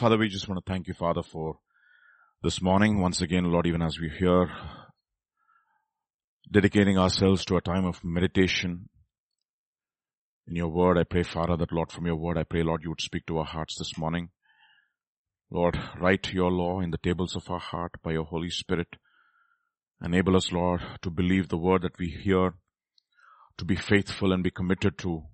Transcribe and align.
Father, 0.00 0.16
we 0.16 0.30
just 0.30 0.48
want 0.48 0.64
to 0.64 0.72
thank 0.72 0.88
you, 0.88 0.94
Father, 0.94 1.22
for 1.22 1.58
this 2.42 2.62
morning. 2.62 3.02
Once 3.02 3.20
again, 3.20 3.44
Lord, 3.44 3.66
even 3.66 3.82
as 3.82 4.00
we 4.00 4.08
hear, 4.08 4.50
dedicating 6.50 6.96
ourselves 6.96 7.44
to 7.44 7.58
a 7.58 7.60
time 7.60 7.84
of 7.84 8.02
meditation 8.02 8.88
in 10.48 10.56
your 10.56 10.68
word, 10.68 10.96
I 10.96 11.04
pray, 11.04 11.22
Father, 11.22 11.54
that 11.58 11.70
Lord, 11.70 11.92
from 11.92 12.06
your 12.06 12.16
word, 12.16 12.38
I 12.38 12.44
pray, 12.44 12.62
Lord, 12.62 12.80
you 12.82 12.88
would 12.88 13.02
speak 13.02 13.26
to 13.26 13.36
our 13.40 13.44
hearts 13.44 13.76
this 13.78 13.98
morning. 13.98 14.30
Lord, 15.50 15.78
write 16.00 16.32
your 16.32 16.50
law 16.50 16.80
in 16.80 16.92
the 16.92 16.96
tables 17.04 17.36
of 17.36 17.50
our 17.50 17.58
heart 17.58 17.92
by 18.02 18.12
your 18.12 18.24
Holy 18.24 18.48
Spirit. 18.48 18.88
Enable 20.02 20.34
us, 20.34 20.50
Lord, 20.50 20.80
to 21.02 21.10
believe 21.10 21.50
the 21.50 21.58
word 21.58 21.82
that 21.82 21.98
we 21.98 22.08
hear, 22.08 22.54
to 23.58 23.66
be 23.66 23.76
faithful 23.76 24.32
and 24.32 24.42
be 24.42 24.50
committed 24.50 24.96
to 25.00 25.24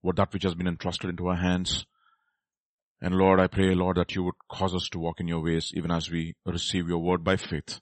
what 0.00 0.16
that 0.16 0.32
which 0.32 0.42
has 0.42 0.56
been 0.56 0.66
entrusted 0.66 1.10
into 1.10 1.28
our 1.28 1.36
hands. 1.36 1.86
And 3.00 3.14
Lord, 3.14 3.40
I 3.40 3.46
pray, 3.46 3.74
Lord, 3.74 3.98
that 3.98 4.14
you 4.14 4.22
would 4.24 4.34
cause 4.50 4.74
us 4.74 4.88
to 4.90 4.98
walk 4.98 5.20
in 5.20 5.28
your 5.28 5.42
ways 5.42 5.72
even 5.74 5.90
as 5.90 6.10
we 6.10 6.34
receive 6.46 6.88
your 6.88 6.98
word 6.98 7.22
by 7.22 7.36
faith. 7.36 7.80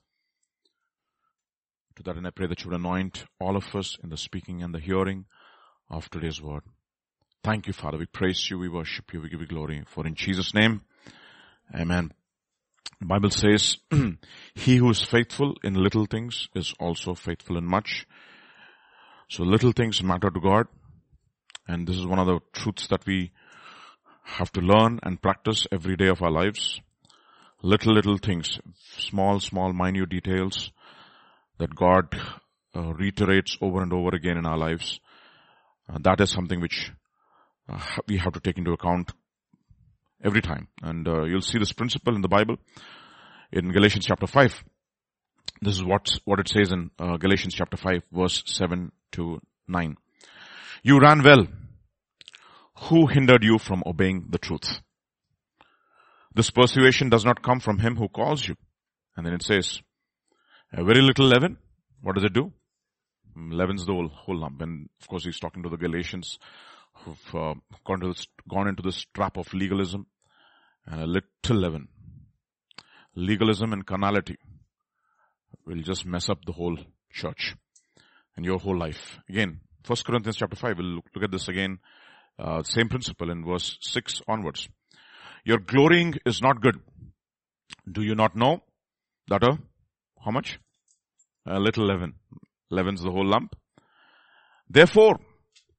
To 1.95 2.03
that 2.03 2.17
end, 2.17 2.27
I 2.27 2.31
pray 2.31 2.47
that 2.47 2.63
you 2.63 2.69
would 2.69 2.79
anoint 2.79 3.25
all 3.39 3.55
of 3.55 3.73
us 3.73 3.97
in 4.03 4.09
the 4.09 4.17
speaking 4.17 4.61
and 4.61 4.75
the 4.75 4.79
hearing 4.79 5.25
of 5.89 6.09
today's 6.09 6.41
word. 6.41 6.63
Thank 7.43 7.67
you, 7.67 7.73
Father. 7.73 7.97
We 7.97 8.07
praise 8.07 8.49
you. 8.49 8.59
We 8.59 8.67
worship 8.67 9.13
you. 9.13 9.21
We 9.21 9.29
give 9.29 9.39
you 9.39 9.47
glory. 9.47 9.83
For 9.87 10.05
in 10.05 10.15
Jesus' 10.15 10.53
name, 10.53 10.81
amen. 11.73 12.11
The 12.99 13.05
Bible 13.05 13.29
says, 13.29 13.77
he 14.55 14.77
who 14.77 14.89
is 14.89 15.01
faithful 15.01 15.55
in 15.63 15.75
little 15.75 16.05
things 16.05 16.49
is 16.55 16.73
also 16.79 17.13
faithful 17.13 17.57
in 17.57 17.65
much. 17.65 18.05
So 19.29 19.43
little 19.43 19.71
things 19.71 20.03
matter 20.03 20.29
to 20.29 20.39
God. 20.39 20.67
And 21.67 21.87
this 21.87 21.97
is 21.97 22.05
one 22.05 22.19
of 22.19 22.27
the 22.27 22.39
truths 22.53 22.87
that 22.87 23.05
we 23.05 23.31
have 24.25 24.51
to 24.53 24.59
learn 24.59 24.99
and 25.03 25.21
practice 25.21 25.67
every 25.71 25.95
day 25.95 26.07
of 26.07 26.21
our 26.21 26.31
lives. 26.31 26.79
Little, 27.61 27.93
little 27.93 28.17
things, 28.17 28.59
small, 28.97 29.39
small, 29.39 29.71
minute 29.71 30.09
details 30.09 30.71
that 31.59 31.73
God 31.75 32.13
uh, 32.75 32.93
reiterates 32.93 33.57
over 33.61 33.81
and 33.81 33.93
over 33.93 34.09
again 34.09 34.37
in 34.37 34.45
our 34.45 34.57
lives. 34.57 34.99
Uh, 35.87 35.99
that 36.01 36.19
is 36.19 36.31
something 36.31 36.59
which 36.59 36.91
uh, 37.69 37.79
we 38.07 38.17
have 38.17 38.33
to 38.33 38.39
take 38.39 38.57
into 38.57 38.73
account 38.73 39.11
every 40.23 40.41
time. 40.41 40.67
And 40.81 41.07
uh, 41.07 41.23
you'll 41.23 41.41
see 41.41 41.59
this 41.59 41.71
principle 41.71 42.15
in 42.15 42.21
the 42.21 42.27
Bible 42.27 42.57
in 43.51 43.71
Galatians 43.71 44.05
chapter 44.05 44.27
5. 44.27 44.63
This 45.61 45.75
is 45.75 45.83
what, 45.83 46.07
what 46.25 46.39
it 46.39 46.49
says 46.49 46.71
in 46.71 46.89
uh, 46.99 47.17
Galatians 47.17 47.53
chapter 47.53 47.77
5 47.77 48.01
verse 48.11 48.43
7 48.47 48.91
to 49.13 49.39
9. 49.67 49.95
You 50.83 50.99
ran 50.99 51.23
well. 51.23 51.47
Who 52.83 53.07
hindered 53.07 53.43
you 53.43 53.57
from 53.57 53.83
obeying 53.85 54.27
the 54.29 54.37
truth? 54.37 54.81
This 56.33 56.49
persuasion 56.49 57.09
does 57.09 57.23
not 57.23 57.41
come 57.41 57.59
from 57.59 57.79
him 57.79 57.95
who 57.95 58.09
calls 58.09 58.47
you. 58.47 58.55
And 59.15 59.25
then 59.25 59.33
it 59.33 59.43
says, 59.43 59.81
a 60.73 60.83
very 60.83 61.01
little 61.01 61.25
leaven, 61.25 61.57
what 62.01 62.15
does 62.15 62.25
it 62.25 62.33
do? 62.33 62.51
Leavens 63.37 63.85
the 63.85 63.93
whole, 63.93 64.09
whole 64.09 64.37
lump. 64.37 64.61
And 64.61 64.89
of 65.01 65.07
course 65.07 65.23
he's 65.23 65.39
talking 65.39 65.63
to 65.63 65.69
the 65.69 65.77
Galatians 65.77 66.37
who've 66.93 67.35
uh, 67.35 67.53
gone, 67.85 68.13
gone 68.49 68.67
into 68.67 68.81
this 68.81 69.05
trap 69.13 69.37
of 69.37 69.53
legalism 69.53 70.07
and 70.85 71.01
a 71.01 71.07
little 71.07 71.23
leaven. 71.55 71.87
Legalism 73.15 73.71
and 73.71 73.85
carnality 73.85 74.37
will 75.65 75.81
just 75.81 76.05
mess 76.05 76.29
up 76.29 76.43
the 76.45 76.51
whole 76.51 76.77
church 77.11 77.55
and 78.35 78.45
your 78.45 78.59
whole 78.59 78.77
life. 78.77 79.19
Again, 79.29 79.61
First 79.83 80.05
Corinthians 80.05 80.37
chapter 80.37 80.55
5, 80.55 80.77
we'll 80.77 80.87
look, 80.87 81.05
look 81.15 81.23
at 81.23 81.31
this 81.31 81.47
again. 81.47 81.79
Uh, 82.37 82.63
same 82.63 82.89
principle 82.89 83.31
in 83.31 83.45
verse 83.45 83.77
6 83.81 84.21
onwards. 84.27 84.67
Your 85.45 85.59
glorying 85.59 86.15
is 86.25 86.41
not 86.41 86.61
good. 86.61 86.79
Do 87.89 88.01
you 88.01 88.15
not 88.15 88.35
know 88.35 88.63
that 89.27 89.43
a, 89.43 89.57
how 90.23 90.31
much? 90.31 90.59
A 91.45 91.59
little 91.59 91.85
leaven. 91.85 92.15
Leavens 92.71 93.01
the 93.01 93.11
whole 93.11 93.25
lump. 93.25 93.55
Therefore, 94.69 95.19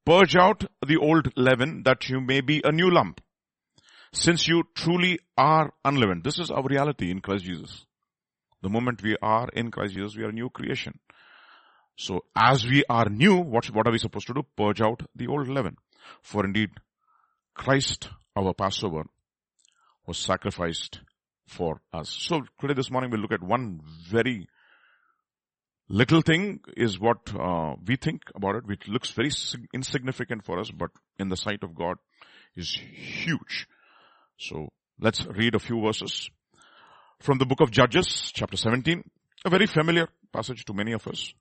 purge 0.05 0.37
out 0.37 0.65
the 0.87 0.97
old 0.97 1.33
leaven 1.37 1.83
that 1.83 2.09
you 2.09 2.21
may 2.21 2.41
be 2.41 2.63
a 2.65 2.73
new 2.73 2.91
lump. 2.91 3.21
Since 4.13 4.49
you 4.49 4.63
truly 4.75 5.19
are 5.37 5.73
unleavened. 5.85 6.25
This 6.25 6.39
is 6.39 6.51
our 6.51 6.63
reality 6.63 7.11
in 7.11 7.21
Christ 7.21 7.45
Jesus. 7.45 7.85
The 8.63 8.71
moment 8.71 9.03
we 9.03 9.17
are 9.21 9.49
in 9.53 9.71
Christ 9.71 9.95
Jesus, 9.95 10.17
we 10.17 10.23
are 10.23 10.31
a 10.31 10.33
new 10.33 10.49
creation. 10.49 10.99
So 11.99 12.25
as 12.37 12.65
we 12.65 12.85
are 12.89 13.09
new, 13.09 13.37
what, 13.37 13.67
what 13.67 13.87
are 13.87 13.93
we 13.93 13.99
supposed 13.99 14.27
to 14.29 14.35
do? 14.35 14.47
Purge 14.57 14.81
out 14.81 15.03
the 15.15 15.27
old 15.27 15.49
leaven. 15.49 15.77
For 16.23 16.45
indeed, 16.45 16.71
Christ, 17.55 18.09
our 18.37 18.53
Passover, 18.55 19.05
was 20.07 20.19
sacrificed 20.19 21.01
for 21.47 21.81
us. 21.93 22.11
So 22.11 22.43
today 22.61 22.75
this 22.75 22.91
morning 22.91 23.11
we'll 23.11 23.21
look 23.21 23.33
at 23.33 23.43
one 23.43 23.81
very 24.09 24.49
little 25.89 26.21
thing 26.21 26.61
is 26.77 26.99
what 26.99 27.19
uh, 27.35 27.75
we 27.87 27.97
think 27.97 28.23
about 28.35 28.57
it, 28.57 28.67
which 28.67 28.89
looks 28.89 29.11
very 29.11 29.31
insignificant 29.73 30.45
for 30.45 30.59
us, 30.59 30.71
but 30.71 30.91
in 31.19 31.29
the 31.29 31.37
sight 31.37 31.63
of 31.63 31.75
God 31.75 31.97
is 32.57 32.73
huge. 32.73 33.69
So 34.39 34.69
let's 35.01 35.25
read 35.27 35.55
a 35.55 35.61
few 35.61 35.81
verses 35.81 36.31
from 37.21 37.39
the 37.39 37.47
book 37.47 37.61
of 37.61 37.71
Judges, 37.71 38.31
chapter 38.35 38.57
17, 38.57 39.03
a 39.45 39.51
very 39.51 39.67
familiar 39.67 40.09
passage 40.33 40.65
to 40.67 40.75
many 40.75 40.93
of 40.93 41.07
us. 41.07 41.33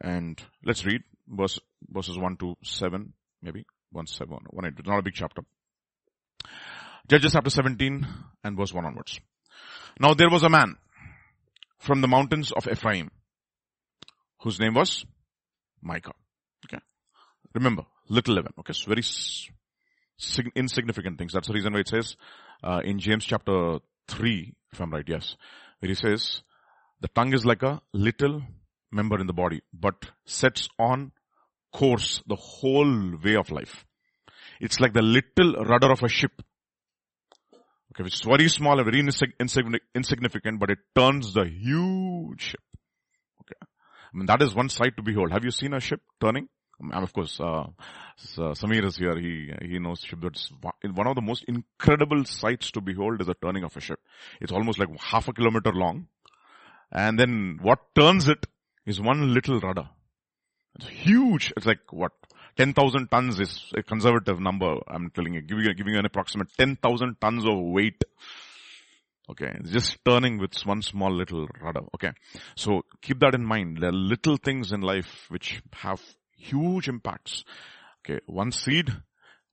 And 0.00 0.40
let's 0.64 0.84
read 0.84 1.02
verse, 1.28 1.60
verses 1.88 2.18
1 2.18 2.36
to 2.38 2.56
7, 2.64 3.12
maybe. 3.44 3.64
1 3.92 4.06
7, 4.06 4.38
1 4.50 4.66
8. 4.66 4.72
It's 4.78 4.88
not 4.88 4.98
a 4.98 5.02
big 5.02 5.14
chapter. 5.14 5.42
Judges 7.08 7.32
chapter 7.32 7.50
17 7.50 8.06
and 8.42 8.56
verse 8.56 8.72
1 8.72 8.84
onwards. 8.84 9.20
Now 10.00 10.14
there 10.14 10.30
was 10.30 10.42
a 10.42 10.48
man 10.48 10.76
from 11.78 12.00
the 12.00 12.08
mountains 12.08 12.50
of 12.50 12.66
Ephraim 12.66 13.10
whose 14.40 14.58
name 14.58 14.74
was 14.74 15.04
Micah. 15.82 16.14
Okay. 16.66 16.82
Remember, 17.54 17.84
little 18.08 18.34
leaven. 18.34 18.52
Okay. 18.58 18.72
So 18.72 18.88
very 18.88 19.02
sig- 19.02 20.52
insignificant 20.56 21.18
things. 21.18 21.32
That's 21.32 21.48
the 21.48 21.54
reason 21.54 21.74
why 21.74 21.80
it 21.80 21.88
says, 21.88 22.16
uh, 22.62 22.80
in 22.84 22.98
James 22.98 23.24
chapter 23.24 23.78
3, 24.08 24.54
if 24.72 24.80
I'm 24.80 24.90
right, 24.90 25.08
yes, 25.08 25.36
where 25.78 25.88
he 25.88 25.94
says, 25.94 26.42
the 27.00 27.08
tongue 27.08 27.34
is 27.34 27.44
like 27.44 27.62
a 27.62 27.80
little 27.92 28.42
member 28.90 29.20
in 29.20 29.26
the 29.26 29.32
body, 29.32 29.60
but 29.72 30.10
sets 30.24 30.68
on 30.78 31.12
course 31.74 32.22
the 32.26 32.36
whole 32.36 33.18
way 33.22 33.36
of 33.36 33.50
life. 33.50 33.84
It's 34.60 34.80
like 34.80 34.94
the 34.94 35.02
little 35.02 35.52
rudder 35.64 35.90
of 35.92 36.02
a 36.02 36.08
ship. 36.08 36.32
Okay, 37.92 38.04
which 38.04 38.14
is 38.14 38.22
very 38.22 38.48
small 38.48 38.78
and 38.78 38.90
very 38.90 39.00
insignificant, 39.00 40.58
but 40.58 40.70
it 40.70 40.78
turns 40.96 41.34
the 41.34 41.44
huge 41.44 42.42
ship. 42.42 42.60
Okay. 43.42 43.58
I 43.62 44.16
mean, 44.16 44.26
that 44.26 44.42
is 44.42 44.54
one 44.54 44.68
sight 44.68 44.96
to 44.96 45.02
behold. 45.02 45.32
Have 45.32 45.44
you 45.44 45.50
seen 45.50 45.74
a 45.74 45.80
ship 45.80 46.00
turning? 46.20 46.48
And 46.80 47.04
of 47.04 47.12
course, 47.12 47.38
uh, 47.40 47.66
Samir 48.18 48.84
is 48.84 48.96
here. 48.96 49.16
He 49.18 49.52
he 49.62 49.78
knows 49.78 50.00
ship. 50.00 50.18
That's 50.22 50.50
one 50.82 51.06
of 51.06 51.14
the 51.14 51.22
most 51.22 51.44
incredible 51.46 52.24
sights 52.24 52.70
to 52.72 52.80
behold 52.80 53.20
is 53.20 53.28
the 53.28 53.34
turning 53.34 53.64
of 53.64 53.76
a 53.76 53.80
ship. 53.80 54.00
It's 54.40 54.52
almost 54.52 54.80
like 54.80 54.88
half 55.00 55.28
a 55.28 55.32
kilometer 55.32 55.72
long, 55.72 56.08
and 56.90 57.18
then 57.18 57.58
what 57.62 57.78
turns 57.94 58.28
it 58.28 58.46
is 58.86 59.00
one 59.00 59.32
little 59.32 59.60
rudder. 59.60 59.88
It's 60.76 60.88
huge. 60.88 61.52
It's 61.56 61.66
like 61.66 61.92
what? 61.92 62.12
10,000 62.56 63.08
tons 63.08 63.40
is 63.40 63.72
a 63.76 63.82
conservative 63.82 64.40
number. 64.40 64.76
I'm 64.86 65.10
telling 65.10 65.34
you, 65.34 65.42
giving 65.42 65.64
you, 65.64 65.74
giving 65.74 65.94
you 65.94 65.98
an 65.98 66.06
approximate 66.06 66.48
10,000 66.56 67.16
tons 67.20 67.44
of 67.44 67.58
weight. 67.58 68.02
Okay. 69.30 69.52
It's 69.60 69.70
just 69.70 69.98
turning 70.04 70.38
with 70.38 70.54
one 70.64 70.82
small 70.82 71.12
little 71.12 71.48
rudder. 71.60 71.82
Okay. 71.94 72.12
So 72.56 72.84
keep 73.02 73.20
that 73.20 73.34
in 73.34 73.44
mind. 73.44 73.78
There 73.80 73.88
are 73.88 73.92
little 73.92 74.36
things 74.36 74.72
in 74.72 74.82
life 74.82 75.26
which 75.28 75.62
have 75.72 76.00
huge 76.36 76.88
impacts. 76.88 77.44
Okay. 78.04 78.20
One 78.26 78.52
seed, 78.52 78.90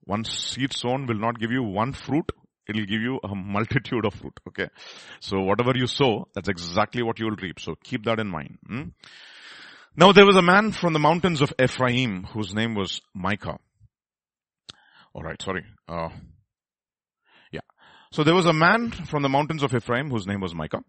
one 0.04 0.24
seed 0.24 0.72
sown 0.72 1.06
will 1.06 1.18
not 1.18 1.40
give 1.40 1.50
you 1.50 1.62
one 1.62 1.92
fruit. 1.92 2.30
It 2.68 2.76
will 2.76 2.86
give 2.86 3.00
you 3.00 3.18
a 3.24 3.34
multitude 3.34 4.04
of 4.04 4.14
fruit. 4.14 4.38
Okay. 4.48 4.68
So 5.20 5.40
whatever 5.40 5.72
you 5.74 5.88
sow, 5.88 6.28
that's 6.34 6.48
exactly 6.48 7.02
what 7.02 7.18
you 7.18 7.26
will 7.26 7.36
reap. 7.36 7.58
So 7.58 7.74
keep 7.82 8.04
that 8.04 8.20
in 8.20 8.28
mind. 8.28 8.58
Hmm? 8.66 8.82
Now 9.94 10.12
there 10.12 10.24
was 10.24 10.36
a 10.36 10.42
man 10.42 10.72
from 10.72 10.94
the 10.94 10.98
mountains 10.98 11.42
of 11.42 11.52
Ephraim 11.62 12.24
whose 12.24 12.54
name 12.54 12.74
was 12.74 13.02
Micah. 13.14 13.58
Alright, 15.14 15.42
sorry. 15.42 15.64
Uh, 15.86 16.08
yeah. 17.50 17.60
So 18.10 18.24
there 18.24 18.34
was 18.34 18.46
a 18.46 18.54
man 18.54 18.90
from 18.90 19.22
the 19.22 19.28
mountains 19.28 19.62
of 19.62 19.74
Ephraim 19.74 20.08
whose 20.08 20.26
name 20.26 20.40
was 20.40 20.54
Micah. 20.54 20.82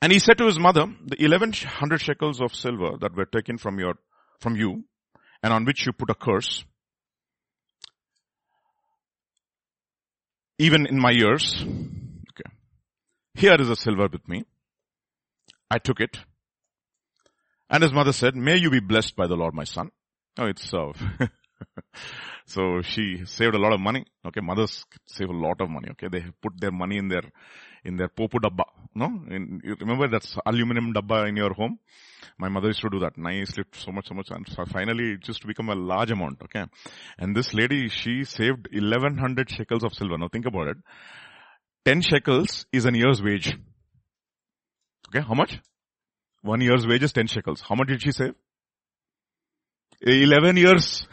And 0.00 0.12
he 0.12 0.20
said 0.20 0.38
to 0.38 0.46
his 0.46 0.58
mother, 0.58 0.86
the 1.04 1.22
eleven 1.24 1.52
hundred 1.52 2.00
shekels 2.00 2.40
of 2.40 2.54
silver 2.54 2.96
that 3.00 3.16
were 3.16 3.24
taken 3.24 3.58
from 3.58 3.78
your, 3.80 3.94
from 4.38 4.54
you, 4.54 4.84
and 5.42 5.52
on 5.52 5.64
which 5.64 5.86
you 5.86 5.92
put 5.92 6.10
a 6.10 6.14
curse, 6.14 6.64
even 10.58 10.86
in 10.86 11.00
my 11.00 11.10
ears, 11.10 11.64
okay, 11.64 12.50
here 13.34 13.56
is 13.58 13.68
a 13.68 13.76
silver 13.76 14.08
with 14.12 14.28
me. 14.28 14.44
I 15.70 15.78
took 15.78 16.00
it 16.00 16.18
and 17.74 17.82
his 17.82 17.92
mother 17.92 18.12
said, 18.12 18.36
may 18.36 18.56
you 18.56 18.70
be 18.70 18.78
blessed 18.78 19.16
by 19.16 19.26
the 19.26 19.34
Lord, 19.34 19.52
my 19.52 19.64
son. 19.64 19.90
Oh, 20.38 20.46
it's, 20.46 20.72
uh, 20.72 20.92
so 22.46 22.82
she 22.82 23.24
saved 23.24 23.56
a 23.56 23.58
lot 23.58 23.72
of 23.72 23.80
money. 23.80 24.04
Okay, 24.24 24.40
mothers 24.40 24.84
save 25.06 25.28
a 25.28 25.32
lot 25.32 25.60
of 25.60 25.68
money. 25.68 25.88
Okay, 25.90 26.06
they 26.06 26.24
put 26.40 26.52
their 26.60 26.70
money 26.70 26.98
in 26.98 27.08
their 27.08 27.24
in 27.84 27.96
their 27.96 28.06
popu 28.06 28.38
dabba. 28.38 28.62
No, 28.94 29.06
in, 29.28 29.60
you 29.64 29.74
remember 29.80 30.06
that's 30.06 30.36
aluminum 30.46 30.94
dabba 30.94 31.28
in 31.28 31.36
your 31.36 31.52
home. 31.52 31.80
My 32.38 32.48
mother 32.48 32.68
used 32.68 32.80
to 32.82 32.90
do 32.90 33.00
that. 33.00 33.18
Nicely, 33.18 33.64
so 33.72 33.90
much, 33.90 34.06
so 34.06 34.14
much, 34.14 34.30
and 34.30 34.46
so 34.48 34.64
finally 34.66 35.14
it 35.14 35.22
just 35.22 35.44
become 35.44 35.68
a 35.68 35.74
large 35.74 36.12
amount. 36.12 36.42
Okay, 36.44 36.66
and 37.18 37.34
this 37.34 37.54
lady 37.54 37.88
she 37.88 38.22
saved 38.22 38.68
1100 38.72 39.50
shekels 39.50 39.82
of 39.82 39.94
silver. 39.94 40.16
Now 40.16 40.28
think 40.28 40.46
about 40.46 40.68
it. 40.68 40.76
10 41.86 42.02
shekels 42.02 42.66
is 42.72 42.84
an 42.84 42.94
year's 42.94 43.20
wage. 43.20 43.52
Okay, 45.08 45.26
how 45.26 45.34
much? 45.34 45.58
One 46.44 46.60
year's 46.60 46.86
wage 46.86 47.02
is 47.02 47.12
10 47.12 47.26
shekels. 47.28 47.62
How 47.62 47.74
much 47.74 47.88
did 47.88 48.02
she 48.02 48.12
save? 48.12 48.34
11 50.06 50.58
years 50.58 51.06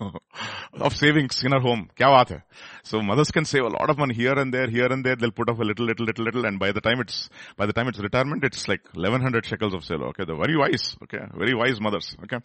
of 0.80 0.96
savings 0.96 1.42
in 1.44 1.52
her 1.52 1.60
home. 1.60 1.90
Kya 1.94 2.06
baat 2.06 2.30
hai? 2.30 2.42
So 2.84 3.02
mothers 3.02 3.30
can 3.30 3.44
save 3.44 3.64
a 3.64 3.68
lot 3.68 3.90
of 3.90 3.98
money 3.98 4.14
here 4.14 4.32
and 4.32 4.54
there, 4.54 4.70
here 4.70 4.86
and 4.86 5.04
there. 5.04 5.16
They'll 5.16 5.30
put 5.30 5.50
off 5.50 5.58
a 5.58 5.62
little, 5.62 5.84
little, 5.84 6.06
little, 6.06 6.24
little, 6.24 6.46
and 6.46 6.58
by 6.58 6.72
the 6.72 6.80
time 6.80 7.00
it's, 7.00 7.28
by 7.58 7.66
the 7.66 7.74
time 7.74 7.88
it's 7.88 7.98
retirement, 7.98 8.44
it's 8.44 8.66
like 8.66 8.82
1100 8.94 9.44
shekels 9.44 9.74
of 9.74 9.84
silver. 9.84 10.06
Okay, 10.06 10.24
they're 10.24 10.36
very 10.36 10.56
wise. 10.56 10.96
Okay, 11.02 11.18
very 11.36 11.54
wise 11.54 11.82
mothers. 11.82 12.16
Okay, 12.24 12.38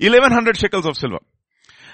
1100 0.00 0.58
shekels 0.58 0.84
of 0.84 0.98
silver 0.98 1.20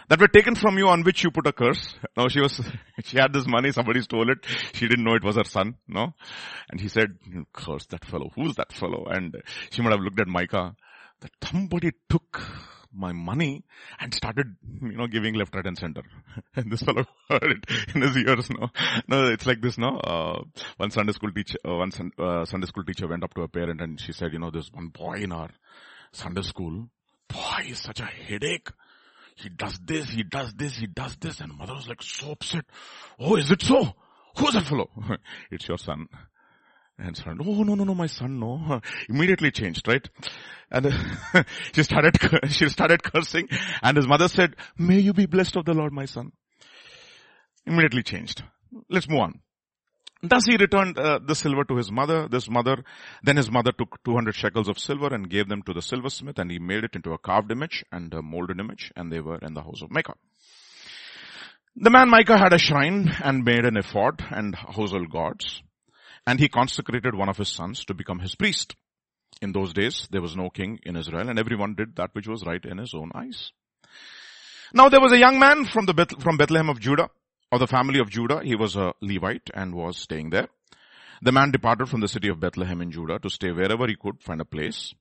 that 0.09 0.21
were 0.21 0.29
taken 0.29 0.55
from 0.55 0.79
you 0.79 0.89
on 0.89 1.03
which 1.03 1.23
you 1.23 1.31
put 1.31 1.47
a 1.47 1.53
curse. 1.53 1.95
Now 2.17 2.29
she 2.29 2.41
was, 2.41 2.61
she 3.05 3.19
had 3.19 3.33
this 3.33 3.47
money, 3.47 3.73
somebody 3.73 4.03
stole 4.03 4.31
it. 4.31 4.39
She 4.75 4.89
didn't 4.89 5.05
know 5.05 5.15
it 5.15 5.25
was 5.25 5.37
her 5.37 5.45
son, 5.45 5.77
no? 5.89 6.15
And 6.71 6.81
he 6.81 6.89
said, 6.89 7.17
curse 7.53 7.87
that 7.87 8.05
fellow. 8.05 8.31
Who's 8.35 8.57
that 8.57 8.73
fellow? 8.73 9.07
And 9.11 9.43
she 9.71 9.83
might 9.83 9.93
have 9.93 10.01
looked 10.01 10.21
at 10.21 10.29
Micah 10.29 10.75
that 11.21 11.31
somebody 11.43 11.93
took 12.09 12.43
my 12.95 13.13
money 13.13 13.65
and 13.99 14.13
started, 14.15 14.57
you 14.83 14.93
know, 14.93 15.07
giving 15.07 15.35
left, 15.35 15.55
right 15.55 15.67
and 15.67 15.79
center. 15.79 16.03
And 16.55 16.71
this 16.71 16.83
fellow 16.83 17.05
heard 17.29 17.43
it 17.45 17.95
in 17.95 18.03
his 18.03 18.17
ears, 18.17 18.51
no? 18.51 18.69
No, 19.09 19.27
it's 19.29 19.47
like 19.47 19.61
this, 19.61 19.79
no? 19.79 19.97
Uh, 19.99 20.43
one 20.77 20.91
Sunday 20.91 21.13
school 21.13 21.33
teacher, 21.33 21.59
uh, 21.67 21.77
one 21.77 21.91
uh, 22.19 22.45
Sunday 22.45 22.67
school 22.67 22.85
teacher 22.85 23.09
went 23.09 23.25
up 23.25 23.35
to 23.35 23.43
a 23.43 23.49
parent 23.49 23.81
and 23.81 24.01
she 24.01 24.13
said, 24.13 24.33
you 24.33 24.39
know, 24.39 24.51
there's 24.51 24.71
one 24.73 24.89
boy 24.89 25.15
in 25.15 25.33
our 25.33 25.51
Sunday 26.13 26.43
school. 26.43 26.89
Boy 27.29 27.67
is 27.69 27.79
such 27.79 28.01
a 28.01 28.05
headache. 28.05 28.69
He 29.37 29.49
does 29.49 29.79
this, 29.85 30.09
he 30.09 30.23
does 30.23 30.53
this, 30.55 30.77
he 30.77 30.87
does 30.87 31.17
this. 31.17 31.41
And 31.41 31.57
mother 31.57 31.75
was 31.75 31.89
like 31.89 32.03
so 32.03 32.33
upset. 32.33 32.65
Oh, 33.19 33.37
is 33.37 33.51
it 33.51 33.63
so? 33.63 33.95
Who's 34.39 34.55
that 34.55 34.67
fellow? 34.67 34.91
it's 35.51 35.69
your 35.69 35.79
son. 35.79 36.07
And 36.99 37.17
son, 37.17 37.39
oh 37.45 37.63
no, 37.63 37.75
no, 37.75 37.85
no, 37.85 37.95
my 37.95 38.07
son, 38.07 38.39
no. 38.39 38.81
Immediately 39.09 39.51
changed, 39.51 39.89
right? 39.89 40.09
And 40.71 40.93
she 41.73 41.83
started, 41.83 42.17
she 42.51 42.69
started 42.69 43.03
cursing 43.03 43.49
and 43.83 43.97
his 43.97 44.07
mother 44.07 44.29
said, 44.29 44.57
may 44.79 44.99
you 45.01 45.13
be 45.13 45.27
blessed 45.27 45.57
of 45.57 45.65
the 45.65 45.75
Lord, 45.75 45.93
my 45.93 46.05
son. 46.05 46.33
Immediately 47.67 48.03
changed. 48.03 48.43
Let's 48.89 49.09
move 49.09 49.21
on. 49.21 49.41
Thus 50.23 50.45
he 50.47 50.57
returned 50.57 50.99
uh, 50.99 51.19
the 51.19 51.35
silver 51.35 51.65
to 51.65 51.77
his 51.77 51.91
mother, 51.91 52.29
this 52.29 52.49
mother. 52.49 52.85
Then 53.25 53.37
his 53.37 53.51
mother 53.51 53.73
took 53.73 54.03
200 54.05 54.35
shekels 54.35 54.69
of 54.69 54.79
silver 54.79 55.13
and 55.13 55.29
gave 55.29 55.49
them 55.49 55.63
to 55.63 55.73
the 55.73 55.83
silversmith 55.83 56.39
and 56.39 56.49
he 56.49 56.61
made 56.61 56.85
it 56.85 56.95
into 56.95 57.13
a 57.13 57.19
carved 57.19 57.51
image 57.51 57.85
and 57.91 58.15
a 58.15 58.23
molded 58.23 58.61
image 58.61 58.93
and 58.95 59.11
they 59.11 59.21
were 59.21 59.39
in 59.39 59.55
the 59.55 59.63
house 59.63 59.83
of 59.83 59.91
Micah. 59.91 60.15
The 61.75 61.91
man 61.91 62.09
Micah 62.09 62.39
had 62.39 62.53
a 62.53 62.59
shrine 62.59 63.13
and 63.25 63.45
made 63.45 63.65
an 63.65 63.77
ephod 63.77 64.25
and 64.31 64.55
household 64.55 65.11
gods 65.11 65.61
and 66.25 66.39
he 66.39 66.49
consecrated 66.49 67.17
one 67.17 67.29
of 67.29 67.39
his 67.39 67.49
sons 67.49 67.85
to 67.87 67.95
become 67.95 68.21
his 68.21 68.37
priest. 68.37 68.77
In 69.41 69.51
those 69.51 69.73
days, 69.73 70.07
there 70.13 70.23
was 70.23 70.37
no 70.37 70.51
king 70.51 70.79
in 70.85 70.95
Israel 70.95 71.29
and 71.29 71.39
everyone 71.39 71.75
did 71.75 71.97
that 71.97 72.11
which 72.13 72.29
was 72.29 72.47
right 72.47 72.65
in 72.65 72.79
his 72.79 72.95
own 72.95 73.11
eyes. 73.13 73.51
Now 74.73 74.89
there 74.89 75.01
was 75.01 75.13
a 75.13 75.19
young 75.19 75.41
man 75.41 75.65
from 75.65 75.87
the 75.87 75.95
Beth- 75.95 76.23
from 76.23 76.37
Bethlehem 76.37 76.69
of 76.69 76.79
Judah 76.79 77.09
of 77.53 77.61
the 77.61 77.67
family 77.67 78.01
of 78.01 78.11
Judah. 78.11 78.41
He 78.43 78.57
was 78.57 78.77
a 78.77 78.95
Levite 79.03 79.51
and 79.55 79.75
was 79.75 79.99
staying 79.99 80.31
there. 80.31 80.49
The 81.21 81.33
man 81.33 81.53
departed 81.53 81.89
from 81.89 82.01
the 82.01 82.09
city 82.09 82.29
of 82.29 82.41
Bethlehem 82.41 82.81
in 82.81 82.91
Judah 82.91 83.19
to 83.19 83.31
stay 83.31 83.53
wherever 83.53 83.87
he 83.87 83.95
could 83.95 84.23
find 84.23 84.41
a 84.41 84.47
place. 84.47 84.93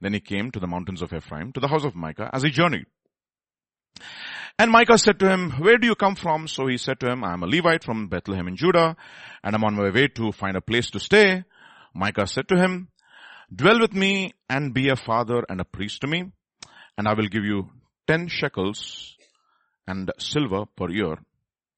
Then 0.00 0.12
he 0.12 0.20
came 0.20 0.50
to 0.50 0.60
the 0.60 0.66
mountains 0.66 1.00
of 1.00 1.12
Ephraim, 1.12 1.52
to 1.52 1.60
the 1.60 1.68
house 1.68 1.84
of 1.84 1.94
Micah, 1.94 2.28
as 2.32 2.42
he 2.42 2.50
journeyed. 2.50 2.86
And 4.58 4.70
Micah 4.70 4.98
said 4.98 5.18
to 5.20 5.30
him, 5.30 5.52
where 5.52 5.78
do 5.78 5.86
you 5.86 5.94
come 5.94 6.16
from? 6.16 6.48
So 6.48 6.66
he 6.66 6.76
said 6.76 7.00
to 7.00 7.10
him, 7.10 7.24
I 7.24 7.32
am 7.32 7.44
a 7.44 7.46
Levite 7.46 7.84
from 7.84 8.08
Bethlehem 8.08 8.48
in 8.48 8.56
Judah, 8.56 8.96
and 9.42 9.54
I'm 9.54 9.64
on 9.64 9.74
my 9.74 9.90
way 9.90 10.08
to 10.08 10.32
find 10.32 10.56
a 10.56 10.60
place 10.60 10.90
to 10.90 11.00
stay. 11.00 11.44
Micah 11.94 12.26
said 12.26 12.48
to 12.48 12.56
him, 12.56 12.88
dwell 13.54 13.80
with 13.80 13.94
me 13.94 14.34
and 14.50 14.74
be 14.74 14.90
a 14.90 14.96
father 14.96 15.44
and 15.48 15.60
a 15.60 15.64
priest 15.64 16.02
to 16.02 16.08
me, 16.08 16.24
and 16.98 17.08
I 17.08 17.14
will 17.14 17.28
give 17.28 17.44
you 17.44 17.70
ten 18.06 18.28
shekels 18.28 19.16
and 19.86 20.12
silver 20.18 20.66
per 20.76 20.90
year 20.90 21.16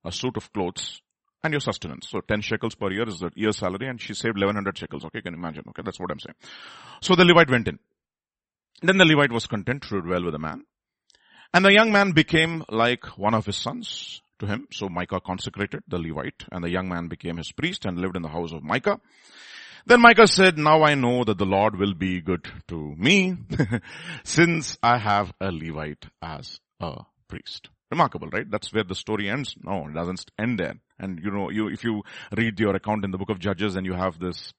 a 0.05 0.13
suit 0.13 0.37
of 0.37 0.53
clothes, 0.53 1.01
and 1.43 1.53
your 1.53 1.61
sustenance. 1.61 2.09
So 2.09 2.21
10 2.21 2.41
shekels 2.41 2.75
per 2.75 2.91
year 2.91 3.09
is 3.09 3.19
the 3.19 3.31
year's 3.35 3.59
salary 3.59 3.89
and 3.89 4.01
she 4.01 4.15
saved 4.15 4.37
1100 4.37 4.79
shekels. 4.79 5.05
Okay, 5.05 5.19
you 5.19 5.23
can 5.23 5.35
imagine. 5.35 5.65
Okay, 5.69 5.83
that's 5.85 5.99
what 5.99 6.11
I'm 6.11 6.21
saying. 6.21 6.37
So 7.01 7.15
the 7.15 7.25
Levite 7.25 7.51
went 7.51 7.69
in. 7.69 7.79
Then 8.83 8.99
the 8.99 9.05
Levite 9.05 9.33
was 9.33 9.47
content 9.47 9.83
to 9.89 10.01
dwell 10.01 10.25
with 10.25 10.33
the 10.33 10.39
man. 10.39 10.65
And 11.55 11.65
the 11.65 11.73
young 11.73 11.93
man 11.93 12.13
became 12.13 12.65
like 12.69 13.19
one 13.19 13.35
of 13.35 13.47
his 13.47 13.57
sons 13.57 14.23
to 14.39 14.47
him. 14.47 14.69
So 14.73 14.89
Micah 14.89 15.21
consecrated 15.21 15.83
the 15.89 15.99
Levite 15.99 16.45
and 16.51 16.65
the 16.65 16.71
young 16.71 16.89
man 16.89 17.09
became 17.09 17.37
his 17.37 17.53
priest 17.53 17.85
and 17.85 17.99
lived 17.99 18.17
in 18.17 18.23
the 18.23 18.29
house 18.29 18.53
of 18.53 18.63
Micah. 18.63 19.01
Then 19.85 20.01
Micah 20.01 20.29
said, 20.29 20.59
now 20.59 20.85
I 20.85 20.95
know 20.95 21.25
that 21.25 21.39
the 21.39 21.45
Lord 21.45 21.77
will 21.77 21.95
be 21.95 22.21
good 22.21 22.47
to 22.69 22.95
me 22.97 23.37
since 24.25 24.79
I 24.81 24.99
have 24.99 25.33
a 25.41 25.51
Levite 25.51 26.07
as 26.23 26.61
a 26.79 27.03
priest. 27.27 27.69
Remarkable, 27.93 28.29
right? 28.29 28.51
That's 28.51 28.73
where 28.73 28.85
the 28.85 28.95
story 28.95 29.29
ends. 29.29 29.55
No, 29.63 29.87
it 29.87 29.93
doesn't 29.93 30.25
end 30.39 30.59
there. 30.59 30.77
And 30.99 31.21
you 31.23 31.31
know, 31.31 31.51
you, 31.51 31.69
if 31.69 31.85
you 31.85 32.03
read 32.35 32.59
your 32.59 32.75
account 32.75 33.05
in 33.05 33.11
the 33.11 33.19
book 33.19 33.29
of 33.29 33.39
Judges 33.39 33.77
and 33.77 33.85
you 33.85 33.93
have 33.93 34.19
this 34.19 34.55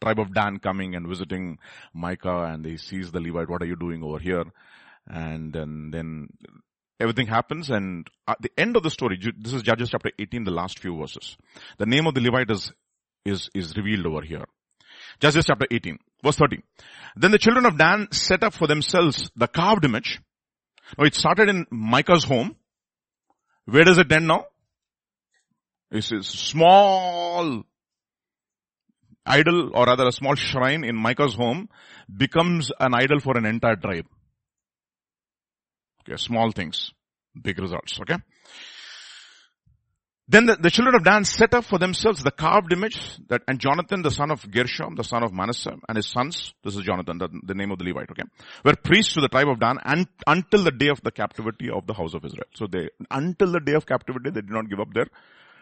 tribe 0.00 0.20
of 0.20 0.32
Dan 0.32 0.60
coming 0.60 0.94
and 0.94 1.08
visiting 1.08 1.58
Micah 1.92 2.44
and 2.44 2.64
he 2.64 2.76
sees 2.76 3.10
the 3.10 3.18
Levite, 3.18 3.50
what 3.50 3.60
are 3.60 3.66
you 3.66 3.74
doing 3.74 4.04
over 4.04 4.20
here? 4.20 4.44
And 5.04 5.52
then, 5.52 5.90
then 5.90 6.28
everything 7.00 7.26
happens 7.26 7.70
and 7.70 8.06
at 8.28 8.40
the 8.40 8.52
end 8.56 8.76
of 8.76 8.84
the 8.84 8.90
story, 8.90 9.18
this 9.36 9.52
is 9.52 9.62
Judges 9.62 9.90
chapter 9.90 10.12
18, 10.16 10.44
the 10.44 10.52
last 10.52 10.78
few 10.78 10.96
verses. 10.96 11.36
The 11.78 11.86
name 11.86 12.06
of 12.06 12.14
the 12.14 12.20
Levite 12.20 12.52
is, 12.52 12.72
is, 13.24 13.50
is 13.52 13.76
revealed 13.76 14.06
over 14.06 14.22
here. 14.22 14.44
Judges 15.18 15.46
chapter 15.46 15.66
18, 15.68 15.98
verse 16.22 16.36
13. 16.36 16.62
Then 17.16 17.32
the 17.32 17.38
children 17.38 17.66
of 17.66 17.78
Dan 17.78 18.06
set 18.12 18.44
up 18.44 18.54
for 18.54 18.68
themselves 18.68 19.28
the 19.34 19.48
carved 19.48 19.84
image. 19.84 20.20
Now 20.96 21.04
it 21.04 21.16
started 21.16 21.48
in 21.48 21.66
Micah's 21.72 22.22
home 22.22 22.54
where 23.66 23.84
does 23.84 23.98
it 23.98 24.10
end 24.10 24.26
now? 24.26 24.46
It's 25.90 26.10
a 26.12 26.22
small 26.22 27.64
idol 29.24 29.70
or 29.74 29.86
rather 29.86 30.06
a 30.06 30.12
small 30.12 30.34
shrine 30.34 30.84
in 30.84 30.96
Micah's 30.96 31.34
home 31.34 31.68
becomes 32.16 32.70
an 32.78 32.94
idol 32.94 33.20
for 33.20 33.36
an 33.36 33.44
entire 33.44 33.76
tribe. 33.76 34.06
Okay, 36.02 36.16
small 36.16 36.52
things, 36.52 36.92
big 37.40 37.58
results, 37.58 38.00
okay? 38.00 38.16
Then 40.28 40.46
the, 40.46 40.56
the, 40.56 40.70
children 40.70 40.96
of 40.96 41.04
Dan 41.04 41.24
set 41.24 41.54
up 41.54 41.64
for 41.64 41.78
themselves 41.78 42.24
the 42.24 42.32
carved 42.32 42.72
image 42.72 42.98
that, 43.28 43.42
and 43.46 43.60
Jonathan, 43.60 44.02
the 44.02 44.10
son 44.10 44.32
of 44.32 44.50
Gershom, 44.50 44.96
the 44.96 45.04
son 45.04 45.22
of 45.22 45.32
Manasseh, 45.32 45.76
and 45.88 45.96
his 45.96 46.08
sons, 46.08 46.52
this 46.64 46.74
is 46.74 46.82
Jonathan, 46.82 47.18
the, 47.18 47.28
the 47.44 47.54
name 47.54 47.70
of 47.70 47.78
the 47.78 47.84
Levite, 47.84 48.10
okay, 48.10 48.24
were 48.64 48.74
priests 48.74 49.14
to 49.14 49.20
the 49.20 49.28
tribe 49.28 49.46
of 49.48 49.60
Dan 49.60 49.78
and 49.84 50.08
until 50.26 50.64
the 50.64 50.72
day 50.72 50.88
of 50.88 51.00
the 51.02 51.12
captivity 51.12 51.70
of 51.70 51.86
the 51.86 51.94
house 51.94 52.14
of 52.14 52.24
Israel. 52.24 52.48
So 52.54 52.66
they, 52.66 52.88
until 53.08 53.52
the 53.52 53.60
day 53.60 53.74
of 53.74 53.86
captivity, 53.86 54.30
they 54.30 54.40
did 54.40 54.50
not 54.50 54.68
give 54.68 54.80
up 54.80 54.92
their 54.92 55.06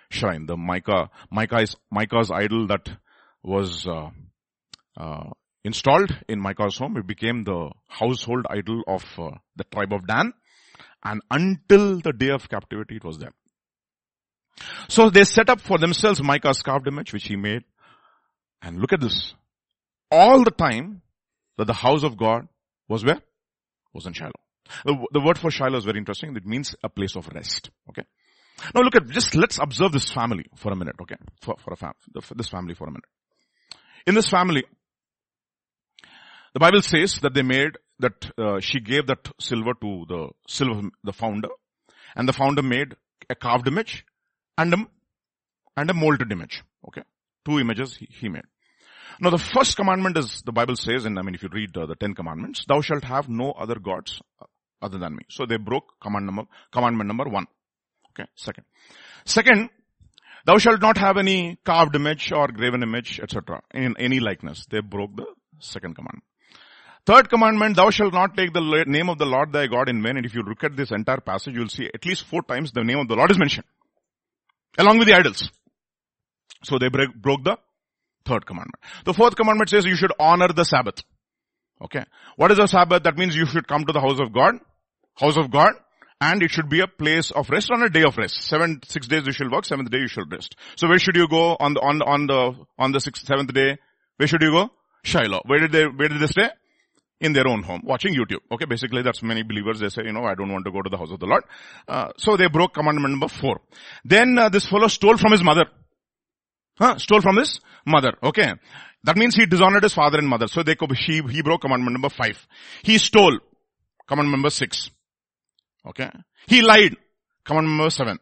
shrine. 0.08 0.46
The 0.46 0.56
Micah, 0.56 1.10
Micah 1.30 1.66
Micah's 1.90 2.30
idol 2.30 2.66
that 2.68 2.88
was, 3.42 3.86
uh, 3.86 4.08
uh, 4.96 5.30
installed 5.62 6.10
in 6.26 6.40
Micah's 6.40 6.78
home, 6.78 6.96
it 6.96 7.06
became 7.06 7.44
the 7.44 7.70
household 7.88 8.46
idol 8.48 8.82
of 8.86 9.04
uh, 9.18 9.30
the 9.56 9.64
tribe 9.64 9.92
of 9.92 10.06
Dan. 10.06 10.32
And 11.04 11.20
until 11.30 12.00
the 12.00 12.14
day 12.14 12.30
of 12.30 12.48
captivity, 12.48 12.96
it 12.96 13.04
was 13.04 13.18
there. 13.18 13.32
So 14.88 15.10
they 15.10 15.24
set 15.24 15.50
up 15.50 15.60
for 15.60 15.78
themselves 15.78 16.22
Micah's 16.22 16.62
carved 16.62 16.86
image, 16.86 17.12
which 17.12 17.26
he 17.26 17.36
made. 17.36 17.64
And 18.62 18.78
look 18.78 18.92
at 18.92 19.00
this. 19.00 19.34
All 20.10 20.42
the 20.44 20.50
time 20.50 21.02
that 21.58 21.66
the 21.66 21.74
house 21.74 22.02
of 22.02 22.16
God 22.16 22.48
was 22.88 23.04
where? 23.04 23.20
Was 23.92 24.06
in 24.06 24.12
Shiloh. 24.12 24.32
The, 24.84 25.06
the 25.12 25.20
word 25.20 25.38
for 25.38 25.50
Shiloh 25.50 25.76
is 25.76 25.84
very 25.84 25.98
interesting. 25.98 26.34
It 26.36 26.46
means 26.46 26.74
a 26.82 26.88
place 26.88 27.16
of 27.16 27.28
rest. 27.28 27.70
Okay. 27.90 28.04
Now 28.74 28.82
look 28.82 28.96
at, 28.96 29.08
just 29.08 29.34
let's 29.34 29.58
observe 29.58 29.92
this 29.92 30.10
family 30.10 30.46
for 30.56 30.72
a 30.72 30.76
minute, 30.76 30.96
okay? 31.02 31.16
For, 31.42 31.56
for 31.58 31.72
a 31.72 31.76
fam, 31.76 31.92
this 32.36 32.48
family 32.48 32.74
for 32.74 32.86
a 32.86 32.90
minute. 32.90 33.04
In 34.06 34.14
this 34.14 34.28
family, 34.28 34.64
the 36.52 36.60
Bible 36.60 36.82
says 36.82 37.18
that 37.22 37.34
they 37.34 37.42
made, 37.42 37.76
that 37.98 38.30
uh, 38.38 38.60
she 38.60 38.80
gave 38.80 39.06
that 39.08 39.28
silver 39.40 39.72
to 39.80 40.04
the 40.08 40.28
silver, 40.48 40.88
the 41.02 41.12
founder, 41.12 41.48
and 42.14 42.28
the 42.28 42.32
founder 42.32 42.62
made 42.62 42.94
a 43.28 43.34
carved 43.34 43.66
image, 43.66 44.04
and 44.56 44.74
a, 44.74 44.76
and 45.76 45.90
a 45.90 45.94
molded 45.94 46.30
image. 46.32 46.62
Okay. 46.88 47.02
Two 47.44 47.58
images 47.58 47.96
he, 47.96 48.08
he 48.10 48.28
made. 48.28 48.44
Now 49.20 49.30
the 49.30 49.38
first 49.38 49.76
commandment 49.76 50.18
is, 50.18 50.42
the 50.44 50.52
Bible 50.52 50.76
says, 50.76 51.04
and 51.04 51.18
I 51.18 51.22
mean 51.22 51.34
if 51.34 51.42
you 51.42 51.48
read 51.52 51.76
uh, 51.76 51.86
the 51.86 51.94
Ten 51.94 52.14
Commandments, 52.14 52.64
thou 52.66 52.80
shalt 52.80 53.04
have 53.04 53.28
no 53.28 53.52
other 53.52 53.78
gods 53.78 54.20
uh, 54.40 54.46
other 54.82 54.98
than 54.98 55.16
me. 55.16 55.24
So 55.30 55.46
they 55.46 55.56
broke 55.56 56.00
command 56.00 56.26
number, 56.26 56.44
commandment 56.72 57.08
number 57.08 57.24
one. 57.24 57.46
Okay, 58.10 58.28
second. 58.36 58.64
Second, 59.24 59.70
thou 60.46 60.58
shalt 60.58 60.80
not 60.80 60.98
have 60.98 61.16
any 61.16 61.58
carved 61.64 61.94
image 61.96 62.32
or 62.32 62.48
graven 62.48 62.82
image, 62.82 63.20
etc. 63.20 63.62
in 63.72 63.94
any 63.98 64.20
likeness. 64.20 64.66
They 64.70 64.80
broke 64.80 65.16
the 65.16 65.26
second 65.58 65.94
commandment. 65.94 66.24
Third 67.06 67.28
commandment, 67.28 67.76
thou 67.76 67.90
shalt 67.90 68.14
not 68.14 68.36
take 68.36 68.52
the 68.52 68.84
name 68.86 69.10
of 69.10 69.18
the 69.18 69.26
Lord 69.26 69.52
thy 69.52 69.66
God 69.66 69.90
in 69.90 70.02
vain. 70.02 70.16
And 70.16 70.24
if 70.24 70.34
you 70.34 70.42
look 70.42 70.64
at 70.64 70.74
this 70.74 70.90
entire 70.90 71.20
passage, 71.20 71.54
you'll 71.54 71.68
see 71.68 71.90
at 71.92 72.06
least 72.06 72.24
four 72.24 72.42
times 72.42 72.72
the 72.72 72.82
name 72.82 72.98
of 72.98 73.08
the 73.08 73.14
Lord 73.14 73.30
is 73.30 73.38
mentioned. 73.38 73.66
Along 74.78 74.98
with 74.98 75.08
the 75.08 75.14
idols. 75.14 75.48
So 76.64 76.78
they 76.78 76.88
break, 76.88 77.14
broke 77.14 77.44
the 77.44 77.58
third 78.24 78.46
commandment. 78.46 78.82
The 79.04 79.14
fourth 79.14 79.36
commandment 79.36 79.70
says 79.70 79.84
you 79.84 79.96
should 79.96 80.12
honor 80.18 80.48
the 80.48 80.64
Sabbath. 80.64 81.02
Okay. 81.82 82.04
What 82.36 82.50
is 82.50 82.58
a 82.58 82.66
Sabbath? 82.66 83.02
That 83.02 83.16
means 83.16 83.36
you 83.36 83.46
should 83.46 83.68
come 83.68 83.84
to 83.84 83.92
the 83.92 84.00
house 84.00 84.20
of 84.20 84.32
God, 84.32 84.54
house 85.14 85.36
of 85.36 85.50
God, 85.50 85.72
and 86.20 86.42
it 86.42 86.50
should 86.50 86.68
be 86.68 86.80
a 86.80 86.86
place 86.86 87.30
of 87.30 87.50
rest 87.50 87.70
on 87.70 87.82
a 87.82 87.90
day 87.90 88.02
of 88.02 88.16
rest. 88.16 88.42
Seven, 88.42 88.80
six 88.86 89.06
days 89.06 89.26
you 89.26 89.32
shall 89.32 89.50
work, 89.50 89.64
seventh 89.64 89.90
day 89.90 89.98
you 89.98 90.08
shall 90.08 90.24
rest. 90.30 90.56
So 90.76 90.88
where 90.88 90.98
should 90.98 91.16
you 91.16 91.28
go 91.28 91.56
on 91.58 91.74
the, 91.74 91.80
on, 91.80 92.02
on 92.02 92.26
the, 92.26 92.54
on 92.78 92.92
the 92.92 93.00
sixth, 93.00 93.26
seventh 93.26 93.52
day? 93.52 93.78
Where 94.16 94.26
should 94.26 94.42
you 94.42 94.50
go? 94.50 94.70
Shiloh. 95.02 95.42
Where 95.44 95.60
did 95.60 95.72
they, 95.72 95.84
where 95.84 96.08
did 96.08 96.20
they 96.20 96.26
stay? 96.26 96.48
In 97.24 97.32
their 97.32 97.48
own 97.48 97.62
home, 97.62 97.80
watching 97.84 98.14
YouTube. 98.14 98.40
Okay, 98.52 98.66
basically 98.66 99.00
that's 99.00 99.22
many 99.22 99.42
believers, 99.42 99.80
they 99.80 99.88
say, 99.88 100.02
you 100.04 100.12
know, 100.12 100.24
I 100.24 100.34
don't 100.34 100.52
want 100.52 100.66
to 100.66 100.70
go 100.70 100.82
to 100.82 100.90
the 100.90 100.98
house 100.98 101.10
of 101.10 101.20
the 101.20 101.26
Lord. 101.26 101.42
Uh, 101.88 102.08
so 102.18 102.36
they 102.36 102.48
broke 102.48 102.74
commandment 102.74 103.12
number 103.12 103.28
four. 103.28 103.62
Then 104.04 104.36
uh, 104.36 104.50
this 104.50 104.66
fellow 104.66 104.88
stole 104.88 105.16
from 105.16 105.32
his 105.32 105.42
mother. 105.42 105.64
Huh? 106.78 106.98
Stole 106.98 107.22
from 107.22 107.38
his 107.38 107.60
mother. 107.86 108.12
Okay. 108.22 108.52
That 109.04 109.16
means 109.16 109.36
he 109.36 109.46
dishonored 109.46 109.84
his 109.84 109.94
father 109.94 110.18
and 110.18 110.28
mother. 110.28 110.48
So 110.48 110.62
they, 110.62 110.76
he, 111.06 111.22
he 111.30 111.40
broke 111.40 111.62
commandment 111.62 111.94
number 111.94 112.10
five. 112.10 112.46
He 112.82 112.98
stole. 112.98 113.38
Commandment 114.06 114.38
number 114.38 114.50
six. 114.50 114.90
Okay. 115.86 116.10
He 116.46 116.60
lied. 116.60 116.94
Commandment 117.46 117.78
number 117.78 117.90
seven. 117.90 118.18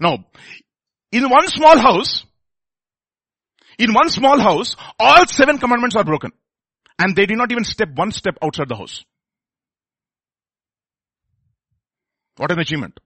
Now, 0.00 0.24
in 1.12 1.28
one 1.28 1.48
small 1.48 1.76
house, 1.76 2.24
in 3.78 3.92
one 3.92 4.08
small 4.08 4.38
house, 4.38 4.74
all 4.98 5.26
seven 5.26 5.58
commandments 5.58 5.96
are 5.96 6.04
broken. 6.04 6.32
And 6.98 7.14
they 7.14 7.26
did 7.26 7.38
not 7.38 7.52
even 7.52 7.64
step 7.64 7.90
one 7.94 8.12
step 8.12 8.36
outside 8.42 8.68
the 8.68 8.76
house. 8.76 9.04
What 12.36 12.50
an 12.50 12.58
achievement. 12.58 12.98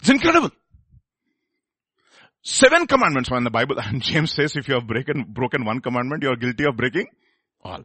It's 0.00 0.10
incredible. 0.10 0.50
Seven 2.42 2.86
commandments 2.86 3.30
are 3.30 3.38
in 3.38 3.44
the 3.44 3.50
Bible 3.50 3.78
and 3.82 4.02
James 4.02 4.32
says 4.32 4.54
if 4.56 4.68
you 4.68 4.74
have 4.74 4.86
broken, 4.86 5.24
broken 5.28 5.64
one 5.64 5.80
commandment, 5.80 6.22
you 6.22 6.30
are 6.30 6.36
guilty 6.36 6.64
of 6.64 6.76
breaking 6.76 7.08
all. 7.62 7.84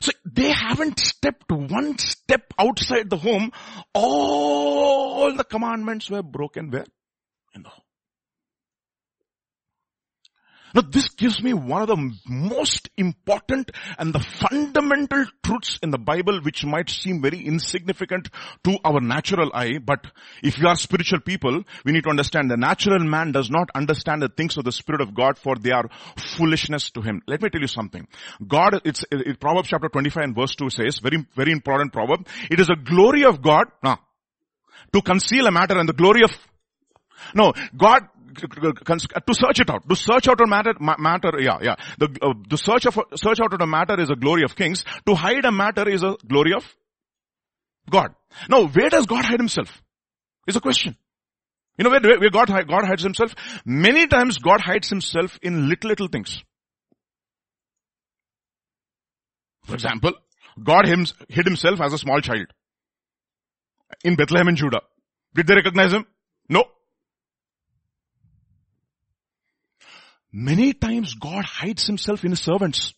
So 0.00 0.10
they 0.24 0.50
haven't 0.50 0.98
stepped 0.98 1.50
one 1.50 1.98
step 1.98 2.52
outside 2.58 3.10
the 3.10 3.16
home. 3.16 3.52
All 3.94 5.32
the 5.36 5.44
commandments 5.44 6.10
were 6.10 6.22
broken 6.22 6.70
where? 6.70 6.86
In 7.54 7.62
the 7.62 7.68
home. 7.68 7.84
Now 10.78 10.84
this 10.88 11.08
gives 11.08 11.42
me 11.42 11.52
one 11.54 11.82
of 11.82 11.88
the 11.88 12.12
most 12.28 12.88
important 12.96 13.72
and 13.98 14.14
the 14.14 14.20
fundamental 14.20 15.24
truths 15.44 15.76
in 15.82 15.90
the 15.90 15.98
Bible 15.98 16.40
which 16.40 16.64
might 16.64 16.88
seem 16.88 17.20
very 17.20 17.40
insignificant 17.40 18.28
to 18.62 18.78
our 18.84 19.00
natural 19.00 19.50
eye, 19.52 19.78
but 19.84 20.06
if 20.40 20.56
you 20.56 20.68
are 20.68 20.76
spiritual 20.76 21.18
people, 21.18 21.64
we 21.84 21.90
need 21.90 22.04
to 22.04 22.10
understand 22.10 22.48
the 22.48 22.56
natural 22.56 23.00
man 23.00 23.32
does 23.32 23.50
not 23.50 23.70
understand 23.74 24.22
the 24.22 24.28
things 24.28 24.56
of 24.56 24.64
the 24.64 24.70
Spirit 24.70 25.00
of 25.00 25.16
God 25.16 25.36
for 25.36 25.56
they 25.56 25.72
are 25.72 25.90
foolishness 26.16 26.90
to 26.90 27.00
him. 27.00 27.22
Let 27.26 27.42
me 27.42 27.50
tell 27.50 27.60
you 27.60 27.66
something. 27.66 28.06
God, 28.46 28.80
it's, 28.84 29.04
it, 29.10 29.40
Proverbs 29.40 29.70
chapter 29.70 29.88
25 29.88 30.22
and 30.22 30.36
verse 30.36 30.54
2 30.54 30.70
says, 30.70 31.00
very, 31.00 31.26
very 31.34 31.50
important 31.50 31.92
proverb, 31.92 32.24
it 32.52 32.60
is 32.60 32.70
a 32.70 32.76
glory 32.76 33.24
of 33.24 33.42
God, 33.42 33.66
nah, 33.82 33.96
to 34.92 35.02
conceal 35.02 35.48
a 35.48 35.50
matter 35.50 35.76
and 35.76 35.88
the 35.88 35.92
glory 35.92 36.22
of 36.22 36.30
no, 37.34 37.52
God 37.76 38.08
to 38.38 39.34
search 39.34 39.60
it 39.60 39.70
out. 39.70 39.88
To 39.88 39.96
search 39.96 40.28
out 40.28 40.40
a 40.40 40.46
matter, 40.46 40.74
matter, 40.80 41.32
yeah, 41.40 41.58
yeah. 41.62 41.74
The, 41.98 42.08
uh, 42.22 42.56
search 42.56 42.86
of, 42.86 42.98
search 43.14 43.40
out 43.40 43.60
a 43.60 43.66
matter 43.66 44.00
is 44.00 44.10
a 44.10 44.16
glory 44.16 44.44
of 44.44 44.56
kings. 44.56 44.84
To 45.06 45.14
hide 45.14 45.44
a 45.44 45.52
matter 45.52 45.88
is 45.88 46.02
a 46.02 46.16
glory 46.26 46.52
of 46.54 46.64
God. 47.90 48.14
Now, 48.48 48.66
where 48.66 48.90
does 48.90 49.06
God 49.06 49.24
hide 49.24 49.40
himself? 49.40 49.82
Is 50.46 50.56
a 50.56 50.60
question. 50.60 50.96
You 51.76 51.84
know 51.84 51.90
where, 51.90 52.00
where 52.00 52.30
God, 52.30 52.48
God 52.48 52.84
hides 52.84 53.02
himself? 53.02 53.34
Many 53.64 54.06
times 54.06 54.38
God 54.38 54.60
hides 54.60 54.88
himself 54.88 55.38
in 55.42 55.68
little, 55.68 55.88
little 55.90 56.08
things. 56.08 56.42
For 59.64 59.74
example, 59.74 60.12
God 60.62 60.86
hid 60.86 61.46
himself 61.46 61.80
as 61.80 61.92
a 61.92 61.98
small 61.98 62.20
child 62.20 62.46
in 64.02 64.16
Bethlehem 64.16 64.48
in 64.48 64.56
Judah. 64.56 64.80
Did 65.34 65.46
they 65.46 65.54
recognize 65.54 65.92
him? 65.92 66.06
No. 66.48 66.64
Many 70.32 70.72
times 70.72 71.14
God 71.14 71.44
hides 71.44 71.86
himself 71.86 72.24
in 72.24 72.30
his 72.30 72.40
servants. 72.40 72.94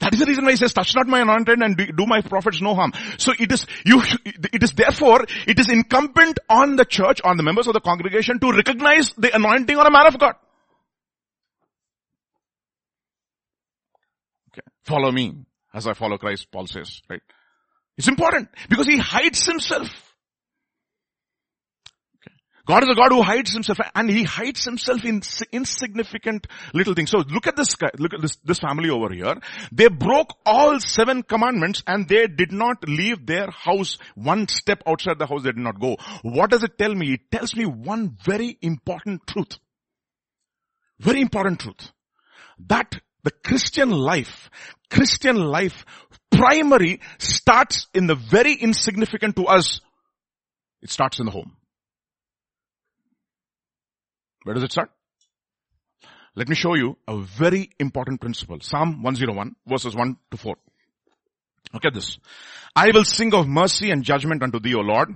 That 0.00 0.14
is 0.14 0.20
the 0.20 0.26
reason 0.26 0.44
why 0.44 0.52
he 0.52 0.56
says, 0.56 0.72
touch 0.72 0.94
not 0.96 1.06
my 1.06 1.20
anointed 1.20 1.60
and 1.60 1.76
do 1.76 2.06
my 2.06 2.22
prophets 2.22 2.60
no 2.60 2.74
harm. 2.74 2.92
So 3.18 3.32
it 3.38 3.52
is, 3.52 3.66
you, 3.84 4.02
it 4.24 4.62
is 4.62 4.72
therefore, 4.72 5.24
it 5.46 5.60
is 5.60 5.68
incumbent 5.68 6.40
on 6.48 6.76
the 6.76 6.84
church, 6.84 7.20
on 7.22 7.36
the 7.36 7.44
members 7.44 7.68
of 7.68 7.74
the 7.74 7.80
congregation 7.80 8.40
to 8.40 8.52
recognize 8.52 9.12
the 9.16 9.34
anointing 9.34 9.76
on 9.76 9.86
a 9.86 9.90
man 9.90 10.06
of 10.06 10.18
God. 10.18 10.34
Okay. 14.48 14.66
Follow 14.84 15.12
me 15.12 15.44
as 15.72 15.86
I 15.86 15.94
follow 15.94 16.18
Christ, 16.18 16.48
Paul 16.50 16.66
says, 16.66 17.00
right? 17.08 17.22
It's 17.96 18.08
important 18.08 18.48
because 18.68 18.86
he 18.86 18.98
hides 18.98 19.46
himself. 19.46 20.11
God 22.64 22.84
is 22.84 22.90
a 22.90 22.94
God 22.94 23.10
who 23.10 23.22
hides 23.22 23.52
himself 23.52 23.78
and 23.94 24.08
he 24.08 24.22
hides 24.22 24.64
himself 24.64 25.04
in 25.04 25.20
insignificant 25.50 26.46
little 26.72 26.94
things. 26.94 27.10
So 27.10 27.18
look 27.18 27.48
at 27.48 27.56
this 27.56 27.74
guy, 27.74 27.90
look 27.98 28.14
at 28.14 28.22
this, 28.22 28.36
this 28.44 28.60
family 28.60 28.88
over 28.88 29.12
here. 29.12 29.34
They 29.72 29.88
broke 29.88 30.36
all 30.46 30.78
seven 30.78 31.24
commandments 31.24 31.82
and 31.88 32.08
they 32.08 32.28
did 32.28 32.52
not 32.52 32.88
leave 32.88 33.26
their 33.26 33.50
house 33.50 33.98
one 34.14 34.46
step 34.46 34.82
outside 34.86 35.18
the 35.18 35.26
house 35.26 35.42
they 35.42 35.50
did 35.50 35.58
not 35.58 35.80
go. 35.80 35.96
What 36.22 36.50
does 36.50 36.62
it 36.62 36.78
tell 36.78 36.94
me? 36.94 37.14
It 37.14 37.32
tells 37.32 37.56
me 37.56 37.66
one 37.66 38.16
very 38.24 38.56
important 38.62 39.26
truth. 39.26 39.58
Very 41.00 41.20
important 41.20 41.60
truth. 41.60 41.90
That 42.68 43.00
the 43.24 43.32
Christian 43.32 43.90
life, 43.90 44.50
Christian 44.88 45.36
life 45.36 45.84
primary 46.30 47.00
starts 47.18 47.88
in 47.92 48.06
the 48.06 48.14
very 48.14 48.54
insignificant 48.54 49.34
to 49.36 49.46
us. 49.46 49.80
It 50.80 50.90
starts 50.90 51.18
in 51.18 51.26
the 51.26 51.32
home. 51.32 51.56
Where 54.44 54.54
does 54.54 54.64
it 54.64 54.72
start? 54.72 54.90
Let 56.34 56.48
me 56.48 56.54
show 56.54 56.74
you 56.74 56.96
a 57.06 57.18
very 57.18 57.70
important 57.78 58.20
principle. 58.20 58.58
Psalm 58.60 59.02
101 59.02 59.54
verses 59.66 59.94
1 59.94 60.16
to 60.30 60.36
4. 60.36 60.54
Look 61.74 61.84
at 61.84 61.94
this. 61.94 62.18
I 62.74 62.90
will 62.92 63.04
sing 63.04 63.34
of 63.34 63.46
mercy 63.46 63.90
and 63.90 64.02
judgment 64.02 64.42
unto 64.42 64.58
thee, 64.58 64.74
O 64.74 64.80
Lord. 64.80 65.14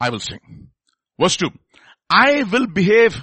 I 0.00 0.10
will 0.10 0.18
sing. 0.18 0.68
Verse 1.20 1.36
2. 1.36 1.48
I 2.10 2.44
will 2.44 2.66
behave 2.66 3.16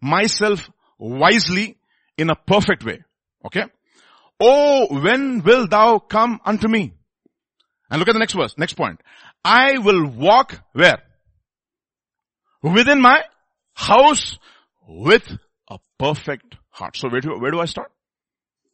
myself 0.00 0.70
wisely 0.98 1.78
in 2.16 2.30
a 2.30 2.36
perfect 2.36 2.84
way. 2.84 3.02
Okay? 3.44 3.64
Oh, 4.40 4.86
when 5.00 5.42
will 5.42 5.66
thou 5.66 5.98
come 5.98 6.40
unto 6.44 6.68
me? 6.68 6.92
And 7.90 7.98
look 7.98 8.08
at 8.08 8.12
the 8.12 8.20
next 8.20 8.34
verse, 8.34 8.54
next 8.58 8.74
point. 8.74 9.00
I 9.44 9.78
will 9.78 10.06
walk 10.06 10.60
where? 10.72 11.02
Within 12.62 13.00
my 13.00 13.22
house 13.74 14.38
with 14.88 15.38
a 15.68 15.78
perfect 15.98 16.56
heart. 16.70 16.96
So 16.96 17.08
where 17.08 17.20
do, 17.20 17.38
where 17.38 17.50
do 17.50 17.60
I 17.60 17.66
start? 17.66 17.92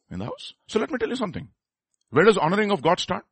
In 0.09 0.19
the 0.19 0.25
house. 0.25 0.53
So 0.67 0.79
let 0.79 0.89
me 0.89 0.97
tell 0.97 1.09
you 1.09 1.15
something. 1.15 1.49
Where 2.09 2.23
does 2.23 2.37
honoring 2.37 2.71
of 2.71 2.81
God 2.81 2.99
start? 2.99 3.25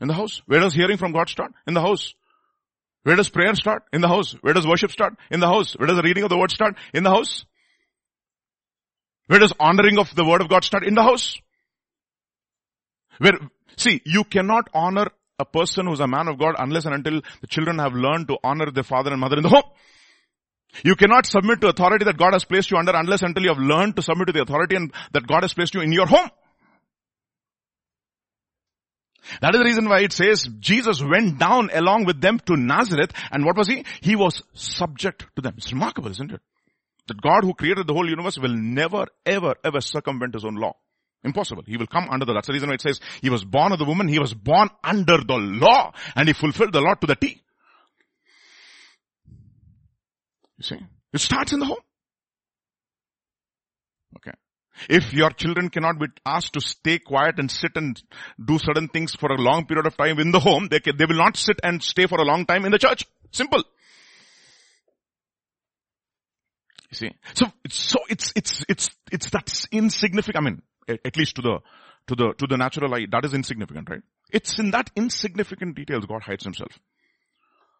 In 0.00 0.08
the 0.08 0.14
house. 0.14 0.40
Where 0.46 0.60
does 0.60 0.74
hearing 0.74 0.96
from 0.96 1.12
God 1.12 1.28
start? 1.28 1.52
In 1.66 1.74
the 1.74 1.80
house. 1.80 2.14
Where 3.02 3.16
does 3.16 3.28
prayer 3.28 3.54
start? 3.54 3.84
In 3.92 4.00
the 4.00 4.08
house. 4.08 4.32
Where 4.40 4.54
does 4.54 4.66
worship 4.66 4.90
start? 4.90 5.14
In 5.30 5.40
the 5.40 5.48
house. 5.48 5.74
Where 5.74 5.86
does 5.86 5.96
the 5.96 6.02
reading 6.02 6.22
of 6.22 6.30
the 6.30 6.38
word 6.38 6.50
start? 6.50 6.76
In 6.94 7.02
the 7.02 7.10
house. 7.10 7.44
Where 9.26 9.38
does 9.38 9.52
honoring 9.60 9.98
of 9.98 10.14
the 10.14 10.24
word 10.24 10.40
of 10.40 10.48
God 10.48 10.64
start? 10.64 10.84
In 10.84 10.94
the 10.94 11.02
house. 11.02 11.38
Where, 13.18 13.34
see, 13.76 14.00
you 14.04 14.24
cannot 14.24 14.70
honor 14.72 15.08
a 15.38 15.44
person 15.44 15.86
who's 15.86 16.00
a 16.00 16.06
man 16.06 16.28
of 16.28 16.38
God 16.38 16.54
unless 16.58 16.84
and 16.84 16.94
until 16.94 17.20
the 17.40 17.46
children 17.46 17.78
have 17.78 17.92
learned 17.92 18.28
to 18.28 18.38
honor 18.42 18.70
their 18.70 18.84
father 18.84 19.10
and 19.10 19.20
mother 19.20 19.36
in 19.36 19.42
the 19.42 19.48
home. 19.48 19.64
You 20.84 20.96
cannot 20.96 21.26
submit 21.26 21.60
to 21.60 21.68
authority 21.68 22.04
that 22.06 22.16
God 22.16 22.32
has 22.32 22.44
placed 22.44 22.70
you 22.70 22.78
under 22.78 22.92
unless 22.94 23.22
until 23.22 23.42
you 23.42 23.50
have 23.50 23.58
learned 23.58 23.96
to 23.96 24.02
submit 24.02 24.28
to 24.28 24.32
the 24.32 24.42
authority 24.42 24.76
and 24.76 24.92
that 25.12 25.26
God 25.26 25.42
has 25.42 25.52
placed 25.52 25.74
you 25.74 25.80
in 25.80 25.92
your 25.92 26.06
home. 26.06 26.30
That 29.40 29.54
is 29.54 29.60
the 29.60 29.64
reason 29.64 29.88
why 29.88 30.00
it 30.00 30.12
says 30.12 30.48
Jesus 30.58 31.02
went 31.02 31.38
down 31.38 31.70
along 31.72 32.06
with 32.06 32.20
them 32.20 32.40
to 32.46 32.56
Nazareth 32.56 33.12
and 33.30 33.44
what 33.44 33.56
was 33.56 33.68
he? 33.68 33.84
He 34.00 34.16
was 34.16 34.42
subject 34.54 35.26
to 35.36 35.42
them. 35.42 35.54
It's 35.56 35.72
remarkable, 35.72 36.10
isn't 36.10 36.32
it? 36.32 36.40
That 37.06 37.20
God 37.20 37.44
who 37.44 37.54
created 37.54 37.86
the 37.86 37.94
whole 37.94 38.08
universe 38.08 38.38
will 38.38 38.54
never, 38.54 39.06
ever, 39.26 39.54
ever 39.64 39.80
circumvent 39.80 40.34
his 40.34 40.44
own 40.44 40.56
law. 40.56 40.74
Impossible. 41.24 41.62
He 41.66 41.76
will 41.76 41.86
come 41.86 42.08
under 42.10 42.24
the, 42.26 42.32
law. 42.32 42.38
that's 42.38 42.48
the 42.48 42.52
reason 42.52 42.68
why 42.68 42.74
it 42.74 42.80
says 42.80 43.00
he 43.20 43.30
was 43.30 43.44
born 43.44 43.72
of 43.72 43.78
the 43.78 43.84
woman, 43.84 44.08
he 44.08 44.18
was 44.18 44.34
born 44.34 44.70
under 44.82 45.18
the 45.18 45.36
law 45.36 45.92
and 46.16 46.28
he 46.28 46.32
fulfilled 46.32 46.72
the 46.72 46.80
law 46.80 46.94
to 46.94 47.06
the 47.06 47.16
T. 47.16 47.41
You 50.62 50.76
see? 50.76 50.84
It 51.12 51.20
starts 51.20 51.52
in 51.52 51.58
the 51.58 51.66
home. 51.66 51.82
Okay. 54.16 54.36
If 54.88 55.12
your 55.12 55.30
children 55.30 55.70
cannot 55.70 55.98
be 55.98 56.06
asked 56.24 56.52
to 56.52 56.60
stay 56.60 57.00
quiet 57.00 57.38
and 57.38 57.50
sit 57.50 57.72
and 57.74 58.00
do 58.42 58.58
certain 58.58 58.86
things 58.86 59.14
for 59.14 59.32
a 59.32 59.40
long 59.40 59.66
period 59.66 59.86
of 59.86 59.96
time 59.96 60.20
in 60.20 60.30
the 60.30 60.38
home, 60.38 60.68
they, 60.70 60.78
can, 60.78 60.96
they 60.96 61.04
will 61.04 61.16
not 61.16 61.36
sit 61.36 61.58
and 61.64 61.82
stay 61.82 62.06
for 62.06 62.20
a 62.20 62.24
long 62.24 62.46
time 62.46 62.64
in 62.64 62.70
the 62.70 62.78
church. 62.78 63.04
Simple. 63.32 63.64
You 66.90 66.94
see? 66.94 67.10
So, 67.34 67.46
it's, 67.64 67.76
so 67.76 67.98
it's, 68.08 68.32
it's, 68.36 68.64
it's, 68.68 68.90
it's 69.10 69.30
that's 69.30 69.66
insignificant. 69.72 70.46
I 70.46 70.50
mean, 70.50 70.62
at 71.04 71.16
least 71.16 71.36
to 71.36 71.42
the, 71.42 71.58
to 72.06 72.14
the, 72.14 72.34
to 72.38 72.46
the 72.46 72.56
natural 72.56 72.94
eye, 72.94 73.06
that 73.10 73.24
is 73.24 73.34
insignificant, 73.34 73.90
right? 73.90 74.02
It's 74.30 74.60
in 74.60 74.70
that 74.70 74.90
insignificant 74.94 75.74
details 75.74 76.06
God 76.06 76.22
hides 76.22 76.44
himself. 76.44 76.78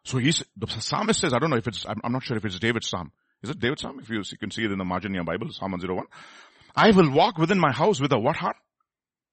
So 0.04 0.18
he's, 0.18 0.42
the 0.56 0.66
psalmist 0.66 1.20
says, 1.20 1.32
I 1.32 1.38
don't 1.38 1.50
know 1.50 1.56
if 1.56 1.68
it's, 1.68 1.86
I'm, 1.86 2.12
not 2.12 2.24
sure 2.24 2.36
if 2.36 2.44
it's 2.44 2.58
David's 2.58 2.88
psalm. 2.88 3.12
Is 3.42 3.50
it 3.50 3.60
David's 3.60 3.82
psalm? 3.82 4.00
If 4.00 4.08
you, 4.08 4.16
you 4.18 4.38
can 4.38 4.50
see 4.50 4.64
it 4.64 4.72
in 4.72 4.78
the 4.78 4.84
margin 4.84 5.12
in 5.12 5.16
your 5.16 5.24
Bible, 5.24 5.48
Psalm 5.50 5.72
101. 5.72 6.06
I 6.74 6.90
will 6.90 7.10
walk 7.10 7.38
within 7.38 7.58
my 7.58 7.72
house 7.72 8.00
with 8.00 8.12
a 8.12 8.18
what 8.18 8.36
heart? 8.36 8.56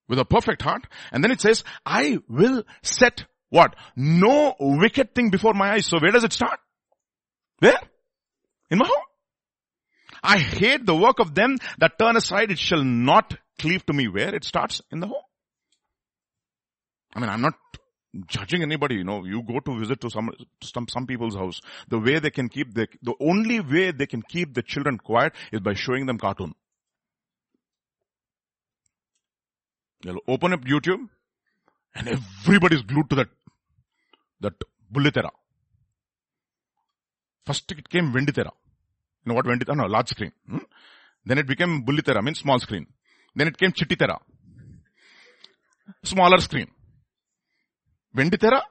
With 0.07 0.19
a 0.19 0.25
perfect 0.25 0.61
heart. 0.61 0.85
And 1.11 1.23
then 1.23 1.31
it 1.31 1.41
says, 1.41 1.63
I 1.85 2.19
will 2.27 2.63
set 2.83 3.25
what? 3.49 3.75
No 3.95 4.55
wicked 4.59 5.15
thing 5.15 5.29
before 5.29 5.53
my 5.53 5.71
eyes. 5.71 5.85
So 5.85 5.99
where 5.99 6.11
does 6.11 6.23
it 6.23 6.33
start? 6.33 6.59
Where? 7.59 7.79
In 8.69 8.77
my 8.77 8.87
home. 8.87 9.03
I 10.21 10.37
hate 10.37 10.85
the 10.85 10.95
work 10.95 11.19
of 11.19 11.33
them 11.33 11.57
that 11.79 11.97
turn 11.97 12.15
aside. 12.15 12.51
It 12.51 12.59
shall 12.59 12.83
not 12.83 13.35
cleave 13.59 13.85
to 13.85 13.93
me. 13.93 14.07
Where? 14.07 14.33
It 14.35 14.43
starts 14.43 14.81
in 14.91 14.99
the 14.99 15.07
home. 15.07 15.23
I 17.13 17.19
mean, 17.19 17.29
I'm 17.29 17.41
not 17.41 17.53
judging 18.27 18.61
anybody, 18.61 18.95
you 18.95 19.03
know, 19.03 19.23
you 19.25 19.43
go 19.43 19.59
to 19.59 19.79
visit 19.79 20.01
to 20.01 20.09
some, 20.09 20.31
some, 20.63 20.87
some 20.87 21.05
people's 21.05 21.35
house. 21.35 21.61
The 21.87 21.99
way 21.99 22.19
they 22.19 22.31
can 22.31 22.49
keep 22.49 22.73
the, 22.73 22.87
the 23.01 23.13
only 23.19 23.59
way 23.59 23.91
they 23.91 24.07
can 24.07 24.21
keep 24.21 24.53
the 24.53 24.63
children 24.63 24.97
quiet 24.97 25.33
is 25.51 25.59
by 25.59 25.73
showing 25.73 26.05
them 26.05 26.17
cartoon. 26.17 26.53
They'll 30.01 30.19
open 30.27 30.53
up 30.53 30.61
YouTube 30.61 31.07
and 31.95 32.07
everybody's 32.07 32.81
glued 32.83 33.09
to 33.09 33.15
that, 33.17 33.27
that 34.39 34.53
Bullitera. 34.91 35.29
First 37.45 37.71
it 37.71 37.89
came 37.89 38.11
Venditera. 38.13 38.51
You 39.25 39.27
know 39.27 39.33
what 39.33 39.45
Venditera? 39.45 39.75
No, 39.75 39.85
large 39.85 40.09
screen. 40.09 40.31
Hmm? 40.47 40.57
Then 41.25 41.37
it 41.37 41.47
became 41.47 41.83
Bullitera, 41.85 42.23
means 42.23 42.39
small 42.39 42.59
screen. 42.59 42.87
Then 43.35 43.47
it 43.47 43.57
came 43.57 43.71
Chittitera. 43.71 44.19
Smaller 46.03 46.39
screen. 46.39 46.67
Venditera 48.15 48.61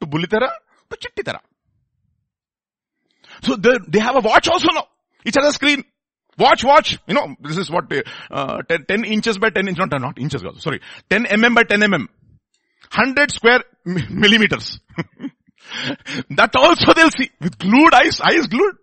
to 0.00 0.06
Bullitera 0.06 0.50
to 0.90 0.96
Chittitera. 0.96 1.40
So 3.42 3.56
they, 3.56 3.78
they 3.88 3.98
have 3.98 4.16
a 4.16 4.20
watch 4.20 4.48
also 4.48 4.68
now. 4.72 4.86
Each 5.24 5.36
other 5.36 5.52
screen. 5.52 5.84
Watch, 6.38 6.64
watch. 6.64 6.98
You 7.06 7.14
know, 7.14 7.34
this 7.40 7.56
is 7.56 7.70
what, 7.70 7.90
uh, 8.30 8.62
10, 8.62 8.84
10 8.86 9.04
inches 9.04 9.38
by 9.38 9.50
10 9.50 9.68
inches, 9.68 9.86
not, 9.90 10.00
not 10.00 10.18
inches, 10.18 10.42
sorry. 10.58 10.80
10 11.08 11.24
mm 11.24 11.54
by 11.54 11.62
10 11.64 11.80
mm. 11.80 12.06
100 12.92 13.30
square 13.30 13.64
millimeters. 13.84 14.78
that 16.30 16.54
also 16.54 16.92
they'll 16.92 17.10
see 17.10 17.30
with 17.40 17.58
glued 17.58 17.94
eyes, 17.94 18.20
eyes 18.20 18.46
glued. 18.46 18.76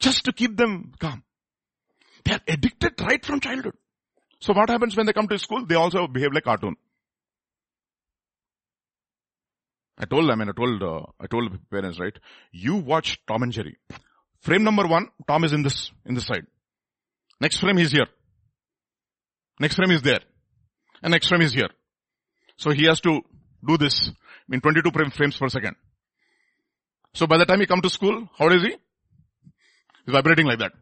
Just 0.00 0.24
to 0.24 0.32
keep 0.32 0.56
them 0.56 0.92
calm. 0.98 1.22
They 2.24 2.32
are 2.32 2.40
addicted 2.46 3.00
right 3.00 3.24
from 3.24 3.40
childhood. 3.40 3.74
So 4.40 4.52
what 4.52 4.68
happens 4.68 4.96
when 4.96 5.06
they 5.06 5.12
come 5.12 5.28
to 5.28 5.38
school? 5.38 5.64
They 5.64 5.76
also 5.76 6.06
behave 6.06 6.32
like 6.32 6.44
cartoon. 6.44 6.76
I 10.02 10.04
told 10.04 10.28
them 10.28 10.40
and 10.40 10.50
I 10.50 10.52
told, 10.52 10.82
uh, 10.82 11.06
I 11.20 11.28
told 11.28 11.56
parents, 11.70 12.00
right? 12.00 12.18
You 12.50 12.74
watch 12.76 13.20
Tom 13.28 13.44
and 13.44 13.52
Jerry. 13.52 13.76
Frame 14.40 14.64
number 14.64 14.84
one, 14.88 15.06
Tom 15.28 15.44
is 15.44 15.52
in 15.52 15.62
this, 15.62 15.92
in 16.04 16.16
this 16.16 16.26
side. 16.26 16.44
Next 17.40 17.58
frame 17.58 17.76
he's 17.76 17.92
here. 17.92 18.06
Next 19.60 19.76
frame 19.76 19.92
is 19.92 20.02
there. 20.02 20.18
And 21.02 21.12
next 21.12 21.28
frame 21.28 21.42
is 21.42 21.52
here. 21.52 21.68
So 22.56 22.70
he 22.70 22.86
has 22.86 23.00
to 23.02 23.20
do 23.64 23.76
this 23.78 24.10
in 24.50 24.60
22 24.60 24.90
frames 25.10 25.36
per 25.36 25.48
second. 25.48 25.76
So 27.14 27.28
by 27.28 27.38
the 27.38 27.44
time 27.44 27.60
he 27.60 27.66
come 27.66 27.82
to 27.82 27.90
school, 27.90 28.28
how 28.36 28.48
is 28.48 28.62
he? 28.62 28.70
He's 30.04 30.12
vibrating 30.12 30.46
like 30.46 30.58
that. 30.58 30.72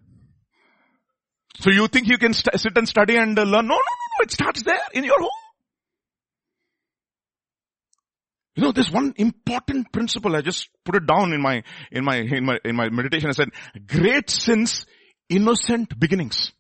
So 1.59 1.71
you 1.71 1.88
think 1.88 2.09
you 2.09 2.16
can 2.16 2.33
st- 2.33 2.59
sit 2.59 2.77
and 2.79 2.88
study 2.88 3.16
and 3.16 3.38
uh, 3.38 3.42
learn? 3.42 3.66
No, 3.66 3.75
no, 3.75 3.81
no, 4.01 4.07
no. 4.18 4.23
It 4.23 4.31
starts 4.31 4.62
there 4.62 4.81
in 4.95 5.05
your 5.05 5.21
home. 5.21 5.50
You 8.61 8.66
know, 8.66 8.73
there's 8.73 8.90
one 8.90 9.14
important 9.16 9.90
principle. 9.90 10.37
I 10.37 10.42
just 10.42 10.68
put 10.85 10.94
it 10.94 11.07
down 11.07 11.33
in 11.33 11.40
my, 11.40 11.62
in 11.90 12.05
my, 12.05 12.16
in 12.16 12.44
my, 12.44 12.59
in 12.62 12.77
my 12.77 12.90
meditation. 12.90 13.31
I 13.31 13.33
said, 13.33 13.49
great 13.87 14.29
sins, 14.29 14.85
innocent 15.31 15.99
beginnings. 15.99 16.53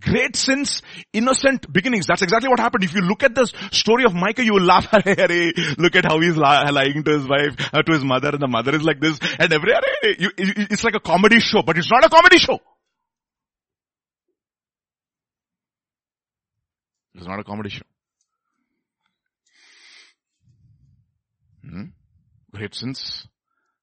Great 0.00 0.36
sins, 0.36 0.80
innocent 1.12 1.70
beginnings. 1.70 2.06
That's 2.06 2.22
exactly 2.22 2.48
what 2.48 2.60
happened. 2.60 2.84
If 2.84 2.94
you 2.94 3.02
look 3.02 3.22
at 3.24 3.34
the 3.34 3.44
story 3.72 4.04
of 4.04 4.14
Micah, 4.14 4.42
you 4.42 4.54
will 4.54 4.62
laugh. 4.62 4.90
look 5.76 5.96
at 5.96 6.06
how 6.06 6.18
he's 6.18 6.38
lying 6.38 7.04
to 7.04 7.10
his 7.10 7.28
wife, 7.28 7.56
uh, 7.74 7.82
to 7.82 7.92
his 7.92 8.04
mother, 8.04 8.30
and 8.30 8.40
the 8.40 8.48
mother 8.48 8.74
is 8.74 8.82
like 8.82 8.98
this. 8.98 9.18
And 9.38 9.52
every, 9.52 9.74
it's 10.02 10.82
like 10.82 10.94
a 10.94 11.00
comedy 11.00 11.40
show, 11.40 11.60
but 11.60 11.76
it's 11.76 11.90
not 11.90 12.06
a 12.06 12.08
comedy 12.08 12.38
show. 12.38 12.58
It's 17.14 17.26
not 17.26 17.38
a 17.38 17.44
comedy 17.44 17.68
show. 17.68 17.84
Hmm? 21.68 21.84
Great 22.54 22.74
sins 22.74 23.26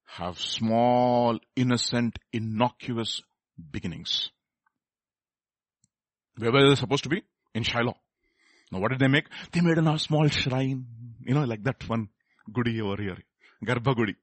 have 0.06 0.40
small, 0.40 1.40
innocent, 1.56 2.18
innocuous 2.34 3.22
beginnings. 3.72 4.32
Where 6.38 6.52
were 6.52 6.70
they 6.70 6.76
supposed 6.76 7.04
to 7.04 7.10
be? 7.10 7.24
In 7.54 7.64
Shiloh. 7.64 7.96
Now 8.72 8.80
what 8.80 8.92
did 8.92 9.00
they 9.00 9.08
make? 9.08 9.28
They 9.52 9.62
made 9.62 9.78
a 9.78 10.00
small 10.00 10.28
shrine, 10.28 10.86
you 11.22 11.34
know, 11.34 11.44
like 11.44 11.64
that 11.64 11.88
one 11.88 12.10
goody 12.52 12.82
over 12.82 13.02
here. 13.02 13.18
Garbha 13.64 13.96
goody. 13.96 14.16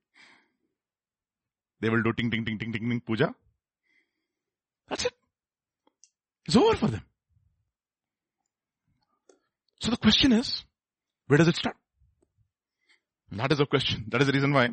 They 1.81 1.89
will 1.89 2.03
do 2.03 2.13
ting 2.13 2.31
ting 2.31 2.45
ting 2.45 2.59
ting 2.59 2.73
ting 2.73 2.89
ting 2.89 3.01
puja. 3.01 3.35
That's 4.89 5.05
it. 5.05 5.13
It's 6.47 6.57
over 6.57 6.77
for 6.77 6.89
them. 6.89 7.03
So 9.81 9.91
the 9.91 9.97
question 9.97 10.33
is, 10.33 10.65
where 11.27 11.39
does 11.39 11.49
it 11.49 11.57
start? 11.57 11.77
That 13.37 13.51
is 13.51 13.61
a 13.61 13.67
question. 13.67 14.05
That 14.09 14.21
is 14.21 14.27
the 14.27 14.33
reason 14.35 14.53
why 14.53 14.69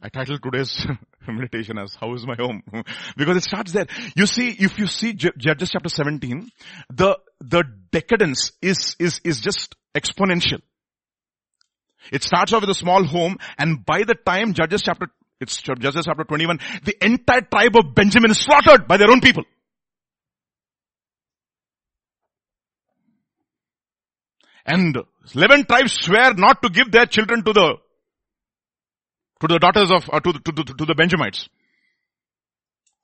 I 0.00 0.08
titled 0.08 0.40
today's 0.42 0.86
meditation 1.28 1.76
as 1.76 1.96
How 1.96 2.14
is 2.14 2.24
my 2.24 2.36
home? 2.38 2.62
because 3.16 3.36
it 3.36 3.42
starts 3.42 3.72
there. 3.72 3.86
You 4.14 4.26
see, 4.26 4.50
if 4.50 4.78
you 4.78 4.86
see 4.86 5.12
Judges 5.12 5.70
chapter 5.70 5.88
17, 5.88 6.48
the, 6.90 7.18
the 7.40 7.64
decadence 7.90 8.52
is, 8.62 8.94
is, 9.00 9.20
is 9.24 9.40
just 9.40 9.74
exponential. 9.94 10.60
It 12.12 12.22
starts 12.22 12.52
off 12.52 12.60
with 12.60 12.70
a 12.70 12.74
small 12.74 13.04
home 13.04 13.38
and 13.58 13.84
by 13.84 14.04
the 14.04 14.14
time 14.14 14.54
Judges 14.54 14.82
chapter, 14.82 15.08
it's 15.40 15.60
Judges 15.60 16.04
chapter 16.04 16.22
21, 16.22 16.60
the 16.84 17.04
entire 17.04 17.40
tribe 17.40 17.76
of 17.76 17.92
Benjamin 17.92 18.30
is 18.30 18.38
slaughtered 18.38 18.86
by 18.86 18.98
their 18.98 19.10
own 19.10 19.20
people. 19.20 19.42
And 24.64 24.96
11 25.34 25.64
tribes 25.64 25.96
swear 26.00 26.34
not 26.34 26.62
to 26.62 26.68
give 26.68 26.92
their 26.92 27.06
children 27.06 27.42
to 27.44 27.52
the 27.52 27.76
to 29.40 29.46
the 29.46 29.58
daughters 29.58 29.90
of, 29.90 30.08
uh, 30.12 30.20
to, 30.20 30.32
to, 30.32 30.52
to, 30.52 30.64
to 30.64 30.84
the 30.84 30.94
Benjamites. 30.94 31.48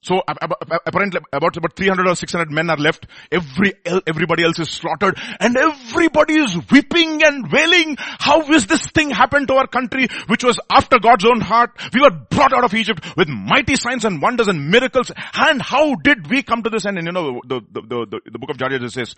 So 0.03 0.21
apparently 0.27 1.21
about, 1.33 1.57
about 1.57 1.77
300 1.77 2.09
or 2.09 2.17
600 2.17 2.51
men 2.51 2.71
are 2.71 2.77
left. 2.77 3.07
Every, 3.31 3.73
everybody 4.05 4.43
else 4.43 4.59
is 4.59 4.69
slaughtered 4.69 5.17
and 5.39 5.57
everybody 5.57 6.41
is 6.41 6.59
weeping 6.73 7.23
and 7.23 7.51
wailing. 7.53 7.95
How 7.99 8.43
is 8.51 8.67
this 8.67 8.85
thing 8.89 9.11
happened 9.11 9.47
to 9.49 9.55
our 9.55 9.69
country 9.69 10.09
which 10.27 10.43
was 10.43 10.59
after 10.69 10.99
God's 10.99 11.25
own 11.25 11.41
heart? 11.41 11.71
We 11.95 12.01
were 12.01 12.11
brought 12.11 12.53
out 12.53 12.65
of 12.65 12.75
Egypt 12.75 13.17
with 13.17 13.29
mighty 13.29 13.77
signs 13.77 14.05
and 14.05 14.21
wonders 14.21 14.49
and 14.49 14.73
miracles. 14.73 15.13
And 15.35 15.63
how 15.63 15.95
did 15.95 16.29
we 16.29 16.43
come 16.43 16.65
to 16.65 16.71
this 16.71 16.85
end? 16.85 16.99
And 16.99 17.07
you 17.07 17.13
know, 17.13 17.41
the, 17.47 17.61
the, 17.71 17.83
the, 17.83 18.21
the 18.33 18.39
book 18.41 18.51
of 18.51 18.59
Judges 18.59 18.95
says, 18.95 19.15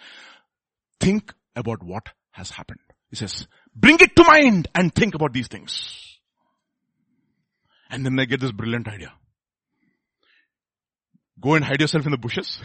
think 1.01 1.33
about 1.57 1.83
what 1.83 2.11
has 2.33 2.51
happened. 2.51 2.81
He 3.09 3.17
says, 3.17 3.47
bring 3.75 3.97
it 4.01 4.15
to 4.17 4.25
mind 4.25 4.69
and 4.75 4.95
think 4.95 5.15
about 5.15 5.33
these 5.33 5.49
things. 5.49 6.14
And 7.95 8.05
then 8.05 8.17
they 8.17 8.27
get 8.27 8.41
this 8.41 8.51
brilliant 8.51 8.89
idea. 8.89 9.13
Go 11.41 11.55
and 11.55 11.65
hide 11.65 11.81
yourself 11.81 12.05
in 12.07 12.11
the 12.11 12.19
bushes. 12.19 12.59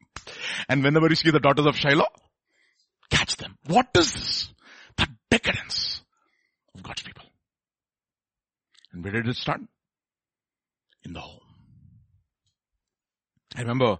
and 0.70 0.82
whenever 0.82 1.06
you 1.10 1.16
see 1.16 1.30
the 1.30 1.38
daughters 1.38 1.66
of 1.66 1.76
Shiloh, 1.76 2.06
catch 3.10 3.36
them. 3.36 3.58
What 3.66 3.88
is 3.94 4.14
this? 4.14 4.48
The 4.96 5.06
decadence 5.30 6.00
of 6.74 6.82
God's 6.82 7.02
people. 7.02 7.26
And 8.90 9.04
where 9.04 9.12
did 9.12 9.28
it 9.28 9.36
start? 9.36 9.60
In 11.04 11.12
the 11.12 11.20
home. 11.20 11.40
I 13.54 13.60
remember 13.60 13.98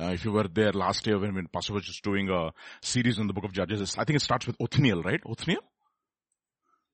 uh, 0.00 0.12
if 0.14 0.24
you 0.24 0.32
were 0.32 0.48
there 0.48 0.72
last 0.72 1.06
year 1.06 1.18
when, 1.18 1.34
when 1.34 1.48
Pastor 1.48 1.74
was 1.74 1.84
just 1.84 2.02
doing 2.02 2.30
a 2.30 2.54
series 2.80 3.18
on 3.18 3.26
the 3.26 3.34
book 3.34 3.44
of 3.44 3.52
Judges, 3.52 3.96
I 3.98 4.04
think 4.04 4.16
it 4.16 4.22
starts 4.22 4.46
with 4.46 4.56
Othniel, 4.62 5.02
right? 5.02 5.20
Othniel? 5.28 5.60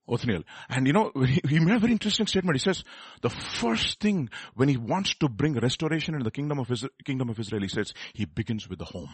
Othniel. 0.09 0.43
And 0.69 0.87
you 0.87 0.93
know, 0.93 1.13
he, 1.49 1.61
made 1.61 1.77
a 1.77 1.79
very 1.79 1.93
interesting 1.93 2.27
statement. 2.27 2.57
He 2.57 2.63
says, 2.63 2.85
the 3.21 3.31
first 3.31 4.01
thing 4.01 4.31
when 4.55 4.69
he 4.69 4.77
wants 4.77 5.15
to 5.17 5.29
bring 5.29 5.55
restoration 5.55 6.15
in 6.15 6.23
the 6.23 6.31
kingdom 6.31 6.59
of 6.59 6.71
Israel, 6.71 6.93
kingdom 7.05 7.31
of 7.31 7.39
Israel, 7.39 7.63
he 7.63 7.69
says, 7.69 7.93
he 8.15 8.25
begins 8.25 8.69
with 8.69 8.79
the 8.79 8.85
home. 8.85 9.11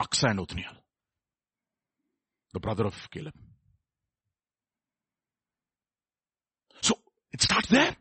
Achsah 0.00 0.30
and 0.30 0.40
Othniel. 0.40 0.72
The 2.52 2.60
brother 2.60 2.86
of 2.86 3.10
Caleb. 3.10 3.34
So, 6.82 6.98
it 7.32 7.40
starts 7.40 7.68
there. 7.68 7.96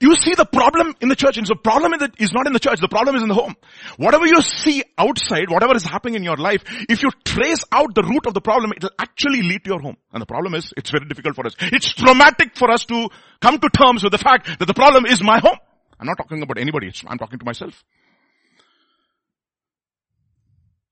You 0.00 0.14
see 0.14 0.34
the 0.34 0.44
problem 0.44 0.94
in 1.00 1.08
the 1.08 1.16
church, 1.16 1.38
and 1.38 1.46
the 1.46 1.56
problem 1.56 1.92
is 2.18 2.32
not 2.32 2.46
in 2.46 2.52
the 2.52 2.60
church, 2.60 2.78
the 2.80 2.88
problem 2.88 3.16
is 3.16 3.22
in 3.22 3.28
the 3.28 3.34
home. 3.34 3.56
Whatever 3.96 4.26
you 4.26 4.40
see 4.42 4.84
outside, 4.96 5.50
whatever 5.50 5.74
is 5.74 5.82
happening 5.82 6.14
in 6.14 6.22
your 6.22 6.36
life, 6.36 6.62
if 6.88 7.02
you 7.02 7.10
trace 7.24 7.64
out 7.72 7.96
the 7.96 8.04
root 8.04 8.26
of 8.26 8.34
the 8.34 8.40
problem, 8.40 8.72
it 8.76 8.82
will 8.82 8.94
actually 8.96 9.42
lead 9.42 9.64
to 9.64 9.70
your 9.70 9.80
home. 9.80 9.96
And 10.12 10.22
the 10.22 10.26
problem 10.26 10.54
is, 10.54 10.72
it's 10.76 10.90
very 10.90 11.06
difficult 11.06 11.34
for 11.34 11.46
us. 11.46 11.56
It's 11.60 11.92
traumatic 11.92 12.54
for 12.54 12.70
us 12.70 12.84
to 12.86 13.08
come 13.40 13.58
to 13.58 13.68
terms 13.70 14.04
with 14.04 14.12
the 14.12 14.18
fact 14.18 14.46
that 14.60 14.66
the 14.66 14.74
problem 14.74 15.04
is 15.04 15.20
my 15.20 15.40
home. 15.40 15.58
I'm 15.98 16.06
not 16.06 16.16
talking 16.16 16.42
about 16.42 16.58
anybody, 16.58 16.92
I'm 17.08 17.18
talking 17.18 17.40
to 17.40 17.44
myself. 17.44 17.82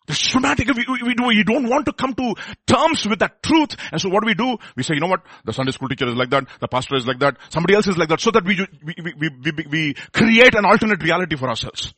The 0.06 0.14
traumatic. 0.14 0.68
We, 0.68 0.86
we, 1.02 1.14
do, 1.14 1.24
we 1.24 1.42
don't 1.42 1.68
want 1.68 1.86
to 1.86 1.92
come 1.92 2.14
to 2.14 2.34
terms 2.66 3.06
with 3.06 3.18
that 3.18 3.42
truth. 3.42 3.76
And 3.90 4.00
so 4.00 4.08
what 4.08 4.22
do 4.22 4.26
we 4.26 4.34
do? 4.34 4.56
We 4.76 4.82
say, 4.82 4.94
you 4.94 5.00
know 5.00 5.08
what? 5.08 5.22
The 5.44 5.52
Sunday 5.52 5.72
school 5.72 5.88
teacher 5.88 6.06
is 6.08 6.14
like 6.14 6.30
that. 6.30 6.46
The 6.60 6.68
pastor 6.68 6.96
is 6.96 7.06
like 7.06 7.18
that. 7.20 7.36
Somebody 7.48 7.74
else 7.74 7.88
is 7.88 7.98
like 7.98 8.08
that. 8.10 8.20
So 8.20 8.30
that 8.30 8.44
we, 8.44 8.66
we, 8.84 8.94
we, 9.18 9.30
we, 9.40 9.66
we 9.68 9.94
create 10.12 10.54
an 10.54 10.64
alternate 10.64 11.02
reality 11.02 11.36
for 11.36 11.48
ourselves. 11.48 11.92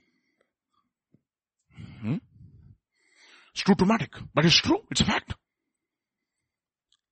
Hmm? 2.00 2.16
It's 3.52 3.62
too 3.62 3.74
traumatic, 3.74 4.12
but 4.34 4.44
it's 4.44 4.56
true. 4.56 4.78
It's 4.90 5.00
a 5.00 5.04
fact. 5.04 5.34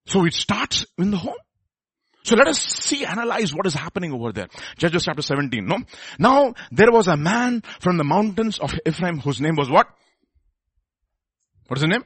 So 0.07 0.25
it 0.25 0.35
starts 0.35 0.87
in 0.97 1.11
the 1.11 1.17
home. 1.17 1.35
So 2.23 2.35
let 2.35 2.49
us 2.49 2.59
see, 2.59 3.05
analyze 3.05 3.55
what 3.55 3.67
is 3.67 3.75
happening 3.75 4.13
over 4.13 4.33
there. 4.33 4.49
Judges 4.79 5.05
chapter 5.05 5.23
17, 5.23 5.65
no? 5.65 5.79
Now, 6.19 6.55
there 6.73 6.91
was 6.91 7.07
a 7.07 7.17
man 7.17 7.63
from 7.79 7.99
the 7.99 8.05
mountains 8.05 8.59
of 8.59 8.75
Ephraim 8.85 9.21
whose 9.21 9.41
name 9.41 9.55
was 9.55 9.71
what? 9.71 9.87
What 11.69 11.79
is 11.79 11.83
the 11.83 11.89
name? 11.89 12.05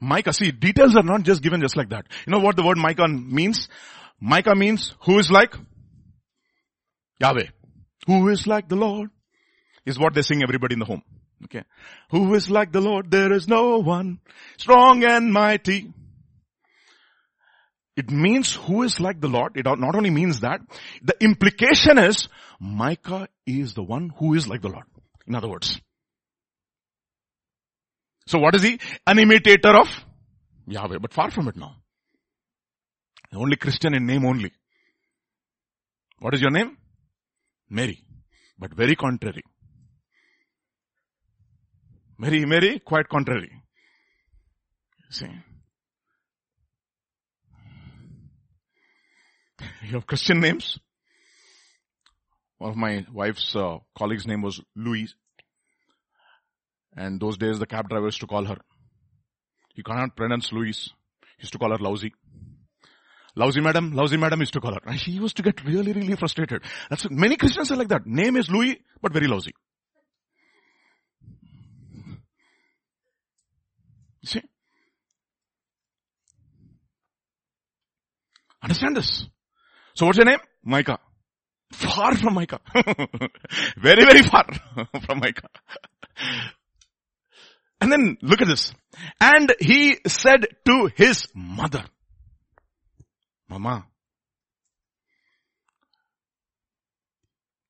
Micah. 0.00 0.32
See, 0.32 0.50
details 0.50 0.96
are 0.96 1.02
not 1.02 1.22
just 1.22 1.42
given 1.42 1.60
just 1.60 1.76
like 1.76 1.90
that. 1.90 2.06
You 2.26 2.32
know 2.32 2.40
what 2.40 2.56
the 2.56 2.62
word 2.64 2.78
Micah 2.78 3.08
means? 3.08 3.68
Micah 4.20 4.54
means 4.54 4.94
who 5.04 5.18
is 5.18 5.30
like? 5.30 5.54
Yahweh. 7.20 7.48
Who 8.06 8.28
is 8.28 8.46
like 8.46 8.68
the 8.68 8.76
Lord? 8.76 9.10
Is 9.84 9.98
what 9.98 10.14
they 10.14 10.22
sing 10.22 10.42
everybody 10.42 10.74
in 10.74 10.78
the 10.80 10.84
home. 10.84 11.02
Okay. 11.44 11.62
Who 12.10 12.34
is 12.34 12.50
like 12.50 12.72
the 12.72 12.80
Lord? 12.80 13.10
There 13.10 13.32
is 13.32 13.48
no 13.48 13.78
one 13.78 14.20
strong 14.56 15.04
and 15.04 15.32
mighty. 15.32 15.92
It 17.96 18.10
means 18.10 18.54
who 18.54 18.82
is 18.82 19.00
like 19.00 19.20
the 19.20 19.28
Lord. 19.28 19.56
It 19.56 19.64
not 19.64 19.94
only 19.94 20.10
means 20.10 20.40
that, 20.40 20.60
the 21.02 21.16
implication 21.20 21.98
is 21.98 22.28
Micah 22.60 23.28
is 23.46 23.74
the 23.74 23.82
one 23.82 24.12
who 24.18 24.34
is 24.34 24.46
like 24.46 24.62
the 24.62 24.68
Lord. 24.68 24.84
In 25.26 25.34
other 25.34 25.48
words, 25.48 25.80
so 28.28 28.38
what 28.38 28.54
is 28.54 28.62
he? 28.62 28.78
An 29.06 29.18
imitator 29.18 29.74
of 29.74 29.88
Yahweh, 30.66 30.98
but 30.98 31.14
far 31.14 31.30
from 31.30 31.48
it 31.48 31.56
now. 31.56 31.76
Only 33.32 33.56
Christian 33.56 33.94
in 33.94 34.06
name 34.06 34.26
only. 34.26 34.52
What 36.18 36.34
is 36.34 36.40
your 36.42 36.50
name? 36.50 36.76
Mary. 37.70 38.04
But 38.58 38.74
very 38.74 38.96
contrary. 38.96 39.42
Mary, 42.18 42.44
Mary, 42.44 42.80
quite 42.80 43.08
contrary. 43.08 43.50
See? 45.08 45.26
You 49.84 49.92
have 49.92 50.06
Christian 50.06 50.40
names. 50.40 50.78
One 52.58 52.70
of 52.72 52.76
my 52.76 53.06
wife's 53.10 53.56
uh, 53.56 53.78
colleagues' 53.96 54.26
name 54.26 54.42
was 54.42 54.60
Louise. 54.76 55.14
And 56.98 57.20
those 57.20 57.38
days 57.38 57.60
the 57.60 57.66
cab 57.66 57.88
driver 57.88 58.06
used 58.06 58.20
to 58.20 58.26
call 58.26 58.44
her. 58.44 58.56
He 59.72 59.84
cannot 59.84 60.16
pronounce 60.16 60.52
Louise. 60.52 60.90
He 61.36 61.44
used 61.44 61.52
to 61.52 61.58
call 61.58 61.70
her 61.70 61.78
lousy. 61.78 62.12
Lousy 63.36 63.60
madam, 63.60 63.92
lousy 63.92 64.16
madam 64.16 64.40
used 64.40 64.52
to 64.54 64.60
call 64.60 64.72
her. 64.74 64.80
And 64.84 64.98
she 64.98 65.12
used 65.12 65.36
to 65.36 65.44
get 65.44 65.64
really, 65.64 65.92
really 65.92 66.16
frustrated. 66.16 66.64
That's 66.90 67.08
many 67.08 67.36
Christians 67.36 67.70
are 67.70 67.76
like 67.76 67.86
that. 67.88 68.04
Name 68.04 68.36
is 68.36 68.50
Louis, 68.50 68.80
but 69.00 69.12
very 69.12 69.28
lousy. 69.28 69.52
You 74.22 74.28
see? 74.28 74.42
Understand 78.60 78.96
this. 78.96 79.28
So 79.94 80.06
what's 80.06 80.18
your 80.18 80.26
name? 80.26 80.40
Micah. 80.64 80.98
Far 81.72 82.16
from 82.16 82.34
Micah. 82.34 82.60
very, 83.76 84.04
very 84.04 84.22
far 84.22 84.46
from 85.06 85.20
Micah. 85.20 85.48
And 87.80 87.92
then 87.92 88.18
look 88.22 88.40
at 88.42 88.48
this. 88.48 88.72
And 89.20 89.54
he 89.60 89.98
said 90.06 90.46
to 90.66 90.90
his 90.96 91.28
mother, 91.34 91.84
Mama, 93.48 93.86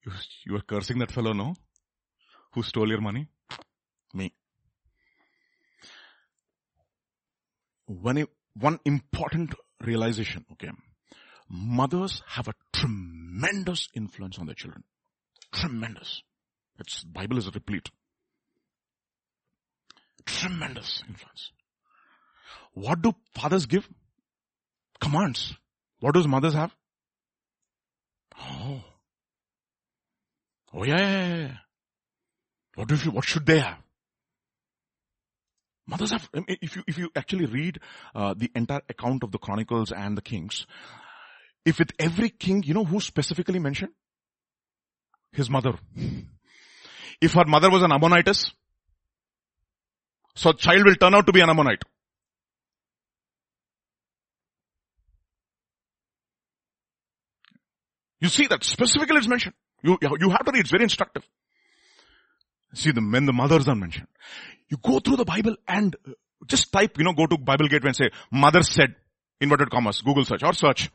you, 0.05 0.13
you 0.47 0.57
are 0.57 0.63
cursing 0.63 0.99
that 0.99 1.13
fellow, 1.13 1.33
no? 1.33 1.55
Who 2.55 2.63
stole 2.63 2.89
your 2.89 3.01
money? 3.01 3.29
Me. 4.15 4.33
One, 7.87 8.27
one 8.55 8.81
important 8.85 9.55
realization, 9.85 10.45
okay. 10.53 10.71
Mothers 11.49 12.23
have 12.27 12.49
a 12.49 12.55
tremendous 12.75 13.89
influence 13.95 14.39
on 14.39 14.47
their 14.47 14.55
children. 14.55 14.85
Tremendous. 15.53 16.23
It's, 16.79 17.05
Bible 17.05 17.39
is 17.39 17.47
replete. 17.55 17.89
Tremendous 20.29 21.03
influence. 21.09 21.53
What 22.75 23.03
do 23.03 23.13
fathers 23.35 23.67
give? 23.67 23.89
Commands. 25.01 25.55
What 26.01 26.15
does 26.15 26.29
mothers 26.29 26.55
have? 26.55 26.75
Oh. 28.39 28.85
Oh 30.75 30.85
yeah, 30.85 30.99
yeah, 30.99 31.37
yeah. 31.37 31.57
What 32.75 32.89
do 32.89 32.95
you, 32.95 33.11
what 33.11 33.25
should 33.25 33.47
they 33.47 33.61
have? 33.61 33.79
Mothers 35.87 36.11
have, 36.13 36.29
if 36.47 36.77
you, 36.77 36.83
if 36.87 36.99
you 36.99 37.11
actually 37.17 37.47
read 37.47 37.81
uh, 38.15 38.35
the 38.37 38.51
entire 38.55 38.83
account 38.89 39.23
of 39.23 39.33
the 39.33 39.39
Chronicles 39.39 39.91
and 39.91 40.17
the 40.17 40.23
Kings, 40.23 40.67
if 41.65 41.79
with 41.79 41.93
every 41.99 42.29
king, 42.29 42.63
you 42.63 42.75
know 42.75 42.85
who 42.85 43.01
specifically 43.01 43.59
mentioned? 43.59 43.93
His 45.33 45.49
mother. 45.51 45.73
If 47.21 47.33
her 47.33 47.47
mother 47.47 47.69
was 47.69 47.83
an 47.83 47.91
Ammonitess, 47.91 48.53
so 50.39 50.53
child 50.53 50.85
will 50.85 50.95
turn 50.95 51.15
out 51.15 51.27
to 51.27 51.33
be 51.33 51.41
an 51.41 51.51
Ammonite. 51.51 51.83
You 58.21 58.29
see 58.29 58.47
that 58.47 58.63
specifically 58.63 59.17
it's 59.17 59.27
mentioned. 59.27 59.55
You, 59.83 59.99
you 60.01 60.31
have 60.31 60.45
to 60.45 60.53
read, 60.53 60.61
it's 60.61 60.71
very 60.71 60.85
instructive. 60.85 61.29
See 62.73 62.93
the 62.93 63.01
when 63.01 63.27
the 63.27 63.33
mothers 63.33 63.67
are 63.67 63.75
mentioned. 63.75 64.07
You 64.69 64.77
go 64.81 65.01
through 65.01 65.17
the 65.17 65.25
Bible 65.25 65.57
and 65.67 65.97
uh, 66.07 66.13
just 66.47 66.71
type, 66.71 66.99
you 66.99 67.05
know, 67.05 67.15
go 67.15 67.27
to 67.27 67.37
Bible 67.37 67.67
Gateway 67.67 67.89
and 67.89 67.97
say, 67.97 68.11
mother 68.31 68.63
said, 68.63 68.95
inverted 69.41 69.71
commas, 69.71 70.03
Google 70.03 70.25
search 70.25 70.45
or 70.45 70.53
search. 70.53 70.89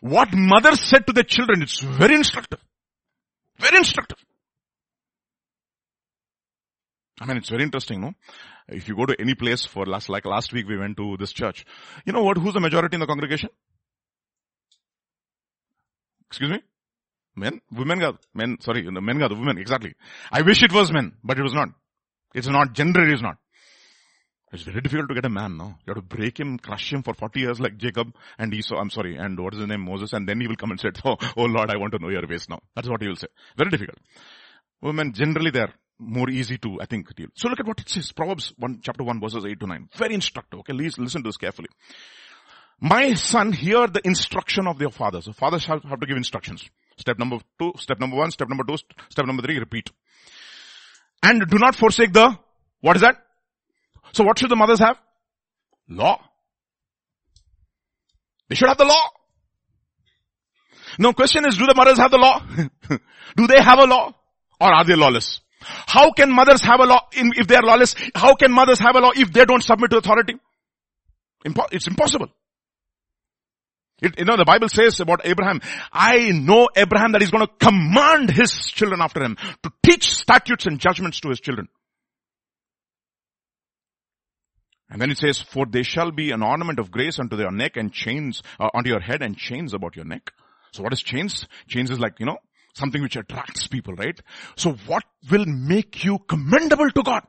What 0.00 0.28
mother 0.32 0.76
said 0.76 1.06
to 1.08 1.12
their 1.12 1.24
children, 1.24 1.62
it's 1.62 1.80
very 1.80 2.14
instructive. 2.14 2.60
Very 3.58 3.78
instructive. 3.78 4.18
I 7.20 7.26
mean, 7.26 7.36
it's 7.36 7.48
very 7.48 7.62
interesting, 7.62 8.00
no? 8.00 8.12
If 8.68 8.88
you 8.88 8.96
go 8.96 9.06
to 9.06 9.16
any 9.20 9.34
place 9.34 9.64
for 9.64 9.86
last, 9.86 10.08
like 10.08 10.24
last 10.24 10.52
week 10.52 10.66
we 10.66 10.76
went 10.76 10.96
to 10.96 11.16
this 11.18 11.32
church. 11.32 11.64
You 12.04 12.12
know 12.12 12.22
what? 12.22 12.38
Who's 12.38 12.54
the 12.54 12.60
majority 12.60 12.96
in 12.96 13.00
the 13.00 13.06
congregation? 13.06 13.50
Excuse 16.28 16.50
me? 16.50 16.62
Men? 17.36 17.60
Women 17.70 17.98
got, 17.98 18.16
men, 18.34 18.56
sorry, 18.60 18.82
men 18.82 19.18
got, 19.18 19.28
the 19.28 19.36
women, 19.36 19.58
exactly. 19.58 19.94
I 20.32 20.42
wish 20.42 20.62
it 20.62 20.72
was 20.72 20.92
men, 20.92 21.12
but 21.22 21.38
it 21.38 21.42
was 21.42 21.52
not. 21.52 21.68
It's 22.34 22.48
not, 22.48 22.72
gender 22.72 23.08
is 23.12 23.22
not. 23.22 23.36
It's 24.52 24.62
very 24.62 24.80
difficult 24.80 25.08
to 25.08 25.14
get 25.14 25.24
a 25.24 25.28
man, 25.28 25.56
no? 25.56 25.74
You 25.84 25.94
have 25.94 25.96
to 25.96 26.16
break 26.16 26.38
him, 26.38 26.58
crush 26.58 26.92
him 26.92 27.02
for 27.02 27.12
40 27.12 27.40
years 27.40 27.60
like 27.60 27.76
Jacob 27.76 28.14
and 28.38 28.54
Esau, 28.54 28.76
I'm 28.76 28.90
sorry, 28.90 29.16
and 29.16 29.38
what 29.38 29.52
is 29.52 29.60
his 29.60 29.68
name, 29.68 29.84
Moses, 29.84 30.12
and 30.12 30.28
then 30.28 30.40
he 30.40 30.46
will 30.46 30.56
come 30.56 30.70
and 30.70 30.80
say, 30.80 30.90
oh, 31.04 31.16
oh 31.36 31.44
Lord, 31.44 31.70
I 31.70 31.76
want 31.76 31.92
to 31.92 31.98
know 31.98 32.08
your 32.08 32.26
ways 32.26 32.46
now. 32.48 32.60
That's 32.76 32.88
what 32.88 33.02
he 33.02 33.08
will 33.08 33.16
say. 33.16 33.26
Very 33.56 33.70
difficult. 33.70 33.98
Women, 34.80 35.12
generally 35.12 35.50
they're 35.50 35.74
more 35.98 36.28
easy 36.30 36.58
to, 36.58 36.80
I 36.80 36.86
think, 36.86 37.14
deal. 37.14 37.28
So 37.34 37.48
look 37.48 37.60
at 37.60 37.66
what 37.66 37.80
it 37.80 37.88
says. 37.88 38.12
Proverbs 38.12 38.52
1, 38.58 38.80
chapter 38.82 39.04
1 39.04 39.20
verses 39.20 39.44
8 39.44 39.60
to 39.60 39.66
9. 39.66 39.88
Very 39.96 40.14
instructive. 40.14 40.60
Okay, 40.60 40.72
please 40.72 40.98
listen 40.98 41.22
to 41.22 41.28
this 41.28 41.36
carefully. 41.36 41.68
My 42.80 43.14
son, 43.14 43.52
hear 43.52 43.86
the 43.86 44.00
instruction 44.04 44.66
of 44.66 44.80
your 44.80 44.90
father. 44.90 45.20
So 45.20 45.32
fathers 45.32 45.64
have, 45.66 45.82
have 45.84 46.00
to 46.00 46.06
give 46.06 46.16
instructions. 46.16 46.68
Step 46.96 47.18
number 47.18 47.38
two, 47.58 47.72
step 47.78 47.98
number 47.98 48.16
one, 48.16 48.30
step 48.30 48.48
number 48.48 48.64
two, 48.64 48.76
step 49.08 49.26
number 49.26 49.42
three, 49.42 49.58
repeat. 49.58 49.90
And 51.22 51.48
do 51.48 51.58
not 51.58 51.74
forsake 51.74 52.12
the, 52.12 52.36
what 52.80 52.96
is 52.96 53.02
that? 53.02 53.16
So 54.12 54.24
what 54.24 54.38
should 54.38 54.50
the 54.50 54.56
mothers 54.56 54.80
have? 54.80 54.98
Law. 55.88 56.20
They 58.48 58.54
should 58.54 58.68
have 58.68 58.78
the 58.78 58.84
law. 58.84 59.08
Now 60.98 61.12
question 61.12 61.46
is, 61.46 61.56
do 61.56 61.66
the 61.66 61.74
mothers 61.74 61.98
have 61.98 62.10
the 62.10 62.18
law? 62.18 62.42
do 63.36 63.46
they 63.46 63.60
have 63.60 63.78
a 63.78 63.86
law? 63.86 64.14
Or 64.60 64.72
are 64.72 64.84
they 64.84 64.94
lawless? 64.94 65.40
How 65.64 66.12
can 66.12 66.30
mothers 66.30 66.62
have 66.62 66.80
a 66.80 66.84
law 66.84 67.00
if 67.12 67.46
they 67.46 67.56
are 67.56 67.62
lawless? 67.62 67.94
How 68.14 68.34
can 68.34 68.52
mothers 68.52 68.78
have 68.80 68.96
a 68.96 69.00
law 69.00 69.12
if 69.14 69.32
they 69.32 69.44
don't 69.44 69.62
submit 69.62 69.90
to 69.90 69.98
authority? 69.98 70.34
It's 71.72 71.86
impossible. 71.86 72.28
It, 74.02 74.18
you 74.18 74.24
know, 74.24 74.36
the 74.36 74.44
Bible 74.44 74.68
says 74.68 74.98
about 75.00 75.20
Abraham, 75.24 75.60
I 75.92 76.30
know 76.30 76.68
Abraham 76.76 77.12
that 77.12 77.20
he's 77.20 77.30
going 77.30 77.46
to 77.46 77.52
command 77.58 78.30
his 78.30 78.52
children 78.66 79.00
after 79.00 79.22
him 79.22 79.36
to 79.62 79.70
teach 79.84 80.14
statutes 80.14 80.66
and 80.66 80.80
judgments 80.80 81.20
to 81.20 81.28
his 81.28 81.40
children. 81.40 81.68
And 84.90 85.00
then 85.00 85.10
it 85.10 85.18
says, 85.18 85.40
for 85.40 85.64
they 85.66 85.82
shall 85.82 86.10
be 86.10 86.30
an 86.32 86.42
ornament 86.42 86.78
of 86.78 86.90
grace 86.90 87.18
unto 87.18 87.36
their 87.36 87.50
neck 87.50 87.76
and 87.76 87.92
chains, 87.92 88.42
uh, 88.60 88.68
onto 88.74 88.90
your 88.90 89.00
head 89.00 89.22
and 89.22 89.36
chains 89.36 89.74
about 89.74 89.96
your 89.96 90.04
neck. 90.04 90.32
So 90.72 90.82
what 90.82 90.92
is 90.92 91.00
chains? 91.00 91.46
Chains 91.68 91.90
is 91.90 91.98
like, 91.98 92.20
you 92.20 92.26
know, 92.26 92.38
something 92.74 93.02
which 93.02 93.16
attracts 93.16 93.66
people, 93.66 93.94
right? 93.94 94.20
So 94.56 94.72
what 94.86 95.04
will 95.30 95.46
make 95.46 96.04
you 96.04 96.18
commendable 96.18 96.90
to 96.90 97.02
God? 97.02 97.22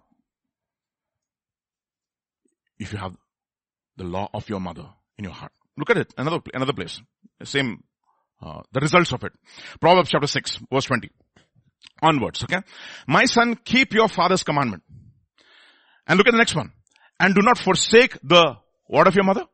If 2.78 2.92
you 2.92 3.00
have 3.00 3.16
the 3.98 4.04
law 4.04 4.30
of 4.34 4.50
your 4.50 4.60
mother 4.60 4.88
in 5.18 5.24
your 5.24 5.34
heart. 5.34 5.52
Look 5.78 5.90
at 5.90 5.98
it, 5.98 6.14
another, 6.18 6.40
another 6.54 6.74
place. 6.74 7.02
Same, 7.44 7.84
uh, 8.42 8.62
the 8.72 8.80
results 8.80 9.12
of 9.14 9.24
it. 9.24 9.34
Proverbs 9.80 10.10
chapter 10.10 10.28
6, 10.28 10.60
verse 10.72 10.86
20. 10.86 11.10
Onwards, 12.02 12.44
okay? 12.44 12.62
My 13.08 13.26
son, 13.26 13.56
keep 13.64 13.94
your 13.94 14.08
father's 14.08 14.44
commandment. 14.44 14.84
And 16.08 16.18
look 16.18 16.28
at 16.28 16.32
the 16.32 16.38
next 16.38 16.56
one. 16.56 16.72
And 17.20 17.34
do 17.34 17.42
not 17.42 17.58
forsake 17.58 18.18
the 18.24 18.58
word 18.90 19.08
of 19.08 19.16
your 19.16 19.24
mother. 19.24 19.46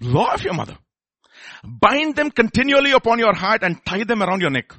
Law 0.00 0.32
of 0.32 0.42
your 0.42 0.54
mother. 0.54 0.78
Bind 1.64 2.16
them 2.16 2.30
continually 2.30 2.92
upon 2.92 3.18
your 3.18 3.34
heart 3.34 3.62
and 3.62 3.84
tie 3.84 4.04
them 4.04 4.22
around 4.22 4.40
your 4.40 4.50
neck. 4.50 4.72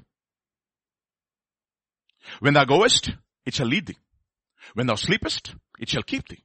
When 2.40 2.54
thou 2.54 2.66
goest, 2.66 3.12
it 3.46 3.54
shall 3.54 3.68
lead 3.68 3.88
thee. 3.88 3.98
When 4.74 4.88
thou 4.88 4.96
sleepest, 4.96 5.56
it 5.80 5.90
shall 5.90 6.04
keep 6.04 6.28
thee. 6.28 6.44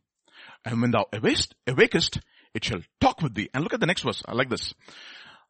And 0.65 0.81
when 0.81 0.91
thou 0.91 1.07
awakest, 1.13 1.55
awakest, 1.67 2.21
it 2.55 2.65
shall 2.65 2.81
talk 3.01 3.23
with 3.23 3.35
thee. 3.35 3.51
And 3.53 3.63
look 3.63 3.75
at 3.75 3.81
the 3.81 3.87
next 3.87 4.03
verse. 4.03 4.23
I 4.27 4.33
like 4.33 4.51
this. 4.51 4.75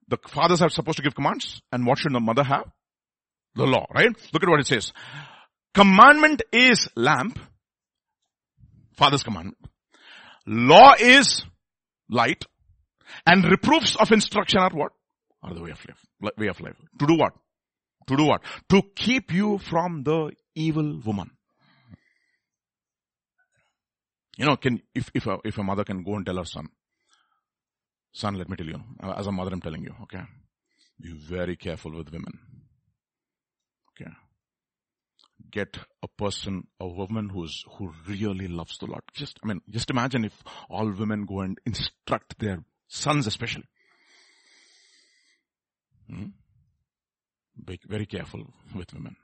The 0.08 0.18
fathers 0.28 0.62
are 0.62 0.68
supposed 0.68 0.98
to 0.98 1.02
give 1.02 1.14
commands. 1.14 1.60
And 1.72 1.86
what 1.86 1.98
should 1.98 2.12
the 2.12 2.20
mother 2.20 2.44
have? 2.44 2.64
The 3.54 3.64
law, 3.64 3.86
right? 3.94 4.10
Look 4.32 4.42
at 4.42 4.48
what 4.48 4.60
it 4.60 4.66
says. 4.66 4.92
Commandment 5.74 6.42
is 6.52 6.88
lamp. 6.94 7.38
Father's 8.96 9.22
commandment. 9.22 9.58
Law 10.46 10.94
is 10.98 11.44
light. 12.08 12.44
And 13.26 13.44
reproofs 13.44 13.96
of 13.96 14.12
instruction 14.12 14.60
are 14.60 14.70
what? 14.72 14.92
Are 15.42 15.54
the 15.54 15.62
way 15.62 15.70
of 15.70 15.84
life. 15.86 16.32
Way 16.36 16.48
of 16.48 16.60
life. 16.60 16.76
To 16.98 17.06
do 17.06 17.14
what? 17.14 17.32
To 18.08 18.16
do 18.16 18.24
what? 18.24 18.42
To 18.68 18.82
keep 18.94 19.32
you 19.32 19.58
from 19.58 20.02
the 20.04 20.32
evil 20.54 21.00
woman. 21.04 21.30
You 24.36 24.46
know, 24.46 24.56
can, 24.56 24.82
if, 24.94 25.10
if 25.14 25.26
a, 25.26 25.38
if 25.44 25.56
a 25.58 25.62
mother 25.62 25.84
can 25.84 26.02
go 26.02 26.16
and 26.16 26.26
tell 26.26 26.36
her 26.36 26.44
son, 26.44 26.68
son, 28.12 28.34
let 28.34 28.48
me 28.48 28.56
tell 28.56 28.66
you, 28.66 28.80
as 29.16 29.26
a 29.26 29.32
mother 29.32 29.50
I'm 29.52 29.62
telling 29.62 29.82
you, 29.82 29.94
okay, 30.02 30.22
be 31.00 31.12
very 31.12 31.56
careful 31.56 31.96
with 31.96 32.12
women. 32.12 32.38
Okay. 33.92 34.10
Get 35.50 35.78
a 36.02 36.08
person, 36.08 36.66
a 36.78 36.86
woman 36.86 37.30
who's, 37.30 37.64
who 37.78 37.92
really 38.06 38.48
loves 38.48 38.76
the 38.78 38.86
Lord. 38.86 39.02
Just, 39.14 39.38
I 39.42 39.46
mean, 39.46 39.62
just 39.70 39.90
imagine 39.90 40.24
if 40.24 40.34
all 40.68 40.90
women 40.90 41.24
go 41.24 41.40
and 41.40 41.58
instruct 41.64 42.38
their 42.38 42.62
sons 42.88 43.26
especially. 43.26 43.68
Hmm? 46.08 46.26
Be 47.64 47.80
very 47.86 48.06
careful 48.06 48.46
with 48.74 48.92
women. 48.92 49.16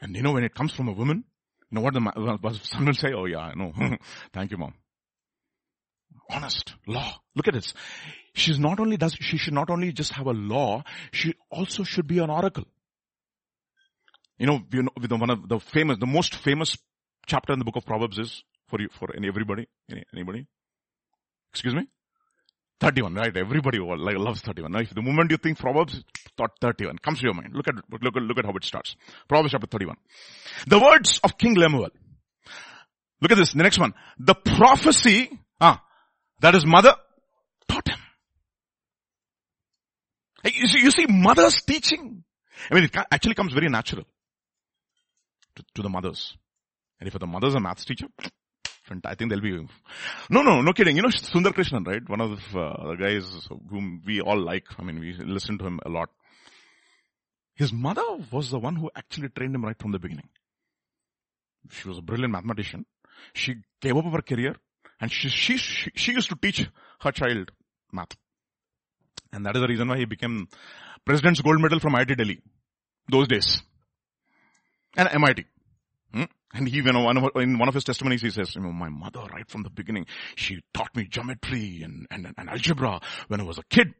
And 0.00 0.16
you 0.16 0.22
know, 0.22 0.32
when 0.32 0.44
it 0.44 0.54
comes 0.54 0.72
from 0.72 0.88
a 0.88 0.92
woman, 0.92 1.24
you 1.70 1.76
know 1.76 1.82
what 1.82 1.94
the 1.94 2.60
son 2.62 2.86
will 2.86 2.94
say? 2.94 3.12
Oh 3.12 3.26
yeah, 3.26 3.38
I 3.38 3.54
know. 3.54 3.72
Thank 4.32 4.50
you 4.50 4.58
mom. 4.58 4.74
Honest. 6.30 6.74
Law. 6.86 7.20
Look 7.34 7.48
at 7.48 7.54
this. 7.54 7.74
She's 8.34 8.58
not 8.58 8.80
only 8.80 8.96
does, 8.96 9.14
she 9.20 9.36
should 9.36 9.54
not 9.54 9.70
only 9.70 9.92
just 9.92 10.12
have 10.12 10.26
a 10.26 10.32
law, 10.32 10.84
she 11.12 11.34
also 11.50 11.82
should 11.82 12.06
be 12.06 12.18
an 12.18 12.30
oracle. 12.30 12.64
You 14.38 14.46
know, 14.46 14.62
you 14.72 14.82
know, 14.82 15.16
one 15.16 15.30
of 15.30 15.48
the 15.48 15.60
famous, 15.60 15.98
the 15.98 16.06
most 16.06 16.34
famous 16.34 16.78
chapter 17.26 17.52
in 17.52 17.58
the 17.58 17.64
book 17.64 17.76
of 17.76 17.84
Proverbs 17.84 18.18
is 18.18 18.42
for 18.68 18.80
you, 18.80 18.88
for 18.98 19.14
any, 19.14 19.28
everybody, 19.28 19.68
anybody? 20.14 20.46
Excuse 21.52 21.74
me? 21.74 21.88
31, 22.80 23.14
right? 23.14 23.36
Everybody 23.36 23.78
loves 23.78 24.40
31. 24.40 24.72
Now, 24.72 24.80
if 24.80 24.94
the 24.94 25.02
moment 25.02 25.30
you 25.30 25.36
think 25.36 25.58
Proverbs, 25.58 26.02
thought 26.36 26.52
31 26.60 26.98
comes 26.98 27.20
to 27.20 27.26
your 27.26 27.34
mind. 27.34 27.54
Look 27.54 27.68
at, 27.68 27.74
look 27.90 28.16
at, 28.16 28.22
look 28.22 28.38
at 28.38 28.44
how 28.46 28.52
it 28.52 28.64
starts. 28.64 28.96
Proverbs 29.28 29.52
chapter 29.52 29.66
31. 29.66 29.96
The 30.66 30.78
words 30.78 31.20
of 31.22 31.36
King 31.36 31.54
Lemuel. 31.54 31.90
Look 33.20 33.32
at 33.32 33.36
this, 33.36 33.52
the 33.52 33.62
next 33.62 33.78
one. 33.78 33.92
The 34.18 34.34
prophecy, 34.34 35.30
ah, 35.60 35.82
that 36.40 36.54
his 36.54 36.64
mother 36.64 36.94
taught 37.68 37.88
him. 37.88 37.98
You 40.44 40.66
see, 40.68 40.80
you 40.80 40.90
see 40.90 41.06
mother's 41.06 41.60
teaching. 41.60 42.24
I 42.70 42.74
mean, 42.74 42.84
it 42.84 42.96
actually 43.10 43.34
comes 43.34 43.52
very 43.52 43.68
natural 43.68 44.04
to, 45.56 45.64
to 45.74 45.82
the 45.82 45.90
mothers. 45.90 46.36
And 46.98 47.08
if 47.08 47.18
the 47.18 47.26
mother's 47.26 47.54
a 47.54 47.60
maths 47.60 47.84
teacher, 47.84 48.06
I 49.04 49.14
think 49.14 49.30
they'll 49.30 49.40
be, 49.40 49.66
no, 50.30 50.42
no, 50.42 50.62
no 50.62 50.72
kidding. 50.72 50.96
You 50.96 51.02
know 51.02 51.08
Sundar 51.08 51.52
Krishnan, 51.52 51.86
right? 51.86 52.06
One 52.08 52.20
of 52.20 52.32
uh, 52.54 52.88
the 52.88 52.96
guys 52.98 53.48
whom 53.68 54.02
we 54.04 54.20
all 54.20 54.38
like. 54.38 54.66
I 54.78 54.82
mean, 54.82 54.98
we 54.98 55.12
listen 55.12 55.58
to 55.58 55.66
him 55.66 55.80
a 55.84 55.88
lot. 55.88 56.10
His 57.54 57.72
mother 57.72 58.02
was 58.32 58.50
the 58.50 58.58
one 58.58 58.76
who 58.76 58.90
actually 58.96 59.28
trained 59.28 59.54
him 59.54 59.64
right 59.64 59.78
from 59.78 59.92
the 59.92 59.98
beginning. 59.98 60.28
She 61.70 61.88
was 61.88 61.98
a 61.98 62.02
brilliant 62.02 62.32
mathematician. 62.32 62.86
She 63.34 63.56
gave 63.80 63.96
up 63.96 64.04
her 64.06 64.22
career 64.22 64.56
and 65.00 65.12
she, 65.12 65.28
she, 65.28 65.56
she, 65.56 65.90
she 65.94 66.12
used 66.12 66.30
to 66.30 66.36
teach 66.36 66.66
her 67.00 67.12
child 67.12 67.52
math. 67.92 68.16
And 69.32 69.46
that 69.46 69.56
is 69.56 69.62
the 69.62 69.68
reason 69.68 69.88
why 69.88 69.98
he 69.98 70.04
became 70.04 70.48
President's 71.04 71.40
Gold 71.40 71.60
Medal 71.60 71.80
from 71.80 71.94
IIT 71.94 72.16
Delhi. 72.16 72.40
Those 73.08 73.28
days. 73.28 73.62
And 74.96 75.08
MIT. 75.12 75.44
And 76.52 76.72
know, 76.92 77.30
in 77.36 77.58
one 77.58 77.68
of 77.68 77.74
his 77.74 77.84
testimonies, 77.84 78.22
he 78.22 78.30
says, 78.30 78.56
you 78.56 78.62
know, 78.62 78.72
my 78.72 78.88
mother, 78.88 79.20
right 79.32 79.48
from 79.48 79.62
the 79.62 79.70
beginning, 79.70 80.06
she 80.34 80.60
taught 80.74 80.94
me 80.96 81.06
geometry 81.08 81.82
and, 81.84 82.06
and, 82.10 82.34
and 82.36 82.50
algebra 82.50 83.00
when 83.28 83.40
I 83.40 83.44
was 83.44 83.58
a 83.58 83.62
kid. 83.62 83.94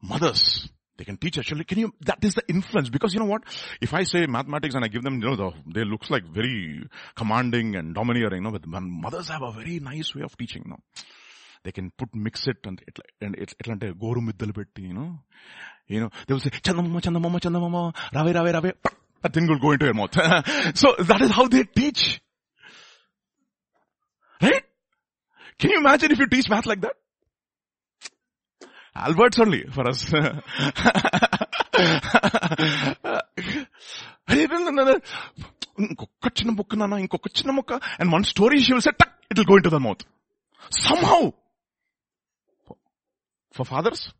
Mothers, 0.00 0.68
they 0.96 1.04
can 1.04 1.18
teach 1.18 1.36
actually. 1.36 1.64
Can 1.64 1.78
you, 1.78 1.92
that 2.00 2.24
is 2.24 2.34
the 2.34 2.42
influence. 2.48 2.88
Because 2.88 3.12
you 3.12 3.20
know 3.20 3.26
what? 3.26 3.42
If 3.80 3.92
I 3.92 4.04
say 4.04 4.26
mathematics 4.26 4.74
and 4.74 4.84
I 4.84 4.88
give 4.88 5.02
them, 5.02 5.20
you 5.20 5.26
know, 5.26 5.36
the, 5.36 5.52
they 5.66 5.84
looks 5.84 6.10
like 6.10 6.24
very 6.24 6.88
commanding 7.14 7.76
and 7.76 7.94
domineering, 7.94 8.42
you 8.42 8.50
know, 8.50 8.58
but 8.58 8.66
mothers 8.66 9.28
have 9.28 9.42
a 9.42 9.52
very 9.52 9.80
nice 9.80 10.14
way 10.14 10.22
of 10.22 10.36
teaching, 10.36 10.62
you 10.64 10.70
know. 10.70 10.80
They 11.62 11.72
can 11.72 11.90
put, 11.90 12.14
mix 12.14 12.46
it 12.46 12.58
and 12.64 12.80
it, 12.86 12.98
and 13.20 13.34
it, 13.34 13.54
it'll 13.58 13.76
goru 13.76 14.22
middle 14.22 14.52
bit, 14.52 14.68
you 14.78 14.94
know. 14.94 15.18
You 15.88 16.00
know, 16.00 16.10
they 16.26 16.32
will 16.32 16.40
say, 16.40 16.50
Chandamama, 16.50 17.02
Chandamama, 17.02 17.40
Chandamama, 17.40 17.94
Rave, 18.14 18.34
Rave, 18.34 18.64
Rave. 18.64 18.74
That 19.22 19.32
thing 19.32 19.46
will 19.48 19.58
go 19.58 19.72
into 19.72 19.86
your 19.86 19.94
mouth. 19.94 20.14
so 20.74 20.94
that 20.98 21.20
is 21.22 21.30
how 21.30 21.48
they 21.48 21.64
teach. 21.64 22.20
Right? 24.40 24.62
Can 25.58 25.70
you 25.70 25.78
imagine 25.78 26.12
if 26.12 26.18
you 26.18 26.26
teach 26.26 26.48
math 26.48 26.66
like 26.66 26.80
that? 26.82 26.94
Alberts 28.94 29.38
only 29.38 29.64
for 29.64 29.88
us. 29.88 30.10
and 37.98 38.10
one 38.10 38.24
story 38.24 38.60
she 38.60 38.72
will 38.72 38.80
say, 38.80 38.90
it 39.30 39.36
will 39.36 39.44
go 39.44 39.56
into 39.56 39.70
the 39.70 39.80
mouth. 39.80 40.02
Somehow. 40.70 41.32
For 43.52 43.64
fathers, 43.64 44.12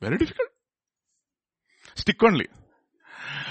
very 0.00 0.18
difficult. 0.18 0.48
Stick 1.94 2.22
only. 2.22 2.48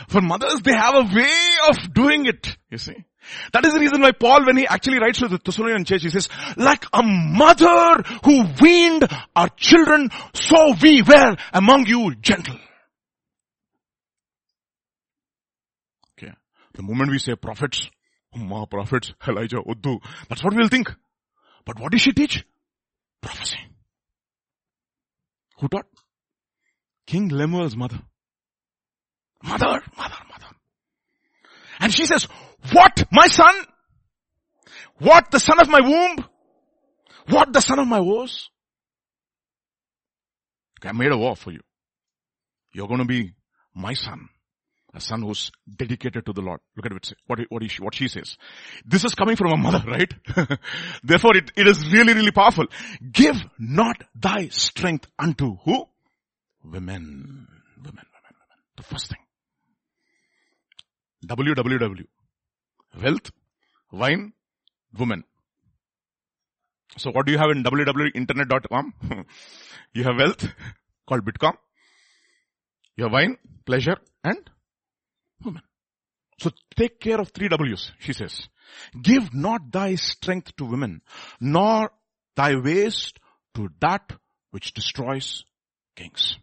For 0.07 0.21
mothers, 0.21 0.61
they 0.63 0.73
have 0.73 0.95
a 0.95 1.15
way 1.15 1.47
of 1.69 1.93
doing 1.93 2.25
it, 2.25 2.57
you 2.69 2.77
see. 2.77 3.05
That 3.51 3.65
is 3.65 3.73
the 3.73 3.79
reason 3.79 4.01
why 4.01 4.13
Paul, 4.13 4.45
when 4.45 4.55
he 4.55 4.65
actually 4.65 4.99
writes 4.99 5.19
to 5.19 5.27
the 5.27 5.37
Thessalonian 5.37 5.83
church, 5.83 6.03
he 6.03 6.09
says, 6.09 6.29
like 6.55 6.85
a 6.93 7.03
mother 7.03 8.03
who 8.23 8.45
weaned 8.61 9.05
our 9.35 9.49
children, 9.49 10.09
so 10.33 10.73
we 10.81 11.01
were 11.01 11.35
among 11.51 11.87
you 11.87 12.15
gentle. 12.15 12.57
Okay. 16.17 16.31
The 16.73 16.83
moment 16.83 17.11
we 17.11 17.19
say 17.19 17.35
prophets, 17.35 17.89
Ummah, 18.33 18.69
prophets, 18.69 19.11
Elijah, 19.27 19.57
Uddu, 19.57 19.99
that's 20.29 20.41
what 20.41 20.55
we'll 20.55 20.69
think. 20.69 20.93
But 21.65 21.81
what 21.81 21.91
did 21.91 21.99
she 21.99 22.13
teach? 22.13 22.45
Prophecy. 23.21 23.59
Who 25.59 25.67
taught? 25.67 25.87
King 27.05 27.27
Lemuel's 27.27 27.75
mother. 27.75 27.99
Mother, 29.43 29.81
mother, 29.97 30.15
mother. 30.29 30.55
And 31.79 31.93
she 31.93 32.05
says, 32.05 32.27
what, 32.71 33.03
my 33.11 33.27
son? 33.27 33.53
What, 34.99 35.31
the 35.31 35.39
son 35.39 35.59
of 35.59 35.69
my 35.69 35.81
womb? 35.81 36.25
What, 37.29 37.53
the 37.53 37.61
son 37.61 37.79
of 37.79 37.87
my 37.87 37.99
woes? 37.99 38.49
Okay, 40.79 40.89
I 40.89 40.91
made 40.91 41.11
a 41.11 41.17
war 41.17 41.35
for 41.35 41.51
you. 41.51 41.61
You're 42.73 42.87
going 42.87 42.99
to 42.99 43.05
be 43.05 43.33
my 43.75 43.93
son. 43.93 44.29
A 44.93 45.01
son 45.01 45.21
who's 45.21 45.51
dedicated 45.69 46.25
to 46.25 46.33
the 46.33 46.41
Lord. 46.41 46.59
Look 46.75 46.85
at 46.85 47.13
what, 47.27 47.39
what, 47.49 47.61
he, 47.61 47.69
what 47.79 47.93
she 47.93 48.07
says. 48.07 48.37
This 48.85 49.03
is 49.03 49.13
coming 49.13 49.35
from 49.35 49.51
a 49.51 49.57
mother, 49.57 49.83
right? 49.87 50.11
Therefore 51.03 51.37
it, 51.37 51.51
it 51.55 51.67
is 51.67 51.91
really, 51.91 52.13
really 52.13 52.31
powerful. 52.31 52.65
Give 53.11 53.35
not 53.59 54.03
thy 54.15 54.47
strength 54.47 55.07
unto 55.19 55.57
who? 55.57 55.85
Women. 56.63 57.47
Women, 57.77 58.05
women, 58.05 58.05
women. 58.23 58.57
The 58.77 58.83
first 58.83 59.09
thing. 59.09 59.19
WWW. 61.25 62.05
Wealth, 63.01 63.31
wine, 63.91 64.33
woman. 64.97 65.23
So 66.97 67.11
what 67.11 67.25
do 67.25 67.31
you 67.31 67.37
have 67.37 67.51
in 67.51 67.63
www.internet.com? 67.63 68.93
you 69.93 70.03
have 70.03 70.15
wealth 70.17 70.45
called 71.07 71.25
Bitcoin. 71.25 71.53
You 72.95 73.05
have 73.05 73.13
wine, 73.13 73.37
pleasure 73.65 73.97
and 74.23 74.49
woman. 75.43 75.61
So 76.39 76.51
take 76.75 76.99
care 76.99 77.19
of 77.19 77.29
three 77.29 77.49
W's, 77.49 77.91
she 77.99 78.13
says. 78.13 78.47
Give 79.01 79.33
not 79.33 79.71
thy 79.71 79.95
strength 79.95 80.55
to 80.57 80.65
women, 80.65 81.01
nor 81.39 81.91
thy 82.35 82.55
waste 82.55 83.19
to 83.55 83.69
that 83.81 84.13
which 84.51 84.73
destroys 84.73 85.45
kings. 85.95 86.37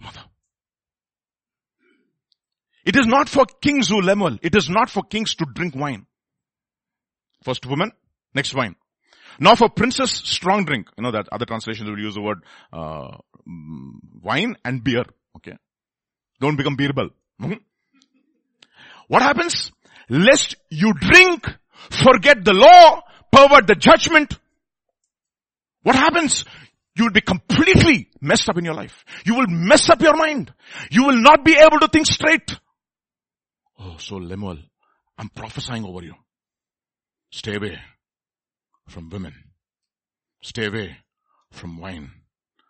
Mother. 0.00 0.24
It 2.84 2.96
is 2.96 3.06
not 3.06 3.28
for 3.28 3.46
kings 3.60 3.88
who 3.88 4.00
lemuel. 4.00 4.38
It 4.42 4.54
is 4.54 4.68
not 4.68 4.90
for 4.90 5.02
kings 5.02 5.34
to 5.36 5.46
drink 5.54 5.74
wine. 5.76 6.06
First 7.44 7.66
woman, 7.66 7.92
next 8.34 8.54
wine. 8.54 8.76
Now 9.38 9.54
for 9.54 9.68
princes, 9.68 10.10
strong 10.10 10.64
drink. 10.64 10.88
You 10.96 11.02
know 11.04 11.12
that 11.12 11.28
other 11.32 11.46
translations 11.46 11.88
will 11.88 11.98
use 11.98 12.14
the 12.14 12.20
word 12.20 12.38
uh, 12.72 13.16
wine 14.22 14.56
and 14.64 14.84
beer. 14.84 15.04
Okay, 15.36 15.56
don't 16.40 16.56
become 16.56 16.76
beerbal. 16.76 17.10
Mm-hmm. 17.40 17.54
What 19.08 19.22
happens? 19.22 19.72
Lest 20.08 20.56
you 20.70 20.92
drink, 20.92 21.46
forget 21.90 22.44
the 22.44 22.52
law, 22.52 23.02
pervert 23.30 23.66
the 23.66 23.74
judgment. 23.74 24.38
What 25.82 25.96
happens? 25.96 26.44
You 26.94 27.04
will 27.04 27.12
be 27.12 27.22
completely 27.22 28.10
messed 28.20 28.48
up 28.48 28.58
in 28.58 28.64
your 28.64 28.74
life. 28.74 29.04
You 29.24 29.36
will 29.36 29.46
mess 29.48 29.88
up 29.88 30.02
your 30.02 30.16
mind. 30.16 30.52
You 30.90 31.04
will 31.04 31.20
not 31.20 31.44
be 31.44 31.56
able 31.56 31.80
to 31.80 31.88
think 31.88 32.06
straight. 32.06 32.58
Oh, 33.78 33.96
so 33.98 34.16
Lemuel, 34.16 34.58
I'm 35.18 35.28
prophesying 35.28 35.84
over 35.84 36.02
you. 36.02 36.14
Stay 37.30 37.56
away 37.56 37.78
from 38.88 39.08
women. 39.10 39.34
Stay 40.42 40.66
away 40.66 40.98
from 41.50 41.78
wine. 41.78 42.10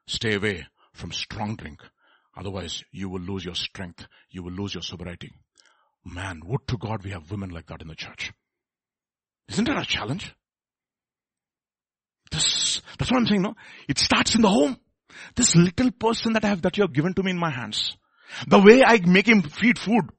Stay 0.06 0.34
away 0.34 0.66
from 0.92 1.12
strong 1.12 1.56
drink. 1.56 1.80
Otherwise, 2.36 2.84
you 2.92 3.08
will 3.08 3.20
lose 3.20 3.44
your 3.44 3.54
strength. 3.54 4.06
You 4.30 4.42
will 4.42 4.52
lose 4.52 4.74
your 4.74 4.82
sobriety. 4.82 5.30
Man, 6.04 6.42
would 6.44 6.66
to 6.68 6.76
God 6.76 7.04
we 7.04 7.10
have 7.10 7.30
women 7.30 7.50
like 7.50 7.66
that 7.66 7.82
in 7.82 7.88
the 7.88 7.94
church. 7.94 8.32
Isn't 9.48 9.64
that 9.66 9.82
a 9.82 9.84
challenge? 9.84 10.34
This, 12.30 12.80
that's 12.98 13.10
what 13.10 13.18
I'm 13.18 13.26
saying, 13.26 13.42
no? 13.42 13.54
It 13.88 13.98
starts 13.98 14.34
in 14.34 14.42
the 14.42 14.48
home. 14.48 14.78
This 15.36 15.54
little 15.54 15.90
person 15.90 16.32
that 16.32 16.44
I 16.44 16.48
have, 16.48 16.62
that 16.62 16.76
you 16.76 16.82
have 16.82 16.92
given 16.92 17.14
to 17.14 17.22
me 17.22 17.32
in 17.32 17.38
my 17.38 17.50
hands. 17.50 17.96
The 18.46 18.58
way 18.58 18.82
I 18.84 19.00
make 19.04 19.28
him 19.28 19.42
feed 19.42 19.78
food, 19.78 20.10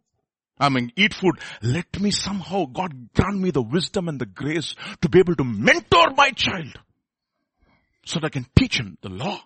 I 0.58 0.70
mean, 0.70 0.92
eat 0.96 1.14
food. 1.14 1.40
Let 1.62 2.00
me 2.00 2.12
somehow, 2.12 2.66
God 2.66 3.14
grant 3.14 3.40
me 3.40 3.52
the 3.52 3.62
wisdom 3.62 4.08
and 4.08 4.20
the 4.20 4.26
grace 4.26 4.76
to 5.02 5.10
be 5.10 5.20
able 5.20 5.36
to 5.36 5.44
mentor 5.44 6.12
my 6.16 6.30
child 6.32 6.80
so 8.06 8.20
that 8.20 8.28
I 8.28 8.30
can 8.30 8.46
teach 8.58 8.80
him 8.80 8.98
the 9.02 9.10
law 9.10 9.40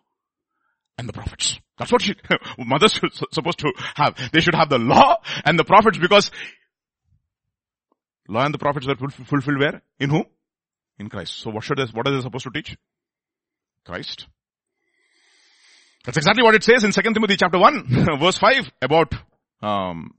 and 0.98 1.08
the 1.08 1.14
prophets. 1.14 1.60
That's 1.78 1.92
what 1.92 2.02
she, 2.02 2.16
mothers 2.58 2.94
should, 2.94 3.14
supposed 3.32 3.60
to 3.60 3.72
have. 3.96 4.16
They 4.32 4.42
should 4.42 4.56
have 4.56 4.70
the 4.70 4.80
law 4.80 5.18
and 5.46 5.58
the 5.58 5.64
prophets 5.64 5.98
because 5.98 6.32
law 8.28 8.44
and 8.44 8.54
the 8.54 8.58
prophets 8.58 8.88
are 8.88 8.96
fulfilled 8.96 9.60
where? 9.60 9.82
In 10.00 10.10
whom? 10.10 10.26
In 11.00 11.10
Christ. 11.10 11.36
So 11.36 11.52
what 11.52 11.64
should 11.64 11.78
they, 11.78 11.86
what 11.86 12.08
are 12.08 12.16
they 12.16 12.22
supposed 12.22 12.46
to 12.46 12.52
teach? 12.52 12.76
Christ. 13.86 14.28
That's 16.04 16.18
exactly 16.18 16.44
what 16.44 16.56
it 16.56 16.64
says 16.64 16.84
in 16.84 16.92
2 16.92 17.02
Timothy 17.14 17.38
chapter 17.38 17.60
1 17.60 18.18
verse 18.20 18.38
5 18.38 18.72
about 18.82 19.14
um, 19.62 20.12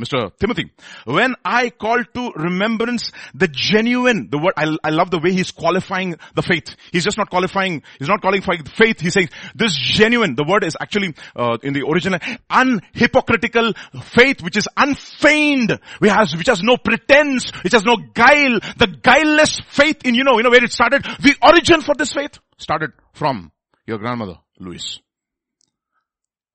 Mr. 0.00 0.32
Timothy, 0.38 0.70
when 1.04 1.34
I 1.44 1.68
call 1.70 2.02
to 2.02 2.32
remembrance 2.34 3.12
the 3.34 3.46
genuine, 3.46 4.28
the 4.30 4.38
word, 4.38 4.54
I, 4.56 4.74
I 4.82 4.90
love 4.90 5.10
the 5.10 5.18
way 5.18 5.32
he's 5.32 5.50
qualifying 5.50 6.16
the 6.34 6.42
faith. 6.42 6.74
He's 6.92 7.04
just 7.04 7.18
not 7.18 7.28
qualifying, 7.28 7.82
he's 7.98 8.08
not 8.08 8.22
qualifying 8.22 8.64
faith, 8.64 9.00
he's 9.00 9.12
saying 9.12 9.28
this 9.54 9.76
genuine, 9.76 10.34
the 10.34 10.44
word 10.48 10.64
is 10.64 10.76
actually, 10.80 11.14
uh, 11.36 11.58
in 11.62 11.74
the 11.74 11.86
original, 11.86 12.18
unhypocritical 12.50 13.76
faith 14.02 14.42
which 14.42 14.56
is 14.56 14.66
unfeigned, 14.76 15.78
which 15.98 16.10
has, 16.10 16.34
which 16.36 16.48
has 16.48 16.62
no 16.62 16.78
pretense, 16.78 17.50
which 17.62 17.74
has 17.74 17.84
no 17.84 17.96
guile, 17.96 18.60
the 18.78 18.98
guileless 19.02 19.60
faith 19.68 19.98
in, 20.04 20.14
you 20.14 20.24
know, 20.24 20.38
you 20.38 20.42
know 20.42 20.50
where 20.50 20.64
it 20.64 20.72
started? 20.72 21.04
The 21.04 21.36
origin 21.42 21.82
for 21.82 21.94
this 21.94 22.12
faith 22.12 22.38
started 22.56 22.92
from 23.12 23.52
your 23.86 23.98
grandmother, 23.98 24.38
Lois. 24.58 25.00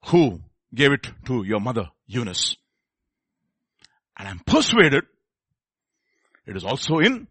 Who 0.08 0.42
gave 0.74 0.92
it 0.92 1.08
to 1.26 1.44
your 1.44 1.60
mother, 1.60 1.90
Eunice? 2.08 2.56
And 4.18 4.28
I'm 4.28 4.40
persuaded 4.40 5.04
it 6.48 6.56
is 6.56 6.64
also 6.64 7.00
in 7.00 7.28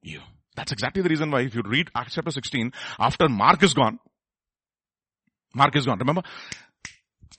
you. 0.00 0.20
That's 0.54 0.70
exactly 0.70 1.02
the 1.02 1.08
reason 1.08 1.30
why 1.30 1.40
if 1.42 1.54
you 1.54 1.62
read 1.64 1.90
Acts 1.94 2.14
chapter 2.14 2.30
16, 2.30 2.72
after 2.98 3.28
Mark 3.28 3.62
is 3.64 3.74
gone, 3.74 3.98
Mark 5.52 5.74
is 5.76 5.86
gone. 5.86 5.98
Remember? 5.98 6.22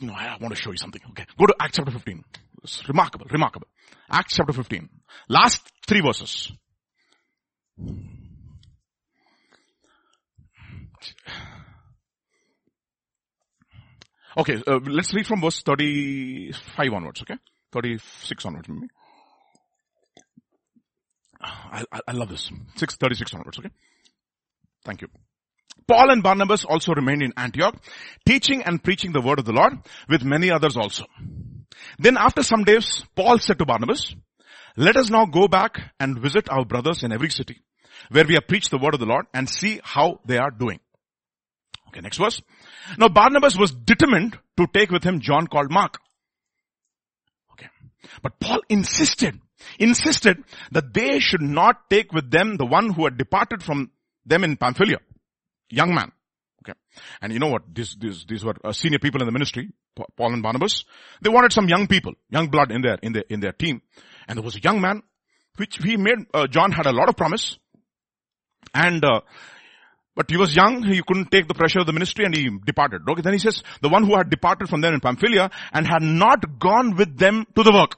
You 0.01 0.07
know, 0.07 0.13
I 0.13 0.37
want 0.41 0.53
to 0.53 0.61
show 0.61 0.71
you 0.71 0.77
something. 0.77 1.01
Okay. 1.11 1.25
Go 1.39 1.45
to 1.45 1.55
Acts 1.59 1.77
chapter 1.77 1.91
15. 1.91 2.23
It's 2.63 2.87
remarkable, 2.89 3.27
remarkable. 3.31 3.67
Acts 4.09 4.35
chapter 4.35 4.51
15. 4.51 4.89
Last 5.29 5.61
three 5.87 6.01
verses. 6.01 6.51
Okay, 14.37 14.61
uh, 14.67 14.79
let's 14.85 15.13
read 15.13 15.25
from 15.25 15.39
verse 15.39 15.61
35 15.61 16.91
onwards, 16.93 17.21
okay? 17.21 17.35
36 17.75 18.45
onwards. 18.45 18.69
I, 21.41 21.83
I, 21.91 21.99
I 22.07 22.11
love 22.13 22.29
this. 22.29 22.45
636 22.77 23.33
onwards, 23.33 23.59
okay? 23.59 23.69
Thank 24.85 25.01
you. 25.01 25.09
Paul 25.87 26.09
and 26.09 26.23
Barnabas 26.23 26.63
also 26.63 26.93
remained 26.93 27.21
in 27.21 27.33
Antioch, 27.35 27.75
teaching 28.25 28.63
and 28.63 28.81
preaching 28.81 29.11
the 29.11 29.21
word 29.21 29.39
of 29.39 29.45
the 29.45 29.51
Lord 29.51 29.73
with 30.07 30.23
many 30.23 30.51
others 30.51 30.77
also. 30.77 31.03
Then 31.99 32.15
after 32.17 32.43
some 32.43 32.63
days, 32.63 33.03
Paul 33.13 33.39
said 33.39 33.59
to 33.59 33.65
Barnabas, 33.65 34.15
let 34.77 34.95
us 34.95 35.09
now 35.09 35.25
go 35.25 35.49
back 35.49 35.93
and 35.99 36.19
visit 36.19 36.49
our 36.49 36.63
brothers 36.63 37.03
in 37.03 37.11
every 37.11 37.29
city 37.29 37.61
where 38.09 38.25
we 38.25 38.35
have 38.35 38.47
preached 38.47 38.71
the 38.71 38.77
word 38.77 38.93
of 38.93 39.01
the 39.01 39.05
Lord 39.05 39.25
and 39.33 39.49
see 39.49 39.81
how 39.83 40.21
they 40.25 40.37
are 40.37 40.51
doing. 40.51 40.79
Okay, 41.89 41.99
next 41.99 42.17
verse. 42.17 42.41
Now 42.97 43.09
Barnabas 43.09 43.57
was 43.57 43.71
determined 43.71 44.37
to 44.57 44.67
take 44.73 44.91
with 44.91 45.03
him 45.03 45.19
John 45.19 45.47
called 45.47 45.71
Mark 45.71 45.97
but 48.21 48.39
Paul 48.39 48.61
insisted, 48.69 49.39
insisted 49.79 50.43
that 50.71 50.93
they 50.93 51.19
should 51.19 51.41
not 51.41 51.89
take 51.89 52.13
with 52.13 52.31
them 52.31 52.57
the 52.57 52.65
one 52.65 52.91
who 52.91 53.05
had 53.05 53.17
departed 53.17 53.63
from 53.63 53.91
them 54.25 54.43
in 54.43 54.57
Pamphylia. 54.57 54.97
Young 55.69 55.93
man. 55.93 56.11
Okay. 56.63 56.77
And 57.21 57.31
you 57.31 57.39
know 57.39 57.47
what? 57.47 57.63
These, 57.73 57.95
these, 57.99 58.25
these 58.27 58.43
were 58.43 58.55
uh, 58.63 58.71
senior 58.71 58.99
people 58.99 59.21
in 59.21 59.27
the 59.27 59.31
ministry, 59.31 59.69
Paul 59.95 60.33
and 60.33 60.41
Barnabas. 60.41 60.83
They 61.21 61.29
wanted 61.29 61.53
some 61.53 61.67
young 61.67 61.87
people, 61.87 62.13
young 62.29 62.47
blood 62.47 62.71
in 62.71 62.81
their, 62.81 62.97
in 63.01 63.13
their, 63.13 63.23
in 63.29 63.39
their 63.39 63.51
team. 63.51 63.81
And 64.27 64.37
there 64.37 64.43
was 64.43 64.55
a 64.55 64.59
young 64.59 64.81
man, 64.81 65.03
which 65.57 65.77
he 65.77 65.97
made, 65.97 66.17
uh, 66.33 66.47
John 66.47 66.71
had 66.71 66.87
a 66.87 66.91
lot 66.91 67.07
of 67.07 67.15
promise. 67.15 67.57
And, 68.73 69.05
uh, 69.05 69.21
but 70.15 70.29
he 70.29 70.37
was 70.37 70.55
young, 70.55 70.83
he 70.83 71.03
couldn't 71.05 71.29
take 71.29 71.47
the 71.47 71.53
pressure 71.53 71.79
of 71.79 71.85
the 71.85 71.93
ministry 71.93 72.25
and 72.25 72.35
he 72.35 72.49
departed. 72.65 73.01
Okay, 73.07 73.21
then 73.21 73.33
he 73.33 73.39
says, 73.39 73.61
the 73.81 73.89
one 73.89 74.03
who 74.03 74.15
had 74.15 74.29
departed 74.29 74.69
from 74.69 74.81
them 74.81 74.93
in 74.93 75.01
Pamphylia 75.01 75.51
and 75.71 75.85
had 75.85 76.01
not 76.01 76.57
gone 76.59 76.95
with 76.95 77.17
them 77.17 77.45
to 77.55 77.63
the 77.63 77.71
work. 77.71 77.95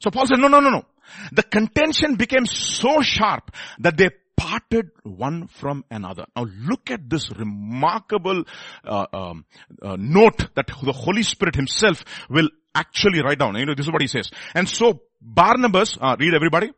So 0.00 0.10
Paul 0.10 0.26
said, 0.26 0.38
no, 0.38 0.48
no, 0.48 0.60
no, 0.60 0.70
no. 0.70 0.84
The 1.32 1.42
contention 1.42 2.16
became 2.16 2.46
so 2.46 3.00
sharp 3.00 3.52
that 3.78 3.96
they 3.96 4.10
parted 4.36 4.90
one 5.02 5.46
from 5.46 5.84
another. 5.90 6.26
Now 6.36 6.46
look 6.68 6.90
at 6.90 7.08
this 7.08 7.30
remarkable 7.30 8.44
uh, 8.84 9.06
um, 9.12 9.46
uh, 9.82 9.96
note 9.98 10.54
that 10.54 10.66
the 10.66 10.92
Holy 10.92 11.22
Spirit 11.22 11.54
himself 11.54 12.04
will 12.28 12.48
actually 12.74 13.22
write 13.22 13.38
down. 13.38 13.56
You 13.56 13.66
know, 13.66 13.74
this 13.74 13.86
is 13.86 13.92
what 13.92 14.02
he 14.02 14.08
says. 14.08 14.30
And 14.54 14.68
so 14.68 15.00
Barnabas, 15.20 15.96
uh, 16.00 16.16
read 16.18 16.34
everybody, 16.34 16.70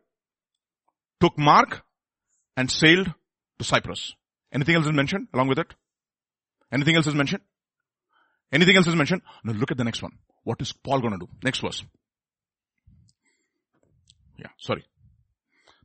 took 1.21 1.37
Mark 1.37 1.83
and 2.57 2.71
sailed 2.71 3.13
to 3.59 3.65
Cyprus. 3.65 4.15
Anything 4.53 4.77
else 4.77 4.87
is 4.87 4.93
mentioned 4.93 5.29
along 5.35 5.49
with 5.49 5.59
it? 5.59 5.75
Anything 6.73 6.97
else 6.97 7.07
is 7.07 7.15
mentioned? 7.15 7.43
Anything 8.53 8.77
else 8.77 8.87
is 8.87 8.95
mentioned? 8.95 9.23
Now 9.45 9.53
look 9.53 9.71
at 9.71 9.77
the 9.77 9.85
next 9.85 10.03
one. 10.03 10.13
What 10.45 10.61
is 10.61 10.73
Paul 10.73 11.01
going 11.01 11.13
to 11.13 11.19
do? 11.19 11.29
Next 11.43 11.61
verse. 11.61 11.83
Yeah, 14.39 14.49
sorry. 14.59 14.85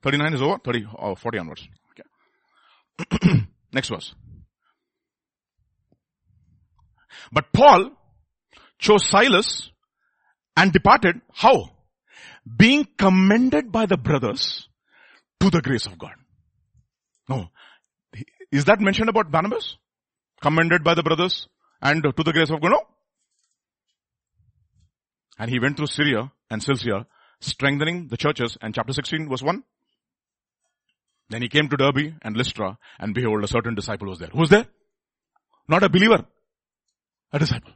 39 0.04 0.34
is 0.34 0.41
over, 0.41 0.58
30, 0.64 0.86
or 0.95 1.16
40 1.16 1.38
onwards. 1.39 1.68
Okay. 1.91 3.45
next 3.74 3.89
verse. 3.89 4.14
But 7.32 7.51
Paul 7.54 7.91
chose 8.80 9.08
Silas 9.10 9.70
and 10.56 10.72
departed. 10.72 11.22
How? 11.34 11.72
Being 12.58 12.88
commended 12.97 13.72
by 13.72 13.86
the 13.86 13.97
brothers 13.97 14.68
to 15.39 15.49
the 15.49 15.62
grace 15.62 15.86
of 15.86 15.97
God. 15.97 16.14
No. 17.30 17.47
Is 18.51 18.66
that 18.66 18.82
mentioned 18.82 19.10
about 19.10 19.32
Barnabas? 19.32 19.78
Commended 20.41 20.84
by 20.84 20.93
the 20.93 21.04
brothers 21.04 21.47
and 21.82 22.04
to 22.04 22.24
the 22.24 22.34
grace 22.34 22.49
of 22.49 22.62
God? 22.62 22.72
No. 22.72 22.82
And 25.39 25.49
he 25.49 25.60
went 25.60 25.78
through 25.78 25.88
Syria 25.88 26.32
and 26.51 26.62
Cilicia, 26.62 27.08
strengthening 27.44 28.08
the 28.08 28.18
churches. 28.18 28.58
And 28.62 28.74
chapter 28.74 28.94
16 28.94 29.30
verse 29.30 29.41
1. 29.41 29.64
Then 31.30 31.41
he 31.41 31.50
came 31.50 31.70
to 31.70 31.78
Derbe 31.78 32.14
and 32.22 32.36
Lystra, 32.38 32.78
and 33.00 33.14
behold, 33.14 33.44
a 33.44 33.48
certain 33.48 33.76
disciple 33.76 34.08
was 34.10 34.20
there. 34.20 34.30
Who's 34.34 34.50
there? 34.50 34.68
Not 35.68 35.84
a 35.84 35.89
believer. 35.89 36.26
A 37.32 37.39
disciple. 37.39 37.72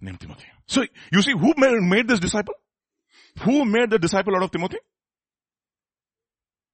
Named 0.00 0.20
Timothy. 0.20 0.46
So, 0.66 0.84
you 1.12 1.20
see, 1.20 1.32
who 1.32 1.52
made 1.56 2.08
this 2.08 2.20
disciple? 2.20 2.54
Who 3.42 3.64
made 3.64 3.90
the 3.90 3.98
disciple 3.98 4.34
out 4.36 4.44
of 4.44 4.50
Timothy? 4.50 4.78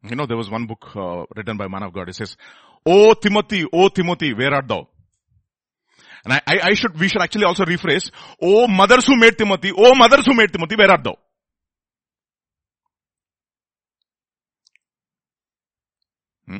You 0.04 0.14
know, 0.14 0.26
there 0.26 0.36
was 0.36 0.50
one 0.50 0.66
book 0.66 0.94
uh, 0.94 1.24
written 1.34 1.56
by 1.56 1.66
man 1.68 1.82
of 1.82 1.92
God. 1.92 2.08
It 2.08 2.14
says, 2.14 2.36
"O 2.84 3.14
Timothy, 3.14 3.64
O 3.72 3.88
Timothy, 3.88 4.34
where 4.34 4.54
art 4.54 4.68
thou?" 4.68 4.88
And 6.26 6.32
I, 6.32 6.42
I, 6.44 6.58
I 6.70 6.74
should, 6.74 6.98
we 6.98 7.06
should 7.06 7.22
actually 7.22 7.44
also 7.44 7.64
rephrase, 7.64 8.10
Oh 8.42 8.66
mothers 8.66 9.06
who 9.06 9.16
made 9.16 9.38
Timothy, 9.38 9.70
oh 9.76 9.94
mothers 9.94 10.26
who 10.26 10.34
made 10.34 10.52
Timothy, 10.52 10.74
where 10.74 10.90
art 10.90 11.04
thou?" 11.04 11.16
Hmm? 16.48 16.58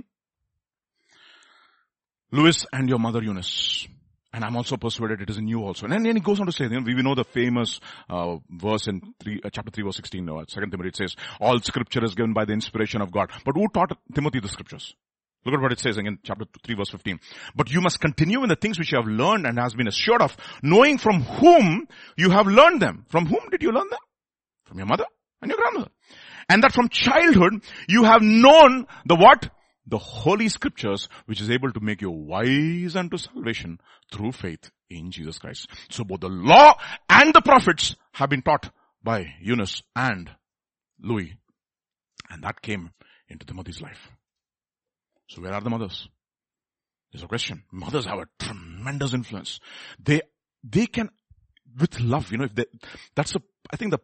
Lois 2.30 2.64
and 2.72 2.88
your 2.88 3.00
mother 3.00 3.20
Eunice. 3.24 3.88
And 4.32 4.44
I'm 4.44 4.54
also 4.54 4.76
persuaded 4.76 5.22
it 5.22 5.30
is 5.30 5.38
in 5.38 5.48
you 5.48 5.64
also. 5.64 5.86
And 5.86 6.06
then 6.06 6.14
he 6.14 6.20
goes 6.20 6.38
on 6.38 6.46
to 6.46 6.52
say, 6.52 6.64
you 6.64 6.70
know, 6.70 6.82
we, 6.82 6.94
we 6.94 7.02
know 7.02 7.16
the 7.16 7.24
famous 7.24 7.80
uh, 8.08 8.36
verse 8.48 8.86
in 8.86 9.14
three, 9.18 9.40
uh, 9.44 9.50
chapter 9.50 9.72
3 9.72 9.82
verse 9.82 9.96
16, 9.96 10.28
uh, 10.28 10.44
2 10.46 10.60
Timothy, 10.60 10.88
it 10.90 10.96
says, 10.96 11.16
all 11.40 11.58
scripture 11.58 12.04
is 12.04 12.14
given 12.14 12.34
by 12.34 12.44
the 12.44 12.52
inspiration 12.52 13.00
of 13.00 13.10
God. 13.10 13.32
But 13.44 13.56
who 13.56 13.66
taught 13.66 13.98
Timothy 14.14 14.38
the 14.38 14.48
scriptures? 14.48 14.94
Look 15.46 15.54
at 15.54 15.60
what 15.60 15.72
it 15.72 15.78
says 15.78 15.96
again, 15.96 16.18
chapter 16.22 16.44
3 16.64 16.74
verse 16.74 16.90
15. 16.90 17.20
But 17.54 17.70
you 17.70 17.80
must 17.80 18.00
continue 18.00 18.42
in 18.42 18.48
the 18.48 18.56
things 18.56 18.78
which 18.78 18.92
you 18.92 18.98
have 18.98 19.06
learned 19.06 19.46
and 19.46 19.58
has 19.58 19.74
been 19.74 19.88
assured 19.88 20.20
of, 20.20 20.36
knowing 20.62 20.98
from 20.98 21.22
whom 21.22 21.86
you 22.16 22.30
have 22.30 22.46
learned 22.46 22.82
them. 22.82 23.06
From 23.08 23.26
whom 23.26 23.48
did 23.50 23.62
you 23.62 23.70
learn 23.70 23.88
them? 23.88 24.00
From 24.64 24.78
your 24.78 24.86
mother 24.86 25.06
and 25.40 25.50
your 25.50 25.58
grandmother. 25.58 25.90
And 26.48 26.62
that 26.64 26.72
from 26.72 26.88
childhood 26.88 27.62
you 27.88 28.04
have 28.04 28.22
known 28.22 28.86
the 29.06 29.16
what? 29.16 29.48
the 29.86 29.98
holy 29.98 30.48
scriptures 30.48 31.08
which 31.26 31.40
is 31.40 31.50
able 31.50 31.70
to 31.72 31.80
make 31.80 32.02
you 32.02 32.10
wise 32.10 32.96
unto 32.96 33.16
salvation 33.16 33.78
through 34.12 34.32
faith 34.32 34.70
in 34.90 35.10
Jesus 35.10 35.38
Christ. 35.38 35.68
So 35.90 36.04
both 36.04 36.20
the 36.20 36.28
law 36.28 36.74
and 37.08 37.32
the 37.32 37.40
prophets 37.40 37.94
have 38.12 38.30
been 38.30 38.42
taught 38.42 38.70
by 39.02 39.34
Eunice 39.40 39.82
and 39.94 40.30
Lois. 41.00 41.30
And 42.28 42.42
that 42.42 42.60
came 42.62 42.90
into 43.28 43.46
Timothy's 43.46 43.80
life. 43.80 44.10
So 45.28 45.42
where 45.42 45.52
are 45.52 45.60
the 45.60 45.70
mothers? 45.70 46.08
There's 47.12 47.24
a 47.24 47.28
question. 47.28 47.64
Mothers 47.72 48.06
have 48.06 48.18
a 48.18 48.28
tremendous 48.38 49.14
influence. 49.14 49.60
They, 49.98 50.22
they 50.62 50.86
can, 50.86 51.10
with 51.78 52.00
love, 52.00 52.30
you 52.30 52.38
know, 52.38 52.44
if 52.44 52.54
they, 52.54 52.66
that's 53.14 53.34
a, 53.34 53.40
I 53.70 53.76
think 53.76 53.92
the 53.92 54.00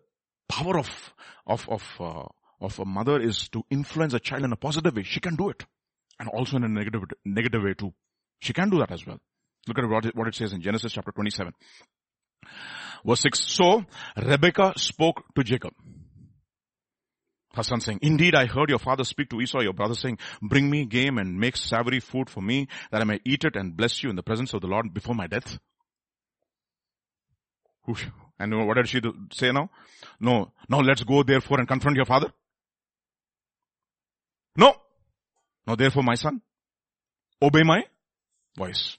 power 0.48 0.78
of, 0.78 1.14
of, 1.46 1.68
of, 1.68 1.82
uh, 2.00 2.24
of 2.60 2.78
a 2.78 2.84
mother 2.84 3.20
is 3.20 3.48
to 3.50 3.64
influence 3.70 4.14
a 4.14 4.20
child 4.20 4.44
in 4.44 4.52
a 4.52 4.56
positive 4.56 4.94
way. 4.94 5.02
She 5.02 5.20
can 5.20 5.36
do 5.36 5.48
it. 5.50 5.64
And 6.18 6.28
also 6.28 6.56
in 6.56 6.64
a 6.64 6.68
negative, 6.68 7.02
negative 7.24 7.62
way 7.62 7.74
too. 7.74 7.92
She 8.40 8.52
can 8.52 8.70
do 8.70 8.78
that 8.78 8.92
as 8.92 9.06
well. 9.06 9.18
Look 9.66 9.78
at 9.78 9.88
what 9.88 10.06
it, 10.06 10.16
what 10.16 10.28
it 10.28 10.34
says 10.34 10.52
in 10.52 10.60
Genesis 10.60 10.92
chapter 10.92 11.12
27. 11.12 11.52
Verse 13.04 13.20
6. 13.20 13.40
So 13.40 13.84
Rebecca 14.16 14.72
spoke 14.76 15.24
to 15.34 15.42
Jacob. 15.42 15.72
Her 17.54 17.62
son 17.62 17.80
saying, 17.80 17.98
Indeed, 18.02 18.34
I 18.34 18.46
heard 18.46 18.70
your 18.70 18.78
father 18.78 19.04
speak 19.04 19.28
to 19.30 19.40
Esau, 19.40 19.60
your 19.60 19.74
brother 19.74 19.94
saying, 19.94 20.18
Bring 20.40 20.70
me 20.70 20.86
game 20.86 21.18
and 21.18 21.38
make 21.38 21.56
savory 21.56 22.00
food 22.00 22.30
for 22.30 22.40
me, 22.40 22.68
that 22.90 23.00
I 23.00 23.04
may 23.04 23.20
eat 23.24 23.44
it 23.44 23.56
and 23.56 23.76
bless 23.76 24.02
you 24.02 24.10
in 24.10 24.16
the 24.16 24.22
presence 24.22 24.54
of 24.54 24.62
the 24.62 24.66
Lord 24.66 24.94
before 24.94 25.14
my 25.14 25.26
death. 25.26 25.58
And 28.38 28.66
what 28.66 28.76
did 28.76 28.88
she 28.88 29.00
say 29.32 29.52
now? 29.52 29.70
No. 30.18 30.52
Now 30.68 30.80
let's 30.80 31.02
go 31.02 31.22
therefore 31.22 31.58
and 31.58 31.68
confront 31.68 31.96
your 31.96 32.06
father. 32.06 32.32
No. 34.56 34.74
Now 35.66 35.76
therefore 35.76 36.02
my 36.02 36.14
son, 36.14 36.40
obey 37.40 37.62
my 37.62 37.84
voice. 38.56 38.96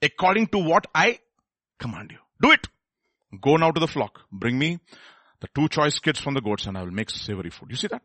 According 0.00 0.48
to 0.48 0.58
what 0.58 0.86
I 0.94 1.18
command 1.78 2.12
you. 2.12 2.18
Do 2.40 2.52
it. 2.52 2.66
Go 3.40 3.56
now 3.56 3.70
to 3.70 3.80
the 3.80 3.86
flock. 3.86 4.20
Bring 4.30 4.58
me 4.58 4.78
the 5.42 5.48
two 5.54 5.68
choice 5.68 5.98
kids 5.98 6.20
from 6.20 6.34
the 6.34 6.40
goats 6.40 6.66
and 6.66 6.78
I 6.78 6.82
will 6.82 6.92
make 6.92 7.10
savory 7.10 7.50
food. 7.50 7.70
You 7.70 7.76
see 7.76 7.88
that? 7.88 8.02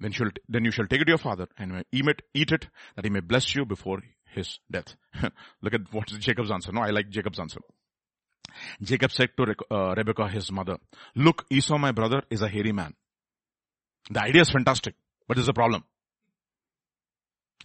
Then, 0.00 0.12
shall, 0.12 0.30
then 0.48 0.64
you 0.64 0.70
shall 0.70 0.86
take 0.86 1.02
it 1.02 1.04
to 1.04 1.10
your 1.10 1.18
father 1.18 1.46
and 1.58 1.84
eat 1.92 2.06
it, 2.08 2.22
eat 2.32 2.50
it 2.50 2.66
that 2.96 3.04
he 3.04 3.10
may 3.10 3.20
bless 3.20 3.54
you 3.54 3.66
before 3.66 4.00
his 4.34 4.58
death. 4.70 4.96
Look 5.62 5.74
at 5.74 5.92
what 5.92 6.10
is 6.10 6.18
Jacob's 6.18 6.50
answer. 6.50 6.72
No, 6.72 6.80
I 6.80 6.90
like 6.90 7.10
Jacob's 7.10 7.38
answer. 7.38 7.60
Jacob 8.82 9.12
said 9.12 9.30
to 9.36 9.54
uh, 9.70 10.28
his 10.28 10.50
mother, 10.50 10.78
look, 11.14 11.44
Esau, 11.50 11.78
my 11.78 11.92
brother, 11.92 12.22
is 12.30 12.42
a 12.42 12.48
hairy 12.48 12.72
man. 12.72 12.94
The 14.10 14.22
idea 14.22 14.42
is 14.42 14.50
fantastic, 14.50 14.94
but 15.28 15.36
there's 15.36 15.48
a 15.48 15.52
problem. 15.52 15.84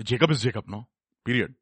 Jacob 0.04 0.30
is 0.30 0.42
Jacob, 0.42 0.66
no? 0.68 0.86
Period. 1.24 1.56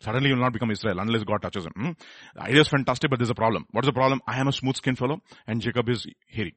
Suddenly 0.00 0.28
you'll 0.28 0.38
not 0.38 0.52
become 0.52 0.70
Israel 0.70 0.98
unless 1.00 1.24
God 1.24 1.42
touches 1.42 1.64
him. 1.64 1.72
Hmm? 1.74 1.90
The 2.34 2.42
idea 2.42 2.60
is 2.60 2.68
fantastic, 2.68 3.10
but 3.10 3.18
there's 3.18 3.30
a 3.30 3.34
problem. 3.34 3.66
What 3.70 3.84
is 3.84 3.88
the 3.88 3.94
problem? 3.94 4.20
I 4.26 4.38
am 4.38 4.48
a 4.48 4.52
smooth 4.52 4.76
skinned 4.76 4.98
fellow 4.98 5.20
and 5.46 5.60
Jacob 5.60 5.88
is 5.88 6.06
hairy. 6.28 6.54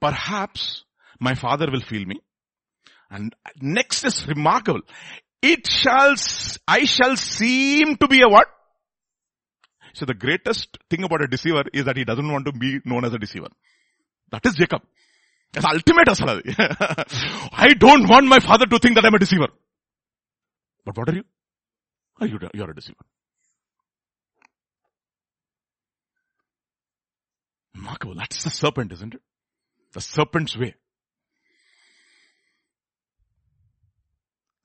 Perhaps 0.00 0.84
my 1.18 1.34
father 1.34 1.70
will 1.70 1.80
feel 1.80 2.04
me. 2.04 2.20
And 3.10 3.34
next 3.60 4.04
is 4.04 4.26
remarkable. 4.26 4.80
It 5.42 5.66
shall, 5.66 6.14
I 6.68 6.84
shall 6.84 7.16
seem 7.16 7.96
to 7.96 8.08
be 8.08 8.22
a 8.22 8.28
what? 8.28 8.48
So 9.94 10.06
the 10.06 10.14
greatest 10.14 10.78
thing 10.88 11.04
about 11.04 11.22
a 11.22 11.26
deceiver 11.26 11.64
is 11.72 11.84
that 11.84 11.96
he 11.96 12.04
doesn't 12.04 12.30
want 12.30 12.46
to 12.46 12.52
be 12.52 12.80
known 12.84 13.04
as 13.04 13.12
a 13.12 13.18
deceiver. 13.18 13.48
That 14.30 14.44
is 14.46 14.54
Jacob. 14.54 14.82
That's 15.52 15.66
ultimate 15.66 16.08
I 17.52 17.74
don't 17.74 18.08
want 18.08 18.26
my 18.26 18.38
father 18.38 18.64
to 18.66 18.78
think 18.78 18.94
that 18.94 19.04
I'm 19.04 19.14
a 19.14 19.18
deceiver. 19.18 19.48
But 20.84 20.96
what 20.96 21.08
are 21.10 21.14
you? 21.14 21.24
Oh, 22.22 22.24
you 22.24 22.38
you're 22.54 22.70
a 22.70 22.74
deceiver. 22.74 23.04
Remarkable. 27.74 28.14
That's 28.14 28.44
the 28.44 28.50
serpent, 28.50 28.92
isn't 28.92 29.14
it? 29.14 29.20
The 29.92 30.00
serpent's 30.00 30.56
way. 30.56 30.76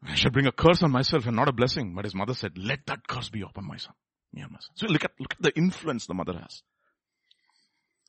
I 0.03 0.13
shall 0.13 0.29
bring 0.29 0.45
a 0.45 0.51
curse 0.51 0.83
on 0.83 0.91
myself 0.91 1.25
and 1.25 1.35
not 1.35 1.49
a 1.49 1.51
blessing. 1.51 1.95
But 1.95 2.05
his 2.05 2.13
mother 2.13 2.35
said, 2.35 2.59
let 2.59 2.85
that 2.85 3.07
curse 3.07 3.29
be 3.29 3.41
upon 3.41 3.65
my 3.65 3.77
son. 3.77 3.93
And 4.35 4.51
my. 4.51 4.59
So 4.75 4.85
look 4.85 5.03
at, 5.03 5.13
look 5.19 5.33
at 5.33 5.41
the 5.41 5.57
influence 5.57 6.05
the 6.05 6.13
mother 6.13 6.33
has. 6.33 6.61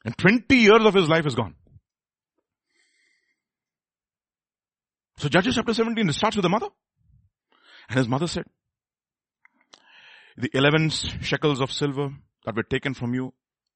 And 0.04 0.16
20 0.18 0.54
years 0.56 0.84
of 0.84 0.92
his 0.92 1.08
life 1.08 1.24
is 1.24 1.34
gone. 1.34 1.54
So 5.16 5.30
Judges 5.30 5.54
chapter 5.54 5.72
17, 5.72 6.06
it 6.06 6.12
starts 6.12 6.36
with 6.36 6.42
the 6.42 6.50
mother. 6.50 6.68
And 7.88 7.96
his 7.96 8.08
mother 8.08 8.26
said, 8.26 8.44
the 10.38 10.50
11 10.54 10.90
shekels 10.90 11.60
of 11.60 11.72
silver 11.72 12.10
that 12.44 12.54
were 12.54 12.62
taken 12.62 12.94
from 12.94 13.12
you 13.14 13.32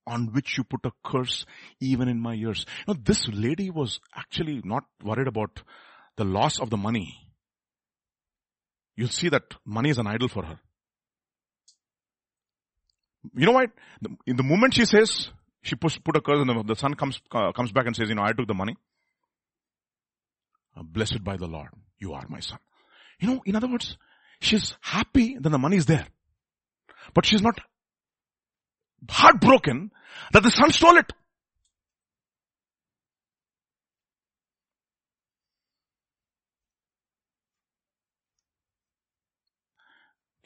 on 0.06 0.32
which 0.32 0.56
you 0.56 0.64
put 0.64 0.84
a 0.86 0.92
curse 1.04 1.44
even 1.80 2.08
in 2.08 2.20
my 2.20 2.34
ears. 2.34 2.66
Know, 2.86 2.94
this 2.94 3.28
lady 3.28 3.70
was 3.70 4.00
actually 4.16 4.60
not 4.64 4.84
worried 5.02 5.26
about 5.26 5.62
the 6.16 6.24
loss 6.24 6.60
of 6.60 6.70
the 6.70 6.76
money. 6.76 7.14
You'll 8.96 9.08
see 9.08 9.28
that 9.30 9.54
money 9.64 9.90
is 9.90 9.98
an 9.98 10.06
idol 10.06 10.28
for 10.28 10.44
her. 10.44 10.60
You 13.34 13.46
know 13.46 13.52
what? 13.52 13.70
In 14.26 14.36
the 14.36 14.42
moment 14.42 14.74
she 14.74 14.84
says, 14.84 15.30
she 15.62 15.76
puts, 15.76 15.98
put 15.98 16.16
a 16.16 16.20
curse 16.20 16.46
and 16.46 16.68
the, 16.68 16.74
son 16.74 16.94
comes, 16.94 17.20
uh, 17.30 17.52
comes 17.52 17.72
back 17.72 17.86
and 17.86 17.96
says, 17.96 18.08
you 18.08 18.14
know, 18.14 18.22
I 18.22 18.32
took 18.32 18.48
the 18.48 18.54
money. 18.54 18.76
Uh, 20.76 20.82
blessed 20.82 21.22
by 21.22 21.36
the 21.36 21.46
Lord, 21.46 21.68
you 21.98 22.12
are 22.14 22.24
my 22.28 22.40
son. 22.40 22.58
You 23.20 23.28
know, 23.28 23.42
in 23.46 23.54
other 23.56 23.68
words, 23.68 23.96
she's 24.40 24.74
happy 24.80 25.36
that 25.38 25.48
the 25.48 25.58
money 25.58 25.76
is 25.76 25.86
there. 25.86 26.06
But 27.14 27.26
she's 27.26 27.42
not 27.42 27.60
heartbroken 29.08 29.90
that 30.32 30.42
the 30.42 30.50
son 30.50 30.70
stole 30.70 30.96
it. 30.96 31.12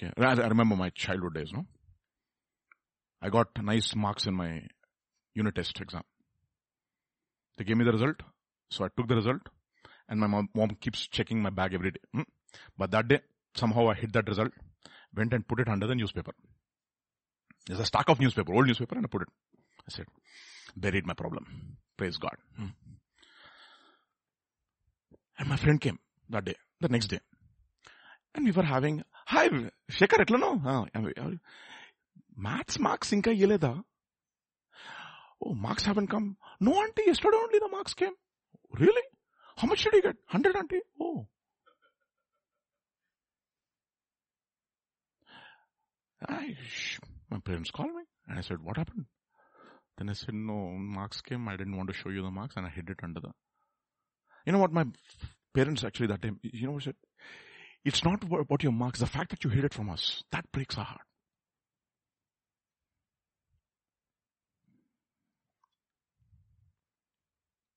Okay, 0.02 0.12
I 0.18 0.48
remember 0.48 0.76
my 0.76 0.90
childhood 0.90 1.34
days, 1.34 1.52
no? 1.52 1.66
I 3.22 3.30
got 3.30 3.48
nice 3.62 3.96
marks 3.96 4.26
in 4.26 4.34
my 4.34 4.62
unit 5.34 5.54
test 5.54 5.80
exam. 5.80 6.02
They 7.57 7.64
gave 7.64 7.78
me 7.78 7.84
the 7.84 7.92
result. 7.92 8.16
So 8.70 8.84
I 8.84 8.88
took 8.94 9.09
the 9.09 9.14
result 9.16 9.42
and 10.09 10.20
my 10.20 10.26
mom, 10.26 10.48
mom 10.54 10.76
keeps 10.80 11.07
checking 11.07 11.40
my 11.40 11.50
bag 11.50 11.74
every 11.74 11.92
day. 11.92 12.00
Hmm. 12.12 12.22
But 12.76 12.90
that 12.90 13.09
day, 13.09 13.20
somehow 13.54 13.88
I 13.88 13.94
hit 13.94 14.12
that 14.12 14.28
result, 14.28 14.52
went 15.16 15.34
and 15.34 15.47
put 15.47 15.59
it 15.59 15.70
under 15.70 15.88
the 15.88 15.95
newspaper. 15.95 16.34
There's 17.68 17.80
a 17.80 17.86
stack 17.86 18.09
of 18.09 18.20
newspaper, 18.20 18.53
old 18.53 18.68
newspaper 18.68 18.95
and 18.95 19.05
I 19.05 19.07
put 19.07 19.24
it. 19.24 19.30
I 19.88 19.91
said, 19.91 20.05
buried 20.76 21.05
my 21.05 21.14
problem. 21.14 21.78
Praise 21.97 22.18
God. 22.18 22.38
Hmm. 22.57 22.74
And 25.38 25.49
my 25.49 25.57
friend 25.57 25.80
came 25.80 25.99
that 26.30 26.45
day, 26.45 26.55
the 26.80 26.89
next 26.89 27.07
day. 27.07 27.20
And 28.34 28.45
we 28.45 28.51
were 28.51 28.64
having, 28.64 29.03
hi, 29.34 29.47
Shekhar, 29.97 30.20
ఎట్లనో 30.26 30.51
maths 32.47 32.76
marks 32.88 33.09
ఇంకా 33.18 33.32
ఇయ్యలేదా 33.38 33.72
Oh, 35.43 35.53
marks 35.66 35.86
haven't 35.89 36.09
come. 36.14 36.38
No 36.59 36.74
auntie, 36.82 37.05
yesterday 37.07 37.39
only 37.45 37.59
the 37.59 37.70
marks 37.76 37.93
came. 38.01 38.16
Really? 38.82 39.03
How 39.57 39.68
much 39.68 39.84
did 39.84 39.93
you 39.93 40.01
get? 40.01 40.18
100 40.30 40.55
auntie? 40.55 40.82
I, 46.29 46.57
my 47.31 47.39
parents 47.39 47.70
called 47.70 47.95
me 47.95 48.03
and 48.29 48.39
I 48.39 48.43
said, 48.43 48.62
what 48.62 48.77
happened? 48.77 49.07
Then 49.99 50.11
I 50.11 50.12
said, 50.12 50.35
no, 50.35 50.72
marks 50.77 51.20
came. 51.20 51.49
I 51.49 51.57
didn't 51.57 51.77
want 51.77 51.89
to 51.89 51.95
show 51.95 52.11
you 52.11 52.22
the 52.22 52.31
marks 52.31 52.57
and 52.57 52.66
I 52.66 52.70
hid 52.70 52.91
it 52.91 52.99
under 53.03 53.20
the, 53.20 53.31
you 54.45 54.53
know 54.53 54.59
what 54.59 54.72
my 54.72 54.85
parents 55.55 55.85
actually 55.85 56.09
that 56.09 56.22
time, 56.22 56.39
you 56.43 56.66
know 56.66 56.72
what 56.72 56.83
I 56.83 56.87
said? 56.87 56.97
It's 57.85 58.05
not 58.05 58.22
about 58.24 58.62
your 58.62 58.72
marks. 58.72 58.99
The 58.99 59.07
fact 59.07 59.31
that 59.31 59.45
you 59.45 59.51
hid 59.51 59.64
it 59.64 59.72
from 59.72 59.89
us, 59.89 60.22
that 60.33 60.51
breaks 60.53 60.77
our 60.77 60.85
heart. 60.85 61.01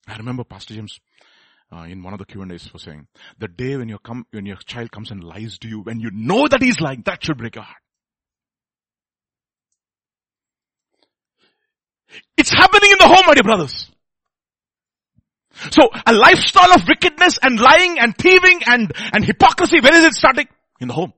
I 0.07 0.17
remember 0.17 0.43
Pastor 0.43 0.73
James 0.73 0.99
uh, 1.71 1.83
in 1.83 2.01
one 2.01 2.13
of 2.13 2.19
the 2.19 2.25
Q&As 2.25 2.73
was 2.73 2.81
saying, 2.81 3.07
the 3.37 3.47
day 3.47 3.77
when 3.77 3.89
your 3.89 3.99
come, 3.99 4.25
when 4.31 4.47
your 4.47 4.57
child 4.57 4.91
comes 4.91 5.11
and 5.11 5.23
lies 5.23 5.59
to 5.59 5.67
you, 5.67 5.81
when 5.81 5.99
you 5.99 6.09
know 6.11 6.47
that 6.47 6.63
he's 6.63 6.79
lying, 6.79 7.03
that 7.05 7.23
should 7.23 7.37
break 7.37 7.55
your 7.55 7.63
heart. 7.63 7.77
It's 12.37 12.49
happening 12.51 12.91
in 12.91 12.97
the 12.99 13.07
home, 13.07 13.23
my 13.27 13.33
dear 13.33 13.43
brothers. 13.43 13.89
So 15.71 15.89
a 16.05 16.13
lifestyle 16.13 16.73
of 16.73 16.87
wickedness 16.87 17.37
and 17.41 17.59
lying 17.59 17.99
and 17.99 18.15
thieving 18.17 18.61
and, 18.65 18.91
and 19.13 19.25
hypocrisy, 19.25 19.81
where 19.81 19.93
is 19.93 20.05
it 20.05 20.13
starting? 20.13 20.47
In 20.79 20.87
the 20.87 20.93
home. 20.93 21.13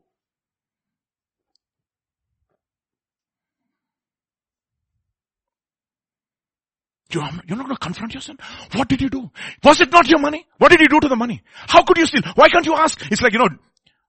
You're 7.14 7.24
not 7.24 7.66
going 7.66 7.68
to 7.68 7.78
confront 7.78 8.14
your 8.14 8.22
son. 8.22 8.38
What 8.74 8.88
did 8.88 9.02
you 9.02 9.10
do? 9.10 9.30
Was 9.64 9.82
it 9.82 9.92
not 9.92 10.08
your 10.08 10.20
money? 10.20 10.46
What 10.58 10.72
did 10.72 10.80
you 10.80 10.88
do 10.88 11.00
to 11.02 11.10
the 11.10 11.16
money? 11.16 11.44
How 11.68 11.84
could 11.84 11.98
you 11.98 12.08
steal? 12.08 12.22
Why 12.36 12.48
can't 12.48 12.66
you 12.66 12.74
ask? 12.74 13.06
It's 13.12 13.22
like, 13.22 13.34
you 13.34 13.40
know, 13.40 13.50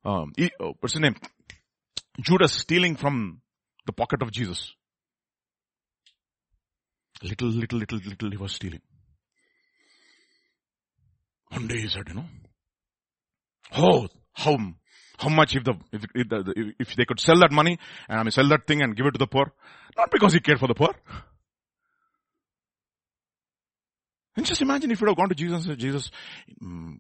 um, 0.04 0.32
oh, 0.60 0.74
what's 0.80 0.94
his 0.94 1.00
name? 1.00 1.16
Judas 2.20 2.52
stealing 2.52 2.96
from 2.96 3.40
the 3.86 3.92
pocket 3.92 4.22
of 4.22 4.30
Jesus. 4.30 4.72
Little, 7.23 7.49
little, 7.49 7.79
little, 7.79 7.99
little 7.99 8.31
he 8.31 8.37
was 8.37 8.53
stealing. 8.53 8.81
One 11.49 11.67
day 11.67 11.79
he 11.81 11.87
said, 11.87 12.03
you 12.09 12.15
know, 12.15 12.25
oh, 13.77 14.07
how, 14.33 14.57
how 15.17 15.29
much 15.29 15.55
if 15.55 15.63
the, 15.63 15.73
if, 15.91 16.03
if, 16.13 16.75
if 16.79 16.95
they 16.95 17.05
could 17.05 17.19
sell 17.19 17.39
that 17.39 17.51
money 17.51 17.79
and 18.07 18.19
I 18.19 18.23
mean 18.23 18.31
sell 18.31 18.47
that 18.49 18.67
thing 18.67 18.81
and 18.81 18.95
give 18.95 19.05
it 19.05 19.11
to 19.11 19.17
the 19.17 19.27
poor, 19.27 19.51
not 19.97 20.11
because 20.11 20.33
he 20.33 20.39
cared 20.39 20.59
for 20.59 20.67
the 20.67 20.75
poor. 20.75 20.93
And 24.35 24.45
just 24.45 24.61
imagine 24.61 24.91
if 24.91 25.01
you 25.01 25.07
have 25.07 25.17
gone 25.17 25.29
to 25.29 25.35
Jesus 25.35 25.65
and 25.65 25.65
said, 25.65 25.79
Jesus, 25.79 26.11
mm, 26.61 26.99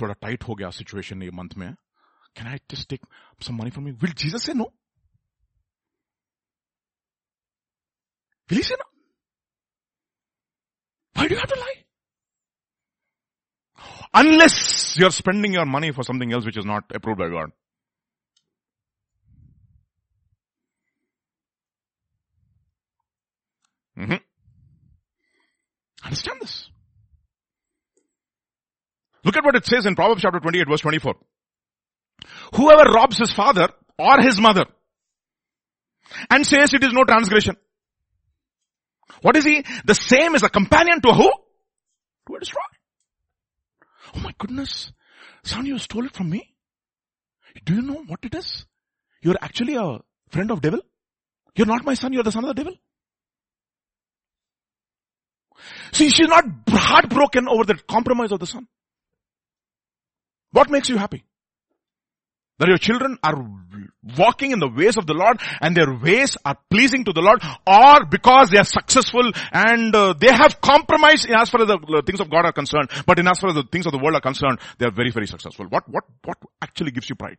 थोड़ा 0.00 0.14
tight 0.22 0.42
हो 0.44 0.54
गया 0.54 0.70
situation 0.78 1.22
ये 1.22 1.30
month 1.34 1.56
में 1.58 1.72
can 2.36 2.46
I 2.46 2.58
just 2.70 2.88
take 2.88 3.06
some 3.46 3.56
money 3.60 3.70
from 3.70 3.88
you 3.88 3.94
will 4.02 4.12
Jesus 4.22 4.44
से 4.46 4.54
no 4.54 4.64
will 8.50 8.58
he 8.58 8.64
से 8.64 8.74
no 8.80 8.89
why 11.21 11.27
do 11.27 11.35
you 11.35 11.39
have 11.39 11.49
to 11.49 11.59
lie 11.59 11.77
unless 14.13 14.97
you're 14.97 15.11
spending 15.11 15.53
your 15.53 15.65
money 15.65 15.91
for 15.91 16.03
something 16.03 16.33
else 16.33 16.45
which 16.45 16.57
is 16.57 16.65
not 16.65 16.83
approved 16.93 17.19
by 17.19 17.29
God 17.29 17.51
mm-hmm. 23.97 24.15
Understand 26.03 26.41
this. 26.41 26.69
Look 29.23 29.37
at 29.37 29.45
what 29.45 29.55
it 29.55 29.65
says 29.65 29.85
in 29.85 29.95
Proverbs 29.95 30.23
chapter 30.23 30.39
28 30.39 30.67
verse 30.67 30.81
24. 30.81 31.13
Whoever 32.55 32.91
robs 32.91 33.17
his 33.17 33.31
father 33.31 33.69
or 33.99 34.19
his 34.19 34.39
mother 34.39 34.65
and 36.29 36.45
says 36.45 36.73
it 36.73 36.83
is 36.83 36.91
no 36.91 37.03
transgression. 37.03 37.55
What 39.21 39.35
is 39.35 39.45
he? 39.45 39.63
The 39.85 39.95
same 39.95 40.35
as 40.35 40.43
a 40.43 40.49
companion 40.49 41.01
to 41.01 41.13
who? 41.13 41.31
To 42.27 42.35
a 42.35 42.39
destroyer. 42.39 42.63
Oh 44.15 44.19
my 44.19 44.33
goodness. 44.37 44.91
Son, 45.43 45.65
you 45.65 45.77
stole 45.77 46.05
it 46.05 46.13
from 46.13 46.29
me? 46.29 46.53
Do 47.65 47.73
you 47.75 47.81
know 47.81 48.03
what 48.07 48.19
it 48.23 48.35
is? 48.35 48.65
You're 49.21 49.37
actually 49.41 49.75
a 49.75 49.99
friend 50.29 50.51
of 50.51 50.61
devil. 50.61 50.81
You're 51.55 51.67
not 51.67 51.85
my 51.85 51.93
son, 51.93 52.13
you're 52.13 52.23
the 52.23 52.31
son 52.31 52.43
of 52.43 52.49
the 52.49 52.53
devil. 52.53 52.73
See, 55.91 56.09
she's 56.09 56.27
not 56.27 56.45
heartbroken 56.69 57.47
over 57.47 57.65
the 57.65 57.75
compromise 57.75 58.31
of 58.31 58.39
the 58.39 58.47
son. 58.47 58.67
What 60.51 60.69
makes 60.69 60.89
you 60.89 60.97
happy? 60.97 61.23
That 62.59 62.67
your 62.67 62.77
children 62.77 63.17
are 63.23 63.35
walking 64.17 64.51
in 64.51 64.59
the 64.59 64.67
ways 64.67 64.97
of 64.97 65.05
the 65.05 65.13
Lord 65.13 65.39
and 65.61 65.75
their 65.75 65.93
ways 65.93 66.37
are 66.43 66.57
pleasing 66.69 67.05
to 67.05 67.13
the 67.13 67.21
Lord 67.21 67.41
or 67.67 68.05
because 68.05 68.49
they 68.49 68.57
are 68.57 68.65
successful 68.65 69.31
and 69.51 69.95
uh, 69.95 70.13
they 70.19 70.31
have 70.31 70.59
compromised 70.61 71.29
as 71.29 71.49
far 71.49 71.61
as 71.61 71.67
the 71.67 72.03
things 72.05 72.19
of 72.19 72.29
God 72.29 72.45
are 72.45 72.53
concerned, 72.53 72.89
but 73.05 73.19
in 73.19 73.27
as 73.27 73.39
far 73.39 73.49
as 73.49 73.55
the 73.55 73.63
things 73.63 73.85
of 73.85 73.91
the 73.91 73.99
world 73.99 74.15
are 74.15 74.21
concerned, 74.21 74.59
they 74.77 74.85
are 74.85 74.91
very, 74.91 75.11
very 75.11 75.27
successful. 75.27 75.65
What, 75.67 75.87
what, 75.87 76.03
what 76.23 76.37
actually 76.61 76.91
gives 76.91 77.09
you 77.09 77.15
pride? 77.15 77.37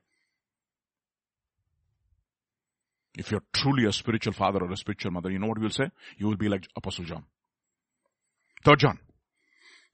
If 3.18 3.30
you're 3.30 3.42
truly 3.52 3.84
a 3.86 3.92
spiritual 3.92 4.32
father 4.32 4.60
or 4.60 4.72
a 4.72 4.76
spiritual 4.76 5.10
mother, 5.10 5.30
you 5.30 5.38
know 5.38 5.48
what 5.48 5.58
will 5.58 5.70
say? 5.70 5.90
You 6.16 6.28
will 6.28 6.36
be 6.36 6.48
like 6.48 6.66
Apostle 6.76 7.04
John. 7.04 7.24
Third 8.64 8.78
John. 8.78 8.98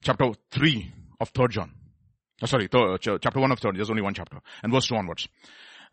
Chapter 0.01 0.31
3 0.51 0.93
of 1.19 1.29
third 1.29 1.51
John. 1.51 1.73
Oh, 2.41 2.45
sorry, 2.45 2.67
third, 2.67 2.99
chapter 3.01 3.39
1 3.39 3.51
of 3.51 3.59
third. 3.59 3.75
There's 3.75 3.89
only 3.89 4.01
one 4.01 4.13
chapter. 4.13 4.37
And 4.63 4.71
verse 4.71 4.87
2 4.87 4.95
onwards. 4.95 5.27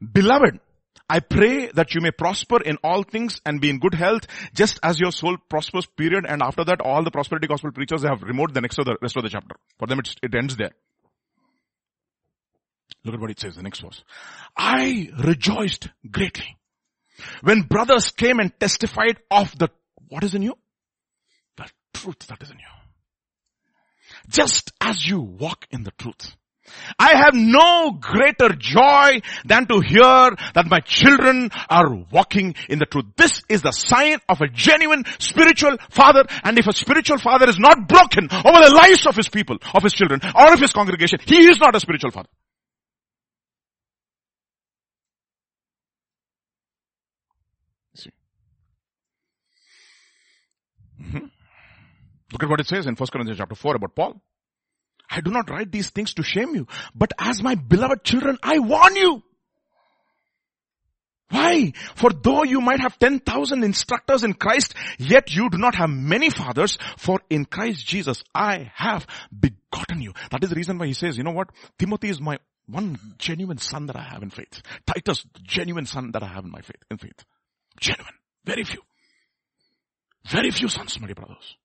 Beloved, 0.01 0.61
I 1.09 1.21
pray 1.21 1.71
that 1.75 1.95
you 1.95 2.01
may 2.01 2.11
prosper 2.11 2.61
in 2.63 2.79
all 2.83 3.03
things 3.03 3.41
and 3.45 3.61
be 3.61 3.71
in 3.71 3.79
good 3.79 3.95
health, 3.95 4.27
just 4.55 4.81
as 4.83 4.99
your 4.99 5.13
soul 5.13 5.37
prospers, 5.49 5.87
period. 5.87 6.27
And 6.29 6.43
after 6.43 6.65
that, 6.65 6.81
all 6.81 7.05
the 7.05 7.11
prosperity 7.11 7.47
gospel 7.47 7.71
preachers 7.71 8.03
have 8.03 8.23
removed 8.23 8.55
the 8.55 8.61
next 8.61 8.79
of 8.79 8.87
the 8.87 8.97
rest 9.01 9.17
of 9.17 9.23
the 9.23 9.31
chapter. 9.31 9.55
For 9.79 9.87
them, 9.87 10.01
it 10.01 10.35
ends 10.35 10.57
there. 10.57 10.73
Look 13.05 13.15
at 13.15 13.21
what 13.21 13.31
it 13.31 13.39
says, 13.39 13.55
the 13.55 13.63
next 13.63 13.81
verse. 13.81 14.03
I 14.57 15.11
rejoiced 15.25 15.89
greatly 16.11 16.57
when 17.43 17.63
brothers 17.63 18.11
came 18.11 18.41
and 18.41 18.59
testified 18.59 19.19
of 19.31 19.57
the, 19.59 19.69
what 20.09 20.25
is 20.25 20.35
in 20.35 20.43
you? 20.43 20.55
The 21.57 21.67
truth 21.95 22.19
that 22.29 22.43
is 22.43 22.51
in 22.51 22.59
you. 22.59 22.65
Just 24.29 24.73
as 24.81 25.07
you 25.07 25.21
walk 25.21 25.67
in 25.71 25.85
the 25.85 25.93
truth. 25.93 26.37
I 26.99 27.17
have 27.17 27.35
no 27.35 27.93
greater 28.01 28.51
joy 28.51 29.21
than 29.45 29.67
to 29.67 29.81
hear 29.81 30.37
that 30.55 30.67
my 30.69 30.81
children 30.81 31.51
are 31.69 31.95
walking 32.11 32.55
in 32.69 32.79
the 32.79 32.87
truth. 32.87 33.07
This 33.17 33.43
is 33.49 33.63
the 33.63 33.73
sign 33.73 34.19
of 34.29 34.41
a 34.41 34.49
genuine 34.49 35.05
spiritual 35.19 35.77
father 35.91 36.25
and 36.45 36.59
if 36.59 36.67
a 36.67 36.73
spiritual 36.73 37.19
father 37.19 37.49
is 37.49 37.59
not 37.59 37.89
broken 37.89 38.29
over 38.31 38.61
the 38.61 38.75
lives 38.75 39.07
of 39.07 39.17
his 39.17 39.29
people, 39.29 39.59
of 39.75 39.83
his 39.83 39.93
children 39.93 40.21
or 40.35 40.53
of 40.53 40.61
his 40.61 40.73
congregation, 40.73 41.19
he 41.25 41.47
is 41.47 41.59
not 41.59 41.75
a 41.75 41.81
spiritual 41.81 42.11
father. 42.11 42.29
See. 47.95 48.11
Mm-hmm. 51.03 51.27
Look 52.33 52.43
at 52.43 52.49
what 52.49 52.61
it 52.61 52.67
says 52.67 52.87
in 52.87 52.95
1 52.95 53.09
Corinthians 53.13 53.39
chapter 53.39 53.55
4 53.55 53.77
about 53.77 53.95
Paul. 53.95 54.21
I 55.11 55.21
do 55.21 55.31
not 55.31 55.51
write 55.51 55.71
these 55.71 55.91
things 55.91 56.15
to 56.15 56.23
shame 56.23 56.55
you, 56.55 56.67
but 56.95 57.13
as 57.19 57.43
my 57.43 57.55
beloved 57.55 58.05
children, 58.05 58.39
I 58.43 58.59
warn 58.59 58.97
you. 58.97 59.23
Why? 61.29 61.73
For 61.97 62.11
though 62.11 62.45
you 62.45 62.61
might 62.61 62.81
have 62.81 62.99
10,000 62.99 63.65
instructors 63.65 64.23
in 64.23 64.35
Christ, 64.35 64.75
yet 64.99 65.35
you 65.35 65.51
do 65.51 65.59
not 65.59 65.75
have 65.75 65.91
many 65.91 66.31
fathers, 66.31 66.79
for 66.97 67.21
in 67.29 67.45
Christ 67.45 67.85
Jesus 67.85 68.23
I 68.35 68.71
have 68.75 69.07
begotten 69.37 70.01
you. 70.01 70.13
That 70.31 70.45
is 70.45 70.51
the 70.51 70.57
reason 70.57 70.79
why 70.79 70.87
he 70.87 70.93
says, 70.93 71.19
you 71.19 71.25
know 71.25 71.33
what? 71.33 71.51
Timothy 71.79 72.11
is 72.11 72.21
my 72.21 72.39
one 72.67 72.99
genuine 73.19 73.59
son 73.59 73.87
that 73.87 73.97
I 73.97 74.03
have 74.03 74.23
in 74.23 74.31
faith. 74.31 74.63
Titus, 74.87 75.25
genuine 75.43 75.87
son 75.87 76.13
that 76.13 76.23
I 76.23 76.29
have 76.29 76.45
in 76.45 76.51
my 76.51 76.61
faith, 76.61 76.83
in 76.91 76.99
faith. 76.99 77.25
Genuine. 77.81 78.15
Very 78.45 78.65
few. 78.65 78.83
Very 80.29 80.51
few 80.51 80.69
sons, 80.69 81.01
my 81.01 81.07
dear 81.07 81.15
brothers. 81.15 81.57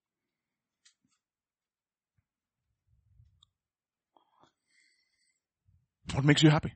What 6.13 6.25
makes 6.25 6.43
you 6.43 6.49
happy? 6.49 6.73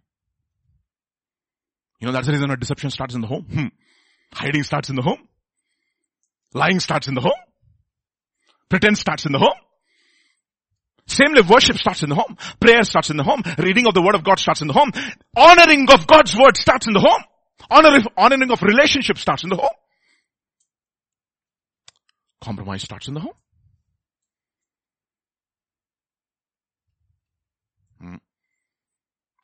You 2.00 2.08
know, 2.08 2.14
that's 2.14 2.28
the 2.28 2.34
reason 2.34 2.50
why 2.50 2.56
deception 2.56 2.90
starts 2.90 3.16
in 3.16 3.22
the 3.22 3.28
home. 3.28 3.44
Hmm. 3.44 3.68
Hiding 4.34 4.64
starts 4.64 4.90
in 4.90 4.96
the 4.96 5.02
home. 5.02 5.28
Lying 6.54 6.80
starts 6.80 7.08
in 7.08 7.16
the 7.16 7.22
home. 7.22 7.32
Pretend 8.70 8.98
starts 8.98 9.26
in 9.26 9.32
the 9.32 9.40
home. 9.40 9.54
Same 11.08 11.34
worship 11.48 11.78
starts 11.78 12.02
in 12.04 12.10
the 12.10 12.16
home. 12.16 12.36
Prayer 12.60 12.84
starts 12.84 13.10
in 13.10 13.18
the 13.18 13.24
home. 13.24 13.44
Reading 13.58 13.86
of 13.88 13.94
the 13.94 14.02
word 14.02 14.16
of 14.16 14.24
God 14.24 14.40
starts 14.40 14.62
in 14.62 14.68
the 14.68 14.74
home. 14.74 14.92
Honoring 15.38 15.88
of 15.92 16.08
God's 16.08 16.36
word 16.36 16.58
starts 16.58 16.88
in 16.88 16.94
the 16.94 17.00
home. 17.00 17.24
Honor, 17.70 18.00
honoring 18.18 18.52
of 18.52 18.62
relationship 18.62 19.18
starts 19.18 19.44
in 19.44 19.50
the 19.50 19.56
home. 19.56 19.70
Compromise 22.42 22.84
starts 22.84 23.08
in 23.08 23.14
the 23.14 23.20
home. 23.20 23.34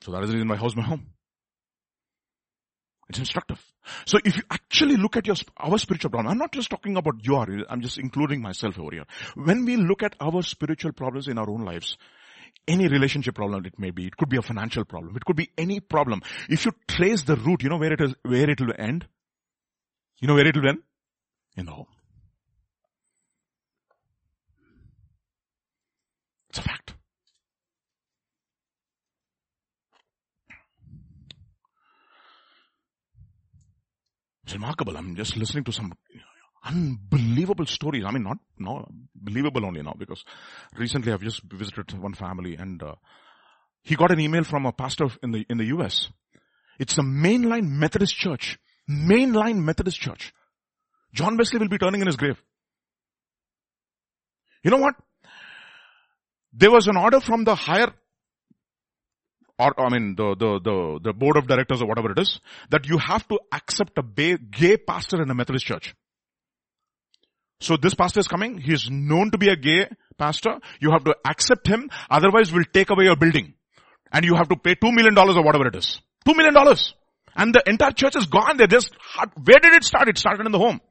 So 0.01 0.11
that 0.11 0.23
is 0.23 0.29
the 0.29 0.35
reason 0.35 0.47
why 0.47 0.55
house 0.55 0.75
my 0.75 0.83
home. 0.83 1.07
It's 3.09 3.19
instructive. 3.19 3.61
So 4.05 4.19
if 4.23 4.37
you 4.37 4.43
actually 4.49 4.95
look 4.95 5.17
at 5.17 5.27
your, 5.27 5.35
our 5.57 5.77
spiritual 5.77 6.11
problem, 6.11 6.31
I'm 6.31 6.37
not 6.37 6.53
just 6.53 6.69
talking 6.69 6.95
about 6.95 7.15
your, 7.23 7.45
I'm 7.69 7.81
just 7.81 7.97
including 7.97 8.41
myself 8.41 8.79
over 8.79 8.91
here. 8.91 9.05
When 9.35 9.65
we 9.65 9.75
look 9.75 10.01
at 10.01 10.15
our 10.21 10.41
spiritual 10.43 10.93
problems 10.93 11.27
in 11.27 11.37
our 11.37 11.49
own 11.49 11.65
lives, 11.65 11.97
any 12.67 12.87
relationship 12.87 13.35
problem 13.35 13.65
it 13.65 13.77
may 13.77 13.91
be, 13.91 14.07
it 14.07 14.15
could 14.15 14.29
be 14.29 14.37
a 14.37 14.41
financial 14.41 14.85
problem, 14.85 15.15
it 15.17 15.25
could 15.25 15.35
be 15.35 15.49
any 15.57 15.81
problem. 15.81 16.21
If 16.49 16.65
you 16.65 16.71
trace 16.87 17.23
the 17.23 17.35
root, 17.35 17.63
you 17.63 17.69
know 17.69 17.77
where 17.77 17.91
it 17.93 17.99
is, 18.01 18.15
where 18.23 18.49
it 18.49 18.61
will 18.61 18.73
end? 18.77 19.05
You 20.19 20.27
know 20.27 20.35
where 20.35 20.47
it 20.47 20.55
will 20.55 20.69
end? 20.69 20.79
In 21.57 21.65
the 21.65 21.73
home. 21.73 21.87
It's 26.49 26.59
a 26.59 26.61
fact. 26.61 26.90
It's 34.51 34.57
remarkable. 34.57 34.97
I'm 34.97 35.15
just 35.15 35.37
listening 35.37 35.63
to 35.63 35.71
some 35.71 35.93
unbelievable 36.65 37.65
stories. 37.65 38.03
I 38.05 38.11
mean, 38.11 38.23
not, 38.23 38.37
not 38.59 38.91
believable 39.15 39.65
only 39.65 39.81
now 39.81 39.95
because 39.97 40.25
recently 40.77 41.13
I've 41.13 41.21
just 41.21 41.41
visited 41.43 41.97
one 41.97 42.13
family 42.13 42.57
and 42.57 42.83
uh, 42.83 42.95
he 43.81 43.95
got 43.95 44.11
an 44.11 44.19
email 44.19 44.43
from 44.43 44.65
a 44.65 44.73
pastor 44.73 45.07
in 45.23 45.31
the, 45.31 45.45
in 45.49 45.57
the 45.57 45.67
US. 45.67 46.09
It's 46.79 46.97
a 46.97 47.01
mainline 47.01 47.69
Methodist 47.69 48.17
church. 48.17 48.59
Mainline 48.89 49.63
Methodist 49.63 50.01
church. 50.01 50.33
John 51.13 51.37
Wesley 51.37 51.59
will 51.59 51.69
be 51.69 51.77
turning 51.77 52.01
in 52.01 52.07
his 52.07 52.17
grave. 52.17 52.43
You 54.65 54.71
know 54.71 54.79
what? 54.79 54.95
There 56.51 56.71
was 56.71 56.87
an 56.87 56.97
order 56.97 57.21
from 57.21 57.45
the 57.45 57.55
higher 57.55 57.93
or 59.61 59.79
I 59.79 59.89
mean 59.89 60.15
the, 60.15 60.35
the, 60.35 60.59
the, 60.59 60.99
the 61.03 61.13
board 61.13 61.37
of 61.37 61.47
directors 61.47 61.81
or 61.81 61.87
whatever 61.87 62.11
it 62.11 62.19
is, 62.19 62.39
that 62.71 62.87
you 62.87 62.97
have 62.97 63.27
to 63.27 63.39
accept 63.53 63.97
a 63.97 64.03
gay 64.03 64.77
pastor 64.77 65.21
in 65.21 65.29
a 65.29 65.35
Methodist 65.35 65.65
church. 65.65 65.93
So 67.59 67.77
this 67.77 67.93
pastor 67.93 68.19
is 68.19 68.27
coming, 68.27 68.57
he 68.57 68.73
is 68.73 68.89
known 68.89 69.29
to 69.31 69.37
be 69.37 69.49
a 69.49 69.55
gay 69.55 69.87
pastor, 70.17 70.59
you 70.79 70.91
have 70.91 71.03
to 71.03 71.15
accept 71.29 71.67
him, 71.67 71.89
otherwise 72.09 72.51
we'll 72.51 72.65
take 72.73 72.89
away 72.89 73.05
your 73.05 73.15
building. 73.15 73.53
And 74.11 74.25
you 74.25 74.35
have 74.35 74.49
to 74.49 74.55
pay 74.55 74.75
two 74.75 74.91
million 74.91 75.13
dollars 75.13 75.37
or 75.37 75.43
whatever 75.43 75.67
it 75.67 75.75
is. 75.75 76.01
Two 76.25 76.33
million 76.33 76.53
dollars. 76.53 76.93
And 77.35 77.53
the 77.53 77.63
entire 77.65 77.91
church 77.91 78.15
is 78.15 78.25
gone, 78.25 78.57
they 78.57 78.67
just, 78.67 78.91
where 79.35 79.59
did 79.61 79.73
it 79.73 79.83
start? 79.83 80.09
It 80.09 80.17
started 80.17 80.45
in 80.45 80.51
the 80.51 80.59
home. 80.59 80.81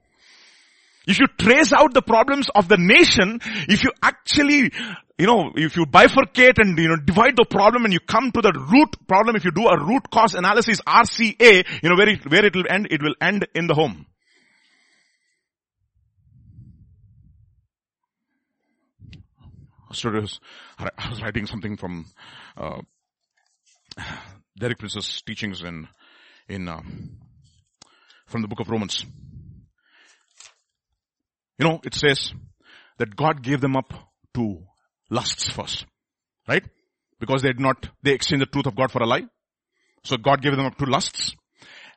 If 1.11 1.18
you 1.18 1.26
trace 1.26 1.72
out 1.72 1.92
the 1.92 2.02
problems 2.02 2.48
of 2.54 2.68
the 2.68 2.76
nation, 2.78 3.40
if 3.68 3.82
you 3.82 3.90
actually, 4.00 4.70
you 5.18 5.26
know, 5.26 5.50
if 5.56 5.76
you 5.76 5.84
bifurcate 5.84 6.58
and, 6.58 6.78
you 6.78 6.88
know, 6.88 6.98
divide 7.04 7.34
the 7.36 7.46
problem 7.50 7.84
and 7.84 7.92
you 7.92 7.98
come 7.98 8.30
to 8.30 8.40
the 8.40 8.52
root 8.52 9.08
problem, 9.08 9.34
if 9.34 9.44
you 9.44 9.50
do 9.50 9.66
a 9.66 9.84
root 9.84 10.08
cause 10.08 10.36
analysis, 10.36 10.80
RCA, 10.82 11.66
you 11.82 11.88
know, 11.88 11.96
where 11.96 12.08
it, 12.08 12.30
where 12.30 12.46
it 12.46 12.54
will 12.54 12.66
end, 12.70 12.86
it 12.92 13.02
will 13.02 13.16
end 13.20 13.48
in 13.56 13.66
the 13.66 13.74
home. 13.74 14.06
I 19.92 21.11
was 21.11 21.20
writing 21.20 21.46
something 21.46 21.76
from, 21.76 22.06
uh, 22.56 22.82
Derek 24.56 24.78
Prince's 24.78 25.22
teachings 25.22 25.64
in, 25.64 25.88
in, 26.48 26.68
uh, 26.68 26.82
from 28.26 28.42
the 28.42 28.48
book 28.48 28.61
of 28.61 28.70
Romans. 28.70 29.04
You 31.61 31.68
know, 31.68 31.80
it 31.84 31.94
says 31.94 32.32
that 32.96 33.14
God 33.14 33.42
gave 33.42 33.61
them 33.61 33.76
up 33.76 33.92
to 34.34 34.62
lusts 35.11 35.50
first. 35.50 35.84
Right? 36.48 36.64
Because 37.18 37.42
they 37.42 37.48
did 37.48 37.61
not, 37.61 37.86
they 38.02 38.12
exchanged 38.12 38.40
the 38.40 38.50
truth 38.50 38.66
of 38.66 38.74
God 38.74 38.90
for 38.90 39.02
a 39.02 39.06
lie. 39.06 39.24
So 40.02 40.16
God 40.16 40.40
gave 40.40 40.56
them 40.56 40.64
up 40.64 40.78
to 40.78 40.86
lusts. 40.86 41.36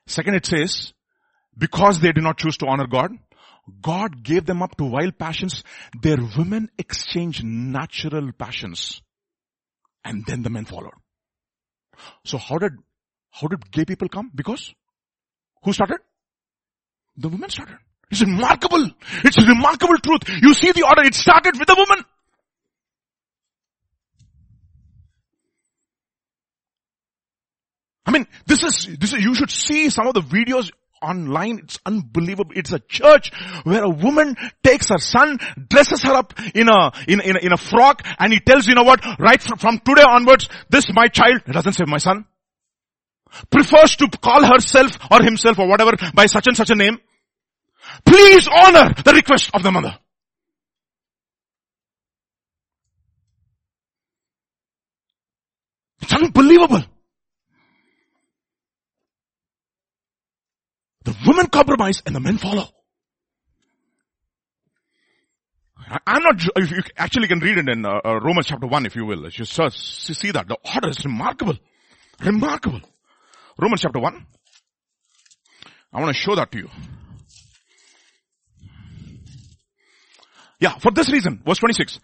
Second, 0.05 0.35
it 0.35 0.45
says, 0.45 0.91
because 1.57 2.01
they 2.01 2.11
did 2.11 2.23
not 2.23 2.37
choose 2.37 2.57
to 2.57 2.67
honor 2.67 2.87
God, 2.87 3.11
God 3.81 4.21
gave 4.21 4.45
them 4.45 4.61
up 4.61 4.75
to 4.75 4.83
wild 4.83 5.17
passions. 5.17 5.63
Their 6.01 6.17
women 6.37 6.69
exchanged 6.77 7.45
natural 7.45 8.33
passions. 8.33 9.01
And 10.03 10.25
then 10.25 10.43
the 10.43 10.49
men 10.49 10.65
followed. 10.65 10.91
So 12.25 12.37
how 12.37 12.57
did, 12.57 12.73
how 13.31 13.47
did 13.47 13.71
gay 13.71 13.85
people 13.85 14.09
come? 14.09 14.29
Because 14.35 14.73
who 15.63 15.71
started? 15.71 15.99
The 17.15 17.29
women 17.29 17.49
started. 17.49 17.77
It's 18.13 18.21
remarkable. 18.21 18.91
It's 19.23 19.37
a 19.39 19.45
remarkable 19.45 19.97
truth. 19.97 20.29
You 20.39 20.53
see 20.53 20.71
the 20.71 20.83
order. 20.83 21.01
It 21.01 21.15
started 21.15 21.57
with 21.57 21.67
a 21.67 21.73
woman. 21.75 22.05
I 28.05 28.11
mean, 28.11 28.27
this 28.45 28.61
is, 28.61 28.97
this 28.99 29.13
is, 29.13 29.23
you 29.23 29.33
should 29.33 29.49
see 29.49 29.89
some 29.89 30.05
of 30.05 30.13
the 30.13 30.21
videos 30.21 30.69
online. 31.01 31.57
It's 31.63 31.79
unbelievable. 31.87 32.51
It's 32.55 32.71
a 32.71 32.77
church 32.77 33.31
where 33.63 33.83
a 33.83 33.89
woman 33.89 34.35
takes 34.63 34.89
her 34.89 34.99
son, 34.99 35.39
dresses 35.69 36.03
her 36.03 36.13
up 36.13 36.35
in 36.53 36.69
a, 36.69 36.91
in, 37.07 37.19
in, 37.19 37.37
in 37.37 37.51
a 37.51 37.57
frock 37.57 38.05
and 38.19 38.31
he 38.31 38.39
tells, 38.39 38.67
you 38.67 38.75
know 38.75 38.83
what, 38.83 39.03
right 39.17 39.41
from, 39.41 39.57
from 39.57 39.79
today 39.79 40.03
onwards, 40.07 40.49
this 40.69 40.85
my 40.93 41.07
child, 41.07 41.41
it 41.47 41.53
doesn't 41.53 41.73
say 41.73 41.85
my 41.87 41.97
son, 41.97 42.25
prefers 43.49 43.95
to 43.95 44.07
call 44.21 44.45
herself 44.45 44.99
or 45.09 45.23
himself 45.23 45.57
or 45.57 45.67
whatever 45.67 45.93
by 46.13 46.27
such 46.27 46.45
and 46.45 46.55
such 46.55 46.69
a 46.69 46.75
name. 46.75 46.99
Please 48.05 48.47
honor 48.47 48.93
the 49.03 49.13
request 49.13 49.51
of 49.53 49.63
the 49.63 49.71
mother. 49.71 49.97
It's 56.01 56.13
unbelievable. 56.13 56.83
The 61.05 61.15
women 61.27 61.47
compromise 61.47 62.01
and 62.05 62.15
the 62.15 62.19
men 62.19 62.37
follow. 62.37 62.67
I'm 66.07 66.23
not, 66.23 66.41
if 66.55 66.71
you 66.71 66.81
actually 66.97 67.27
can 67.27 67.39
read 67.39 67.57
it 67.57 67.69
in 67.69 67.85
uh, 67.85 67.99
uh, 68.03 68.19
Romans 68.21 68.47
chapter 68.47 68.67
1 68.67 68.85
if 68.85 68.95
you 68.95 69.05
will. 69.05 69.29
You 69.29 69.45
see 69.45 70.31
that. 70.31 70.47
The 70.47 70.57
order 70.73 70.89
is 70.89 71.03
remarkable. 71.05 71.57
Remarkable. 72.19 72.81
Romans 73.57 73.81
chapter 73.81 73.99
1. 73.99 74.25
I 75.93 76.01
want 76.01 76.15
to 76.15 76.19
show 76.19 76.35
that 76.35 76.51
to 76.51 76.57
you. 76.57 76.69
Yeah, 80.63 80.77
for 80.77 80.91
this 80.91 81.11
reason, 81.11 81.41
verse 81.45 81.57
26. 81.57 81.99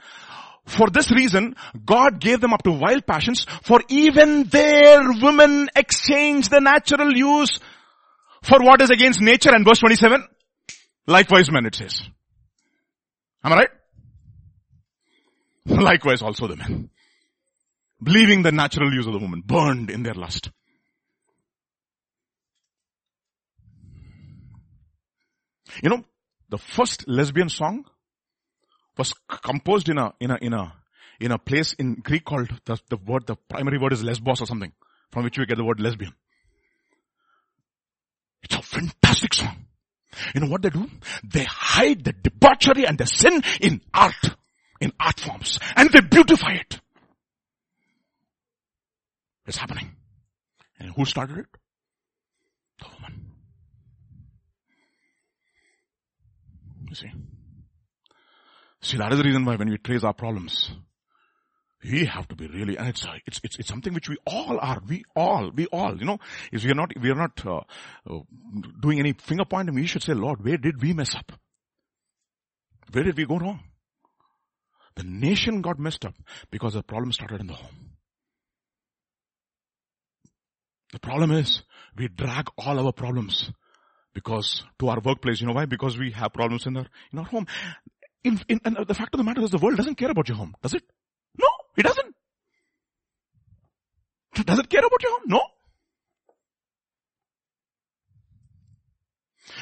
For 0.65 0.89
this 0.89 1.09
reason, 1.11 1.55
God 1.85 2.19
gave 2.19 2.41
them 2.41 2.51
up 2.51 2.61
to 2.63 2.71
wild 2.71 3.07
passions, 3.07 3.45
for 3.63 3.81
even 3.87 4.43
their 4.49 4.99
women 5.21 5.69
exchanged 5.73 6.51
the 6.51 6.59
natural 6.59 7.15
use 7.15 7.61
for 8.43 8.59
what 8.59 8.81
is 8.81 8.89
against 8.89 9.21
nature. 9.21 9.51
And 9.55 9.65
verse 9.65 9.79
27, 9.79 10.27
likewise 11.07 11.49
men 11.49 11.67
it 11.67 11.75
says. 11.75 12.01
Am 13.45 13.53
I 13.53 13.55
right? 13.55 13.69
Likewise 15.65 16.21
also 16.21 16.47
the 16.47 16.57
men. 16.57 16.89
Believing 18.03 18.43
the 18.43 18.51
natural 18.51 18.93
use 18.93 19.07
of 19.07 19.13
the 19.13 19.19
woman, 19.19 19.41
burned 19.45 19.89
in 19.89 20.03
their 20.03 20.15
lust. 20.15 20.49
You 25.81 25.89
know, 25.89 26.03
the 26.49 26.57
first 26.57 27.07
lesbian 27.07 27.47
song 27.47 27.85
was 28.99 29.13
composed 29.29 29.87
in 29.87 29.97
a, 29.97 30.13
in 30.19 30.29
a, 30.29 30.37
in 30.41 30.53
a, 30.53 30.73
in 31.21 31.31
a 31.31 31.37
place 31.37 31.71
in 31.73 31.95
Greek 31.95 32.25
called, 32.25 32.49
the, 32.65 32.77
the 32.89 32.97
word, 32.97 33.25
the 33.25 33.37
primary 33.47 33.79
word 33.79 33.93
is 33.93 34.03
lesbos 34.03 34.41
or 34.41 34.45
something, 34.45 34.73
from 35.09 35.23
which 35.23 35.39
we 35.39 35.45
get 35.45 35.57
the 35.57 35.63
word 35.63 35.79
lesbian. 35.79 36.13
It's 38.43 38.55
a 38.55 38.61
fantastic 38.61 39.33
song. 39.33 39.65
You 40.35 40.41
know 40.41 40.47
what 40.47 40.61
they 40.61 40.69
do? 40.69 40.89
They 41.23 41.45
hide 41.45 42.03
the 42.03 42.11
debauchery 42.11 42.85
and 42.85 42.97
the 42.97 43.05
sin 43.05 43.41
in 43.61 43.79
art, 43.93 44.35
in 44.81 44.91
art 44.99 45.19
forms, 45.19 45.59
and 45.77 45.89
they 45.91 46.01
beautify 46.01 46.55
it. 46.55 46.81
It's 49.45 49.57
happening. 49.57 49.95
And 50.77 50.91
who 50.93 51.05
started 51.05 51.37
it? 51.37 51.47
The 52.79 52.85
woman. 52.95 53.31
You 56.89 56.95
see? 56.95 57.11
See, 58.81 58.97
that 58.97 59.11
is 59.11 59.17
the 59.17 59.23
reason 59.23 59.45
why 59.45 59.55
when 59.55 59.69
we 59.69 59.77
trace 59.77 60.03
our 60.03 60.13
problems, 60.13 60.71
we 61.83 62.05
have 62.05 62.27
to 62.27 62.35
be 62.35 62.47
really, 62.47 62.77
and 62.77 62.89
it's, 62.89 63.05
it's, 63.25 63.39
it's, 63.43 63.59
it's 63.59 63.67
something 63.67 63.93
which 63.93 64.09
we 64.09 64.17
all 64.25 64.57
are. 64.59 64.81
We 64.87 65.03
all, 65.15 65.51
we 65.53 65.65
all, 65.67 65.97
you 65.97 66.05
know, 66.05 66.19
is 66.51 66.63
we 66.63 66.71
are 66.71 66.75
not, 66.75 66.91
we 66.99 67.09
are 67.09 67.15
not 67.15 67.45
uh, 67.45 67.61
uh, 68.09 68.19
doing 68.81 68.99
any 68.99 69.13
finger 69.13 69.45
pointing. 69.45 69.75
We 69.75 69.85
should 69.85 70.03
say, 70.03 70.13
Lord, 70.13 70.43
where 70.43 70.57
did 70.57 70.81
we 70.81 70.93
mess 70.93 71.15
up? 71.15 71.31
Where 72.91 73.03
did 73.03 73.17
we 73.17 73.25
go 73.25 73.37
wrong? 73.37 73.61
The 74.95 75.03
nation 75.03 75.61
got 75.61 75.79
messed 75.79 76.05
up 76.05 76.15
because 76.51 76.73
the 76.73 76.83
problem 76.83 77.13
started 77.13 77.39
in 77.39 77.47
the 77.47 77.53
home. 77.53 77.91
The 80.91 80.99
problem 80.99 81.31
is 81.31 81.63
we 81.95 82.07
drag 82.07 82.47
all 82.57 82.85
our 82.85 82.91
problems 82.91 83.51
because 84.13 84.63
to 84.79 84.89
our 84.89 84.99
workplace, 84.99 85.39
you 85.39 85.47
know 85.47 85.53
why? 85.53 85.65
Because 85.65 85.97
we 85.97 86.11
have 86.11 86.33
problems 86.33 86.65
in 86.65 86.75
our, 86.77 86.87
in 87.13 87.19
our 87.19 87.25
home. 87.25 87.47
In, 88.23 88.39
in, 88.49 88.59
and 88.65 88.77
the 88.85 88.93
fact 88.93 89.13
of 89.13 89.17
the 89.17 89.23
matter 89.23 89.41
is 89.41 89.51
the 89.51 89.57
world 89.57 89.77
doesn't 89.77 89.95
care 89.95 90.11
about 90.11 90.27
your 90.27 90.37
home, 90.37 90.55
does 90.61 90.73
it? 90.73 90.83
No, 91.37 91.47
it 91.77 91.83
doesn't. 91.83 92.15
Does 94.45 94.59
it 94.59 94.69
care 94.69 94.81
about 94.81 95.01
your 95.01 95.11
home? 95.11 95.23
No. 95.27 95.41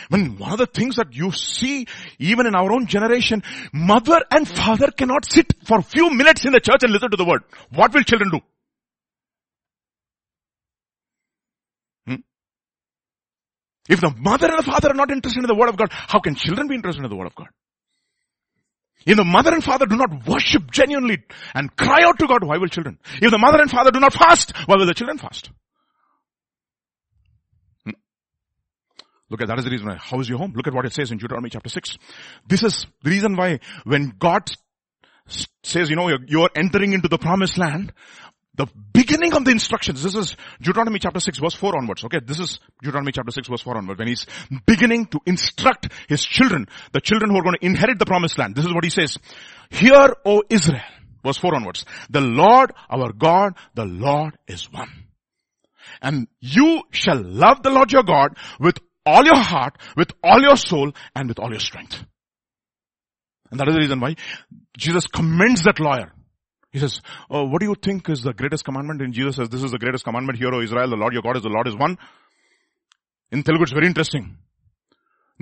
When 0.09 0.37
one 0.37 0.51
of 0.51 0.57
the 0.57 0.65
things 0.65 0.95
that 0.95 1.13
you 1.13 1.31
see 1.31 1.87
even 2.19 2.45
in 2.47 2.55
our 2.55 2.71
own 2.71 2.87
generation, 2.87 3.43
mother 3.73 4.21
and 4.31 4.47
father 4.47 4.91
cannot 4.91 5.25
sit 5.25 5.53
for 5.65 5.79
a 5.79 5.83
few 5.83 6.09
minutes 6.11 6.45
in 6.45 6.51
the 6.51 6.59
church 6.59 6.83
and 6.83 6.91
listen 6.91 7.11
to 7.11 7.17
the 7.17 7.25
word. 7.25 7.43
What 7.73 7.93
will 7.93 8.03
children 8.03 8.31
do? 8.31 8.39
Hmm? 12.07 12.21
If 13.89 14.01
the 14.01 14.13
mother 14.17 14.47
and 14.47 14.59
the 14.59 14.63
father 14.63 14.89
are 14.91 14.95
not 14.95 15.11
interested 15.11 15.43
in 15.43 15.47
the 15.47 15.55
word 15.55 15.69
of 15.69 15.77
God, 15.77 15.89
how 15.91 16.19
can 16.19 16.35
children 16.35 16.67
be 16.67 16.75
interested 16.75 17.03
in 17.03 17.09
the 17.09 17.15
word 17.15 17.27
of 17.27 17.35
God? 17.35 17.47
If 19.07 19.15
the 19.15 19.23
mother 19.23 19.53
and 19.53 19.63
father 19.63 19.85
do 19.85 19.95
not 19.95 20.27
worship 20.27 20.69
genuinely 20.69 21.23
and 21.55 21.73
cry 21.77 22.03
out 22.03 22.19
to 22.19 22.27
God, 22.27 22.43
why 22.43 22.57
will 22.57 22.67
children? 22.67 22.99
If 23.21 23.31
the 23.31 23.37
mother 23.37 23.61
and 23.61 23.71
father 23.71 23.89
do 23.89 24.01
not 24.01 24.11
fast, 24.11 24.51
why 24.67 24.75
will 24.75 24.85
the 24.85 24.93
children 24.93 25.17
fast? 25.17 25.49
Hmm? 27.85 27.91
Look 29.29 29.41
at 29.41 29.47
that 29.47 29.59
is 29.59 29.63
the 29.63 29.71
reason 29.71 29.87
why. 29.87 29.95
How 29.95 30.19
is 30.19 30.27
your 30.27 30.37
home? 30.37 30.51
Look 30.53 30.67
at 30.67 30.73
what 30.73 30.85
it 30.85 30.91
says 30.91 31.09
in 31.11 31.19
Deuteronomy 31.19 31.49
chapter 31.49 31.69
6. 31.69 31.97
This 32.49 32.63
is 32.63 32.85
the 33.01 33.09
reason 33.09 33.37
why 33.37 33.61
when 33.85 34.11
God 34.19 34.51
says, 35.63 35.89
you 35.89 35.95
know, 35.95 36.09
you're, 36.09 36.25
you're 36.27 36.49
entering 36.53 36.91
into 36.91 37.07
the 37.07 37.17
promised 37.17 37.57
land, 37.57 37.93
the 38.57 38.67
beginning 38.91 39.33
of 39.33 39.45
the 39.45 39.51
instructions, 39.51 40.01
this 40.01 40.15
is 40.15 40.35
Deuteronomy 40.59 40.97
chapter 40.99 41.19
6 41.19 41.37
verse 41.37 41.53
4 41.53 41.77
onwards, 41.77 42.03
okay? 42.03 42.19
This 42.25 42.39
is 42.39 42.59
Deuteronomy 42.81 43.11
chapter 43.11 43.31
6 43.31 43.47
verse 43.47 43.61
4 43.61 43.77
onwards, 43.77 43.99
when 43.99 44.07
he's 44.07 44.25
beginning 44.65 45.05
to 45.07 45.19
instruct 45.27 45.89
his 46.09 46.25
children, 46.25 46.65
the 46.91 46.99
children 46.99 47.29
who 47.31 47.37
are 47.37 47.43
going 47.43 47.55
to 47.59 47.65
inherit 47.65 47.99
the 47.99 48.05
promised 48.05 48.37
land. 48.37 48.55
This 48.55 48.65
is 48.65 48.73
what 48.73 48.83
he 48.83 48.89
says. 48.89 49.17
Hear, 49.69 50.15
O 50.25 50.41
Israel, 50.49 50.81
verse 51.23 51.37
4 51.37 51.55
onwards, 51.55 51.85
the 52.09 52.21
Lord 52.21 52.73
our 52.89 53.13
God, 53.13 53.53
the 53.75 53.85
Lord 53.85 54.35
is 54.47 54.71
one. 54.71 54.89
And 56.01 56.27
you 56.41 56.81
shall 56.91 57.21
love 57.21 57.63
the 57.63 57.69
Lord 57.69 57.91
your 57.91 58.03
God 58.03 58.37
with 58.59 58.79
all 59.05 59.23
your 59.23 59.37
heart, 59.37 59.77
with 59.95 60.11
all 60.23 60.41
your 60.41 60.57
soul, 60.57 60.91
and 61.15 61.29
with 61.29 61.39
all 61.39 61.51
your 61.51 61.59
strength. 61.59 62.03
And 63.51 63.59
that 63.59 63.67
is 63.69 63.75
the 63.75 63.81
reason 63.81 63.99
why 63.99 64.15
Jesus 64.77 65.07
commends 65.07 65.63
that 65.63 65.79
lawyer. 65.79 66.11
He 66.72 66.78
says, 66.78 67.02
oh, 67.30 67.44
what 67.44 67.60
do 67.60 67.66
you 67.66 67.74
think 67.74 68.08
is 68.08 68.22
the 68.22 68.32
greatest 68.32 68.64
commandment? 68.64 69.02
And 69.02 69.12
Jesus 69.12 69.36
says, 69.36 69.48
this 69.50 69.62
is 69.62 69.70
the 69.70 69.78
greatest 69.78 70.04
commandment. 70.04 70.38
Hear, 70.38 70.54
O 70.54 70.62
Israel, 70.62 70.88
the 70.88 70.96
Lord 70.96 71.12
your 71.12 71.22
God 71.22 71.36
is 71.36 71.42
the 71.42 71.50
Lord 71.50 71.68
is 71.68 71.76
one. 71.76 71.98
In 73.30 73.42
Telugu, 73.42 73.62
it's 73.64 73.72
very 73.72 73.86
interesting. 73.86 74.36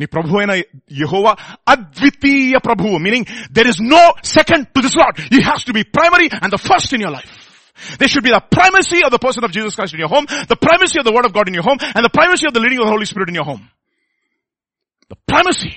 నీ 0.01 0.07
ప్రభు 0.15 0.37
అయిన 0.41 0.53
యహోవా 1.01 1.33
అద్వితీయ 1.73 2.59
ప్రభువు 2.67 2.99
meaning 3.07 3.27
there 3.57 3.69
is 3.73 3.81
no 3.95 4.03
second 4.37 4.65
to 4.77 4.81
this 4.87 4.97
lot 5.01 5.17
you 5.35 5.41
has 5.49 5.65
to 5.69 5.73
be 5.79 5.83
primary 5.97 6.29
and 6.43 6.53
the 6.57 6.61
first 6.69 6.95
in 6.99 7.05
your 7.07 7.17
life 7.19 7.33
There 8.01 8.09
should 8.13 8.25
be 8.27 8.33
the 8.37 8.43
primacy 8.57 8.99
of 9.07 9.11
the 9.15 9.19
person 9.25 9.43
of 9.47 9.51
Jesus 9.57 9.75
Christ 9.77 9.93
in 9.97 10.01
your 10.05 10.11
home, 10.15 10.27
the 10.53 10.59
primacy 10.65 10.97
of 11.01 11.05
the 11.09 11.13
word 11.17 11.27
of 11.29 11.33
God 11.37 11.47
in 11.51 11.55
your 11.59 11.65
home, 11.69 11.79
and 11.97 12.03
the 12.09 12.13
primacy 12.19 12.45
of 12.49 12.53
the 12.57 12.63
leading 12.65 12.81
of 12.83 12.87
the 12.89 12.95
Holy 12.95 13.07
Spirit 13.13 13.29
in 13.33 13.37
your 13.39 13.47
home. 13.51 13.63
The 15.13 15.19
primacy. 15.33 15.73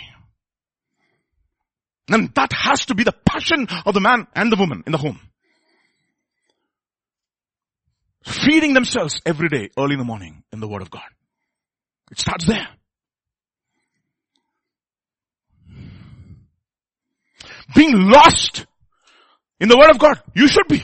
And 2.16 2.24
that 2.40 2.52
has 2.64 2.82
to 2.90 2.96
be 3.00 3.06
the 3.10 3.16
passion 3.32 3.62
of 3.88 3.94
the 3.98 4.04
man 4.08 4.28
and 4.42 4.52
the 4.54 4.60
woman 4.64 4.82
in 4.88 4.92
the 4.96 5.02
home 5.06 5.20
feeding 8.25 8.75
themselves 8.75 9.21
every 9.25 9.49
day 9.49 9.71
early 9.79 9.95
in 9.95 9.99
the 9.99 10.05
morning 10.05 10.43
in 10.53 10.61
the 10.61 10.69
word 10.69 10.83
of 10.83 10.91
God. 10.91 11.09
It 12.11 12.19
starts 12.19 12.47
there. 12.47 12.69
Being 17.75 18.11
lost 18.11 18.67
in 19.61 19.69
the 19.69 19.77
word 19.77 19.91
of 19.91 19.99
God. 19.99 20.21
You 20.35 20.49
should 20.49 20.69
be 20.69 20.83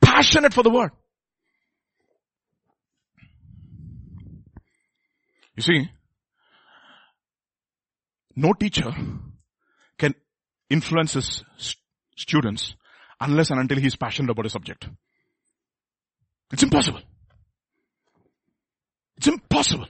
passionate 0.00 0.54
for 0.54 0.62
the 0.62 0.70
word. 0.70 0.90
You 5.56 5.62
see, 5.62 5.90
no 8.34 8.54
teacher 8.54 8.90
can 9.98 10.14
influence 10.70 11.12
his 11.12 11.44
students 12.16 12.74
unless 13.20 13.50
and 13.50 13.60
until 13.60 13.78
he 13.78 13.86
is 13.86 13.96
passionate 13.96 14.30
about 14.30 14.46
a 14.46 14.50
subject. 14.50 14.88
It's 16.52 16.62
impossible. 16.62 17.00
It's 19.16 19.26
impossible. 19.26 19.86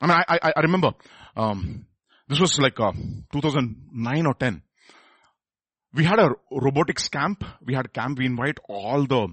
I 0.00 0.06
mean, 0.06 0.16
I, 0.16 0.38
I, 0.42 0.52
I 0.56 0.60
remember, 0.60 0.92
um, 1.36 1.86
this 2.28 2.40
was 2.40 2.58
like 2.58 2.80
uh, 2.80 2.92
2009 3.32 4.26
or 4.26 4.34
10. 4.34 4.62
We 5.94 6.04
had 6.04 6.18
a 6.18 6.30
robotics 6.50 7.08
camp. 7.08 7.44
We 7.64 7.74
had 7.74 7.86
a 7.86 7.88
camp. 7.88 8.18
We 8.18 8.26
invite 8.26 8.58
all 8.68 9.06
the, 9.06 9.28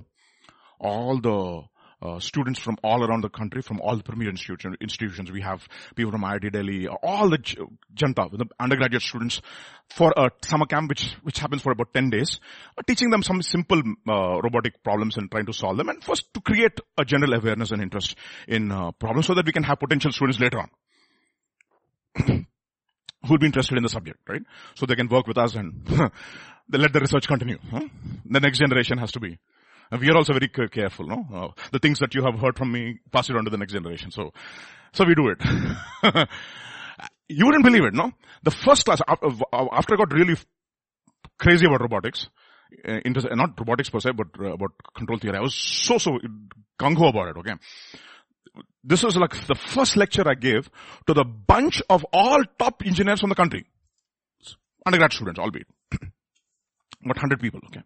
all 0.80 1.20
the 1.20 1.64
uh, 2.02 2.20
students 2.20 2.60
from 2.60 2.78
all 2.84 3.04
around 3.04 3.22
the 3.24 3.30
country, 3.30 3.62
from 3.62 3.82
all 3.82 3.98
the 3.98 4.04
premier 4.04 4.30
institution, 4.30 4.76
institutions. 4.80 5.32
We 5.32 5.42
have 5.42 5.68
people 5.96 6.12
from 6.12 6.22
IIT 6.22 6.52
Delhi, 6.52 6.88
all 6.88 7.30
the 7.30 7.38
Janta, 7.38 8.32
the 8.38 8.46
undergraduate 8.60 9.04
students 9.04 9.42
for 9.90 10.14
a 10.16 10.32
summer 10.44 10.66
camp 10.66 10.90
which, 10.90 11.16
which 11.24 11.40
happens 11.40 11.62
for 11.62 11.72
about 11.72 11.94
10 11.94 12.10
days, 12.10 12.40
uh, 12.78 12.82
teaching 12.88 13.10
them 13.10 13.24
some 13.24 13.42
simple 13.42 13.82
uh, 14.08 14.40
robotic 14.42 14.84
problems 14.84 15.18
and 15.18 15.30
trying 15.30 15.46
to 15.46 15.54
solve 15.54 15.78
them 15.78 15.90
and 15.90 16.04
first 16.04 16.34
to 16.34 16.42
create 16.42 16.80
a 16.98 17.06
general 17.06 17.34
awareness 17.34 17.72
and 17.72 17.82
interest 17.82 18.16
in 18.48 18.72
uh, 18.72 18.92
problems 18.92 19.28
so 19.28 19.34
that 19.34 19.46
we 19.46 19.52
can 19.52 19.64
have 19.64 19.80
potential 19.80 20.12
students 20.12 20.40
later 20.40 20.60
on. 20.60 20.70
who 23.26 23.34
will 23.34 23.38
be 23.38 23.46
interested 23.46 23.78
in 23.78 23.84
the 23.84 23.90
subject, 23.90 24.20
right? 24.28 24.42
So 24.76 24.86
they 24.86 24.96
can 24.96 25.08
work 25.10 25.28
with 25.28 25.38
us 25.38 25.56
and 25.56 25.88
let 26.72 26.94
the 26.94 27.00
research 27.00 27.28
continue. 27.28 27.58
Huh? 27.70 27.82
The 28.26 28.40
next 28.40 28.60
generation 28.60 28.98
has 28.98 29.12
to 29.14 29.20
be 29.20 29.38
and 29.92 30.02
we 30.02 30.10
are 30.10 30.18
also 30.18 30.34
very 30.34 30.50
careful, 30.50 31.08
no? 31.08 31.26
Uh, 31.34 31.48
the 31.72 31.80
things 31.80 32.00
that 32.00 32.14
you 32.14 32.24
have 32.24 32.40
heard 32.40 32.58
from 32.58 32.72
me, 32.72 33.00
pass 33.12 33.30
it 33.30 33.36
on 33.36 33.46
to 33.46 33.50
the 33.50 33.58
next 33.58 33.74
generation. 33.74 34.12
So, 34.12 34.32
so 34.94 35.04
we 35.04 35.16
do 35.16 35.30
it. 35.30 35.40
you 37.28 37.46
wouldn't 37.46 37.64
believe 37.64 37.84
it, 37.84 37.94
no? 37.94 38.12
The 38.44 38.52
first 38.52 38.86
class, 38.86 39.02
after 39.08 39.94
I 39.94 39.98
got 39.98 40.14
really 40.14 40.36
crazy 41.40 41.66
about 41.66 41.82
robotics, 41.82 42.30
uh, 42.88 43.00
not 43.32 43.60
robotics 43.60 43.90
per 43.90 44.00
se, 44.00 44.12
but 44.12 44.28
uh, 44.40 44.54
about 44.54 44.72
control 44.96 45.18
theory, 45.18 45.38
I 45.38 45.42
was 45.42 45.56
so, 45.56 45.98
so 45.98 46.20
gung-ho 46.80 47.08
about 47.08 47.30
it, 47.30 47.38
okay? 47.38 47.54
This 48.84 49.04
was 49.04 49.18
like 49.18 49.48
the 49.48 49.56
first 49.56 49.98
lecture 49.98 50.28
I 50.28 50.36
gave 50.36 50.70
to 51.08 51.14
the 51.14 51.24
bunch 51.24 51.82
of 51.90 52.06
all 52.14 52.44
top 52.60 52.84
engineers 52.86 53.22
from 53.22 53.30
the 53.30 53.36
country. 53.36 53.66
Undergrad 54.86 55.14
students, 55.14 55.40
albeit. 55.40 55.68
About 55.92 57.16
100 57.16 57.40
people, 57.40 57.60
okay? 57.68 57.82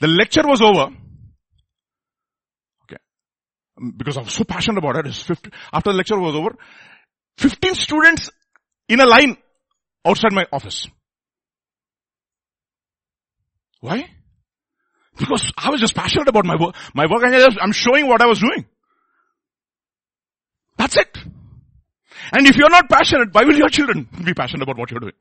The 0.00 0.08
lecture 0.08 0.42
was 0.44 0.60
over 0.60 0.88
Mm, 3.80 3.96
because 3.96 4.16
I 4.16 4.22
was 4.22 4.32
so 4.32 4.44
passionate 4.44 4.78
about 4.78 5.06
it, 5.06 5.14
50, 5.14 5.50
after 5.72 5.90
the 5.90 5.96
lecture 5.96 6.18
was 6.18 6.34
over, 6.34 6.56
15 7.38 7.74
students 7.74 8.30
in 8.88 9.00
a 9.00 9.06
line 9.06 9.36
outside 10.04 10.32
my 10.32 10.46
office. 10.52 10.86
Why? 13.80 14.08
Because 15.18 15.52
I 15.56 15.70
was 15.70 15.80
just 15.80 15.94
passionate 15.94 16.28
about 16.28 16.44
my 16.44 16.56
work, 16.56 16.74
my 16.94 17.06
work 17.06 17.22
and 17.22 17.34
I'm 17.60 17.72
showing 17.72 18.06
what 18.06 18.22
I 18.22 18.26
was 18.26 18.38
doing. 18.38 18.66
That's 20.76 20.96
it. 20.96 21.16
And 22.32 22.46
if 22.46 22.56
you're 22.56 22.70
not 22.70 22.88
passionate, 22.88 23.32
why 23.32 23.44
will 23.44 23.56
your 23.56 23.68
children 23.68 24.08
be 24.24 24.34
passionate 24.34 24.62
about 24.62 24.78
what 24.78 24.90
you're 24.90 25.00
doing? 25.00 25.12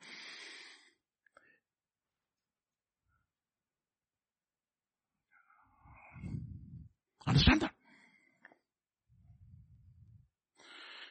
Understand 7.27 7.61
that? 7.61 7.74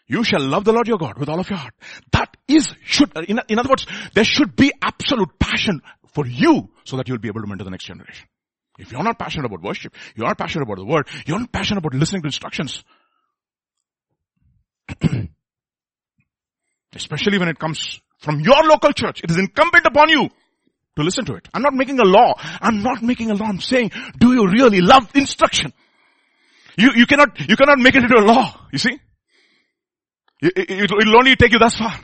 You 0.07 0.23
shall 0.23 0.41
love 0.41 0.65
the 0.65 0.73
Lord 0.73 0.87
your 0.87 0.99
God 0.99 1.19
with 1.19 1.29
all 1.29 1.41
of 1.41 1.49
your 1.49 1.59
heart. 1.59 1.75
That 2.13 2.37
is, 2.47 2.75
should, 2.85 3.11
in, 3.29 3.41
in 3.49 3.59
other 3.59 3.71
words, 3.71 3.87
there 4.15 4.25
should 4.25 4.55
be 4.55 4.73
absolute 4.83 5.39
passion 5.39 5.81
for 6.13 6.27
you 6.27 6.69
so 6.85 6.97
that 6.99 7.09
you'll 7.09 7.19
be 7.19 7.29
able 7.29 7.41
to 7.41 7.47
mentor 7.47 7.65
the 7.65 7.71
next 7.71 7.85
generation. 7.85 8.27
If 8.79 8.93
you're 8.93 9.03
not 9.03 9.19
passionate 9.19 9.47
about 9.47 9.63
worship, 9.63 9.95
you're 10.15 10.27
not 10.27 10.37
passionate 10.37 10.65
about 10.65 10.79
the 10.79 10.85
word, 10.85 11.09
you're 11.27 11.39
not 11.39 11.53
passionate 11.53 11.79
about 11.79 11.95
listening 11.95 12.23
to 12.23 12.27
instructions. 12.27 12.85
Especially 16.95 17.39
when 17.39 17.49
it 17.49 17.59
comes 17.59 18.01
from 18.19 18.41
your 18.41 18.63
local 18.65 18.93
church. 18.93 19.23
It 19.23 19.31
is 19.31 19.39
incumbent 19.39 19.87
upon 19.87 20.11
you 20.11 20.29
to 20.97 21.03
listen 21.03 21.25
to 21.27 21.35
it. 21.35 21.49
I'm 21.55 21.63
not 21.63 21.75
making 21.75 21.99
a 21.99 22.05
law. 22.05 22.35
I'm 22.61 22.83
not 22.83 23.03
making 23.03 23.31
a 23.31 23.35
law. 23.35 23.47
I'm 23.47 23.61
saying, 23.61 23.91
do 24.19 24.33
you 24.35 24.49
really 24.49 24.81
love 24.81 25.11
instruction? 25.15 25.73
You, 26.77 26.91
you 26.95 27.07
cannot, 27.07 27.41
you 27.49 27.57
cannot 27.57 27.79
make 27.79 27.95
it 27.95 28.03
into 28.03 28.17
a 28.17 28.25
law. 28.25 28.61
You 28.73 28.79
see? 28.79 28.99
It, 30.45 30.53
it, 30.57 30.93
it'll 30.93 31.17
only 31.17 31.37
take 31.37 31.53
you 31.53 31.59
thus 31.59 31.77
far. 31.77 31.99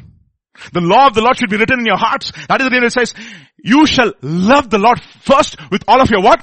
The 0.72 0.80
law 0.80 1.07
of 1.07 1.14
the 1.14 1.20
Lord 1.20 1.36
should 1.38 1.51
be 1.51 1.57
written 1.57 1.80
in 1.80 1.86
your 1.86 1.99
hearts. 1.99 2.32
That 2.49 2.61
is 2.61 2.66
the 2.66 2.70
reason 2.70 2.84
it 2.84 2.93
says, 2.93 3.14
you 3.62 3.86
shall 3.86 4.12
love 4.22 4.70
the 4.70 4.78
Lord 4.78 5.01
first 5.20 5.57
with 5.70 5.84
all 5.86 6.01
of 6.01 6.11
your 6.11 6.22
what? 6.22 6.41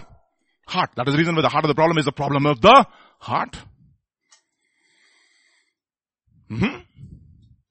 Heart. 0.68 0.92
That 0.96 1.08
is 1.08 1.14
the 1.14 1.18
reason 1.18 1.36
why 1.36 1.42
the 1.42 1.50
heart 1.50 1.66
of 1.66 1.70
the 1.70 1.76
problem 1.76 1.98
is 1.98 2.06
the 2.06 2.12
problem 2.12 2.46
of 2.46 2.62
the 2.62 2.86
heart. 3.20 3.58
Mm-hmm. 6.52 6.82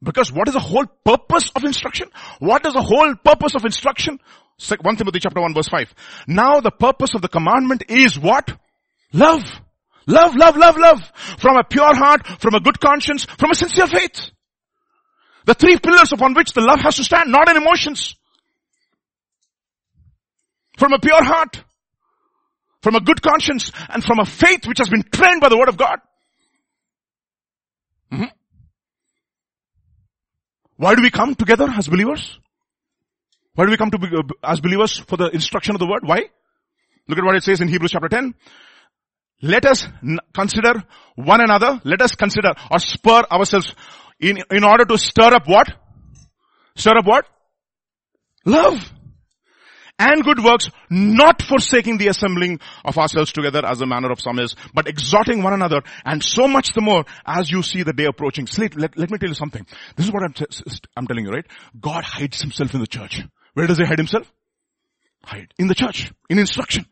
Because 0.03 0.33
what 0.33 0.49
is 0.49 0.55
the 0.55 0.61
whole 0.61 0.87
purpose 1.05 1.51
of 1.55 1.65
instruction? 1.65 2.09
What 2.39 2.67
is 2.67 2.75
the 2.75 2.83
whole 2.83 3.15
purpose 3.15 3.55
of 3.55 3.65
instruction? 3.65 4.19
1 4.67 4.97
Timothy 4.97 5.21
chapter 5.21 5.41
1 5.41 5.55
verse 5.55 5.69
5. 5.69 5.95
Now 6.27 6.61
the 6.61 6.71
purpose 6.71 7.11
of 7.15 7.23
the 7.23 7.29
commandment 7.29 7.85
is 7.89 8.19
what? 8.19 8.59
Love. 9.13 9.43
Love, 10.07 10.37
love, 10.37 10.57
love, 10.57 10.77
love. 10.77 11.13
From 11.39 11.57
a 11.57 11.65
pure 11.65 11.95
heart, 11.95 12.27
from 12.41 12.55
a 12.55 12.61
good 12.61 12.81
conscience, 12.81 13.25
from 13.25 13.51
a 13.51 13.55
sincere 13.55 13.87
faith. 13.87 14.31
The 15.47 15.55
three 15.55 15.79
pillars 15.79 16.13
upon 16.13 16.35
which 16.35 16.53
the 16.53 16.61
love 16.61 16.81
has 16.81 16.97
to 16.97 17.05
stand, 17.05 17.31
not 17.31 17.49
in 17.49 17.57
emotions. 17.57 18.15
From 20.79 20.93
a 20.93 20.99
pure 20.99 21.23
heart, 21.23 21.63
from 22.83 22.95
a 22.95 23.01
good 23.01 23.23
conscience, 23.23 23.73
and 23.89 24.05
from 24.05 24.19
a 24.21 24.25
faith 24.25 24.67
which 24.67 24.79
has 24.79 24.89
been 24.89 25.03
trained 25.03 25.41
by 25.41 25.49
the 25.49 25.59
word 25.59 25.69
of 25.69 25.77
God. 25.77 25.99
Mm-hmm. 28.13 28.25
Why 30.77 30.95
do 30.95 31.03
we 31.03 31.11
come 31.11 31.35
together 31.35 31.69
as 31.77 31.89
believers? 31.89 32.39
Why 33.55 33.65
do 33.65 33.71
we 33.71 33.77
come 33.77 33.91
to 33.91 33.99
be, 33.99 34.09
uh, 34.09 34.23
as 34.45 34.61
believers 34.61 34.99
for 34.99 35.17
the 35.17 35.31
instruction 35.31 35.75
of 35.75 35.79
the 35.79 35.87
word? 35.87 36.03
Why? 36.05 36.25
Look 37.09 37.19
at 37.19 37.25
what 37.25 37.37
it 37.37 37.43
says 37.43 37.61
in 37.61 37.69
Hebrews 37.69 37.93
chapter 37.93 38.09
10. 38.09 38.35
Let 39.43 39.67
us 39.67 39.87
consider 40.35 40.85
one 41.15 41.41
another. 41.41 41.81
Let 41.85 42.01
us 42.03 42.15
consider 42.15 42.55
or 42.71 42.79
spur 42.79 43.23
ourselves 43.31 43.75
in, 44.19 44.39
in 44.51 44.65
order 44.65 44.85
to 44.85 44.99
stir 44.99 45.35
up 45.35 45.47
what? 45.47 45.73
Stir 46.75 46.99
up 46.99 47.07
what? 47.07 47.27
Love. 48.45 48.93
And 49.99 50.23
good 50.23 50.45
works, 50.45 50.69
not 50.91 51.41
forsaking 51.41 51.97
the 51.97 52.09
assembling 52.09 52.61
of 52.85 52.99
ourselves 52.99 53.33
together 53.33 53.65
as 53.65 53.79
the 53.79 53.87
manner 53.87 54.11
of 54.11 54.21
some 54.21 54.39
is, 54.39 54.55
but 54.75 54.87
exhorting 54.87 55.43
one 55.43 55.55
another, 55.55 55.81
and 56.05 56.23
so 56.23 56.47
much 56.47 56.75
the 56.75 56.83
more 56.83 57.07
as 57.25 57.51
you 57.51 57.63
see 57.63 57.83
the 57.83 57.95
day 57.95 58.05
approaching. 58.05 58.47
Let, 58.59 58.77
let, 58.77 58.99
let 58.99 59.11
me 59.11 59.17
tell 59.17 59.31
you 59.31 59.35
something. 59.35 59.67
This 59.97 60.07
is 60.07 60.13
what 60.13 60.23
I'm, 60.23 60.35
t- 60.35 60.45
I'm 60.95 61.07
telling 61.07 61.25
you, 61.25 61.31
right? 61.31 61.47
God 61.81 62.05
hides 62.05 62.43
himself 62.43 62.75
in 62.75 62.81
the 62.81 62.87
church. 62.87 63.23
Where 63.55 63.67
does 63.67 63.79
he 63.79 63.85
hide 63.85 63.99
himself? 63.99 64.31
Hide. 65.25 65.55
In 65.59 65.67
the 65.67 65.75
church. 65.75 66.13
In 66.29 66.39
instruction. 66.39 66.85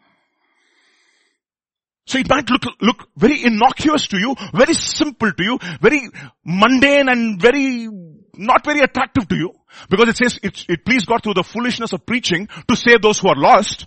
So 2.06 2.18
it 2.18 2.28
might 2.28 2.48
look, 2.50 2.62
look 2.80 3.08
very 3.16 3.42
innocuous 3.44 4.06
to 4.08 4.18
you, 4.18 4.34
very 4.52 4.74
simple 4.74 5.32
to 5.32 5.42
you, 5.42 5.58
very 5.80 6.10
mundane 6.44 7.08
and 7.08 7.40
very, 7.40 7.88
not 8.34 8.64
very 8.64 8.80
attractive 8.80 9.26
to 9.28 9.36
you. 9.36 9.52
Because 9.88 10.10
it 10.10 10.16
says 10.18 10.38
it, 10.42 10.66
it 10.68 10.84
pleased 10.84 11.06
God 11.06 11.22
through 11.22 11.34
the 11.34 11.42
foolishness 11.42 11.92
of 11.92 12.04
preaching 12.04 12.48
to 12.68 12.76
save 12.76 13.00
those 13.00 13.18
who 13.18 13.28
are 13.28 13.36
lost. 13.36 13.86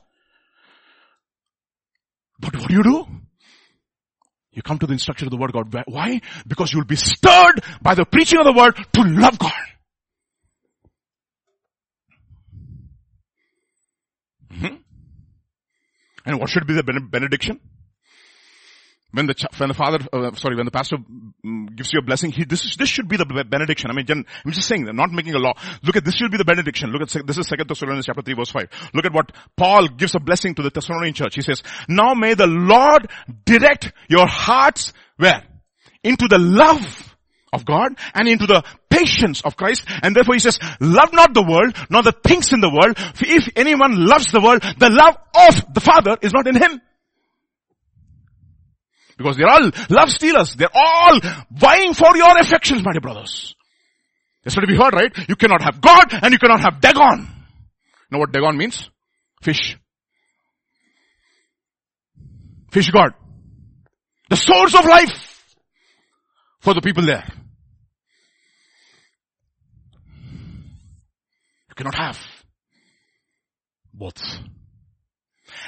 But 2.40 2.56
what 2.56 2.70
do 2.70 2.74
you 2.74 2.84
do? 2.84 3.06
You 4.52 4.64
come 4.64 4.80
to 4.80 4.88
the 4.88 4.94
instruction 4.94 5.28
of 5.28 5.32
the 5.32 5.38
word 5.38 5.54
God. 5.54 5.72
Why? 5.86 6.22
Because 6.48 6.74
you'll 6.74 6.86
be 6.86 6.96
stirred 6.96 7.62
by 7.82 7.94
the 7.94 8.06
preaching 8.06 8.40
of 8.40 8.46
the 8.46 8.54
word 8.54 8.76
to 8.94 9.04
love 9.04 9.38
God. 9.38 9.52
Mm-hmm. 14.52 14.76
And 16.26 16.40
what 16.40 16.50
should 16.50 16.66
be 16.66 16.74
the 16.74 16.84
benediction? 16.84 17.60
When 19.18 19.26
the, 19.26 19.48
when 19.58 19.70
the 19.70 19.74
father, 19.74 19.98
uh, 20.14 20.36
sorry, 20.36 20.56
when 20.56 20.66
the 20.66 20.72
pastor 20.72 20.98
mm, 21.44 21.76
gives 21.76 21.92
you 21.92 21.98
a 21.98 22.04
blessing, 22.04 22.32
he, 22.32 22.46
this, 22.46 22.76
this 22.76 22.88
should 22.88 23.08
be 23.08 23.18
the 23.18 23.26
benediction. 23.26 23.90
I 23.90 23.96
mean, 23.96 24.06
I'm 24.08 24.52
just 24.52 24.68
saying, 24.68 24.88
I'm 24.88 24.96
not 24.96 25.12
making 25.12 25.34
a 25.34 25.40
law. 25.40 25.54
Look 25.82 25.96
at, 25.96 26.06
this 26.06 26.18
should 26.18 26.30
be 26.30 26.38
the 26.38 26.46
benediction. 26.46 26.92
Look 26.92 27.02
at, 27.02 27.26
this 27.26 27.40
is 27.40 27.48
2 27.48 27.64
Thessalonians 27.68 28.06
chapter 28.06 28.22
3 28.22 28.36
verse 28.36 28.52
5. 28.52 28.92
Look 28.94 29.06
at 29.06 29.14
what 29.14 29.32
Paul 29.56 29.88
gives 29.88 30.14
a 30.14 30.20
blessing 30.20 30.54
to 30.54 30.62
the 30.62 30.70
Thessalonian 30.70 31.16
church. 31.16 31.34
He 31.34 31.42
says, 31.42 31.64
now 31.90 32.14
may 32.14 32.36
the 32.36 32.46
Lord 32.46 33.10
direct 33.44 33.92
your 34.08 34.28
hearts, 34.28 34.94
where? 35.16 35.44
Into 36.04 36.28
the 36.28 36.38
love 36.38 37.16
of 37.52 37.66
God 37.66 37.98
and 38.14 38.28
into 38.28 38.46
the 38.46 38.64
patience 38.88 39.42
of 39.42 39.58
Christ. 39.58 39.84
And 40.04 40.16
therefore 40.16 40.36
he 40.36 40.42
says, 40.42 40.60
love 40.80 41.12
not 41.12 41.34
the 41.34 41.42
world, 41.42 41.76
nor 41.90 42.04
the 42.04 42.12
things 42.12 42.54
in 42.54 42.62
the 42.62 42.70
world. 42.70 43.00
If 43.20 43.50
anyone 43.56 44.06
loves 44.06 44.32
the 44.32 44.42
world, 44.42 44.62
the 44.78 44.92
love 44.92 45.18
of 45.50 45.74
the 45.74 45.82
Father 45.82 46.18
is 46.22 46.34
not 46.34 46.46
in 46.46 46.56
him. 46.56 46.82
Because 49.18 49.36
they're 49.36 49.50
all 49.50 49.72
love 49.90 50.12
stealers. 50.12 50.56
They're 50.56 50.70
all 50.74 51.20
vying 51.52 51.94
for 51.94 52.16
your 52.16 52.38
affections, 52.40 52.84
my 52.84 52.94
dear 52.94 53.02
brothers. 53.02 53.56
That's 54.44 54.56
what 54.56 54.68
we 54.68 54.78
heard, 54.78 54.94
right? 54.94 55.12
You 55.28 55.36
cannot 55.36 55.62
have 55.62 55.82
God 55.82 56.14
and 56.14 56.32
you 56.32 56.40
cannot 56.40 56.62
have 56.62 56.80
Dagon. 56.80 57.28
Know 58.12 58.20
what 58.20 58.32
Dagon 58.32 58.56
means? 58.58 58.90
Fish. 59.42 59.78
Fish 62.72 62.92
God. 62.92 63.14
The 64.30 64.36
source 64.36 64.76
of 64.76 64.86
life 64.86 65.44
for 66.60 66.74
the 66.74 66.82
people 66.82 67.06
there. 67.06 67.26
You 71.70 71.76
cannot 71.76 71.96
have 71.96 72.20
both. 73.94 74.22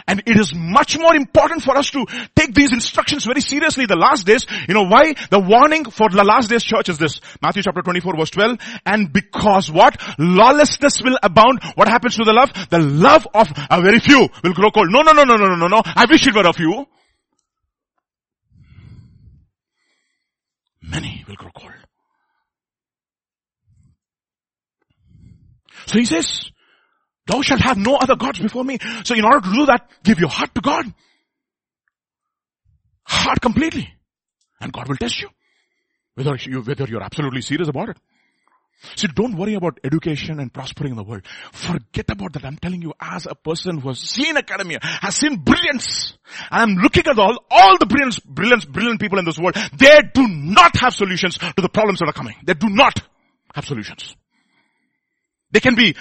And 0.08 0.24
it 0.26 0.38
is 0.40 0.54
much 0.56 0.98
more 0.98 1.16
important 1.16 1.64
for 1.64 1.78
us 1.78 1.90
to 1.92 2.06
take 2.36 2.54
these 2.54 2.72
instructions 2.74 3.26
very 3.26 3.42
seriously 3.42 3.86
the 3.86 3.96
last 3.96 4.26
days. 4.26 4.46
You 4.68 4.74
know 4.74 4.86
why? 4.86 5.14
The 5.30 5.40
warning 5.40 5.86
for 5.86 6.10
the 6.10 6.24
last 6.24 6.50
days 6.50 6.64
church 6.64 6.90
is 6.90 6.98
this. 6.98 7.22
Matthew 7.42 7.64
chapter 7.64 7.82
24 7.82 8.18
verse 8.18 8.30
12. 8.32 8.58
And 8.86 9.12
because 9.12 9.72
what? 9.72 10.02
Lawlessness 10.18 11.02
will 11.04 11.18
abound. 11.22 11.64
What 11.76 11.88
happens 11.88 12.16
to 12.18 12.24
the 12.24 12.34
love? 12.34 12.52
The 12.70 12.80
love 12.80 13.28
of 13.34 13.48
a 13.70 13.82
very 13.82 14.00
few 14.00 14.28
will 14.44 14.54
grow 14.54 14.72
cold. 14.72 14.88
No, 14.90 15.02
no, 15.02 15.12
no, 15.12 15.24
no, 15.24 15.36
no, 15.36 15.56
no, 15.56 15.68
no. 15.68 15.82
I 15.86 16.06
wish 16.10 16.26
it 16.28 16.36
were 16.36 16.48
a 16.48 16.54
few. 16.54 16.86
Many 20.82 21.24
will 21.28 21.36
grow 21.36 21.52
cold. 21.56 21.74
So 25.86 25.98
he 25.98 26.06
says, 26.06 26.52
thou 27.30 27.42
shalt 27.42 27.62
have 27.62 27.78
no 27.78 27.96
other 27.96 28.16
gods 28.16 28.40
before 28.40 28.64
me. 28.64 28.80
So 29.04 29.16
in 29.16 29.24
order 29.24 29.42
to 29.42 29.54
do 29.54 29.66
that, 29.68 29.90
give 30.04 30.20
your 30.20 30.30
heart 30.30 30.54
to 30.56 30.62
God. 30.62 30.86
Heart 33.04 33.42
completely. 33.42 33.94
And 34.60 34.74
God 34.74 34.88
will 34.88 34.98
test 34.98 35.22
you. 35.22 35.30
Whether 36.16 36.36
you, 36.36 36.62
whether 36.62 36.86
you're 36.86 37.04
absolutely 37.04 37.42
serious 37.42 37.70
about 37.70 37.90
it. 37.90 37.98
See, 38.96 39.08
don't 39.14 39.36
worry 39.36 39.56
about 39.56 39.80
education 39.84 40.40
and 40.40 40.54
prospering 40.54 40.92
in 40.92 40.98
the 40.98 41.04
world. 41.04 41.24
Forget 41.52 42.10
about 42.10 42.34
that. 42.34 42.46
I'm 42.46 42.58
telling 42.58 42.82
you 42.82 42.94
as 43.00 43.26
a 43.26 43.36
person 43.36 43.80
who 43.80 43.90
has 43.90 44.00
seen 44.00 44.38
academia, 44.38 44.80
has 44.82 45.18
seen 45.18 45.38
brilliance. 45.38 46.18
I'm 46.50 46.76
looking 46.76 47.06
at 47.06 47.20
all, 47.20 47.44
all 47.52 47.78
the 47.78 47.86
brilliant, 47.86 48.24
brilliant, 48.24 48.72
brilliant 48.72 49.02
people 49.02 49.20
in 49.20 49.26
this 49.26 49.38
world. 49.38 49.56
They 49.78 50.00
do 50.14 50.26
not 50.28 50.78
have 50.78 50.94
solutions 50.94 51.38
to 51.38 51.62
the 51.62 51.70
problems 51.70 52.00
that 52.00 52.08
are 52.08 52.14
coming. 52.14 52.36
They 52.44 52.54
do 52.54 52.70
not 52.70 53.02
have 53.54 53.66
solutions. 53.66 54.16
They 55.52 55.60
can 55.60 55.76
be, 55.76 55.96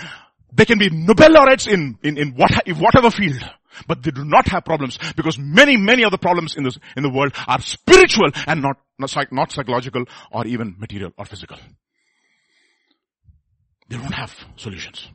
they 0.52 0.64
can 0.64 0.78
be 0.78 0.90
Nobel 0.90 1.32
laureates 1.32 1.66
in, 1.66 1.98
in, 2.02 2.18
in 2.18 2.34
what, 2.34 2.50
whatever 2.76 3.10
field. 3.10 3.42
But 3.86 4.02
they 4.02 4.10
do 4.10 4.24
not 4.24 4.48
have 4.48 4.64
problems 4.64 4.98
because 5.14 5.38
many, 5.38 5.76
many 5.76 6.02
of 6.02 6.10
the 6.10 6.18
problems 6.18 6.56
in 6.56 6.64
this, 6.64 6.78
in 6.96 7.02
the 7.02 7.10
world 7.10 7.32
are 7.46 7.60
spiritual 7.60 8.30
and 8.46 8.62
not, 8.62 8.76
not, 8.98 9.10
psych, 9.10 9.32
not 9.32 9.52
psychological 9.52 10.04
or 10.32 10.46
even 10.46 10.74
material 10.78 11.12
or 11.16 11.24
physical. 11.24 11.58
They 13.88 13.96
don't 13.96 14.12
have 14.12 14.34
solutions. 14.56 15.08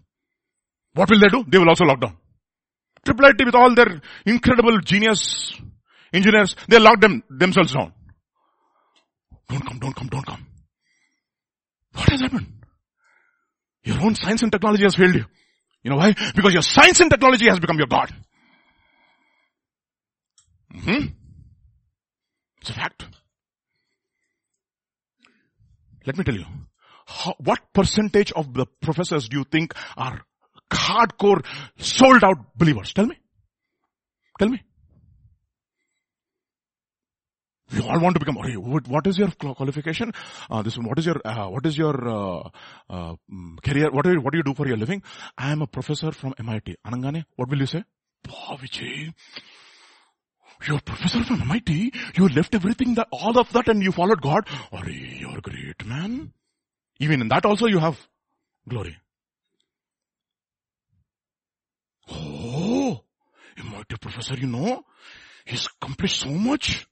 What 0.94 1.10
will 1.10 1.20
they 1.20 1.28
do? 1.28 1.44
They 1.48 1.58
will 1.58 1.70
also 1.70 1.86
lock 1.86 2.00
down. 2.00 2.18
Triple 3.06 3.26
IT 3.26 3.46
with 3.46 3.56
all 3.56 3.76
their 3.76 4.02
incredible 4.26 4.80
genius 4.80 5.54
engineers, 6.14 6.56
they 6.70 6.80
lock 6.80 7.02
them 7.02 7.24
themselves 7.30 7.74
down. 7.74 7.92
Don't 9.50 9.66
come, 9.66 9.80
don't 9.80 9.96
come, 9.96 10.08
don't 10.08 10.26
come. 10.26 10.46
What 11.94 12.10
has 12.10 12.22
happened? 12.22 12.63
Your 13.84 14.00
own 14.02 14.16
science 14.16 14.42
and 14.42 14.52
technology 14.52 14.84
has 14.84 14.96
failed 14.96 15.16
you. 15.16 15.26
You 15.84 15.92
know 15.92 15.98
why? 15.98 16.14
Because 16.36 16.54
your 16.54 16.62
science 16.62 17.00
and 17.02 17.12
technology 17.12 17.50
has 17.50 17.60
become 17.60 17.78
your 17.78 17.88
God. 17.88 18.14
Mm-hmm. 20.74 21.08
It's 22.62 22.70
a 22.70 22.74
fact. 22.74 23.06
Let 26.06 26.18
me 26.18 26.24
tell 26.24 26.36
you. 26.36 26.46
How, 27.06 27.36
what 27.40 27.74
percentage 27.74 28.32
of 28.32 28.54
the 28.54 28.66
professors 28.82 29.28
do 29.28 29.40
you 29.40 29.44
think 29.44 29.74
are 29.98 30.22
hardcore, 30.72 31.46
sold 31.78 32.24
out 32.24 32.58
believers? 32.58 32.94
Tell 32.94 33.06
me. 33.06 33.18
Tell 34.40 34.50
me. 34.50 34.62
We 37.74 37.82
all 37.82 38.00
want 38.00 38.16
to 38.16 38.20
become, 38.20 38.36
what 38.36 39.08
is 39.08 39.18
your 39.18 39.30
qualification? 39.30 40.12
Uh, 40.50 40.62
this, 40.62 40.78
what 40.78 41.00
is 41.00 41.06
your, 41.06 41.20
uh, 41.26 41.50
what 41.50 41.66
is 41.66 41.78
your, 41.78 42.08
uh, 42.08 42.50
uh, 42.90 43.16
mm, 43.32 43.62
career? 43.64 43.90
What 43.90 44.06
do, 44.06 44.12
you, 44.12 44.22
what 44.22 44.32
do 44.32 44.38
you 44.38 44.44
do 44.44 44.54
for 44.54 44.68
your 44.68 44.78
living? 44.78 45.02
I 45.38 45.52
am 45.52 45.62
a 45.64 45.68
professor 45.68 46.12
from 46.12 46.36
MIT. 46.38 46.78
Anangane, 46.86 47.26
what 47.36 47.50
will 47.50 47.58
you 47.58 47.66
say? 47.66 47.84
Vijay, 48.28 49.14
you're 50.68 50.78
a 50.78 50.82
professor 50.82 51.24
from 51.24 51.42
MIT. 51.42 51.94
You 52.16 52.28
left 52.30 52.54
everything 52.54 52.94
that, 52.96 53.08
all 53.12 53.38
of 53.40 53.52
that 53.54 53.68
and 53.68 53.82
you 53.82 53.92
followed 53.92 54.22
God. 54.22 54.48
Are 54.72 54.88
you're 54.90 55.38
a 55.38 55.42
great, 55.42 55.86
man. 55.86 56.32
Even 57.00 57.22
in 57.22 57.28
that 57.30 57.46
also 57.46 57.66
you 57.66 57.80
have 57.80 58.00
glory. 58.70 58.98
Oh, 62.12 63.02
MIT 63.58 63.98
professor, 64.00 64.36
you 64.36 64.48
know, 64.48 64.84
he's 65.46 65.68
accomplished 65.68 66.20
so 66.20 66.30
much. 66.30 66.86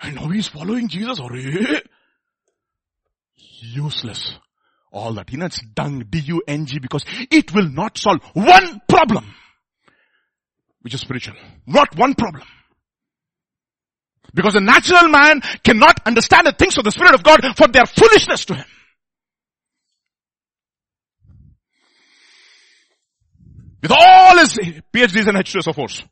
And 0.00 0.14
now 0.14 0.28
he's 0.28 0.48
following 0.48 0.88
Jesus. 0.88 1.20
Or 1.20 1.30
useless. 3.60 4.34
All 4.90 5.12
that. 5.14 5.30
You 5.32 5.38
know, 5.38 5.46
it's 5.46 5.60
dung, 5.74 6.04
D-U-N-G 6.08 6.78
because 6.78 7.04
it 7.30 7.52
will 7.54 7.68
not 7.68 7.98
solve 7.98 8.22
one 8.34 8.80
problem. 8.88 9.34
Which 10.82 10.94
is 10.94 11.00
spiritual. 11.00 11.34
Not 11.66 11.96
one 11.96 12.14
problem. 12.14 12.46
Because 14.32 14.54
a 14.54 14.60
natural 14.60 15.08
man 15.08 15.40
cannot 15.62 16.00
understand 16.06 16.46
the 16.46 16.52
things 16.52 16.76
of 16.78 16.84
the 16.84 16.90
Spirit 16.90 17.14
of 17.14 17.22
God 17.22 17.40
for 17.56 17.68
their 17.68 17.86
foolishness 17.86 18.44
to 18.46 18.54
him. 18.54 18.66
With 23.80 23.92
all 23.92 24.38
his 24.38 24.54
PhDs 24.92 25.28
and 25.28 25.38
H2SO4s, 25.38 26.02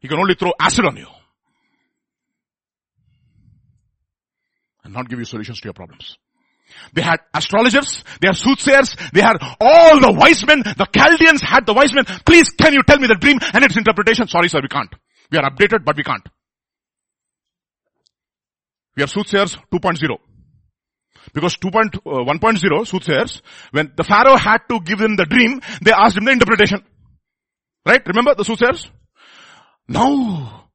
he 0.00 0.08
can 0.08 0.18
only 0.18 0.34
throw 0.34 0.52
acid 0.60 0.84
on 0.84 0.96
you. 0.96 1.06
And 4.90 4.96
not 4.96 5.08
give 5.08 5.20
you 5.20 5.24
solutions 5.24 5.60
to 5.60 5.66
your 5.66 5.72
problems. 5.72 6.18
They 6.92 7.02
had 7.02 7.20
astrologers, 7.32 8.02
they 8.20 8.26
had 8.26 8.36
soothsayers, 8.36 8.96
they 9.12 9.20
had 9.20 9.36
all 9.60 10.00
the 10.00 10.10
wise 10.10 10.44
men, 10.44 10.62
the 10.62 10.86
Chaldeans 10.92 11.42
had 11.42 11.64
the 11.64 11.74
wise 11.74 11.94
men. 11.94 12.04
Please 12.26 12.50
can 12.50 12.72
you 12.72 12.82
tell 12.82 12.98
me 12.98 13.06
the 13.06 13.14
dream 13.14 13.38
and 13.54 13.64
its 13.64 13.76
interpretation? 13.76 14.26
Sorry 14.26 14.48
sir, 14.48 14.58
we 14.60 14.66
can't. 14.66 14.92
We 15.30 15.38
are 15.38 15.48
updated, 15.48 15.84
but 15.84 15.96
we 15.96 16.02
can't. 16.02 16.26
We 18.96 19.04
are 19.04 19.06
soothsayers 19.06 19.56
2.0. 19.72 20.18
Because 21.32 21.56
2.1.0 21.58 22.80
uh, 22.80 22.84
soothsayers, 22.84 23.42
when 23.70 23.92
the 23.96 24.02
Pharaoh 24.02 24.36
had 24.36 24.58
to 24.70 24.80
give 24.80 24.98
them 24.98 25.14
the 25.14 25.26
dream, 25.26 25.60
they 25.82 25.92
asked 25.92 26.16
him 26.16 26.24
the 26.24 26.32
interpretation. 26.32 26.82
Right? 27.86 28.02
Remember 28.08 28.34
the 28.34 28.44
soothsayers? 28.44 28.90
Now, 29.86 30.68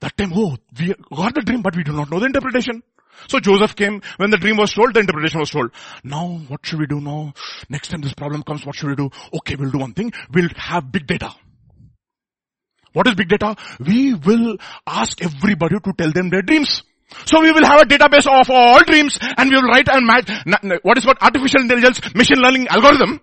that 0.00 0.16
time, 0.16 0.32
oh, 0.36 0.56
we 0.78 0.94
got 1.16 1.34
the 1.34 1.42
dream, 1.42 1.62
but 1.62 1.74
we 1.74 1.82
do 1.82 1.92
not 1.92 2.10
know 2.12 2.20
the 2.20 2.26
interpretation. 2.26 2.82
So 3.28 3.40
Joseph 3.40 3.74
came, 3.74 4.02
when 4.18 4.30
the 4.30 4.36
dream 4.36 4.56
was 4.56 4.72
told, 4.72 4.94
the 4.94 5.00
interpretation 5.00 5.40
was 5.40 5.50
told. 5.50 5.70
Now, 6.04 6.40
what 6.48 6.64
should 6.64 6.78
we 6.78 6.86
do 6.86 7.00
now? 7.00 7.32
Next 7.68 7.88
time 7.88 8.00
this 8.00 8.14
problem 8.14 8.42
comes, 8.42 8.64
what 8.64 8.76
should 8.76 8.88
we 8.88 8.96
do? 8.96 9.10
Okay, 9.34 9.56
we'll 9.56 9.70
do 9.70 9.78
one 9.78 9.94
thing. 9.94 10.12
We'll 10.32 10.50
have 10.56 10.92
big 10.92 11.06
data. 11.06 11.34
What 12.92 13.06
is 13.08 13.14
big 13.14 13.28
data? 13.28 13.56
We 13.78 14.14
will 14.14 14.56
ask 14.86 15.22
everybody 15.22 15.76
to 15.80 15.92
tell 15.92 16.12
them 16.12 16.30
their 16.30 16.42
dreams. 16.42 16.82
So 17.24 17.40
we 17.40 17.52
will 17.52 17.64
have 17.64 17.82
a 17.82 17.84
database 17.84 18.26
of 18.26 18.50
all 18.50 18.80
dreams 18.82 19.18
and 19.36 19.50
we 19.50 19.56
will 19.56 19.68
write 19.68 19.88
and 19.88 20.06
match, 20.06 20.30
what 20.82 20.98
is 20.98 21.04
called 21.04 21.18
artificial 21.20 21.60
intelligence 21.60 22.00
machine 22.14 22.38
learning 22.38 22.68
algorithm, 22.68 23.20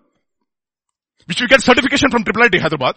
which 1.25 1.41
we 1.41 1.47
get 1.47 1.61
certification 1.61 2.09
from 2.09 2.23
IIIT 2.23 2.59
Hyderabad. 2.59 2.95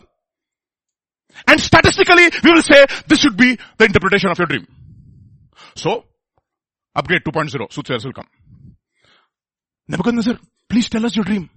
And 1.46 1.60
statistically, 1.60 2.30
we 2.44 2.52
will 2.52 2.62
say 2.62 2.84
this 3.06 3.20
should 3.20 3.36
be 3.36 3.58
the 3.78 3.84
interpretation 3.84 4.30
of 4.30 4.38
your 4.38 4.46
dream. 4.46 4.66
So, 5.76 6.04
upgrade 6.96 7.22
2.0, 7.22 7.72
soothsayers 7.72 8.04
will 8.04 8.12
come. 8.12 8.26
Nebuchadnezzar, 9.88 10.38
please 10.68 10.88
tell 10.88 11.04
us 11.06 11.14
your 11.14 11.24
dream. 11.24 11.48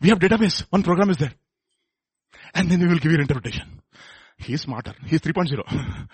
We 0.00 0.08
have 0.08 0.18
database, 0.18 0.64
one 0.70 0.82
program 0.82 1.10
is 1.10 1.18
there. 1.18 1.34
And 2.54 2.70
then 2.70 2.80
we 2.80 2.88
will 2.88 2.98
give 2.98 3.12
you 3.12 3.18
interpretation. 3.18 3.82
He's 4.38 4.62
smarter. 4.62 4.94
He's 5.04 5.20
3.0. 5.20 5.62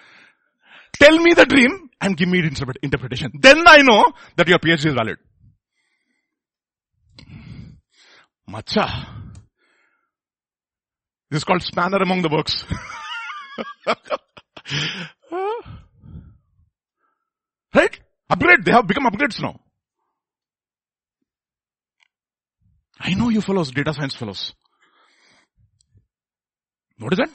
tell 0.98 1.18
me 1.18 1.34
the 1.34 1.44
dream 1.44 1.90
and 2.00 2.16
give 2.16 2.28
me 2.28 2.40
interpretation. 2.82 3.32
Then 3.38 3.62
I 3.66 3.82
know 3.82 4.12
that 4.36 4.48
your 4.48 4.58
PhD 4.58 4.86
is 4.86 4.94
valid. 4.94 5.18
Macha. 8.48 9.06
This 11.30 11.38
is 11.38 11.44
called 11.44 11.62
spanner 11.62 11.98
among 11.98 12.22
the 12.22 12.28
works. 12.28 12.64
right? 17.74 18.00
Upgrade. 18.30 18.64
They 18.64 18.72
have 18.72 18.86
become 18.86 19.04
upgrades 19.04 19.40
now. 19.40 19.60
I 22.98 23.14
know 23.14 23.28
you 23.28 23.40
fellows, 23.40 23.70
data 23.70 23.92
science 23.92 24.14
fellows. 24.14 24.54
What 26.98 27.12
is 27.12 27.18
that? 27.18 27.30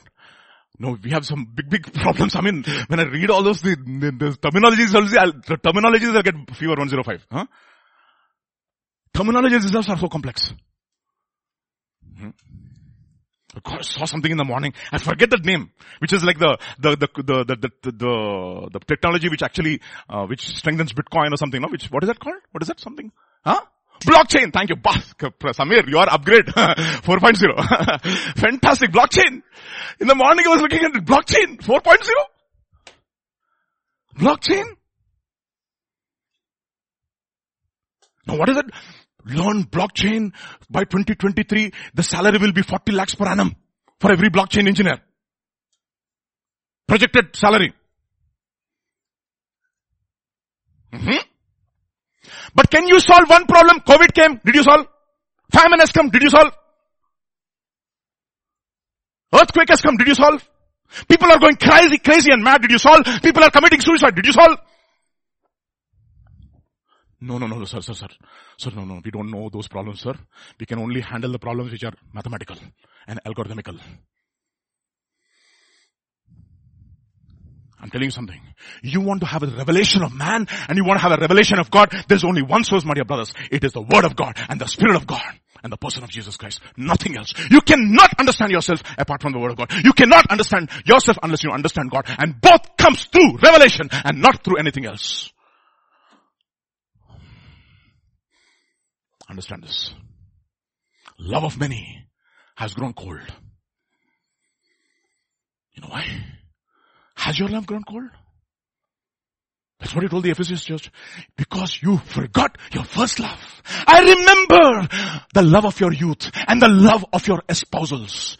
No, 0.79 0.97
we 1.03 1.11
have 1.11 1.25
some 1.25 1.45
big, 1.53 1.69
big 1.69 1.93
problems. 1.93 2.35
I 2.35 2.41
mean, 2.41 2.63
when 2.87 2.99
I 2.99 3.03
read 3.03 3.29
all 3.29 3.43
those, 3.43 3.61
the, 3.61 3.75
the, 3.75 4.11
the 4.11 4.37
terminologies, 4.37 4.91
the 5.45 5.57
terminologies, 5.57 6.15
I'll 6.15 6.23
get 6.23 6.55
fever 6.55 6.71
105. 6.71 7.27
Huh? 7.29 7.45
Terminologies 9.13 9.63
themselves 9.63 9.89
are 9.89 9.97
so 9.97 10.07
complex. 10.07 10.53
Hmm. 12.17 12.29
I 13.65 13.81
saw 13.81 14.05
something 14.05 14.31
in 14.31 14.37
the 14.37 14.45
morning. 14.45 14.73
I 14.91 14.99
forget 14.99 15.29
the 15.29 15.37
name, 15.37 15.71
which 15.99 16.13
is 16.13 16.23
like 16.23 16.37
the 16.37 16.57
the 16.79 16.95
the 16.95 17.07
the 17.15 17.43
the 17.45 17.71
the, 17.81 17.91
the, 17.91 18.69
the 18.73 18.79
technology 18.79 19.27
which 19.29 19.41
actually 19.41 19.81
uh, 20.07 20.25
which 20.25 20.47
strengthens 20.55 20.93
Bitcoin 20.93 21.33
or 21.33 21.37
something. 21.37 21.59
No, 21.61 21.67
which 21.67 21.87
what 21.87 22.03
is 22.03 22.07
that 22.07 22.19
called? 22.19 22.35
What 22.51 22.61
is 22.61 22.67
that 22.67 22.79
something? 22.79 23.11
Huh? 23.43 23.61
Blockchain. 24.05 24.53
Thank 24.53 24.69
you. 24.69 24.75
Samir, 24.77 25.87
your 25.89 26.09
upgrade. 26.09 26.45
4.0. 26.45 28.35
Fantastic. 28.37 28.91
Blockchain. 28.91 29.41
In 29.99 30.07
the 30.07 30.15
morning 30.15 30.45
I 30.47 30.49
was 30.49 30.61
looking 30.61 30.83
at 30.83 30.93
blockchain. 30.93 31.57
4.0. 31.59 31.97
Blockchain. 34.17 34.65
Now 38.27 38.37
what 38.37 38.49
is 38.49 38.57
it? 38.57 38.65
Learn 39.25 39.63
blockchain 39.65 40.31
by 40.69 40.83
2023. 40.83 41.71
The 41.93 42.03
salary 42.03 42.37
will 42.37 42.53
be 42.53 42.61
40 42.61 42.91
lakhs 42.93 43.15
per 43.15 43.27
annum 43.27 43.55
for 43.99 44.11
every 44.11 44.29
blockchain 44.29 44.67
engineer. 44.67 44.99
Projected 46.87 47.35
salary. 47.35 47.73
Mm-hmm. 50.93 51.17
But 52.55 52.71
can 52.71 52.87
you 52.87 52.99
solve 52.99 53.29
one 53.29 53.45
problem? 53.45 53.81
COVID 53.81 54.13
came. 54.13 54.41
Did 54.43 54.55
you 54.55 54.63
solve? 54.63 54.87
Famine 55.51 55.79
has 55.79 55.91
come. 55.91 56.09
Did 56.09 56.23
you 56.23 56.29
solve? 56.29 56.51
Earthquake 59.33 59.69
has 59.69 59.81
come. 59.81 59.97
Did 59.97 60.07
you 60.07 60.15
solve? 60.15 60.47
People 61.07 61.31
are 61.31 61.37
going 61.39 61.55
crazy, 61.55 61.99
crazy 61.99 62.31
and 62.31 62.43
mad. 62.43 62.61
Did 62.61 62.71
you 62.71 62.79
solve? 62.79 63.05
People 63.21 63.43
are 63.43 63.51
committing 63.51 63.81
suicide. 63.81 64.15
Did 64.15 64.25
you 64.25 64.33
solve? 64.33 64.57
No, 67.21 67.37
no, 67.37 67.47
no, 67.47 67.65
sir, 67.65 67.81
sir, 67.81 67.93
sir. 67.93 68.07
Sir, 68.57 68.71
no, 68.75 68.85
no, 68.85 69.01
we 69.03 69.11
don't 69.11 69.29
know 69.29 69.49
those 69.51 69.67
problems, 69.67 70.01
sir. 70.01 70.13
We 70.59 70.65
can 70.65 70.79
only 70.79 71.01
handle 71.01 71.31
the 71.31 71.39
problems 71.39 71.71
which 71.71 71.83
are 71.83 71.93
mathematical 72.13 72.55
and 73.07 73.19
algorithmical. 73.23 73.77
I'm 77.81 77.89
telling 77.89 78.05
you 78.05 78.11
something. 78.11 78.39
You 78.83 79.01
want 79.01 79.21
to 79.21 79.25
have 79.25 79.43
a 79.43 79.47
revelation 79.47 80.03
of 80.03 80.13
man 80.13 80.47
and 80.67 80.77
you 80.77 80.83
want 80.83 80.99
to 80.99 81.01
have 81.01 81.17
a 81.17 81.21
revelation 81.21 81.59
of 81.59 81.71
God. 81.71 81.93
There's 82.07 82.23
only 82.23 82.41
one 82.41 82.63
source, 82.63 82.83
my 82.83 82.93
dear 82.93 83.05
brothers. 83.05 83.33
It 83.51 83.63
is 83.63 83.73
the 83.73 83.81
word 83.81 84.05
of 84.05 84.15
God 84.15 84.37
and 84.49 84.59
the 84.59 84.67
spirit 84.67 84.95
of 84.95 85.07
God 85.07 85.21
and 85.63 85.71
the 85.71 85.77
person 85.77 86.03
of 86.03 86.09
Jesus 86.09 86.35
Christ. 86.37 86.59
Nothing 86.75 87.17
else. 87.17 87.33
You 87.49 87.61
cannot 87.61 88.19
understand 88.19 88.51
yourself 88.51 88.83
apart 88.97 89.21
from 89.21 89.33
the 89.33 89.39
word 89.39 89.51
of 89.51 89.57
God. 89.57 89.71
You 89.83 89.93
cannot 89.93 90.27
understand 90.29 90.69
yourself 90.85 91.19
unless 91.23 91.43
you 91.43 91.51
understand 91.51 91.91
God. 91.91 92.05
And 92.17 92.39
both 92.39 92.77
comes 92.77 93.05
through 93.05 93.37
revelation 93.37 93.89
and 93.91 94.21
not 94.21 94.43
through 94.43 94.57
anything 94.57 94.85
else. 94.85 95.31
Understand 99.29 99.63
this. 99.63 99.93
Love 101.19 101.43
of 101.43 101.59
many 101.59 102.07
has 102.55 102.73
grown 102.73 102.93
cold. 102.93 103.21
You 105.73 105.81
know 105.83 105.89
why? 105.89 106.05
Has 107.15 107.37
your 107.37 107.49
love 107.49 107.65
grown 107.65 107.83
cold? 107.83 108.09
That's 109.79 109.95
what 109.95 110.03
he 110.03 110.09
told 110.09 110.23
the 110.23 110.31
Ephesians 110.31 110.63
church. 110.63 110.91
Because 111.37 111.79
you 111.81 111.97
forgot 111.97 112.57
your 112.73 112.83
first 112.83 113.19
love. 113.19 113.61
I 113.87 114.01
remember 114.01 114.87
the 115.33 115.41
love 115.41 115.65
of 115.65 115.79
your 115.79 115.93
youth 115.93 116.29
and 116.47 116.61
the 116.61 116.67
love 116.67 117.05
of 117.13 117.27
your 117.27 117.41
espousals. 117.47 118.37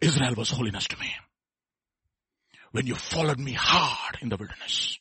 Israel 0.00 0.34
was 0.36 0.50
holiness 0.50 0.86
to 0.88 0.98
me. 0.98 1.12
When 2.70 2.86
you 2.86 2.94
followed 2.94 3.40
me 3.40 3.52
hard 3.52 4.18
in 4.20 4.28
the 4.28 4.36
wilderness. 4.36 4.98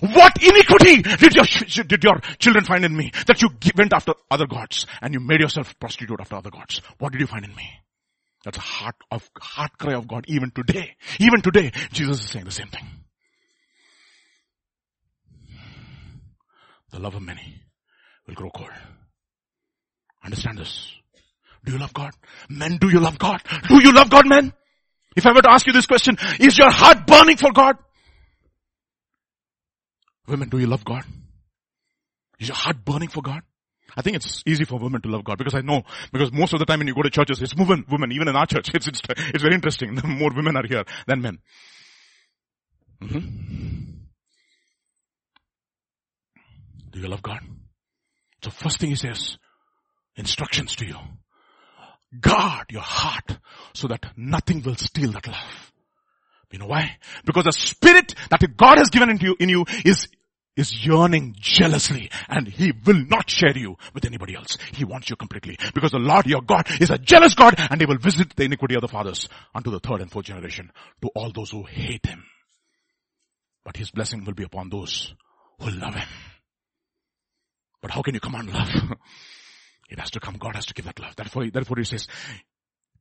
What 0.00 0.42
iniquity 0.42 1.02
did 1.02 1.34
your, 1.34 1.44
did 1.84 2.04
your 2.04 2.20
children 2.38 2.64
find 2.64 2.84
in 2.84 2.96
me 2.96 3.10
that 3.26 3.42
you 3.42 3.50
went 3.76 3.92
after 3.92 4.14
other 4.30 4.46
gods 4.46 4.86
and 5.02 5.12
you 5.12 5.20
made 5.20 5.40
yourself 5.40 5.74
prostitute 5.80 6.20
after 6.20 6.36
other 6.36 6.50
gods? 6.50 6.80
What 6.98 7.12
did 7.12 7.20
you 7.20 7.26
find 7.26 7.44
in 7.44 7.54
me? 7.54 7.68
That's 8.44 8.58
a 8.58 8.60
heart 8.60 8.96
of, 9.10 9.28
heart 9.38 9.72
cry 9.78 9.94
of 9.94 10.06
God 10.06 10.26
even 10.28 10.50
today. 10.50 10.96
Even 11.18 11.40
today, 11.42 11.72
Jesus 11.92 12.22
is 12.22 12.30
saying 12.30 12.44
the 12.44 12.52
same 12.52 12.68
thing. 12.68 12.84
the 16.94 17.00
love 17.00 17.14
of 17.14 17.22
many 17.22 17.60
will 18.26 18.34
grow 18.34 18.50
cold. 18.50 18.70
Understand 20.24 20.58
this. 20.58 20.90
Do 21.64 21.72
you 21.72 21.78
love 21.78 21.92
God? 21.92 22.12
Men, 22.48 22.78
do 22.78 22.88
you 22.88 23.00
love 23.00 23.18
God? 23.18 23.42
Do 23.68 23.82
you 23.82 23.92
love 23.92 24.10
God, 24.10 24.26
men? 24.26 24.52
If 25.16 25.26
I 25.26 25.32
were 25.32 25.42
to 25.42 25.50
ask 25.50 25.66
you 25.66 25.72
this 25.72 25.86
question, 25.86 26.16
is 26.38 26.56
your 26.56 26.70
heart 26.70 27.06
burning 27.06 27.36
for 27.36 27.52
God? 27.52 27.76
Women, 30.26 30.48
do 30.48 30.58
you 30.58 30.66
love 30.66 30.84
God? 30.84 31.04
Is 32.38 32.48
your 32.48 32.56
heart 32.56 32.84
burning 32.84 33.08
for 33.08 33.22
God? 33.22 33.42
I 33.96 34.02
think 34.02 34.16
it's 34.16 34.42
easy 34.46 34.64
for 34.64 34.78
women 34.78 35.02
to 35.02 35.08
love 35.08 35.24
God 35.24 35.38
because 35.38 35.54
I 35.54 35.60
know, 35.60 35.82
because 36.12 36.32
most 36.32 36.52
of 36.52 36.58
the 36.58 36.64
time 36.64 36.80
when 36.80 36.88
you 36.88 36.94
go 36.94 37.02
to 37.02 37.10
churches, 37.10 37.40
it's 37.40 37.54
women, 37.54 37.84
women, 37.88 38.10
even 38.12 38.28
in 38.28 38.36
our 38.36 38.46
church, 38.46 38.70
it's, 38.74 38.88
it's, 38.88 39.00
it's 39.08 39.42
very 39.42 39.54
interesting. 39.54 39.94
More 40.04 40.30
women 40.34 40.56
are 40.56 40.66
here 40.66 40.84
than 41.06 41.22
men. 41.22 41.38
Mm-hmm. 43.02 43.90
Do 46.90 47.00
you 47.00 47.08
love 47.08 47.22
God? 47.22 47.40
So 48.42 48.50
first 48.50 48.78
thing 48.78 48.90
he 48.90 48.96
says, 48.96 49.36
instructions 50.16 50.76
to 50.76 50.86
you. 50.86 50.96
Guard 52.20 52.66
your 52.70 52.82
heart 52.82 53.38
so 53.74 53.88
that 53.88 54.06
nothing 54.16 54.62
will 54.62 54.76
steal 54.76 55.12
that 55.12 55.26
love. 55.26 55.72
You 56.50 56.58
know 56.58 56.66
why? 56.66 56.96
Because 57.24 57.44
the 57.44 57.52
spirit 57.52 58.14
that 58.30 58.56
God 58.56 58.78
has 58.78 58.90
given 58.90 59.10
into 59.10 59.26
you, 59.26 59.36
in 59.38 59.48
you 59.48 59.64
is 59.84 60.08
is 60.56 60.86
yearning 60.86 61.34
jealously 61.38 62.10
and 62.28 62.46
he 62.46 62.72
will 62.84 63.04
not 63.06 63.28
share 63.28 63.56
you 63.56 63.76
with 63.92 64.04
anybody 64.04 64.36
else. 64.36 64.56
He 64.72 64.84
wants 64.84 65.10
you 65.10 65.16
completely 65.16 65.58
because 65.74 65.90
the 65.90 65.98
Lord 65.98 66.26
your 66.26 66.42
God 66.42 66.68
is 66.80 66.90
a 66.90 66.98
jealous 66.98 67.34
God 67.34 67.54
and 67.58 67.80
he 67.80 67.86
will 67.86 67.98
visit 67.98 68.36
the 68.36 68.44
iniquity 68.44 68.76
of 68.76 68.80
the 68.80 68.88
fathers 68.88 69.28
unto 69.54 69.70
the 69.70 69.80
third 69.80 70.00
and 70.00 70.10
fourth 70.10 70.26
generation 70.26 70.70
to 71.02 71.08
all 71.14 71.32
those 71.32 71.50
who 71.50 71.64
hate 71.64 72.06
him. 72.06 72.24
But 73.64 73.76
his 73.76 73.90
blessing 73.90 74.24
will 74.24 74.34
be 74.34 74.44
upon 74.44 74.68
those 74.68 75.14
who 75.58 75.70
love 75.70 75.94
him. 75.94 76.08
But 77.80 77.90
how 77.90 78.02
can 78.02 78.14
you 78.14 78.20
command 78.20 78.52
love? 78.52 78.68
it 79.90 79.98
has 79.98 80.10
to 80.12 80.20
come. 80.20 80.36
God 80.38 80.54
has 80.54 80.66
to 80.66 80.74
give 80.74 80.84
that 80.84 81.00
love. 81.00 81.16
Therefore, 81.16 81.50
therefore 81.50 81.78
he 81.78 81.84
says, 81.84 82.06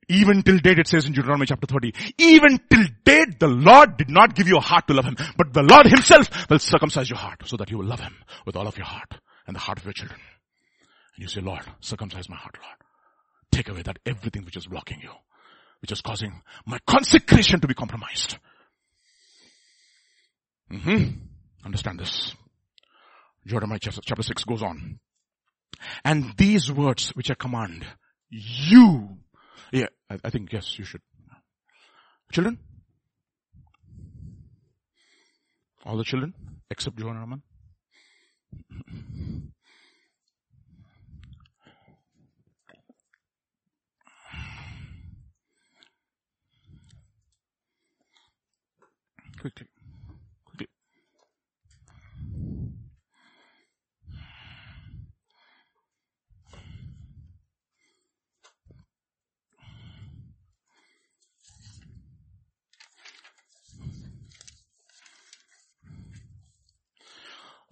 even 0.10 0.44
till 0.44 0.58
date, 0.60 0.80
it 0.80 0.88
says 0.88 1.06
in 1.06 1.14
Deuteronomy 1.14 1.46
chapter 1.46 1.68
30, 1.68 1.94
even 2.18 2.60
till 2.70 2.86
date, 3.04 3.40
the 3.40 3.48
Lord 3.48 3.98
did 3.98 4.10
not 4.10 4.36
give 4.36 4.48
you 4.48 4.58
a 4.58 4.62
heart 4.62 4.88
to 4.88 4.94
love 4.94 5.06
Him, 5.06 5.18
but 5.38 5.54
the 5.54 5.64
Lord 5.64 5.88
Himself 5.88 6.50
will 6.50 6.60
circumcise 6.60 7.10
your 7.10 7.20
heart 7.20 7.42
so 7.46 7.58
that 7.58 7.70
you 7.70 7.78
will 7.78 7.86
love 7.86 8.00
Him 8.00 8.16
with 8.46 8.56
all 8.56 8.68
of 8.68 8.78
your 8.78 8.86
heart 8.86 9.14
and 9.48 9.56
the 9.56 9.60
heart 9.60 9.80
of 9.80 9.86
your 9.86 9.94
children. 9.94 10.20
And 11.16 11.24
you 11.24 11.28
say, 11.28 11.42
Lord, 11.42 11.64
circumcise 11.80 12.30
my 12.30 12.36
heart, 12.36 12.58
Lord. 12.62 12.78
Take 13.52 13.70
away 13.70 13.84
that 13.84 14.00
everything 14.06 14.46
which 14.46 14.58
is 14.58 14.68
blocking 14.68 15.00
you, 15.02 15.12
which 15.82 15.92
is 15.92 16.02
causing 16.02 16.42
my 16.66 16.80
consecration 16.88 17.60
to 17.60 17.68
be 17.68 17.74
compromised. 17.74 18.38
Mm-hmm. 20.72 21.20
Understand 21.66 22.00
this. 22.00 22.36
Jeremiah 23.46 23.80
chapter 23.80 24.24
6 24.24 24.44
goes 24.46 24.64
on. 24.64 25.00
And 26.04 26.34
these 26.38 26.72
words 26.72 27.10
which 27.10 27.30
I 27.30 27.36
command, 27.36 27.86
you 28.30 29.18
yeah, 29.72 29.88
I, 30.10 30.20
I 30.24 30.30
think 30.30 30.52
yes, 30.52 30.78
you 30.78 30.86
should. 30.86 31.02
Children? 32.32 32.60
All 35.86 35.98
the 35.98 36.04
children 36.04 36.34
except 36.72 37.00
Johan 37.00 37.18
Raman? 37.18 37.42
Quickly. 49.40 49.68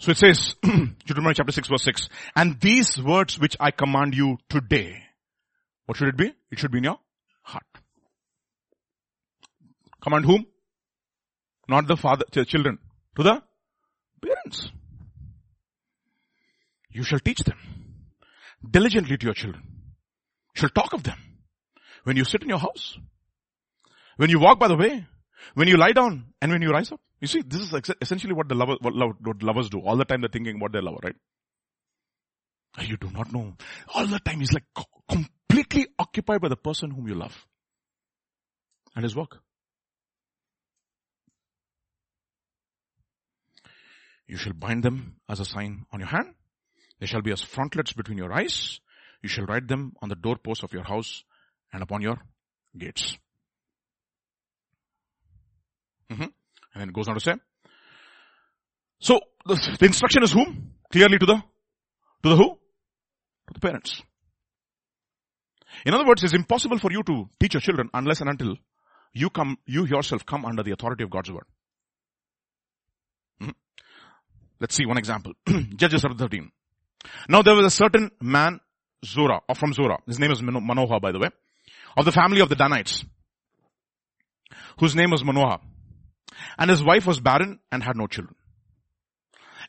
So 0.01 0.09
it 0.09 0.17
says, 0.17 0.55
Deuteronomy 0.63 1.35
chapter 1.35 1.51
6 1.51 1.67
verse 1.67 1.83
6, 1.83 2.09
and 2.35 2.59
these 2.59 2.99
words 2.99 3.39
which 3.39 3.55
I 3.59 3.69
command 3.69 4.15
you 4.15 4.39
today, 4.49 5.03
what 5.85 5.95
should 5.95 6.07
it 6.07 6.17
be? 6.17 6.33
It 6.49 6.57
should 6.57 6.71
be 6.71 6.79
in 6.79 6.85
your 6.85 6.97
heart. 7.43 7.63
Command 10.01 10.25
whom? 10.25 10.47
Not 11.67 11.87
the 11.87 11.97
father, 11.97 12.25
the 12.31 12.45
children. 12.45 12.79
To 13.15 13.23
the 13.23 13.43
parents. 14.25 14.71
You 16.89 17.03
shall 17.03 17.19
teach 17.19 17.39
them 17.39 17.59
diligently 18.67 19.17
to 19.17 19.25
your 19.25 19.35
children. 19.35 19.61
You 20.55 20.61
shall 20.61 20.69
talk 20.69 20.93
of 20.93 21.03
them. 21.03 21.17
When 22.05 22.17
you 22.17 22.25
sit 22.25 22.41
in 22.41 22.49
your 22.49 22.57
house. 22.57 22.97
When 24.17 24.31
you 24.31 24.39
walk 24.39 24.57
by 24.57 24.67
the 24.67 24.77
way. 24.77 25.05
When 25.53 25.67
you 25.67 25.77
lie 25.77 25.91
down 25.91 26.33
and 26.41 26.51
when 26.51 26.63
you 26.63 26.71
rise 26.71 26.91
up. 26.91 27.01
You 27.21 27.27
see, 27.27 27.43
this 27.45 27.61
is 27.61 27.73
essentially 28.01 28.33
what 28.33 28.49
the 28.49 28.55
lover, 28.55 28.77
what, 28.81 28.95
what 28.95 29.43
lovers 29.43 29.69
do. 29.69 29.79
All 29.79 29.95
the 29.95 30.05
time 30.05 30.21
they're 30.21 30.29
thinking 30.29 30.55
about 30.55 30.71
their 30.71 30.81
lover, 30.81 30.97
right? 31.03 31.15
You 32.79 32.97
do 32.97 33.11
not 33.11 33.31
know. 33.31 33.53
All 33.93 34.07
the 34.07 34.19
time 34.19 34.39
he's 34.39 34.53
like 34.53 34.63
completely 35.07 35.87
occupied 35.99 36.41
by 36.41 36.49
the 36.49 36.55
person 36.55 36.89
whom 36.89 37.07
you 37.07 37.13
love. 37.13 37.45
And 38.95 39.03
his 39.03 39.15
work. 39.15 39.39
You 44.27 44.37
shall 44.37 44.53
bind 44.53 44.81
them 44.83 45.17
as 45.29 45.39
a 45.39 45.45
sign 45.45 45.85
on 45.91 45.99
your 45.99 46.09
hand. 46.09 46.33
They 46.99 47.05
shall 47.05 47.21
be 47.21 47.31
as 47.31 47.41
frontlets 47.41 47.93
between 47.93 48.17
your 48.17 48.33
eyes. 48.33 48.79
You 49.21 49.29
shall 49.29 49.45
write 49.45 49.67
them 49.67 49.93
on 50.01 50.09
the 50.09 50.15
doorposts 50.15 50.63
of 50.63 50.73
your 50.73 50.83
house 50.83 51.23
and 51.71 51.83
upon 51.83 52.01
your 52.01 52.17
gates. 52.77 53.17
Mm-hmm. 56.11 56.25
And 56.73 56.81
then 56.81 56.89
it 56.89 56.95
goes 56.95 57.07
on 57.07 57.15
to 57.15 57.19
say. 57.19 57.33
So 58.99 59.19
the, 59.45 59.55
the 59.79 59.85
instruction 59.85 60.23
is 60.23 60.31
whom? 60.31 60.73
Clearly 60.91 61.17
to 61.17 61.25
the, 61.25 61.35
to 62.23 62.29
the 62.29 62.35
who? 62.35 62.49
To 63.47 63.53
the 63.53 63.59
parents. 63.59 64.01
In 65.85 65.93
other 65.93 66.05
words, 66.05 66.23
it's 66.23 66.33
impossible 66.33 66.77
for 66.79 66.91
you 66.91 67.01
to 67.03 67.29
teach 67.39 67.53
your 67.53 67.61
children 67.61 67.89
unless 67.93 68.21
and 68.21 68.29
until 68.29 68.55
you 69.13 69.29
come, 69.29 69.57
you 69.65 69.85
yourself 69.85 70.25
come 70.25 70.45
under 70.45 70.63
the 70.63 70.71
authority 70.71 71.03
of 71.03 71.09
God's 71.09 71.31
word. 71.31 71.45
Mm-hmm. 73.41 73.51
Let's 74.59 74.75
see 74.75 74.85
one 74.85 74.97
example. 74.97 75.33
Judges 75.75 76.01
chapter 76.01 76.17
13. 76.17 76.51
Now 77.27 77.41
there 77.41 77.55
was 77.55 77.65
a 77.65 77.71
certain 77.71 78.11
man, 78.21 78.59
Zora, 79.03 79.41
or 79.47 79.55
from 79.55 79.73
Zora. 79.73 79.97
His 80.05 80.19
name 80.19 80.31
is 80.31 80.41
Manoah, 80.41 80.99
by 80.99 81.11
the 81.11 81.19
way, 81.19 81.29
of 81.97 82.05
the 82.05 82.11
family 82.11 82.41
of 82.41 82.49
the 82.49 82.55
Danites, 82.55 83.03
whose 84.79 84.95
name 84.95 85.11
was 85.11 85.23
Manoah. 85.23 85.59
And 86.57 86.69
his 86.69 86.83
wife 86.83 87.05
was 87.05 87.19
barren 87.19 87.59
and 87.71 87.83
had 87.83 87.95
no 87.95 88.07
children. 88.07 88.35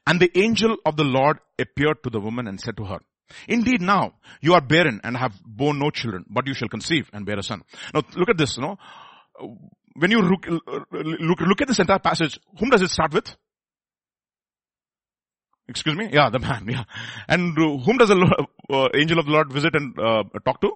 And 0.06 0.18
the 0.20 0.36
angel 0.38 0.76
of 0.84 0.96
the 0.96 1.04
Lord 1.04 1.38
appeared 1.58 2.02
to 2.04 2.10
the 2.10 2.20
woman 2.20 2.46
and 2.46 2.60
said 2.60 2.76
to 2.78 2.84
her, 2.84 2.98
Indeed 3.48 3.80
now 3.80 4.14
you 4.40 4.54
are 4.54 4.60
barren 4.60 5.00
and 5.04 5.16
have 5.16 5.32
borne 5.44 5.78
no 5.78 5.90
children, 5.90 6.24
but 6.28 6.46
you 6.46 6.54
shall 6.54 6.68
conceive 6.68 7.08
and 7.12 7.24
bear 7.24 7.38
a 7.38 7.42
son. 7.42 7.62
Now 7.94 8.02
look 8.16 8.28
at 8.28 8.36
this, 8.36 8.56
you 8.56 8.62
know. 8.62 8.78
When 9.94 10.10
you 10.10 10.22
look, 10.22 10.46
look, 10.46 11.40
look 11.40 11.60
at 11.60 11.68
this 11.68 11.78
entire 11.78 11.98
passage, 11.98 12.38
whom 12.58 12.70
does 12.70 12.82
it 12.82 12.90
start 12.90 13.12
with? 13.12 13.34
Excuse 15.68 15.96
me? 15.96 16.08
Yeah, 16.12 16.28
the 16.30 16.38
man, 16.38 16.66
yeah. 16.68 16.84
And 17.28 17.56
whom 17.56 17.96
does 17.96 18.08
the 18.08 18.46
uh, 18.70 18.88
angel 18.94 19.18
of 19.18 19.26
the 19.26 19.32
Lord 19.32 19.52
visit 19.52 19.74
and 19.74 19.98
uh, 19.98 20.24
talk 20.44 20.60
to? 20.60 20.72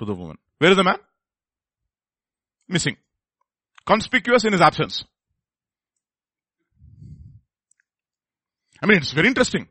To 0.00 0.04
the 0.04 0.14
woman. 0.14 0.38
Where 0.58 0.70
is 0.70 0.76
the 0.76 0.84
man? 0.84 0.98
Missing 2.68 2.96
conspicuous 3.86 4.44
in 4.44 4.52
his 4.52 4.60
absence. 4.60 5.04
I 8.82 8.86
mean, 8.86 8.98
it's 8.98 9.12
very 9.12 9.28
interesting. 9.28 9.68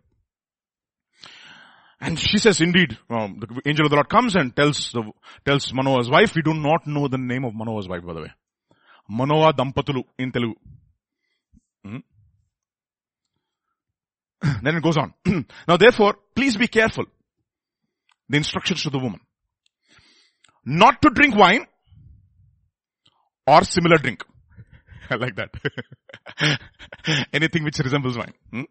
And 2.02 2.20
she 2.20 2.38
says, 2.38 2.60
indeed, 2.62 2.98
um, 3.10 3.40
the 3.40 3.62
angel 3.66 3.86
of 3.86 3.90
the 3.90 3.96
Lord 3.96 4.10
comes 4.10 4.36
and 4.36 4.56
tells 4.56 4.92
the, 4.92 5.12
tells 5.46 5.74
Manoah's 5.74 6.10
wife, 6.10 6.34
we 6.36 6.42
do 6.42 6.54
not 6.54 6.86
know 6.86 7.08
the 7.08 7.18
name 7.18 7.46
of 7.46 7.54
Manoah's 7.54 7.88
wife, 7.88 8.06
by 8.06 8.14
the 8.14 8.22
way. 8.22 8.32
Manoah 9.08 9.54
Dampatulu 9.54 10.04
in 10.18 10.32
Telugu. 10.32 10.56
Mm-hmm. 11.86 11.98
then 14.64 14.76
it 14.76 14.84
goes 14.84 14.98
on. 14.98 15.14
now 15.68 15.78
therefore, 15.78 16.16
please 16.36 16.58
be 16.58 16.68
careful. 16.68 17.06
The 18.30 18.38
instructions 18.38 18.84
to 18.84 18.90
the 18.90 19.00
woman. 19.00 19.22
Not 20.66 21.02
to 21.04 21.12
drink 21.12 21.36
wine 21.36 21.68
or 23.48 23.64
similar 23.64 23.98
drink. 23.98 24.24
I 25.10 25.16
like 25.16 25.36
that. 25.36 26.60
Anything 27.34 27.64
which 27.64 27.80
resembles 27.80 28.18
wine. 28.18 28.34
Hmm? 28.52 28.62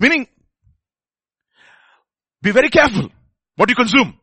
Meaning, 0.00 0.28
be 2.40 2.50
very 2.50 2.70
careful 2.70 3.10
what 3.56 3.68
you 3.68 3.74
consume. 3.74 4.18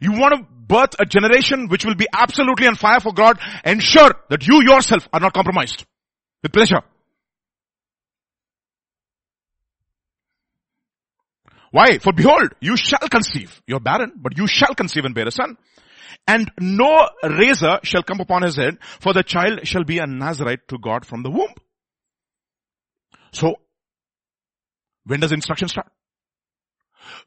You 0.00 0.12
want 0.12 0.34
to 0.34 0.46
birth 0.70 0.94
a 1.00 1.04
generation 1.04 1.68
which 1.68 1.84
will 1.84 1.96
be 1.96 2.06
absolutely 2.12 2.66
on 2.66 2.76
fire 2.76 3.00
for 3.00 3.12
God. 3.12 3.38
Ensure 3.64 4.12
that 4.28 4.46
you 4.46 4.62
yourself 4.62 5.08
are 5.12 5.20
not 5.20 5.32
compromised 5.34 5.84
with 6.42 6.52
pleasure. 6.52 6.82
Why? 11.72 11.98
For 11.98 12.12
behold, 12.12 12.54
you 12.60 12.76
shall 12.76 13.08
conceive. 13.08 13.62
You're 13.66 13.80
barren, 13.80 14.12
but 14.16 14.36
you 14.36 14.46
shall 14.46 14.74
conceive 14.74 15.04
and 15.04 15.14
bear 15.14 15.28
a 15.28 15.30
son. 15.30 15.56
And 16.26 16.50
no 16.60 17.08
razor 17.22 17.80
shall 17.82 18.02
come 18.02 18.20
upon 18.20 18.42
his 18.42 18.56
head, 18.56 18.78
for 19.00 19.12
the 19.12 19.22
child 19.22 19.66
shall 19.66 19.84
be 19.84 19.98
a 19.98 20.06
Nazarite 20.06 20.68
to 20.68 20.78
God 20.78 21.04
from 21.04 21.22
the 21.22 21.30
womb. 21.30 21.52
So, 23.32 23.56
when 25.04 25.20
does 25.20 25.32
instruction 25.32 25.68
start? 25.68 25.90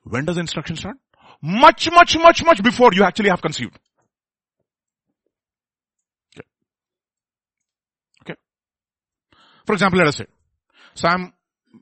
When 0.03 0.25
does 0.25 0.37
instruction 0.37 0.75
start? 0.75 0.97
Much, 1.41 1.89
much, 1.91 2.17
much, 2.17 2.43
much 2.43 2.63
before 2.63 2.91
you 2.93 3.03
actually 3.03 3.29
have 3.29 3.41
conceived. 3.41 3.77
Okay. 6.35 6.47
Okay. 8.21 8.39
For 9.65 9.73
example, 9.73 9.99
let 9.99 10.07
us 10.07 10.17
say, 10.17 10.27
Sam 10.95 11.33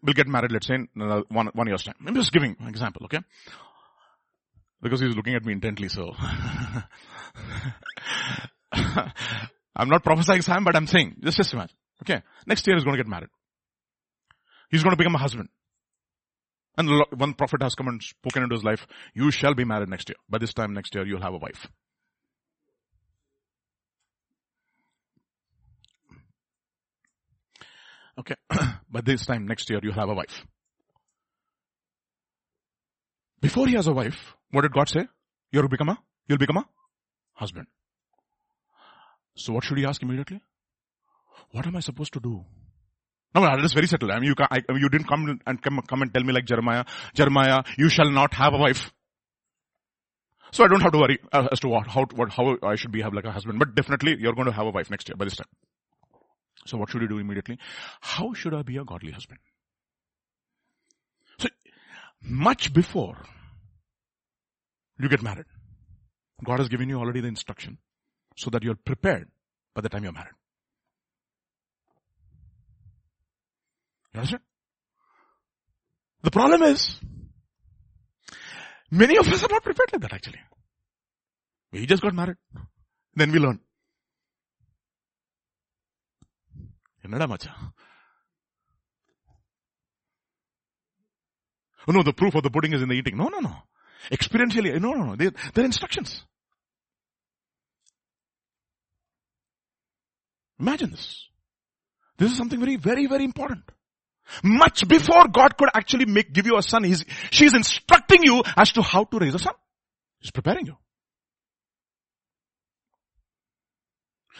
will 0.01 0.13
get 0.13 0.27
married, 0.27 0.51
let's 0.51 0.67
say, 0.67 0.75
in 0.75 0.87
one, 1.29 1.47
one 1.53 1.67
year's 1.67 1.83
time. 1.83 1.95
I'm 2.05 2.15
just 2.15 2.31
giving 2.31 2.55
an 2.59 2.67
example, 2.67 3.05
okay? 3.05 3.19
Because 4.81 4.99
he's 4.99 5.15
looking 5.15 5.35
at 5.35 5.45
me 5.45 5.53
intently, 5.53 5.89
so. 5.89 6.13
I'm 9.75 9.89
not 9.89 10.03
prophesying 10.03 10.41
Sam, 10.41 10.63
but 10.63 10.75
I'm 10.75 10.87
saying, 10.87 11.17
just, 11.23 11.37
just 11.37 11.53
imagine. 11.53 11.75
Okay. 12.03 12.21
Next 12.45 12.65
year 12.67 12.75
he's 12.75 12.83
going 12.83 12.97
to 12.97 13.03
get 13.03 13.09
married. 13.09 13.29
He's 14.69 14.83
going 14.83 14.91
to 14.91 14.97
become 14.97 15.15
a 15.15 15.19
husband. 15.19 15.49
And 16.77 16.89
one 17.15 17.33
prophet 17.33 17.61
has 17.61 17.75
come 17.75 17.89
and 17.89 18.01
spoken 18.01 18.43
into 18.43 18.55
his 18.55 18.63
life, 18.63 18.87
you 19.13 19.29
shall 19.29 19.53
be 19.53 19.65
married 19.65 19.89
next 19.89 20.09
year. 20.09 20.15
By 20.29 20.37
this 20.37 20.53
time 20.53 20.73
next 20.73 20.95
year, 20.95 21.05
you'll 21.05 21.21
have 21.21 21.33
a 21.33 21.37
wife. 21.37 21.67
Okay. 28.17 28.35
By 28.89 29.01
this 29.01 29.25
time 29.25 29.47
next 29.47 29.69
year, 29.69 29.79
you'll 29.83 29.93
have 29.93 30.09
a 30.09 30.13
wife. 30.13 30.45
Before 33.41 33.67
he 33.67 33.73
has 33.75 33.87
a 33.87 33.93
wife, 33.93 34.35
what 34.51 34.61
did 34.61 34.73
God 34.73 34.89
say? 34.89 35.07
You'll 35.51 35.67
become 35.67 35.89
a, 35.89 35.97
you'll 36.27 36.37
become 36.37 36.57
a 36.57 36.65
husband. 37.33 37.67
So 39.35 39.53
what 39.53 39.63
should 39.63 39.77
he 39.77 39.85
ask 39.85 40.01
immediately? 40.01 40.41
What 41.51 41.65
am 41.65 41.75
I 41.75 41.79
supposed 41.79 42.13
to 42.13 42.19
do? 42.19 42.45
No, 43.33 43.41
no, 43.41 43.47
that 43.47 43.63
is 43.63 43.73
very 43.73 43.87
settled. 43.87 44.11
I 44.11 44.19
mean, 44.19 44.27
you, 44.27 44.35
can, 44.35 44.47
I, 44.51 44.61
you 44.75 44.89
didn't 44.89 45.07
come 45.07 45.39
and 45.45 45.61
come, 45.61 45.81
come 45.87 46.01
and 46.01 46.13
tell 46.13 46.23
me 46.23 46.33
like 46.33 46.45
Jeremiah, 46.45 46.85
Jeremiah, 47.13 47.63
you 47.77 47.89
shall 47.89 48.11
not 48.11 48.33
have 48.33 48.53
a 48.53 48.57
wife. 48.57 48.91
So 50.51 50.65
I 50.65 50.67
don't 50.67 50.81
have 50.81 50.91
to 50.91 50.97
worry 50.97 51.19
uh, 51.31 51.47
as 51.51 51.61
to 51.61 51.69
what, 51.69 51.87
how, 51.87 52.05
what, 52.13 52.31
how 52.31 52.57
I 52.61 52.75
should 52.75 52.91
be 52.91 53.01
have 53.01 53.13
like 53.13 53.23
a 53.23 53.31
husband. 53.31 53.57
But 53.57 53.73
definitely 53.73 54.17
you're 54.19 54.33
going 54.33 54.47
to 54.47 54.51
have 54.53 54.67
a 54.67 54.71
wife 54.71 54.91
next 54.91 55.07
year 55.07 55.15
by 55.15 55.25
this 55.25 55.37
time. 55.37 55.47
So 56.65 56.77
what 56.77 56.89
should 56.89 57.01
you 57.01 57.07
do 57.07 57.19
immediately? 57.19 57.57
How 58.01 58.33
should 58.33 58.53
I 58.53 58.61
be 58.63 58.77
a 58.77 58.83
godly 58.83 59.11
husband? 59.11 59.39
So 62.22 62.28
much 62.28 62.72
before 62.72 63.16
you 64.98 65.08
get 65.08 65.22
married, 65.22 65.46
God 66.44 66.58
has 66.58 66.68
given 66.68 66.88
you 66.88 66.98
already 66.98 67.20
the 67.20 67.28
instruction 67.28 67.78
so 68.36 68.50
that 68.50 68.62
you're 68.62 68.74
prepared 68.74 69.28
by 69.74 69.80
the 69.80 69.88
time 69.88 70.04
you're 70.04 70.12
married. 70.12 70.34
You 74.14 74.20
understand? 74.20 74.42
The 76.22 76.30
problem 76.30 76.62
is, 76.62 76.98
many 78.90 79.16
of 79.18 79.28
us 79.28 79.44
are 79.44 79.48
not 79.48 79.62
prepared 79.62 79.92
like 79.92 80.02
that 80.02 80.12
actually. 80.12 80.40
We 81.72 81.86
just 81.86 82.02
got 82.02 82.14
married. 82.14 82.36
Then 83.14 83.32
we 83.32 83.38
learn. 83.38 83.60
என்னடா 87.06 87.26
மச்சா 87.26 87.52
Oh 91.87 91.91
no, 91.91 92.03
the 92.03 92.13
proof 92.13 92.35
of 92.35 92.43
the 92.43 92.49
pudding 92.49 92.73
is 92.73 92.81
in 92.81 92.89
the 92.89 92.95
eating. 92.95 93.17
No, 93.17 93.27
no, 93.27 93.39
no. 93.39 93.55
Experientially, 94.11 94.79
no, 94.79 94.93
no, 94.93 95.03
no. 95.03 95.15
They, 95.15 95.29
they're 95.53 95.65
instructions. 95.65 96.23
Imagine 100.59 100.91
this. 100.91 101.27
This 102.17 102.31
is 102.31 102.37
something 102.37 102.59
very, 102.59 102.75
very, 102.75 103.07
very 103.07 103.23
important. 103.23 103.63
Much 104.43 104.87
before 104.87 105.27
God 105.27 105.57
could 105.57 105.69
actually 105.73 106.05
make, 106.05 106.31
give 106.31 106.45
you 106.45 106.57
a 106.57 106.61
son, 106.61 106.83
he's, 106.83 107.03
she's 107.31 107.53
instructing 107.53 108.23
you 108.23 108.43
as 108.55 108.71
to 108.73 108.81
how 108.81 109.03
to 109.05 109.17
raise 109.17 109.33
a 109.33 109.39
son. 109.39 109.53
He's 110.19 110.31
preparing 110.31 110.67
you. 110.67 110.77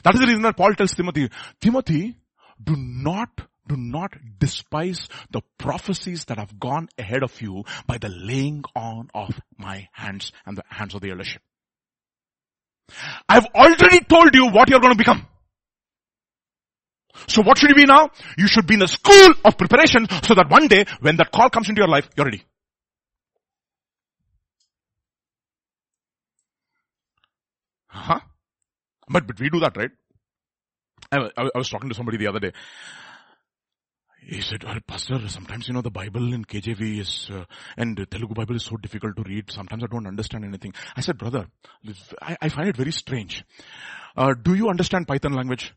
That 0.03 0.13
is 0.15 0.21
the 0.21 0.27
reason 0.27 0.43
that 0.43 0.57
Paul 0.57 0.73
tells 0.75 0.93
Timothy, 0.93 1.29
Timothy, 1.59 2.15
do 2.63 2.75
not, 2.77 3.29
do 3.71 3.77
not 3.77 4.13
despise 4.37 5.07
the 5.31 5.41
prophecies 5.57 6.25
that 6.25 6.37
have 6.37 6.59
gone 6.59 6.89
ahead 6.97 7.23
of 7.23 7.41
you 7.41 7.63
by 7.87 7.97
the 7.97 8.09
laying 8.09 8.63
on 8.75 9.09
of 9.13 9.39
my 9.57 9.87
hands 9.93 10.33
and 10.45 10.57
the 10.57 10.63
hands 10.67 10.93
of 10.93 11.01
the 11.01 11.09
eldership. 11.09 11.41
I've 13.29 13.45
already 13.55 14.01
told 14.01 14.35
you 14.35 14.51
what 14.51 14.69
you're 14.69 14.81
going 14.81 14.93
to 14.93 14.97
become. 14.97 15.25
So 17.27 17.41
what 17.43 17.57
should 17.57 17.69
you 17.69 17.75
be 17.75 17.85
now? 17.85 18.09
You 18.37 18.47
should 18.47 18.67
be 18.67 18.73
in 18.73 18.81
the 18.81 18.87
school 18.87 19.33
of 19.45 19.57
preparation 19.57 20.07
so 20.23 20.35
that 20.35 20.49
one 20.49 20.67
day 20.67 20.85
when 20.99 21.15
that 21.17 21.31
call 21.31 21.49
comes 21.49 21.69
into 21.69 21.79
your 21.79 21.87
life, 21.87 22.09
you're 22.17 22.25
ready. 22.25 22.43
Huh? 27.87 28.19
But, 29.07 29.27
but 29.27 29.39
we 29.39 29.49
do 29.49 29.59
that, 29.61 29.77
right? 29.77 29.91
I, 31.11 31.29
I, 31.37 31.49
I 31.55 31.57
was 31.57 31.69
talking 31.69 31.89
to 31.89 31.95
somebody 31.95 32.17
the 32.17 32.27
other 32.27 32.39
day. 32.39 32.51
He 34.31 34.39
said, 34.39 34.63
well, 34.63 34.79
Pastor, 34.87 35.19
sometimes, 35.27 35.67
you 35.67 35.73
know, 35.73 35.81
the 35.81 35.91
Bible 35.91 36.33
in 36.33 36.45
KJV 36.45 36.99
is, 37.01 37.29
uh, 37.29 37.43
and 37.75 37.97
Telugu 38.09 38.33
Bible 38.33 38.55
is 38.55 38.63
so 38.63 38.77
difficult 38.77 39.17
to 39.17 39.23
read. 39.23 39.51
Sometimes 39.51 39.83
I 39.83 39.87
don't 39.87 40.07
understand 40.07 40.45
anything. 40.45 40.73
I 40.95 41.01
said, 41.01 41.17
brother, 41.17 41.47
I, 42.21 42.37
I 42.41 42.47
find 42.47 42.69
it 42.69 42.77
very 42.77 42.93
strange. 42.93 43.43
Uh, 44.15 44.33
do 44.41 44.53
you 44.53 44.69
understand 44.69 45.05
Python 45.05 45.33
language? 45.33 45.73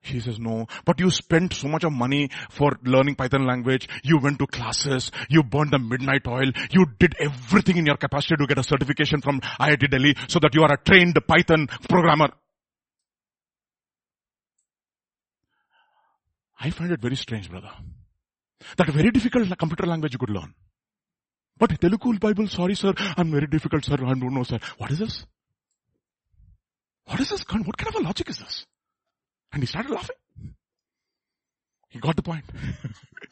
He 0.00 0.20
says, 0.20 0.38
no, 0.38 0.68
but 0.84 1.00
you 1.00 1.10
spent 1.10 1.54
so 1.54 1.66
much 1.66 1.82
of 1.82 1.92
money 1.92 2.30
for 2.50 2.78
learning 2.84 3.16
Python 3.16 3.46
language. 3.48 3.88
You 4.04 4.18
went 4.18 4.38
to 4.38 4.46
classes. 4.46 5.10
You 5.28 5.42
burned 5.42 5.72
the 5.72 5.80
midnight 5.80 6.28
oil. 6.28 6.52
You 6.70 6.86
did 7.00 7.16
everything 7.18 7.78
in 7.78 7.86
your 7.86 7.96
capacity 7.96 8.36
to 8.36 8.46
get 8.46 8.58
a 8.58 8.62
certification 8.62 9.20
from 9.20 9.40
IIT 9.40 9.90
Delhi 9.90 10.14
so 10.28 10.38
that 10.38 10.54
you 10.54 10.62
are 10.62 10.72
a 10.72 10.78
trained 10.84 11.18
Python 11.26 11.66
programmer. 11.88 12.30
I 16.64 16.70
find 16.70 16.92
it 16.92 17.00
very 17.00 17.16
strange, 17.16 17.50
brother. 17.50 17.72
That 18.76 18.88
very 18.90 19.10
difficult 19.10 19.58
computer 19.58 19.84
language 19.84 20.12
you 20.12 20.18
could 20.18 20.30
learn. 20.30 20.54
But 21.58 21.80
Telugu 21.80 22.18
Bible, 22.18 22.46
sorry 22.46 22.76
sir, 22.76 22.94
I'm 23.16 23.32
very 23.32 23.48
difficult 23.48 23.84
sir, 23.84 23.94
I 23.94 24.14
don't 24.14 24.34
know 24.34 24.44
sir. 24.44 24.60
What 24.78 24.92
is 24.92 25.00
this? 25.00 25.26
What 27.06 27.18
is 27.20 27.30
this? 27.30 27.44
What 27.48 27.76
kind 27.76 27.94
of 27.94 28.00
a 28.00 28.04
logic 28.04 28.28
is 28.30 28.38
this? 28.38 28.64
And 29.52 29.62
he 29.62 29.66
started 29.66 29.90
laughing. 29.90 30.16
He 31.90 31.98
got 31.98 32.14
the 32.14 32.22
point. 32.22 32.44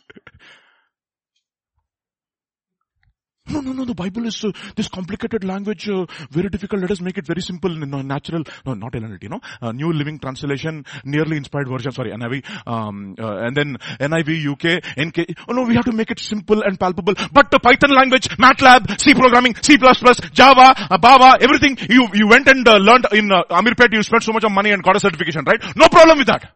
No, 3.51 3.61
no, 3.61 3.73
no, 3.73 3.85
the 3.85 3.95
Bible 3.95 4.27
is 4.27 4.45
uh, 4.45 4.53
this 4.77 4.89
complicated 4.89 5.43
language, 5.43 5.89
uh, 5.89 6.07
very 6.31 6.49
difficult. 6.49 6.83
Let 6.83 6.93
us 6.93 7.01
make 7.01 7.19
it 7.19 7.27
very 7.27 7.43
simple, 7.43 7.71
no, 7.71 8.01
natural, 8.01 8.45
no, 8.65 8.75
not 8.75 8.93
NLT, 8.93 9.29
no, 9.29 9.41
uh, 9.61 9.73
New 9.73 9.93
Living 9.93 10.21
Translation, 10.21 10.85
nearly 11.05 11.37
inspired 11.37 11.69
version, 11.69 11.91
sorry, 11.91 12.13
NIV, 12.13 12.45
um, 12.67 13.17
uh, 13.19 13.39
and 13.39 13.57
then 13.57 13.77
NIV, 13.99 14.53
UK, 14.53 14.83
NK. 14.97 15.35
Oh 15.49 15.53
no, 15.53 15.63
we 15.63 15.75
have 15.75 15.85
to 15.87 15.93
make 15.93 16.13
it 16.13 16.21
simple 16.21 16.63
and 16.63 16.79
palpable. 16.79 17.15
But 17.33 17.51
the 17.51 17.59
Python 17.59 17.91
language, 17.91 18.29
MATLAB, 18.39 19.01
C 19.01 19.15
programming, 19.15 19.57
C++, 19.57 19.77
Java, 19.77 20.75
uh, 20.91 20.99
Bava, 20.99 21.43
everything, 21.43 21.77
you, 21.89 22.07
you 22.15 22.29
went 22.29 22.47
and 22.49 22.67
uh, 22.69 22.77
learned 22.77 23.07
in 23.13 23.33
uh, 23.33 23.43
Amirpet, 23.51 23.93
you 23.93 24.03
spent 24.05 24.23
so 24.23 24.33
much 24.33 24.45
of 24.45 24.53
money 24.53 24.71
and 24.71 24.83
got 24.83 24.95
a 24.95 25.01
certification, 25.01 25.45
right? 25.45 25.61
No 25.75 25.89
problem 25.89 26.19
with 26.19 26.29
that. 26.29 26.53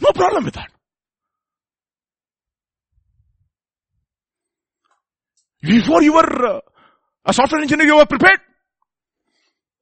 No 0.00 0.12
problem 0.12 0.44
with 0.44 0.54
that. 0.54 0.70
Before 5.62 6.02
you 6.02 6.14
were 6.14 6.46
uh, 6.46 6.60
a 7.24 7.32
software 7.32 7.60
engineer, 7.60 7.86
you 7.86 7.96
were 7.96 8.06
prepared. 8.06 8.40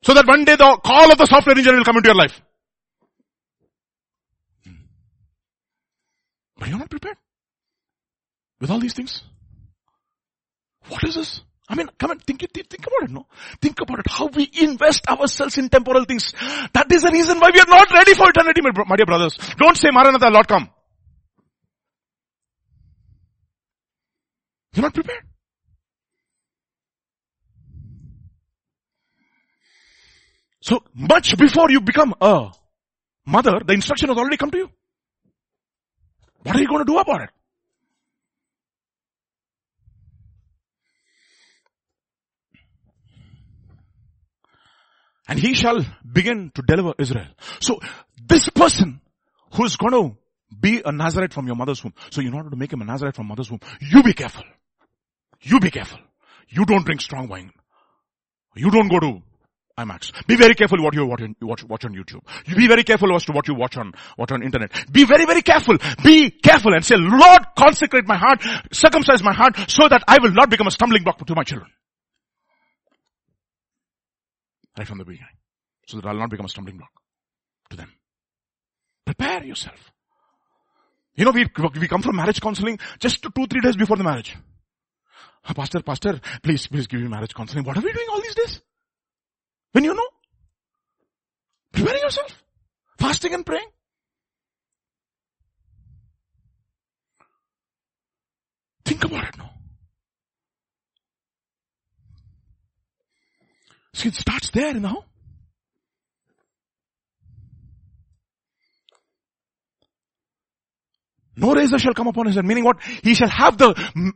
So 0.02 0.14
that 0.14 0.26
one 0.26 0.44
day 0.44 0.56
the 0.56 0.80
call 0.84 1.10
of 1.10 1.18
the 1.18 1.26
software 1.26 1.56
engineer 1.56 1.78
will 1.78 1.84
come 1.84 1.96
into 1.96 2.08
your 2.08 2.16
life. 2.16 2.40
But 6.56 6.68
you're 6.68 6.78
not 6.78 6.90
prepared. 6.90 7.16
With 8.60 8.70
all 8.70 8.80
these 8.80 8.94
things. 8.94 9.22
What 10.88 11.04
is 11.04 11.14
this? 11.14 11.40
I 11.68 11.74
mean, 11.74 11.88
come 11.98 12.12
and 12.12 12.22
think, 12.22 12.42
it. 12.42 12.52
think 12.52 12.86
about 12.86 13.02
it, 13.02 13.10
no? 13.10 13.26
Think 13.60 13.80
about 13.80 13.98
it. 14.00 14.06
How 14.08 14.26
we 14.26 14.50
invest 14.60 15.06
ourselves 15.06 15.58
in 15.58 15.68
temporal 15.68 16.04
things. 16.04 16.32
That 16.72 16.90
is 16.90 17.02
the 17.02 17.10
reason 17.12 17.38
why 17.38 17.50
we 17.52 17.60
are 17.60 17.68
not 17.68 17.90
ready 17.92 18.14
for 18.14 18.28
eternity, 18.28 18.62
my 18.62 18.96
dear 18.96 19.06
brothers. 19.06 19.36
Don't 19.58 19.76
say 19.76 19.90
Maranatha, 19.92 20.30
Lord 20.30 20.48
come. 20.48 20.70
You're 24.72 24.84
not 24.84 24.94
prepared. 24.94 25.24
So 30.68 30.82
much 30.94 31.34
before 31.38 31.70
you 31.70 31.80
become 31.80 32.14
a 32.20 32.50
mother, 33.24 33.60
the 33.66 33.72
instruction 33.72 34.10
has 34.10 34.18
already 34.18 34.36
come 34.36 34.50
to 34.50 34.58
you. 34.58 34.70
What 36.42 36.56
are 36.56 36.60
you 36.60 36.68
going 36.68 36.84
to 36.84 36.92
do 36.92 36.98
about 36.98 37.22
it? 37.22 37.30
And 45.26 45.38
he 45.38 45.54
shall 45.54 45.78
begin 46.12 46.52
to 46.54 46.60
deliver 46.60 46.92
Israel. 46.98 47.28
So 47.60 47.80
this 48.26 48.50
person 48.50 49.00
who's 49.54 49.76
going 49.76 49.92
to 49.92 50.18
be 50.54 50.82
a 50.84 50.92
Nazarite 50.92 51.32
from 51.32 51.46
your 51.46 51.56
mother's 51.56 51.82
womb. 51.82 51.94
So 52.10 52.20
in 52.20 52.34
order 52.34 52.50
to 52.50 52.56
make 52.56 52.74
him 52.74 52.82
a 52.82 52.84
Nazarite 52.84 53.16
from 53.16 53.28
mother's 53.28 53.50
womb, 53.50 53.60
you 53.80 54.02
be 54.02 54.12
careful. 54.12 54.44
You 55.40 55.60
be 55.60 55.70
careful. 55.70 56.00
You 56.50 56.66
don't 56.66 56.84
drink 56.84 57.00
strong 57.00 57.26
wine. 57.28 57.52
You 58.54 58.70
don't 58.70 58.88
go 58.88 59.00
to 59.00 59.22
IMAX. 59.78 60.12
Be 60.26 60.36
very 60.36 60.54
careful 60.54 60.82
what 60.82 60.94
you 60.94 61.06
watch, 61.06 61.22
watch, 61.40 61.64
watch 61.64 61.84
on 61.84 61.94
YouTube. 61.94 62.20
You 62.46 62.56
be 62.56 62.66
very 62.66 62.82
careful 62.82 63.14
as 63.14 63.24
to 63.26 63.32
what 63.32 63.46
you 63.46 63.54
watch 63.54 63.76
on, 63.76 63.92
watch 64.16 64.32
on 64.32 64.42
internet. 64.42 64.72
Be 64.90 65.04
very, 65.04 65.24
very 65.24 65.42
careful. 65.42 65.76
Be 66.02 66.30
careful 66.30 66.74
and 66.74 66.84
say, 66.84 66.96
Lord, 66.98 67.46
consecrate 67.56 68.06
my 68.06 68.16
heart, 68.16 68.42
circumcise 68.72 69.22
my 69.22 69.32
heart 69.32 69.56
so 69.68 69.88
that 69.88 70.02
I 70.08 70.18
will 70.20 70.32
not 70.32 70.50
become 70.50 70.66
a 70.66 70.70
stumbling 70.70 71.04
block 71.04 71.24
to 71.24 71.34
my 71.34 71.44
children. 71.44 71.70
Right 74.76 74.86
from 74.86 74.98
the 74.98 75.04
beginning. 75.04 75.28
So 75.86 75.98
that 75.98 76.06
I 76.06 76.12
will 76.12 76.20
not 76.20 76.30
become 76.30 76.46
a 76.46 76.50
stumbling 76.50 76.76
block 76.76 76.90
to 77.70 77.76
them. 77.76 77.92
Prepare 79.06 79.44
yourself. 79.44 79.92
You 81.14 81.24
know, 81.24 81.30
we, 81.30 81.46
we 81.80 81.88
come 81.88 82.02
from 82.02 82.16
marriage 82.16 82.40
counseling 82.40 82.78
just 82.98 83.22
two, 83.22 83.46
three 83.46 83.60
days 83.60 83.76
before 83.76 83.96
the 83.96 84.04
marriage. 84.04 84.36
Ah, 85.44 85.52
pastor, 85.52 85.82
pastor, 85.82 86.20
please, 86.42 86.66
please 86.66 86.86
give 86.86 87.00
me 87.00 87.08
marriage 87.08 87.34
counseling. 87.34 87.64
What 87.64 87.76
are 87.76 87.80
we 87.80 87.92
doing 87.92 88.06
all 88.10 88.20
these 88.20 88.34
days? 88.34 88.60
When 89.72 89.84
you 89.84 89.94
know? 89.94 90.08
Preparing 91.72 92.02
yourself. 92.02 92.42
Fasting 92.98 93.34
and 93.34 93.44
praying. 93.44 93.68
Think 98.84 99.04
about 99.04 99.28
it 99.28 99.38
now. 99.38 99.50
See, 103.94 104.08
it 104.08 104.14
starts 104.14 104.50
there 104.50 104.72
home. 104.80 105.04
No 111.36 111.54
razor 111.54 111.78
shall 111.78 111.94
come 111.94 112.08
upon 112.08 112.26
his 112.26 112.34
head. 112.34 112.44
Meaning 112.44 112.64
what? 112.64 112.82
He 113.02 113.14
shall 113.14 113.28
have 113.28 113.56
the, 113.58 113.74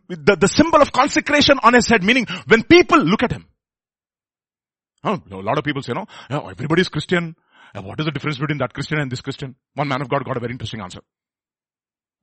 the, 0.08 0.36
the 0.36 0.48
symbol 0.48 0.82
of 0.82 0.90
consecration 0.90 1.58
on 1.62 1.74
his 1.74 1.88
head. 1.88 2.02
Meaning 2.02 2.26
when 2.46 2.64
people 2.64 2.98
look 2.98 3.22
at 3.22 3.30
him. 3.30 3.46
Oh, 5.04 5.20
a 5.30 5.36
lot 5.36 5.58
of 5.58 5.64
people 5.64 5.82
say, 5.82 5.92
no, 5.92 6.06
everybody 6.30 6.82
is 6.82 6.88
Christian. 6.88 7.34
What 7.74 7.98
is 7.98 8.06
the 8.06 8.12
difference 8.12 8.38
between 8.38 8.58
that 8.58 8.72
Christian 8.72 8.98
and 8.98 9.10
this 9.10 9.20
Christian? 9.20 9.56
One 9.74 9.88
man 9.88 10.02
of 10.02 10.08
God 10.08 10.24
got 10.24 10.36
a 10.36 10.40
very 10.40 10.52
interesting 10.52 10.80
answer. 10.80 11.00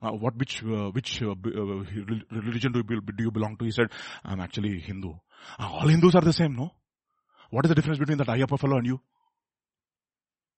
Uh, 0.02 0.12
what, 0.12 0.38
which, 0.38 0.64
uh, 0.64 0.92
which 0.92 1.22
uh, 1.22 1.32
uh 1.32 1.84
religion 2.32 2.72
do 2.72 2.82
you, 2.90 3.02
do 3.02 3.24
you 3.24 3.32
belong 3.32 3.58
to? 3.58 3.66
He 3.66 3.72
said, 3.72 3.88
I'm 4.24 4.40
actually 4.40 4.80
Hindu. 4.80 5.10
Uh, 5.60 5.70
all 5.70 5.88
Hindus 5.88 6.16
are 6.16 6.22
the 6.22 6.32
same, 6.32 6.56
no? 6.56 6.72
What 7.50 7.66
is 7.66 7.70
the 7.70 7.76
difference 7.76 8.00
between 8.00 8.18
that 8.20 8.28
Ayyappa 8.28 8.58
fellow 8.58 8.78
and 8.78 8.86
you? 8.86 9.02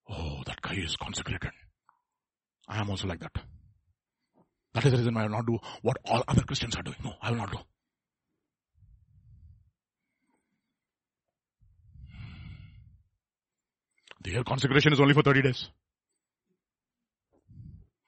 Oh, 0.07 0.43
that 0.45 0.61
guy 0.61 0.75
is 0.75 0.95
consecrated. 0.95 1.51
I 2.67 2.81
am 2.81 2.89
also 2.91 3.07
like 3.07 3.21
that. 3.21 3.31
That 4.73 4.85
is 4.85 4.91
the 4.91 4.97
reason 4.99 5.15
why 5.15 5.21
I 5.21 5.23
will 5.23 5.31
not 5.31 5.45
do 5.47 5.57
what 5.81 5.97
all 6.05 6.23
other 6.27 6.43
Christians 6.43 6.75
are 6.75 6.83
doing. 6.83 6.97
No, 7.03 7.13
I 7.21 7.31
will 7.31 7.37
not 7.37 7.51
do. 7.51 7.57
The 14.23 14.43
consecration 14.43 14.93
is 14.93 14.99
only 14.99 15.13
for 15.13 15.23
30 15.23 15.41
days. 15.41 15.69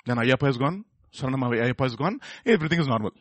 Then 0.06 0.18
Ayyappa 0.18 0.50
is 0.50 0.58
gone. 0.58 0.86
Saranam 1.14 1.42
Ayyappa 1.42 1.86
is 1.86 1.96
gone. 1.96 2.20
Everything 2.46 2.80
is 2.80 2.88
normal. 2.88 3.12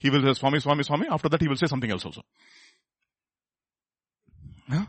He 0.00 0.10
will 0.10 0.22
say 0.22 0.34
Swami, 0.34 0.60
Swami, 0.60 0.82
Swami. 0.82 1.06
After 1.10 1.28
that 1.28 1.40
he 1.40 1.48
will 1.48 1.56
say 1.56 1.66
something 1.66 1.90
else 1.90 2.04
also. 2.04 2.22
Huh? 4.68 4.84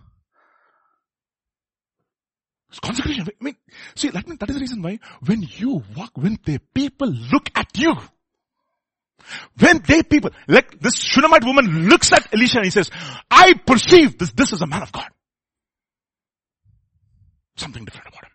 It's 2.69 2.79
consecration. 2.79 3.25
I 3.27 3.43
mean, 3.43 3.55
see, 3.95 4.09
that, 4.09 4.25
that 4.27 4.49
is 4.49 4.55
the 4.55 4.61
reason 4.61 4.81
why 4.81 4.99
when 5.25 5.41
you 5.41 5.83
walk, 5.95 6.11
when 6.15 6.37
the 6.43 6.59
people 6.73 7.07
look 7.07 7.49
at 7.55 7.77
you, 7.77 7.95
when 9.57 9.81
they 9.87 10.03
people, 10.03 10.31
like 10.47 10.79
this 10.79 10.95
Shunammite 10.95 11.43
woman 11.43 11.89
looks 11.89 12.11
at 12.13 12.33
Elisha 12.33 12.57
and 12.57 12.65
he 12.65 12.71
says, 12.71 12.89
I 13.29 13.53
perceive 13.53 14.17
this, 14.17 14.31
this 14.31 14.53
is 14.53 14.61
a 14.61 14.67
man 14.67 14.83
of 14.83 14.91
God. 14.91 15.09
Something 17.59 17.83
different 17.83 18.07
about 18.07 18.23
him. 18.23 18.31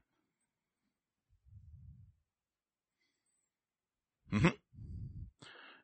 Mm-hmm. 4.34 4.48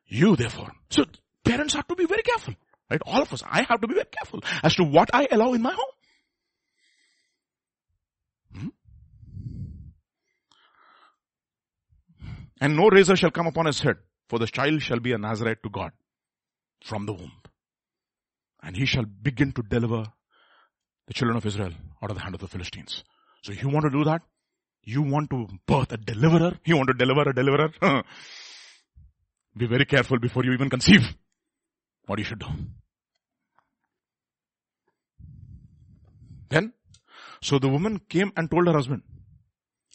You 0.05 0.35
therefore. 0.35 0.71
So 0.91 1.05
parents 1.43 1.73
have 1.73 1.87
to 1.87 1.95
be 1.95 2.05
very 2.05 2.21
careful. 2.21 2.53
Right? 2.89 3.01
All 3.05 3.23
of 3.23 3.33
us. 3.33 3.41
I 3.49 3.63
have 3.63 3.81
to 3.81 3.87
be 3.87 3.95
very 3.95 4.05
careful 4.11 4.43
as 4.61 4.75
to 4.75 4.83
what 4.83 5.09
I 5.11 5.27
allow 5.31 5.53
in 5.53 5.61
my 5.63 5.73
home. 5.73 5.85
Hmm? 8.53 8.67
And 12.59 12.75
no 12.75 12.89
razor 12.89 13.15
shall 13.15 13.31
come 13.31 13.47
upon 13.47 13.65
his 13.65 13.79
head, 13.79 13.97
for 14.29 14.37
the 14.37 14.45
child 14.45 14.83
shall 14.83 14.99
be 14.99 15.13
a 15.13 15.17
Nazarite 15.17 15.63
to 15.63 15.69
God 15.69 15.93
from 16.83 17.07
the 17.07 17.13
womb. 17.13 17.31
And 18.61 18.77
he 18.77 18.85
shall 18.85 19.05
begin 19.05 19.51
to 19.53 19.63
deliver 19.63 20.03
the 21.07 21.13
children 21.13 21.37
of 21.37 21.45
Israel 21.47 21.71
out 22.03 22.11
of 22.11 22.17
the 22.17 22.21
hand 22.21 22.35
of 22.35 22.41
the 22.41 22.47
Philistines. 22.47 23.03
So 23.43 23.53
you 23.53 23.69
want 23.69 23.85
to 23.85 23.89
do 23.89 24.03
that? 24.03 24.21
You 24.83 25.01
want 25.01 25.29
to 25.31 25.47
birth 25.67 25.91
a 25.91 25.97
deliverer? 25.97 26.57
You 26.65 26.77
want 26.77 26.87
to 26.87 26.93
deliver 26.93 27.29
a 27.29 27.33
deliverer? 27.33 27.71
Be 29.57 29.67
very 29.67 29.85
careful 29.85 30.19
before 30.19 30.43
you 30.45 30.53
even 30.53 30.69
conceive 30.69 31.15
what 32.05 32.19
you 32.19 32.25
should 32.25 32.39
do. 32.39 32.47
Then, 36.49 36.73
so 37.41 37.59
the 37.59 37.69
woman 37.69 37.99
came 38.09 38.31
and 38.35 38.49
told 38.49 38.67
her 38.67 38.73
husband, 38.73 39.03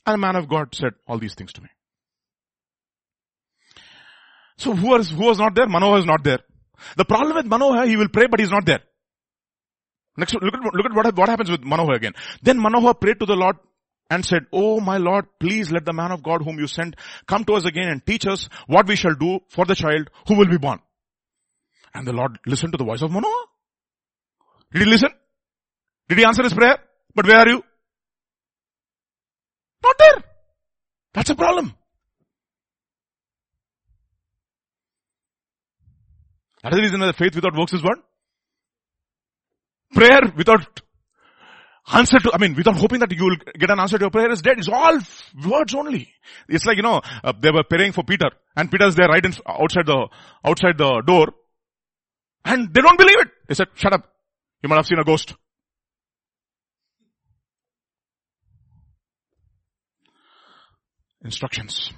and 0.07 0.15
the 0.15 0.19
man 0.19 0.37
of 0.37 0.49
God 0.49 0.75
said 0.75 0.93
all 1.07 1.19
these 1.19 1.35
things 1.35 1.53
to 1.55 1.63
me. 1.63 1.69
So 4.59 4.75
who 4.75 4.89
was, 4.89 5.11
who 5.11 5.25
was 5.25 5.39
not 5.39 5.55
there? 5.55 5.67
Manoah 5.67 5.99
is 5.99 6.07
not 6.07 6.25
there. 6.25 6.41
The 6.97 7.05
problem 7.05 7.37
with 7.37 7.47
Manoah, 7.47 7.87
he 7.87 7.97
will 7.97 8.09
pray 8.09 8.27
but 8.27 8.41
he's 8.41 8.51
not 8.51 8.65
there. 8.67 8.81
Next, 10.17 10.35
look 10.35 10.55
at, 10.55 10.75
look 10.75 10.87
at 10.87 10.95
what, 10.95 11.17
what 11.17 11.29
happens 11.29 11.51
with 11.51 11.63
Manoah 11.63 11.95
again. 11.95 12.13
Then 12.43 12.59
Manoah 12.59 12.95
prayed 12.95 13.21
to 13.21 13.27
the 13.27 13.37
Lord 13.37 13.57
and 14.11 14.25
said, 14.25 14.47
Oh 14.53 14.81
my 14.81 14.97
Lord, 14.99 15.27
please 15.39 15.71
let 15.71 15.85
the 15.85 15.93
man 15.93 16.13
of 16.13 16.23
God 16.23 16.43
whom 16.43 16.59
you 16.59 16.67
sent 16.67 16.97
come 17.27 17.45
to 17.45 17.55
us 17.55 17.65
again 17.65 17.89
and 17.89 18.05
teach 18.05 18.27
us 18.27 18.49
what 18.67 18.87
we 18.87 18.97
shall 18.97 19.15
do 19.15 19.41
for 19.49 19.65
the 19.65 19.75
child 19.75 20.11
who 20.27 20.37
will 20.37 20.49
be 20.49 20.59
born. 20.59 20.79
And 21.95 22.07
the 22.07 22.13
Lord 22.13 22.39
listened 22.47 22.73
to 22.73 22.79
the 22.79 22.85
voice 22.85 23.03
of 23.03 23.11
Manoah. 23.11 23.47
Did 24.73 24.83
he 24.83 24.89
listen? 24.89 25.11
Did 26.09 26.19
he 26.19 26.25
answer 26.25 26.43
his 26.43 26.55
prayer? 26.55 26.79
But 27.15 27.27
where 27.27 27.39
are 27.39 27.49
you? 27.49 27.63
Not 29.83 29.99
there. 29.99 30.25
That's 31.15 31.31
a 31.31 31.35
problem. 31.35 31.75
That 36.63 36.73
is 36.73 36.79
the 36.79 36.83
reason 36.83 37.01
that 37.01 37.17
faith 37.17 37.35
without 37.35 37.57
works 37.57 37.73
is 37.73 37.83
what? 37.83 37.99
Prayer 39.93 40.21
without 40.37 40.81
answer 41.93 42.19
to, 42.19 42.33
I 42.35 42.39
mean, 42.39 42.55
without 42.55 42.77
hoping 42.77 43.01
that 43.01 43.13
you 43.13 43.25
will 43.25 43.37
get 43.59 43.71
an 43.71 43.79
answer 43.79 43.99
to 43.99 44.05
your 44.05 44.11
prayer 44.11 44.31
is 44.31 44.43
dead. 44.43 44.59
It's 44.59 44.69
all 44.69 44.99
words 45.49 45.75
only. 45.75 46.13
It's 46.49 46.67
like, 46.67 46.77
you 46.77 46.83
know, 46.83 47.01
uh, 47.23 47.33
they 47.41 47.51
were 47.51 47.65
praying 47.65 47.93
for 47.93 48.05
Peter 48.05 48.31
and 48.57 48.71
Peter's 48.71 48.97
there 48.97 49.09
right 49.09 49.25
in, 49.25 49.33
outside 49.47 49.87
the, 49.87 50.09
outside 50.45 50.79
the 50.79 51.03
door 51.07 51.29
and 52.45 52.73
they 52.73 52.81
don't 52.81 52.99
believe 52.99 53.21
it. 53.21 53.29
They 53.49 53.55
said, 53.55 53.69
shut 53.75 53.93
up. 53.93 54.09
You 54.63 54.69
might 54.69 54.77
have 54.77 54.87
seen 54.87 54.99
a 54.99 55.05
ghost. 55.05 55.35
Instructions. 61.25 61.91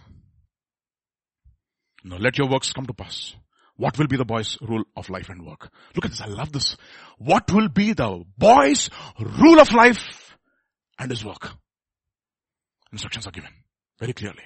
Now 2.04 2.16
let 2.16 2.38
your 2.38 2.48
works 2.48 2.72
come 2.72 2.86
to 2.86 2.94
pass. 2.94 3.34
What 3.78 3.96
will 3.96 4.08
be 4.08 4.16
the 4.16 4.24
boy's 4.24 4.58
rule 4.60 4.82
of 4.96 5.08
life 5.08 5.28
and 5.28 5.46
work? 5.46 5.70
Look 5.94 6.04
at 6.04 6.10
this. 6.10 6.20
I 6.20 6.26
love 6.26 6.52
this. 6.52 6.76
What 7.16 7.50
will 7.52 7.68
be 7.68 7.92
the 7.92 8.24
boy's 8.36 8.90
rule 9.18 9.60
of 9.60 9.72
life 9.72 10.36
and 10.98 11.10
his 11.10 11.24
work? 11.24 11.52
Instructions 12.92 13.28
are 13.28 13.30
given 13.30 13.52
very 14.00 14.12
clearly. 14.12 14.42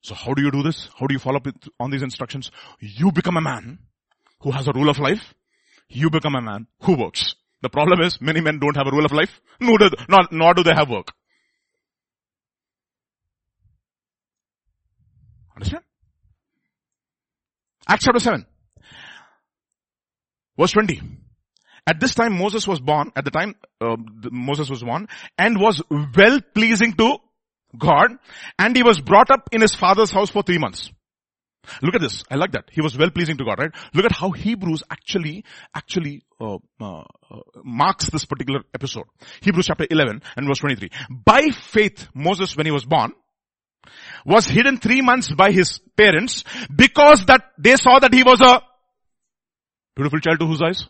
So 0.00 0.16
how 0.16 0.34
do 0.34 0.42
you 0.42 0.50
do 0.50 0.64
this? 0.64 0.88
How 0.98 1.06
do 1.06 1.14
you 1.14 1.20
follow 1.20 1.36
up 1.36 1.46
on 1.78 1.92
these 1.92 2.02
instructions? 2.02 2.50
You 2.80 3.12
become 3.12 3.36
a 3.36 3.40
man 3.40 3.78
who 4.40 4.50
has 4.50 4.66
a 4.66 4.72
rule 4.72 4.88
of 4.88 4.98
life. 4.98 5.32
You 5.88 6.10
become 6.10 6.34
a 6.34 6.42
man 6.42 6.66
who 6.80 6.96
works. 6.96 7.36
The 7.62 7.68
problem 7.68 8.00
is 8.00 8.20
many 8.20 8.40
men 8.40 8.58
don't 8.58 8.76
have 8.76 8.88
a 8.88 8.90
rule 8.90 9.04
of 9.04 9.12
life, 9.12 9.40
nor 9.60 9.78
do, 9.78 9.90
nor, 10.32 10.54
do 10.54 10.64
they 10.64 10.74
have 10.74 10.90
work. 10.90 11.12
Understand? 15.54 15.83
Acts 17.88 18.04
chapter 18.04 18.20
7. 18.20 18.46
Verse 20.58 20.72
20. 20.72 21.00
At 21.86 22.00
this 22.00 22.14
time 22.14 22.38
Moses 22.38 22.66
was 22.66 22.80
born, 22.80 23.12
at 23.14 23.24
the 23.24 23.30
time 23.30 23.54
uh, 23.80 23.96
Moses 24.30 24.70
was 24.70 24.82
born, 24.82 25.08
and 25.36 25.60
was 25.60 25.82
well 25.90 26.40
pleasing 26.54 26.94
to 26.94 27.18
God, 27.76 28.12
and 28.58 28.76
he 28.76 28.82
was 28.82 29.00
brought 29.00 29.30
up 29.30 29.48
in 29.52 29.60
his 29.60 29.74
father's 29.74 30.10
house 30.10 30.30
for 30.30 30.42
three 30.42 30.58
months. 30.58 30.90
Look 31.82 31.94
at 31.94 32.00
this. 32.00 32.22
I 32.30 32.36
like 32.36 32.52
that. 32.52 32.68
He 32.70 32.80
was 32.80 32.96
well 32.96 33.10
pleasing 33.10 33.36
to 33.38 33.44
God, 33.44 33.58
right? 33.58 33.70
Look 33.94 34.04
at 34.04 34.12
how 34.12 34.30
Hebrews 34.30 34.82
actually, 34.90 35.44
actually, 35.74 36.22
uh, 36.40 36.58
uh, 36.80 37.00
uh, 37.30 37.40
marks 37.64 38.10
this 38.10 38.24
particular 38.24 38.60
episode. 38.74 39.04
Hebrews 39.40 39.66
chapter 39.66 39.86
11 39.90 40.22
and 40.36 40.46
verse 40.46 40.58
23. 40.58 40.90
By 41.24 41.48
faith, 41.50 42.08
Moses, 42.14 42.56
when 42.56 42.66
he 42.66 42.72
was 42.72 42.84
born, 42.84 43.12
was 44.24 44.46
hidden 44.46 44.78
three 44.78 45.00
months 45.00 45.32
by 45.32 45.50
his 45.50 45.80
parents 45.96 46.44
because 46.74 47.24
that 47.26 47.42
they 47.58 47.76
saw 47.76 47.98
that 47.98 48.14
he 48.14 48.22
was 48.22 48.40
a 48.40 48.62
beautiful 49.94 50.20
child 50.20 50.40
to 50.40 50.46
whose 50.46 50.62
eyes? 50.62 50.88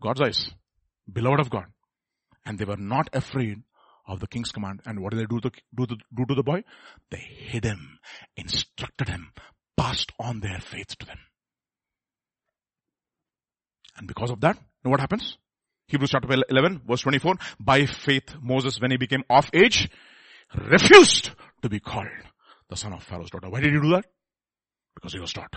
God's 0.00 0.20
eyes. 0.20 0.50
Beloved 1.10 1.40
of 1.40 1.50
God. 1.50 1.64
And 2.44 2.58
they 2.58 2.64
were 2.64 2.76
not 2.76 3.10
afraid 3.12 3.62
of 4.06 4.20
the 4.20 4.26
king's 4.26 4.52
command. 4.52 4.80
And 4.86 5.00
what 5.00 5.12
did 5.12 5.20
they 5.20 5.26
do 5.26 5.40
to, 5.40 5.50
do, 5.74 5.86
to, 5.86 5.96
do 6.14 6.24
to 6.26 6.34
the 6.34 6.42
boy? 6.42 6.64
They 7.10 7.18
hid 7.18 7.64
him, 7.64 7.98
instructed 8.36 9.08
him, 9.08 9.32
passed 9.76 10.12
on 10.18 10.40
their 10.40 10.58
faith 10.60 10.96
to 10.98 11.06
them. 11.06 11.18
And 13.96 14.08
because 14.08 14.30
of 14.30 14.40
that, 14.40 14.56
know 14.84 14.90
what 14.90 15.00
happens? 15.00 15.36
Hebrews 15.88 16.10
chapter 16.10 16.28
11 16.48 16.82
verse 16.86 17.02
24, 17.02 17.34
by 17.58 17.86
faith 17.86 18.34
Moses 18.40 18.80
when 18.80 18.92
he 18.92 18.96
became 18.96 19.24
of 19.28 19.50
age, 19.52 19.90
refused 20.54 21.30
to 21.62 21.68
be 21.68 21.80
called 21.80 22.08
the 22.68 22.76
son 22.76 22.92
of 22.92 23.02
Pharaoh's 23.02 23.30
daughter. 23.30 23.48
Why 23.48 23.60
did 23.60 23.72
he 23.72 23.80
do 23.80 23.90
that? 23.90 24.06
Because 24.94 25.12
he 25.12 25.20
was 25.20 25.32
taught. 25.32 25.54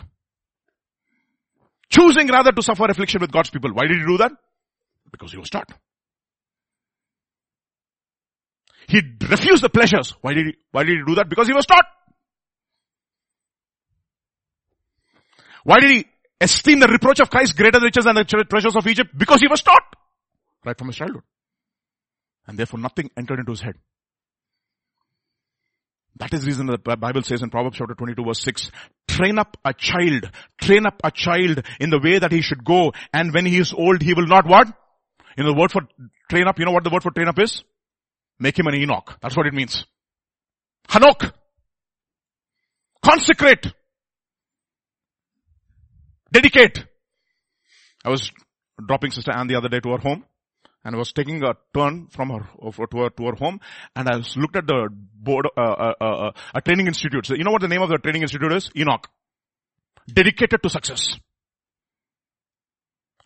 Choosing 1.89 2.27
rather 2.27 2.51
to 2.51 2.61
suffer 2.61 2.85
affliction 2.85 3.21
with 3.21 3.31
God's 3.31 3.49
people. 3.49 3.71
Why 3.71 3.87
did 3.87 3.97
he 3.97 4.05
do 4.05 4.17
that? 4.17 4.31
Because 5.11 5.31
he 5.31 5.37
was 5.37 5.49
taught. 5.49 5.71
He 8.87 9.01
refused 9.29 9.63
the 9.63 9.69
pleasures. 9.69 10.15
Why 10.21 10.33
did 10.33 10.47
he, 10.47 10.53
why 10.71 10.83
did 10.83 10.97
he 10.97 11.03
do 11.05 11.15
that? 11.15 11.29
Because 11.29 11.47
he 11.47 11.53
was 11.53 11.65
taught. 11.65 11.85
Why 15.63 15.79
did 15.79 15.91
he 15.91 16.05
esteem 16.41 16.79
the 16.79 16.87
reproach 16.87 17.19
of 17.19 17.29
Christ 17.29 17.55
greater 17.55 17.79
riches 17.79 18.05
than 18.05 18.15
the 18.15 18.25
treasures 18.25 18.75
of 18.75 18.85
Egypt? 18.87 19.11
Because 19.17 19.39
he 19.39 19.47
was 19.47 19.61
taught. 19.61 19.83
Right 20.65 20.77
from 20.77 20.87
his 20.87 20.97
childhood. 20.97 21.23
And 22.47 22.57
therefore 22.57 22.79
nothing 22.79 23.09
entered 23.15 23.39
into 23.39 23.51
his 23.51 23.61
head. 23.61 23.75
That 26.17 26.33
is 26.33 26.41
the 26.41 26.47
reason 26.47 26.67
the 26.67 26.77
Bible 26.77 27.23
says 27.23 27.41
in 27.41 27.49
Proverbs 27.49 27.77
chapter 27.77 27.95
22 27.95 28.23
verse 28.23 28.41
6, 28.41 28.71
train 29.07 29.39
up 29.39 29.57
a 29.65 29.73
child, 29.73 30.29
train 30.61 30.85
up 30.85 31.01
a 31.03 31.09
child 31.09 31.63
in 31.79 31.89
the 31.89 31.99
way 31.99 32.19
that 32.19 32.31
he 32.31 32.41
should 32.41 32.63
go, 32.63 32.93
and 33.11 33.33
when 33.33 33.45
he 33.45 33.57
is 33.57 33.73
old, 33.73 34.01
he 34.01 34.13
will 34.13 34.27
not 34.27 34.45
what? 34.45 34.67
You 35.37 35.43
know 35.43 35.53
the 35.53 35.59
word 35.59 35.71
for 35.71 35.81
train 36.29 36.47
up, 36.47 36.59
you 36.59 36.65
know 36.65 36.71
what 36.71 36.83
the 36.83 36.91
word 36.91 37.01
for 37.01 37.11
train 37.11 37.27
up 37.27 37.39
is? 37.39 37.63
Make 38.39 38.57
him 38.57 38.67
an 38.67 38.75
Enoch. 38.75 39.17
That's 39.21 39.35
what 39.35 39.47
it 39.47 39.53
means. 39.53 39.85
Hanok. 40.89 41.31
Consecrate. 43.03 43.73
Dedicate. 46.31 46.85
I 48.05 48.09
was 48.09 48.31
dropping 48.85 49.11
Sister 49.11 49.31
Anne 49.31 49.47
the 49.47 49.55
other 49.55 49.69
day 49.69 49.79
to 49.79 49.89
her 49.89 49.97
home 49.97 50.25
and 50.83 50.95
I 50.95 50.99
was 50.99 51.11
taking 51.13 51.43
a 51.43 51.55
turn 51.73 52.07
from 52.07 52.29
her 52.29 52.41
to 52.87 52.97
her 52.97 53.09
to 53.09 53.25
her 53.25 53.35
home, 53.35 53.59
and 53.95 54.09
I 54.09 54.21
looked 54.35 54.55
at 54.55 54.67
the 54.67 54.89
board, 54.91 55.47
uh, 55.57 55.61
uh, 55.61 55.93
uh, 55.99 56.05
uh, 56.05 56.31
a 56.53 56.61
training 56.61 56.87
institute. 56.87 57.25
So 57.25 57.35
you 57.35 57.43
know 57.43 57.51
what 57.51 57.61
the 57.61 57.67
name 57.67 57.81
of 57.81 57.89
the 57.89 57.97
training 57.97 58.21
institute 58.21 58.51
is? 58.51 58.69
Enoch, 58.75 59.07
dedicated 60.11 60.61
to 60.61 60.69
success. 60.69 61.17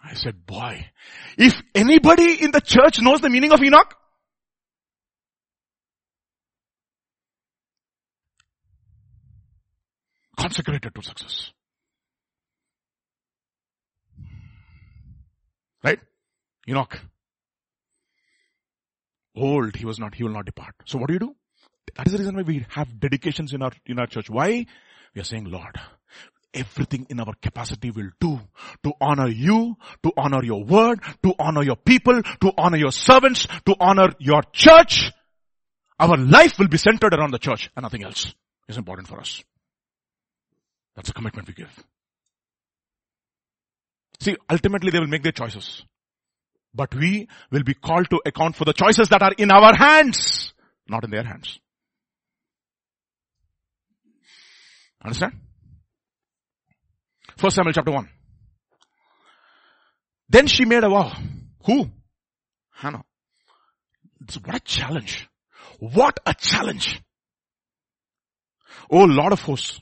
I 0.02 0.14
said, 0.14 0.46
boy, 0.46 0.86
if 1.38 1.54
anybody 1.76 2.42
in 2.42 2.52
the 2.52 2.62
church 2.62 3.02
knows 3.02 3.20
the 3.20 3.30
meaning 3.30 3.52
of 3.52 3.62
Enoch, 3.62 3.96
consecrated 10.38 10.94
to 10.94 11.02
success. 11.02 11.52
Right? 15.84 16.00
Enoch. 16.70 17.00
Old, 19.38 19.76
he 19.76 19.86
was 19.86 20.00
not, 20.00 20.16
he 20.16 20.24
will 20.24 20.32
not 20.32 20.46
depart. 20.46 20.74
So 20.86 20.98
what 20.98 21.08
do 21.08 21.14
you 21.14 21.20
do? 21.20 21.36
That 21.96 22.08
is 22.08 22.14
the 22.14 22.20
reason 22.20 22.36
why 22.36 22.42
we 22.42 22.66
have 22.70 23.00
dedications 23.00 23.54
in 23.54 23.62
our, 23.62 23.72
in 23.86 24.00
our 24.00 24.08
church. 24.08 24.30
Why? 24.30 24.66
We 25.14 25.22
are 25.22 25.24
saying, 25.24 25.46
Lord, 25.46 25.80
everything 26.54 27.06
in 27.10 27.20
our 27.20 27.34
capacity 27.42 27.92
will 27.92 28.10
do 28.20 28.40
to 28.84 28.94
honor 29.00 29.28
you, 29.28 29.76
to 30.04 30.12
honor 30.18 30.44
your 30.44 30.64
word, 30.64 31.00
to 31.24 31.34
honor 31.40 31.64
your 31.64 31.76
people, 31.76 32.22
to 32.24 32.52
honor 32.58 32.78
your 32.78 32.92
servants, 32.92 33.48
to 33.66 33.76
honor 33.80 34.10
your 34.20 34.42
church. 34.52 35.12
Our 36.00 36.18
life 36.18 36.60
will 36.60 36.68
be 36.68 36.78
centered 36.78 37.14
around 37.14 37.32
the 37.32 37.40
church 37.40 37.70
and 37.76 37.84
nothing 37.84 38.04
else 38.04 38.34
is 38.68 38.78
important 38.78 39.08
for 39.08 39.20
us. 39.20 39.44
That's 40.96 41.10
a 41.10 41.14
commitment 41.14 41.48
we 41.48 41.54
give. 41.54 41.84
See, 44.20 44.36
ultimately 44.50 44.90
they 44.92 45.00
will 45.00 45.08
make 45.08 45.24
their 45.24 45.32
choices. 45.32 45.84
But 46.78 46.94
we 46.94 47.28
will 47.52 47.64
be 47.64 47.74
called 47.74 48.08
to 48.12 48.22
account 48.24 48.56
for 48.56 48.64
the 48.64 48.72
choices 48.72 49.10
that 49.10 49.24
are 49.24 49.34
in 49.36 49.50
our 49.52 49.76
hands, 49.76 50.54
not 50.88 51.04
in 51.04 51.10
their 51.10 51.24
hands. 51.24 51.60
Understand? 55.04 55.34
First 57.36 57.56
Samuel 57.56 57.74
chapter 57.74 57.92
1. 57.92 58.08
Then 60.30 60.46
she 60.46 60.66
made 60.66 60.84
a 60.84 60.90
vow. 60.90 61.12
Who? 61.66 61.90
Hannah. 62.72 63.04
What 64.44 64.56
a 64.56 64.60
challenge. 64.60 65.28
What 65.80 66.20
a 66.28 66.36
challenge. 66.36 67.02
Oh 68.92 69.06
Lord 69.06 69.34
of 69.34 69.42
hosts. 69.42 69.82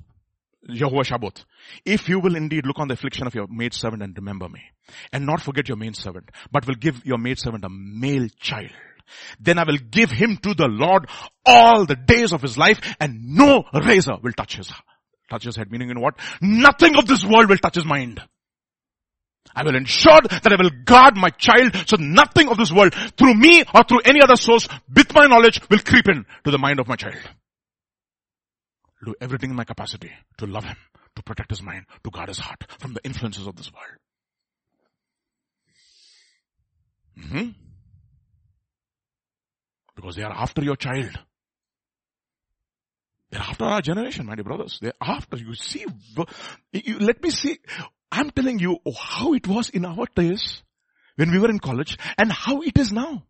Jehovah 0.70 1.04
Sabaoth. 1.04 1.46
If 1.86 2.10
you 2.10 2.20
will 2.20 2.36
indeed 2.36 2.66
look 2.66 2.80
on 2.80 2.88
the 2.88 2.94
affliction 2.94 3.28
of 3.28 3.36
your 3.36 3.48
maid 3.48 3.74
servant 3.74 4.04
and 4.04 4.16
remember 4.16 4.50
me, 4.50 4.62
and 5.12 5.26
not 5.26 5.42
forget 5.42 5.68
your 5.68 5.78
maid 5.78 5.96
servant, 5.96 6.30
but 6.52 6.68
will 6.68 6.76
give 6.76 7.06
your 7.06 7.18
maid 7.18 7.40
servant 7.40 7.66
a 7.66 7.70
male 7.70 8.28
child, 8.40 8.72
then 9.40 9.60
I 9.60 9.64
will 9.64 9.78
give 9.78 10.12
him 10.12 10.38
to 10.38 10.54
the 10.54 10.68
Lord 10.68 11.08
all 11.46 11.86
the 11.86 11.96
days 11.96 12.34
of 12.34 12.42
his 12.42 12.58
life, 12.58 12.80
and 13.00 13.36
no 13.36 13.64
razor 13.74 14.18
will 14.22 14.34
touch 14.34 14.58
his 14.58 14.72
touch 15.30 15.44
his 15.44 15.56
head. 15.56 15.72
Meaning 15.72 15.90
in 15.90 16.00
what? 16.00 16.16
Nothing 16.42 16.98
of 16.98 17.08
this 17.08 17.24
world 17.24 17.50
will 17.50 17.58
touch 17.58 17.76
his 17.76 17.86
mind. 17.86 18.22
I 19.56 19.64
will 19.64 19.76
ensure 19.76 20.22
that 20.22 20.52
I 20.52 20.62
will 20.62 20.72
guard 20.84 21.16
my 21.16 21.30
child 21.30 21.76
so 21.88 21.98
nothing 22.00 22.50
of 22.50 22.58
this 22.58 22.72
world 22.72 22.94
through 23.18 23.36
me 23.36 23.64
or 23.74 23.84
through 23.84 24.02
any 24.06 24.22
other 24.22 24.36
source 24.36 24.68
with 24.94 25.14
my 25.14 25.28
knowledge 25.28 25.62
will 25.70 25.80
creep 25.80 26.08
in 26.10 26.26
to 26.44 26.52
the 26.52 26.58
mind 26.58 26.80
of 26.80 26.88
my 26.88 26.96
child 26.96 27.22
do 29.06 29.16
everything 29.22 29.52
in 29.52 29.56
my 29.56 29.64
capacity 29.64 30.12
to 30.38 30.48
love 30.48 30.66
him, 30.66 30.76
to 31.16 31.24
protect 31.24 31.50
his 31.50 31.62
mind, 31.62 31.86
to 32.04 32.12
guard 32.12 32.30
his 32.30 32.40
heart 32.40 32.64
from 32.80 32.94
the 32.94 33.04
influences 33.04 33.48
of 33.48 33.56
this 33.56 33.72
world. 33.72 34.00
Mm-hmm. 37.20 37.50
Because 39.96 40.16
they 40.16 40.24
are 40.24 40.34
after 40.34 40.64
your 40.64 40.76
child. 40.76 41.18
They're 43.32 43.42
after 43.42 43.66
our 43.66 43.82
generation, 43.82 44.26
my 44.26 44.36
dear 44.36 44.44
brothers. 44.44 44.80
They're 44.82 44.94
after 45.02 45.38
you. 45.38 45.56
See, 45.56 45.86
you, 46.74 47.00
let 47.00 47.24
me 47.24 47.30
see. 47.30 47.58
I'm 48.12 48.30
telling 48.30 48.60
you 48.60 48.80
how 48.98 49.34
it 49.34 49.48
was 49.48 49.70
in 49.70 49.86
our 49.86 50.06
days 50.16 50.64
when 51.16 51.32
we 51.32 51.40
were 51.40 51.50
in 51.50 51.60
college 51.60 51.98
and 52.18 52.32
how 52.32 52.62
it 52.62 52.78
is 52.78 52.92
now. 52.92 53.24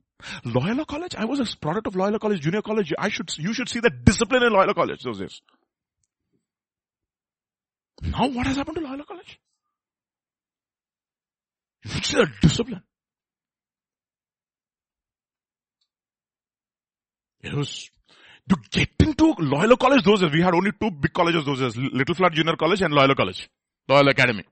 Loyola 0.44 0.86
College, 0.86 1.16
I 1.16 1.26
was 1.26 1.40
a 1.40 1.58
product 1.58 1.88
of 1.88 1.96
Loyola 1.96 2.20
College, 2.20 2.42
junior 2.42 2.62
college. 2.62 2.94
I 2.98 3.10
should, 3.10 3.36
you 3.38 3.54
should 3.54 3.70
see 3.70 3.80
the 3.80 3.90
discipline 3.90 4.44
in 4.44 4.52
Loyola 4.54 4.74
College 4.74 5.04
those 5.04 5.20
days. 5.20 5.42
Now 8.02 8.28
what 8.28 8.48
has 8.48 8.58
happened 8.58 8.78
to 8.78 8.84
Loyola 8.84 9.06
College? 9.06 9.40
See 11.86 12.18
the 12.18 12.28
discipline. 12.42 12.82
It 17.42 17.54
was, 17.54 17.90
to 18.50 18.56
get 18.72 18.90
into 19.00 19.36
Loyola 19.38 19.78
College 19.78 20.04
those 20.04 20.22
days, 20.22 20.32
we 20.32 20.42
had 20.42 20.54
only 20.56 20.72
two 20.72 20.90
big 20.92 21.14
colleges 21.14 21.46
those 21.46 21.60
days, 21.60 21.78
Little 21.78 22.16
Flower 22.16 22.32
Junior 22.32 22.56
College 22.56 22.82
and 22.82 22.94
Loyola 22.94 23.16
College. 23.16 23.48
Loyola 23.88 24.12
Academy. 24.12 24.44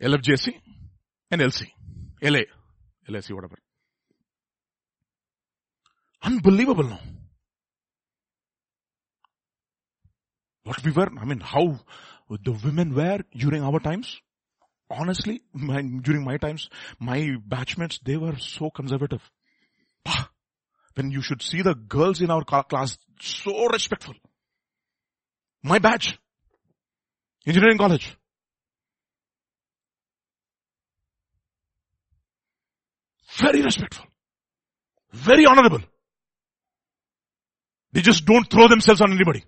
LFJC 0.00 0.54
and 1.30 1.40
LC. 1.40 1.66
LA. 2.22 2.40
LSC, 3.08 3.32
whatever. 3.32 3.56
Unbelievable 6.22 6.84
now. 6.84 7.00
What 10.68 10.84
we 10.84 10.92
were, 10.92 11.08
I 11.18 11.24
mean, 11.24 11.40
how 11.40 11.80
the 12.28 12.52
women 12.52 12.94
were 12.94 13.20
during 13.34 13.62
our 13.62 13.80
times. 13.80 14.20
Honestly, 14.90 15.40
my, 15.54 15.80
during 15.80 16.24
my 16.24 16.36
times, 16.36 16.68
my 17.00 17.36
batchmates, 17.48 17.98
they 18.04 18.18
were 18.18 18.36
so 18.36 18.68
conservative. 18.68 19.22
When 20.94 21.10
you 21.10 21.22
should 21.22 21.40
see 21.40 21.62
the 21.62 21.74
girls 21.74 22.20
in 22.20 22.30
our 22.30 22.44
class, 22.44 22.98
so 23.18 23.68
respectful. 23.68 24.12
My 25.62 25.78
batch, 25.78 26.18
engineering 27.46 27.78
college. 27.78 28.14
Very 33.40 33.62
respectful. 33.62 34.04
Very 35.14 35.46
honorable. 35.46 35.80
They 37.92 38.02
just 38.02 38.26
don't 38.26 38.50
throw 38.50 38.68
themselves 38.68 39.00
on 39.00 39.12
anybody. 39.12 39.44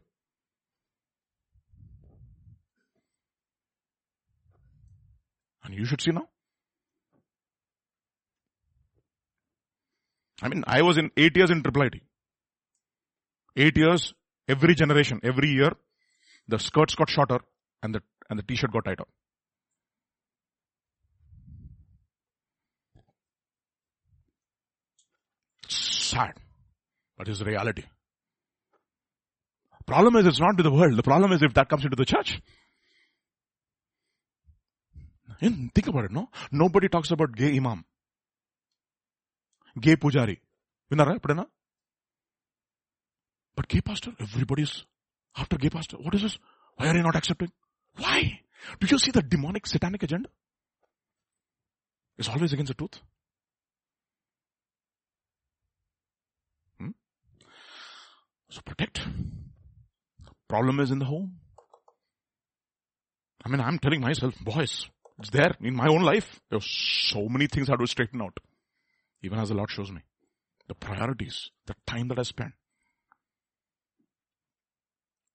You 5.80 5.86
should 5.86 6.02
see 6.02 6.12
now. 6.12 6.26
I 10.42 10.48
mean, 10.48 10.64
I 10.66 10.82
was 10.82 10.98
in 10.98 11.10
eight 11.16 11.36
years 11.36 11.50
in 11.50 11.62
triple 11.62 11.82
IT. 11.82 11.94
Eight 13.56 13.76
years, 13.76 14.12
every 14.48 14.74
generation, 14.74 15.20
every 15.22 15.50
year, 15.50 15.72
the 16.48 16.58
skirts 16.58 16.94
got 16.94 17.08
shorter 17.08 17.40
and 17.82 17.94
the, 17.94 18.02
and 18.28 18.38
the 18.38 18.42
t-shirt 18.42 18.72
got 18.72 18.84
tighter. 18.84 19.04
Sad, 25.68 26.34
but 27.16 27.28
it's 27.28 27.40
reality. 27.40 27.84
Problem 29.86 30.16
is 30.16 30.26
it's 30.26 30.40
not 30.40 30.56
to 30.56 30.62
the 30.62 30.70
world. 30.70 30.96
The 30.96 31.02
problem 31.02 31.32
is 31.32 31.42
if 31.42 31.54
that 31.54 31.68
comes 31.68 31.84
into 31.84 31.96
the 31.96 32.04
church. 32.04 32.40
And 35.41 35.73
think 35.73 35.87
about 35.87 36.05
it, 36.05 36.11
no? 36.11 36.29
Nobody 36.51 36.87
talks 36.87 37.11
about 37.11 37.35
gay 37.35 37.55
imam. 37.57 37.83
Gay 39.85 39.95
pujari. 40.05 40.37
విన్నారా 40.91 41.13
ఎప్పుడైనా 41.19 41.45
But 43.57 43.67
gay 43.71 43.81
pastor, 43.89 44.11
everybody's 44.25 44.73
after 45.41 45.57
gay 45.63 45.69
pastor. 45.75 45.97
What 46.05 46.15
is 46.17 46.23
this? 46.25 46.33
Why 46.77 46.87
are 46.89 46.97
you 46.97 47.03
not 47.07 47.17
accepting? 47.19 47.51
Why? 48.03 48.17
Do 48.79 48.87
you 48.91 48.97
see 49.03 49.11
the 49.17 49.23
demonic 49.33 49.65
satanic 49.73 50.03
agenda? 50.07 50.29
It's 52.17 52.29
always 52.33 52.53
against 52.55 52.71
the 52.71 52.77
truth. 52.81 52.97
Hmm? 56.79 56.91
So 58.49 58.61
protect. 58.71 58.99
Problem 60.53 60.79
is 60.79 60.91
in 60.91 60.99
the 60.99 61.05
home. 61.05 61.39
I 63.43 63.49
mean, 63.49 63.61
I'm 63.61 63.79
telling 63.79 64.01
myself, 64.01 64.33
boys, 64.51 64.73
it's 65.20 65.30
there 65.30 65.54
in 65.60 65.74
my 65.76 65.86
own 65.86 66.02
life. 66.02 66.40
There 66.48 66.58
are 66.58 66.62
so 66.62 67.28
many 67.28 67.46
things 67.46 67.68
I 67.68 67.72
have 67.72 67.80
to 67.80 67.86
straighten 67.86 68.22
out. 68.22 68.38
Even 69.22 69.38
as 69.38 69.50
the 69.50 69.54
Lord 69.54 69.70
shows 69.70 69.90
me. 69.90 70.00
The 70.66 70.74
priorities, 70.74 71.50
the 71.66 71.74
time 71.86 72.08
that 72.08 72.18
I 72.18 72.22
spend 72.22 72.52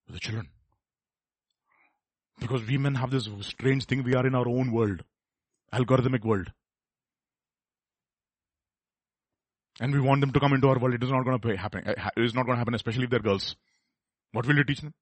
with 0.08 0.16
the 0.16 0.20
children. 0.20 0.50
Because 2.40 2.66
we 2.66 2.78
men 2.78 2.96
have 2.96 3.12
this 3.12 3.30
strange 3.42 3.86
thing, 3.86 4.04
we 4.04 4.16
are 4.16 4.26
in 4.26 4.36
our 4.36 4.48
own 4.48 4.72
world. 4.72 5.04
Algorithmic 5.74 6.24
world. 6.24 6.52
And 9.80 9.94
we 9.94 10.00
want 10.00 10.22
them 10.22 10.32
to 10.32 10.40
come 10.40 10.54
into 10.54 10.70
our 10.70 10.80
world. 10.80 10.94
It 10.94 11.04
is 11.04 11.12
not 11.12 11.24
going 11.26 11.40
to 11.40 11.58
happen. 11.58 11.84
Uh, 11.86 12.10
it 12.16 12.24
is 12.24 12.34
not 12.34 12.46
going 12.46 12.56
to 12.56 12.60
happen, 12.60 12.74
especially 12.74 13.04
if 13.04 13.10
they're 13.10 13.20
girls. 13.20 13.56
What 14.32 14.46
will 14.46 14.56
you 14.56 14.64
teach 14.64 14.82
them? 14.82 14.94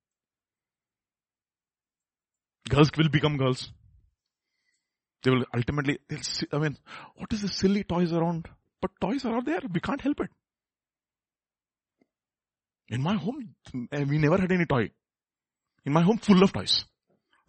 Girls 2.69 2.89
will 2.97 3.09
become 3.09 3.37
girls. 3.37 3.71
They 5.23 5.31
will 5.31 5.45
ultimately, 5.55 5.99
see, 6.21 6.47
I 6.51 6.57
mean, 6.57 6.77
what 7.15 7.31
is 7.31 7.41
the 7.41 7.47
silly 7.47 7.83
toys 7.83 8.11
around? 8.11 8.47
But 8.81 8.91
toys 8.99 9.23
are 9.25 9.37
out 9.37 9.45
there. 9.45 9.61
We 9.73 9.79
can't 9.79 10.01
help 10.01 10.19
it. 10.19 10.29
In 12.89 13.01
my 13.01 13.15
home, 13.15 13.55
eh, 13.91 14.03
we 14.03 14.17
never 14.17 14.37
had 14.37 14.51
any 14.51 14.65
toy. 14.65 14.91
In 15.85 15.93
my 15.93 16.01
home, 16.01 16.17
full 16.17 16.43
of 16.43 16.51
toys. 16.51 16.85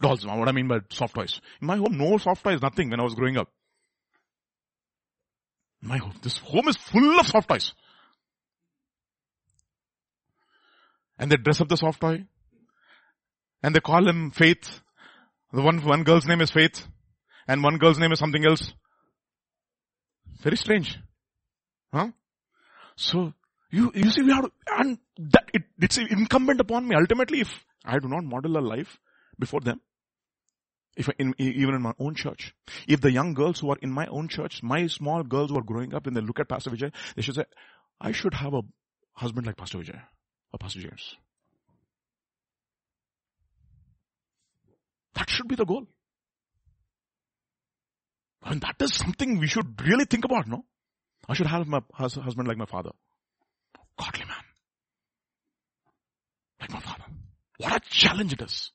Dolls, 0.01 0.25
what 0.25 0.49
I 0.49 0.53
mean 0.53 0.69
by 0.69 0.79
soft 0.91 1.15
toys. 1.15 1.41
In 1.61 1.67
my 1.67 1.77
home, 1.77 1.99
no 1.99 2.17
soft 2.19 2.45
toys, 2.45 2.63
nothing 2.63 2.91
when 2.91 3.01
I 3.01 3.05
was 3.05 3.15
growing 3.15 3.37
up. 3.37 3.49
My 5.83 5.99
home, 5.99 6.15
this 6.23 6.39
home 6.39 6.69
is 6.69 6.77
full 6.77 7.19
of 7.19 7.27
soft 7.27 7.49
toys. 7.49 7.75
And 11.19 11.31
they 11.31 11.37
dress 11.37 11.61
up 11.61 11.69
the 11.69 11.77
soft 11.77 12.01
toy. 12.01 12.25
And 13.63 13.75
they 13.75 13.81
call 13.81 14.09
him 14.09 14.31
Faith. 14.31 14.81
The 15.53 15.63
one, 15.63 15.85
one 15.85 16.05
girl's 16.05 16.27
name 16.27 16.41
is 16.41 16.51
Faith. 16.51 16.87
And 17.47 17.63
one 17.63 17.79
girl's 17.79 17.99
name 17.99 18.13
is 18.13 18.19
something 18.19 18.45
else. 18.45 18.73
Very 20.41 20.57
strange. 20.57 20.99
Huh? 21.93 22.09
So, 22.97 23.33
you, 23.71 23.93
you 23.95 24.11
see, 24.11 24.23
we 24.23 24.33
have 24.33 24.45
to, 24.45 24.53
and 24.79 24.99
that, 25.19 25.51
it, 25.53 25.63
it's 25.81 25.99
incumbent 25.99 26.61
upon 26.61 26.87
me 26.87 26.97
ultimately 26.97 27.41
if 27.41 27.53
I 27.85 27.99
do 27.99 28.09
not 28.09 28.25
model 28.25 28.57
a 28.57 28.61
life 28.61 28.99
before 29.39 29.61
them. 29.61 29.81
If 30.97 31.09
in, 31.19 31.35
even 31.39 31.75
in 31.75 31.83
my 31.83 31.93
own 31.99 32.15
church, 32.15 32.55
if 32.87 33.01
the 33.01 33.11
young 33.11 33.35
girls 33.35 33.59
who 33.59 33.71
are 33.71 33.79
in 33.83 33.91
my 33.91 34.07
own 34.07 34.29
church, 34.29 34.63
my 34.63 34.87
small 34.87 35.25
girls 35.25 35.51
who 35.51 35.59
are 35.59 35.63
growing 35.63 35.93
up 35.93 36.07
and 36.07 36.17
they 36.17 36.21
look 36.21 36.39
at 36.39 36.49
Pastor 36.49 36.71
Vijay, 36.71 36.93
they 37.17 37.23
should 37.23 37.35
say, 37.35 37.47
I 38.01 38.13
should 38.13 38.35
have 38.35 38.55
a 38.55 38.63
husband 39.15 39.47
like 39.47 39.57
Pastor 39.57 39.79
Vijay 39.79 40.01
or 40.53 40.59
Pastor 40.59 40.81
James. 40.81 41.17
That 45.15 45.29
should 45.29 45.49
be 45.49 45.57
the 45.57 45.65
goal. 45.65 45.87
And 48.45 48.61
that 48.61 48.77
is 48.81 48.95
something 48.95 49.39
we 49.39 49.47
should 49.47 49.81
really 49.83 50.05
think 50.05 50.25
about, 50.25 50.47
no? 50.47 50.65
I 51.29 51.35
should 51.35 51.47
have 51.47 51.67
my 51.67 51.81
husband 51.95 52.47
like 52.47 52.59
my 52.59 52.67
father. 52.67 52.91
Godly 53.99 54.25
man. 54.27 54.37
Like 56.61 56.71
my 56.71 56.81
father. 56.81 57.05
What 57.59 57.73
a 57.73 57.81
challenge 57.89 58.35
it 58.35 58.43
is. 58.43 58.71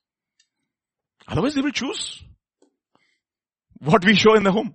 Otherwise 1.27 1.53
they 1.53 1.61
will 1.61 1.71
choose 1.71 2.23
what 3.79 4.03
we 4.03 4.15
show 4.15 4.35
in 4.35 4.43
the 4.43 4.51
home. 4.51 4.73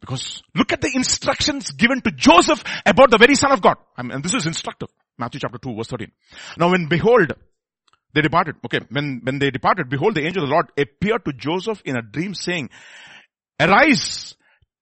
Because 0.00 0.42
look 0.54 0.72
at 0.72 0.80
the 0.80 0.90
instructions 0.94 1.70
given 1.70 2.00
to 2.02 2.10
Joseph 2.10 2.62
about 2.84 3.10
the 3.10 3.18
very 3.18 3.36
son 3.36 3.52
of 3.52 3.62
God. 3.62 3.76
I 3.96 4.02
mean, 4.02 4.10
and 4.10 4.24
this 4.24 4.34
is 4.34 4.46
instructive. 4.46 4.88
Matthew 5.16 5.40
chapter 5.40 5.58
2 5.58 5.76
verse 5.76 5.86
13. 5.86 6.10
Now 6.58 6.72
when 6.72 6.88
behold, 6.88 7.32
they 8.14 8.20
departed. 8.20 8.56
Okay. 8.64 8.80
When, 8.90 9.20
when 9.22 9.38
they 9.38 9.50
departed, 9.50 9.88
behold, 9.88 10.14
the 10.14 10.24
angel 10.24 10.44
of 10.44 10.48
the 10.48 10.54
Lord 10.54 10.66
appeared 10.76 11.24
to 11.24 11.32
Joseph 11.32 11.82
in 11.84 11.96
a 11.96 12.02
dream 12.02 12.34
saying, 12.34 12.70
arise, 13.58 14.34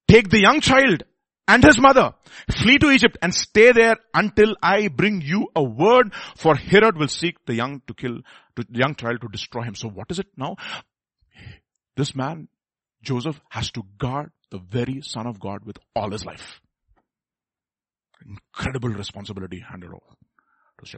take 0.09 0.29
the 0.29 0.41
young 0.41 0.61
child 0.61 1.05
and 1.47 1.65
his 1.65 1.81
mother, 1.81 2.15
flee 2.51 2.79
to 2.79 2.91
Egypt 2.91 3.19
and 3.23 3.35
stay 3.35 3.73
there 3.73 3.97
until 4.15 4.55
I 4.63 4.89
bring 4.89 5.21
you 5.21 5.49
a 5.55 5.63
word 5.63 6.13
for 6.37 6.55
Herod 6.55 6.97
will 6.97 7.09
seek 7.09 7.45
the 7.47 7.55
young 7.55 7.83
to 7.89 7.95
kill, 7.95 8.19
the 8.57 8.67
young 8.71 8.95
child 8.95 9.21
to 9.23 9.29
destroy 9.29 9.63
him. 9.63 9.75
So 9.75 9.89
what 9.89 10.11
is 10.11 10.19
it 10.19 10.29
now? 10.37 10.57
This 11.97 12.15
man, 12.15 12.49
Joseph, 13.03 13.41
has 13.49 13.71
to 13.73 13.83
guard 13.99 14.31
the 14.51 14.59
very 14.59 15.01
son 15.03 15.27
of 15.27 15.41
God 15.41 15.65
with 15.65 15.79
all 15.95 16.11
his 16.11 16.25
life. 16.25 16.61
Incredible 18.25 18.91
responsibility 18.91 19.61
handed 19.61 19.91
over. 19.91 20.17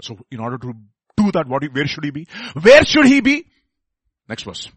So 0.00 0.18
in 0.30 0.38
order 0.38 0.58
to 0.58 0.74
do 1.16 1.30
that, 1.32 1.46
what, 1.46 1.62
where 1.72 1.86
should 1.86 2.04
he 2.04 2.10
be? 2.10 2.26
Where 2.60 2.84
should 2.84 3.06
he 3.06 3.20
be? 3.20 3.46
Next 4.28 4.44
verse. 4.44 4.70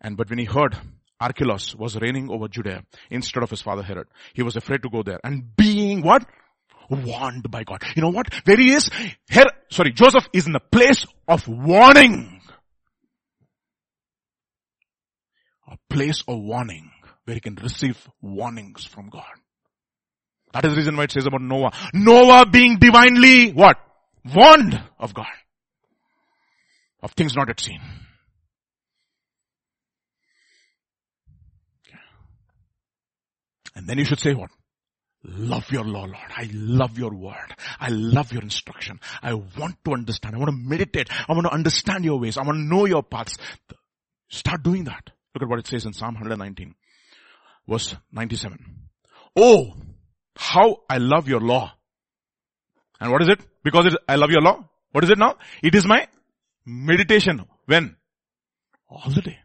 And 0.00 0.16
but 0.16 0.30
when 0.30 0.38
he 0.38 0.44
heard 0.44 0.76
Archelaus 1.20 1.74
was 1.74 1.96
reigning 1.96 2.30
over 2.30 2.48
Judea 2.48 2.84
instead 3.10 3.42
of 3.42 3.50
his 3.50 3.60
father 3.60 3.82
Herod. 3.82 4.06
He 4.34 4.42
was 4.42 4.56
afraid 4.56 4.82
to 4.82 4.88
go 4.88 5.02
there 5.02 5.18
and 5.24 5.56
being 5.56 6.02
what? 6.02 6.24
Warned 6.90 7.50
by 7.50 7.64
God. 7.64 7.82
You 7.96 8.02
know 8.02 8.10
what? 8.10 8.32
Where 8.44 8.56
he 8.56 8.72
is, 8.72 8.88
Her- 9.28 9.50
sorry, 9.70 9.92
Joseph 9.92 10.28
is 10.32 10.46
in 10.46 10.52
the 10.52 10.60
place 10.60 11.04
of 11.26 11.46
warning. 11.48 12.40
A 15.70 15.76
place 15.90 16.22
of 16.26 16.38
warning 16.38 16.90
where 17.24 17.34
he 17.34 17.40
can 17.40 17.56
receive 17.56 18.08
warnings 18.22 18.86
from 18.86 19.10
God. 19.10 19.24
That 20.54 20.64
is 20.64 20.70
the 20.72 20.76
reason 20.76 20.96
why 20.96 21.04
it 21.04 21.12
says 21.12 21.26
about 21.26 21.42
Noah. 21.42 21.72
Noah 21.92 22.46
being 22.46 22.78
divinely 22.78 23.50
what? 23.52 23.76
Warned 24.34 24.80
of 24.98 25.12
God. 25.12 25.26
Of 27.02 27.12
things 27.12 27.36
not 27.36 27.48
yet 27.48 27.60
seen. 27.60 27.80
And 33.74 33.86
then 33.86 33.98
you 33.98 34.04
should 34.04 34.18
say 34.18 34.34
what? 34.34 34.50
Love 35.22 35.70
your 35.70 35.84
law, 35.84 36.04
Lord. 36.04 36.32
I 36.36 36.48
love 36.52 36.98
your 36.98 37.14
word. 37.14 37.54
I 37.78 37.90
love 37.90 38.32
your 38.32 38.42
instruction. 38.42 38.98
I 39.22 39.34
want 39.34 39.76
to 39.84 39.92
understand. 39.92 40.34
I 40.34 40.38
want 40.38 40.50
to 40.50 40.56
meditate. 40.56 41.08
I 41.28 41.32
want 41.32 41.46
to 41.46 41.52
understand 41.52 42.04
your 42.04 42.18
ways. 42.18 42.36
I 42.36 42.42
want 42.42 42.56
to 42.56 42.62
know 42.62 42.86
your 42.86 43.02
paths. 43.02 43.36
Start 44.28 44.62
doing 44.62 44.84
that. 44.84 45.10
Look 45.34 45.42
at 45.42 45.48
what 45.48 45.58
it 45.60 45.66
says 45.66 45.86
in 45.86 45.92
Psalm 45.92 46.14
119 46.14 46.74
verse 47.68 47.94
97. 48.12 48.58
Oh, 49.36 49.74
how 50.36 50.78
I 50.88 50.98
love 50.98 51.28
your 51.28 51.40
law. 51.40 51.72
And 53.00 53.12
what 53.12 53.22
is 53.22 53.28
it? 53.28 53.40
Because 53.62 53.86
it, 53.86 53.94
I 54.08 54.16
love 54.16 54.30
your 54.30 54.40
law. 54.40 54.64
What 54.92 55.04
is 55.04 55.10
it 55.10 55.18
now? 55.18 55.36
It 55.62 55.74
is 55.74 55.86
my 55.86 56.08
meditation. 56.68 57.44
When? 57.66 57.96
All 58.88 59.10
the 59.10 59.22
day. 59.22 59.38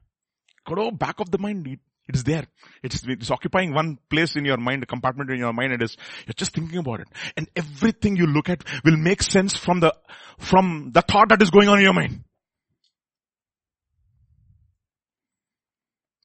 Go 0.65 0.91
back 0.91 1.19
of 1.19 1.31
the 1.31 1.37
mind. 1.37 1.67
It 1.67 2.15
is 2.15 2.23
there. 2.23 2.45
It's, 2.83 3.01
it's 3.07 3.31
occupying 3.31 3.73
one 3.73 3.97
place 4.09 4.35
in 4.35 4.43
your 4.43 4.57
mind, 4.57 4.83
a 4.83 4.85
compartment 4.85 5.29
in 5.31 5.37
your 5.37 5.53
mind. 5.53 5.73
It 5.73 5.81
is, 5.81 5.95
you're 6.27 6.33
just 6.33 6.53
thinking 6.53 6.79
about 6.79 6.99
it. 6.99 7.07
And 7.37 7.49
everything 7.55 8.17
you 8.17 8.27
look 8.27 8.49
at 8.49 8.63
will 8.83 8.97
make 8.97 9.23
sense 9.23 9.55
from 9.55 9.79
the, 9.79 9.93
from 10.37 10.91
the 10.93 11.01
thought 11.01 11.29
that 11.29 11.41
is 11.41 11.49
going 11.49 11.69
on 11.69 11.77
in 11.77 11.85
your 11.85 11.93
mind. 11.93 12.23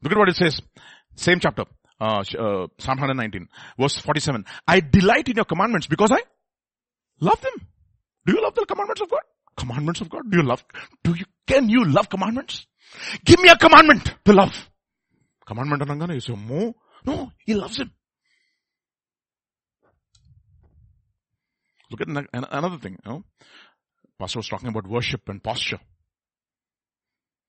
Look 0.03 0.13
at 0.13 0.19
what 0.19 0.29
it 0.29 0.37
says. 0.37 0.61
Same 1.15 1.41
chapter. 1.41 1.65
Uh, 2.01 2.23
uh, 2.39 2.67
Psalm 2.79 2.99
119, 2.99 3.49
verse 3.79 3.97
47. 3.99 4.45
I 4.67 4.81
delight 4.81 5.29
in 5.29 5.37
your 5.37 5.45
commandments 5.45 5.89
because 5.89 6.13
I 6.13 6.21
love 7.21 7.41
them. 7.41 7.67
Do 8.25 8.35
you 8.35 8.43
love 8.43 8.55
the 8.55 8.67
commandments 8.67 9.01
of 9.01 9.11
God? 9.11 9.23
Commandments 9.59 10.01
of 10.01 10.09
God? 10.09 10.23
Do 10.31 10.39
you 10.39 10.45
love, 10.45 10.65
do 11.03 11.15
you 11.15 11.25
Can 11.47 11.69
you 11.69 11.85
love 11.85 12.09
commandments? 12.09 12.67
Give 13.25 13.41
me 13.41 13.49
a 13.49 13.57
commandment 13.57 14.15
to 14.25 14.33
love. 14.33 14.71
Commandment 15.47 15.83
anangane 15.83 16.15
you 16.15 16.21
say, 16.21 16.35
more? 16.35 16.75
No, 17.05 17.33
he 17.45 17.55
loves 17.55 17.79
him. 17.79 17.91
Look 21.91 22.03
at 22.03 22.09
another 22.33 22.79
thing, 22.79 22.99
you 23.05 23.11
know. 23.11 23.25
Pastor 24.19 24.41
was 24.41 24.49
talking 24.49 24.69
about 24.69 24.87
worship 24.87 25.29
and 25.29 25.43
posture. 25.43 25.81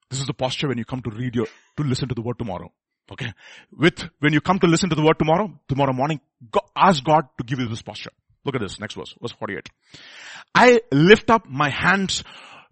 This 0.09 0.21
is 0.21 0.27
the 0.27 0.33
posture 0.33 0.69
when 0.69 0.77
you 0.77 0.85
come 0.85 1.01
to 1.01 1.09
read 1.09 1.35
your, 1.35 1.47
to 1.77 1.83
listen 1.83 2.07
to 2.07 2.15
the 2.15 2.21
word 2.21 2.39
tomorrow. 2.39 2.71
Okay. 3.11 3.33
With, 3.77 4.09
when 4.19 4.33
you 4.33 4.41
come 4.41 4.59
to 4.59 4.67
listen 4.67 4.89
to 4.89 4.95
the 4.95 5.03
word 5.03 5.19
tomorrow, 5.19 5.51
tomorrow 5.67 5.93
morning, 5.93 6.21
go, 6.49 6.61
ask 6.75 7.03
God 7.03 7.27
to 7.37 7.43
give 7.43 7.59
you 7.59 7.67
this 7.67 7.81
posture. 7.81 8.11
Look 8.45 8.55
at 8.55 8.61
this, 8.61 8.79
next 8.79 8.95
verse, 8.95 9.13
verse 9.21 9.33
48. 9.33 9.69
I 10.55 10.81
lift 10.91 11.29
up 11.29 11.45
my 11.47 11.69
hands 11.69 12.23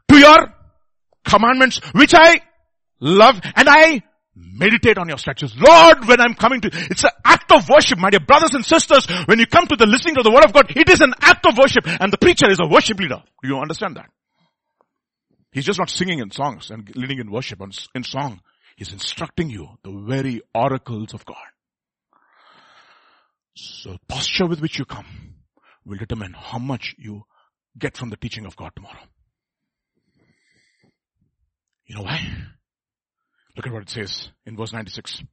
to 0.10 0.18
your 0.18 0.54
commandments, 1.26 1.80
which 1.94 2.14
I 2.16 2.42
love, 3.00 3.42
and 3.56 3.68
I 3.68 4.02
meditate 4.36 4.98
on 4.98 5.10
your 5.10 5.18
statutes. 5.18 5.56
Lord, 5.58 6.08
when 6.08 6.22
I'm 6.22 6.36
coming 6.36 6.62
to, 6.62 6.70
it's 6.74 7.04
an 7.04 7.12
act 7.26 7.52
of 7.52 7.68
worship, 7.70 7.98
my 7.98 8.10
dear 8.10 8.20
brothers 8.20 8.54
and 8.54 8.66
sisters. 8.66 9.06
When 9.26 9.40
you 9.40 9.48
come 9.48 9.68
to 9.68 9.76
the 9.76 9.86
listening 9.86 10.16
to 10.16 10.24
the 10.24 10.32
word 10.32 10.46
of 10.46 10.54
God, 10.54 10.72
it 10.76 10.90
is 10.90 11.02
an 11.02 11.14
act 11.22 11.46
of 11.46 11.58
worship, 11.58 11.86
and 11.86 12.12
the 12.12 12.18
preacher 12.18 12.50
is 12.50 12.60
a 12.60 12.68
worship 12.68 13.00
leader. 13.00 13.22
Do 13.42 13.50
you 13.50 13.58
understand 13.58 13.98
that? 13.98 14.10
He's 15.52 15.66
just 15.66 15.80
not 15.80 15.90
singing 15.90 16.20
in 16.20 16.32
songs 16.32 16.70
and 16.70 16.90
leading 16.96 17.20
in 17.20 17.32
worship 17.32 17.62
in 17.96 18.04
song. 18.04 18.42
He's 18.76 18.94
instructing 18.94 19.50
you 19.50 19.70
the 19.84 19.92
very 19.92 20.42
oracles 20.54 21.14
of 21.14 21.26
God. 21.26 21.38
So 23.56 23.98
posture 24.08 24.46
with 24.46 24.62
which 24.62 24.78
you 24.78 24.86
come 24.86 25.37
will 25.88 25.98
determine 25.98 26.34
how 26.34 26.60
much 26.60 26.96
you 26.98 27.24
get 27.78 27.98
from 27.98 28.10
the 28.10 28.18
teaching 28.18 28.46
of 28.46 28.56
God 28.56 28.72
tomorrow. 28.76 29.00
You 31.86 31.96
know 31.96 32.04
why? 32.04 32.20
Look 33.56 33.66
at 33.66 33.74
what 33.74 33.84
it 33.84 33.90
says 33.90 34.30
in 34.46 34.58
verse 34.58 34.74
96. 34.74 35.24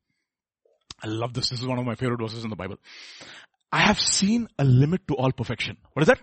I 1.03 1.09
love 1.09 1.35
this. 1.35 1.51
This 1.51 1.61
is 1.61 1.67
one 1.67 1.79
of 1.79 1.85
my 1.85 1.97
favorite 1.97 2.21
verses 2.21 2.45
in 2.45 2.51
the 2.51 2.57
Bible. 2.57 2.77
I 3.73 3.81
have 3.81 3.99
seen 3.99 4.49
a 4.59 4.65
limit 4.65 5.07
to 5.09 5.17
all 5.17 5.33
perfection. 5.33 5.77
What 5.93 6.03
is 6.03 6.07
that? 6.07 6.21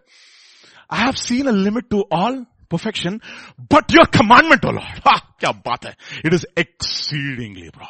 I 0.90 0.98
have 0.98 1.18
seen 1.18 1.48
a 1.48 1.52
limit 1.52 1.90
to 1.90 2.06
all 2.10 2.45
perfection, 2.70 3.22
but 3.70 3.91
your 3.91 4.06
commandment, 4.06 4.64
O 4.64 4.70
oh 4.70 4.72
Lord, 4.72 4.86
ha, 5.03 5.34
kya 5.40 5.62
baat 5.64 5.84
hai. 5.84 5.95
It 6.24 6.34
is 6.34 6.45
exceedingly 6.56 7.70
broad. 7.70 7.90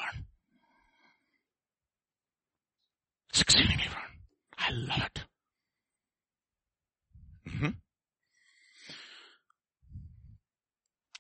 It's 3.29 3.41
exceedingly 3.41 3.87
broad. 3.87 4.03
I 4.57 4.71
love 4.71 5.03
it. 5.05 5.23
Mm-hmm. 7.47 7.69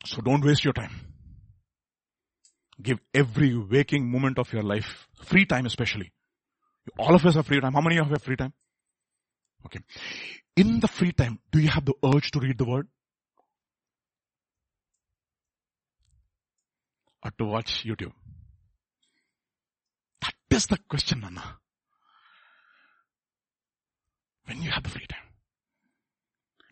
So 0.05 0.21
don't 0.21 0.43
waste 0.43 0.63
your 0.63 0.73
time. 0.73 0.91
Give 2.81 2.99
every 3.13 3.55
waking 3.55 4.09
moment 4.09 4.39
of 4.39 4.51
your 4.51 4.63
life, 4.63 5.07
free 5.23 5.45
time 5.45 5.65
especially. 5.65 6.11
All 6.97 7.13
of 7.13 7.25
us 7.25 7.35
have 7.35 7.45
free 7.45 7.59
time. 7.59 7.73
How 7.73 7.81
many 7.81 7.97
of 7.97 8.07
you 8.07 8.13
have 8.13 8.23
free 8.23 8.35
time? 8.35 8.53
Okay. 9.65 9.79
In 10.57 10.79
the 10.79 10.87
free 10.87 11.11
time, 11.11 11.39
do 11.51 11.59
you 11.59 11.69
have 11.69 11.85
the 11.85 11.93
urge 12.03 12.31
to 12.31 12.39
read 12.39 12.57
the 12.57 12.65
word? 12.65 12.87
or 17.23 17.31
to 17.37 17.45
watch 17.45 17.85
YouTube? 17.85 18.13
That 20.21 20.33
is 20.49 20.67
the 20.67 20.77
question, 20.89 21.21
Nana. 21.21 21.59
When 24.45 24.61
you 24.61 24.71
have 24.71 24.83
the 24.83 24.89
free 24.89 25.07
time. 25.07 25.30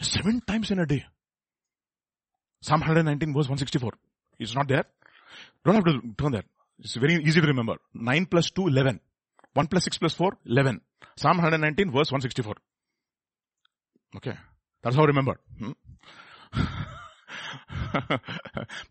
Seven 0.02 0.42
times 0.42 0.72
in 0.72 0.80
a 0.80 0.86
day. 0.86 1.06
Psalm 2.62 2.82
119 2.82 3.34
verse 3.34 3.48
164. 3.50 3.94
It's 4.40 4.56
not 4.56 4.68
there. 4.68 4.86
Don't 5.66 5.76
have 5.76 5.86
to 5.86 6.02
turn 6.18 6.32
that. 6.34 6.46
It's 6.80 6.96
very 6.96 7.16
easy 7.24 7.42
to 7.42 7.48
remember. 7.48 7.76
9 7.94 8.26
plus 8.28 8.52
2, 8.52 8.68
11. 8.68 9.00
1 9.54 9.68
plus 9.68 9.84
6 9.84 9.98
plus 9.98 10.14
4, 10.14 10.38
11. 10.46 10.82
Psalm 11.18 11.38
119 11.38 11.92
verse 11.92 12.12
164. 12.12 12.56
Okay. 14.18 14.34
That's 14.82 14.96
how 14.96 15.04
I 15.04 15.08
remember. 15.08 15.40
Hmm? 15.58 15.72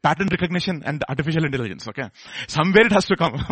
Pattern 0.03 0.29
recognition 0.29 0.83
and 0.85 1.03
artificial 1.09 1.45
intelligence, 1.45 1.89
okay? 1.89 2.11
Somewhere 2.47 2.87
it 2.87 2.93
has 2.93 3.07
to 3.07 3.17
come. 3.17 3.35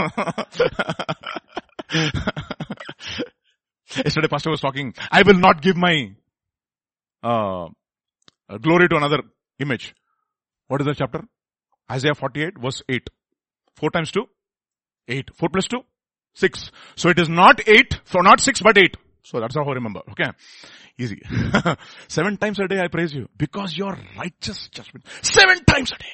Yesterday 3.96 4.28
pastor 4.28 4.50
was 4.50 4.60
talking, 4.60 4.92
I 5.10 5.22
will 5.22 5.38
not 5.38 5.62
give 5.62 5.76
my 5.76 6.10
uh, 7.22 7.68
glory 8.60 8.88
to 8.88 8.96
another 8.96 9.22
image. 9.58 9.94
What 10.68 10.80
is 10.80 10.86
the 10.86 10.94
chapter? 10.94 11.22
Isaiah 11.90 12.14
48 12.14 12.58
verse 12.58 12.82
8. 12.88 13.08
4 13.76 13.90
times 13.90 14.10
2? 14.12 14.24
8. 15.08 15.30
4 15.34 15.48
plus 15.48 15.66
2? 15.68 15.78
6. 16.34 16.70
So 16.96 17.08
it 17.08 17.18
is 17.18 17.28
not 17.28 17.66
8, 17.66 18.00
so 18.04 18.20
not 18.20 18.40
6 18.40 18.60
but 18.62 18.78
8. 18.78 18.96
So 19.22 19.40
that's 19.40 19.56
how 19.56 19.64
I 19.64 19.72
remember. 19.72 20.02
Okay. 20.10 20.30
Easy. 20.98 21.20
Seven 22.08 22.36
times 22.36 22.58
a 22.60 22.68
day 22.68 22.80
I 22.80 22.88
praise 22.88 23.12
you 23.12 23.28
because 23.36 23.76
your 23.76 23.98
righteous 24.16 24.68
judgment. 24.68 25.04
Seven 25.20 25.64
times 25.64 25.92
a 25.92 25.98
day. 25.98 26.06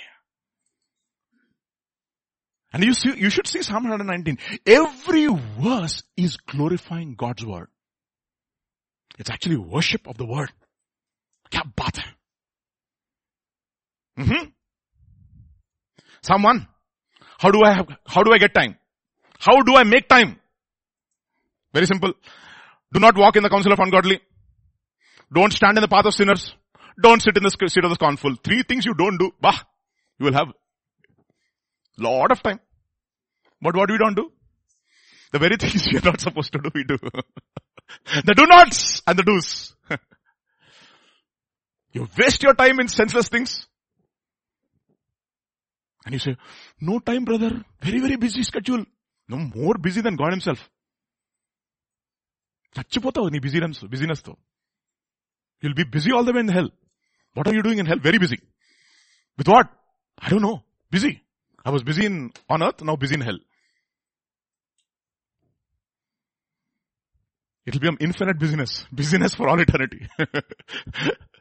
And 2.72 2.82
you 2.82 2.94
see, 2.94 3.14
you 3.16 3.28
should 3.28 3.46
see 3.46 3.62
Psalm 3.62 3.84
119. 3.84 4.38
Every 4.66 5.28
verse 5.60 6.02
is 6.16 6.38
glorifying 6.38 7.14
God's 7.14 7.44
word. 7.44 7.68
It's 9.18 9.30
actually 9.30 9.56
worship 9.56 10.08
of 10.08 10.16
the 10.16 10.24
word. 10.24 10.50
Baat 11.52 11.98
hai? 11.98 12.14
Mm-hmm. 14.18 14.50
1. 16.44 16.68
How 17.38 17.50
do 17.50 17.62
I 17.64 17.72
have, 17.72 17.88
how 18.06 18.22
do 18.22 18.32
I 18.32 18.38
get 18.38 18.54
time? 18.54 18.76
How 19.38 19.62
do 19.62 19.76
I 19.76 19.84
make 19.84 20.08
time? 20.08 20.38
Very 21.74 21.86
simple. 21.86 22.12
Do 22.92 23.00
not 23.00 23.16
walk 23.16 23.36
in 23.36 23.42
the 23.42 23.48
counsel 23.48 23.72
of 23.72 23.80
ungodly. 23.80 24.20
Don't 25.32 25.52
stand 25.52 25.78
in 25.78 25.82
the 25.82 25.88
path 25.88 26.04
of 26.04 26.14
sinners. 26.14 26.54
Don't 27.00 27.20
sit 27.22 27.36
in 27.36 27.42
the 27.42 27.50
seat 27.50 27.84
of 27.84 27.90
the 27.90 27.94
scornful. 27.94 28.36
Three 28.44 28.62
things 28.62 28.84
you 28.84 28.94
don't 28.94 29.18
do. 29.18 29.32
Bah! 29.40 29.58
You 30.18 30.26
will 30.26 30.34
have 30.34 30.48
lot 31.98 32.30
of 32.30 32.42
time. 32.42 32.60
But 33.60 33.76
what 33.76 33.90
we 33.90 33.98
don't 33.98 34.14
do? 34.14 34.30
The 35.32 35.38
very 35.38 35.56
things 35.60 35.86
we 35.90 35.98
are 35.98 36.04
not 36.04 36.20
supposed 36.20 36.52
to 36.52 36.58
do, 36.58 36.70
we 36.74 36.84
do. 36.84 36.98
the 38.24 38.34
do 38.36 38.46
nots 38.46 39.02
and 39.06 39.18
the 39.18 39.22
do's. 39.22 39.74
you 41.95 42.07
waste 42.17 42.43
your 42.43 42.53
time 42.53 42.79
in 42.79 42.88
senseless 42.88 43.29
things. 43.29 43.51
And 46.05 46.13
you 46.13 46.19
say, 46.19 46.38
no 46.79 46.99
time 46.99 47.25
brother, 47.25 47.51
very 47.81 47.99
very 47.99 48.15
busy 48.15 48.43
schedule. 48.43 48.84
No 49.29 49.38
more 49.38 49.75
busy 49.88 50.01
than 50.01 50.15
God 50.23 50.34
himself. 50.38 50.61
చచ్చిపోతావు 52.75 53.27
నీ 53.34 53.39
business 53.45 53.79
business 53.93 54.21
తో 54.25 54.34
will 55.63 55.75
be 55.77 55.84
busy 55.93 56.09
all 56.15 56.25
the 56.29 56.31
way 56.35 56.41
in 56.45 56.51
hell 56.57 56.69
what 57.38 57.47
are 57.49 57.55
you 57.57 57.61
doing 57.67 57.81
in 57.84 57.89
hell 57.91 58.01
very 58.07 58.19
busy 58.23 58.38
with 59.39 59.49
what 59.53 59.69
I 60.25 60.29
don't 60.34 60.45
know 60.47 60.51
busy 60.95 61.11
I 61.67 61.71
was 61.75 61.85
busy 61.89 62.03
in 62.09 62.19
on 62.55 62.63
earth 62.67 62.84
now 62.89 62.95
busy 63.03 63.15
in 63.19 63.25
hell 63.29 63.41
It 67.67 67.73
will 67.75 67.81
be 67.81 67.89
an 67.89 67.97
infinite 67.99 68.38
business. 68.39 68.71
Business 68.99 69.31
for 69.35 69.45
all 69.49 69.59
eternity. 69.59 70.07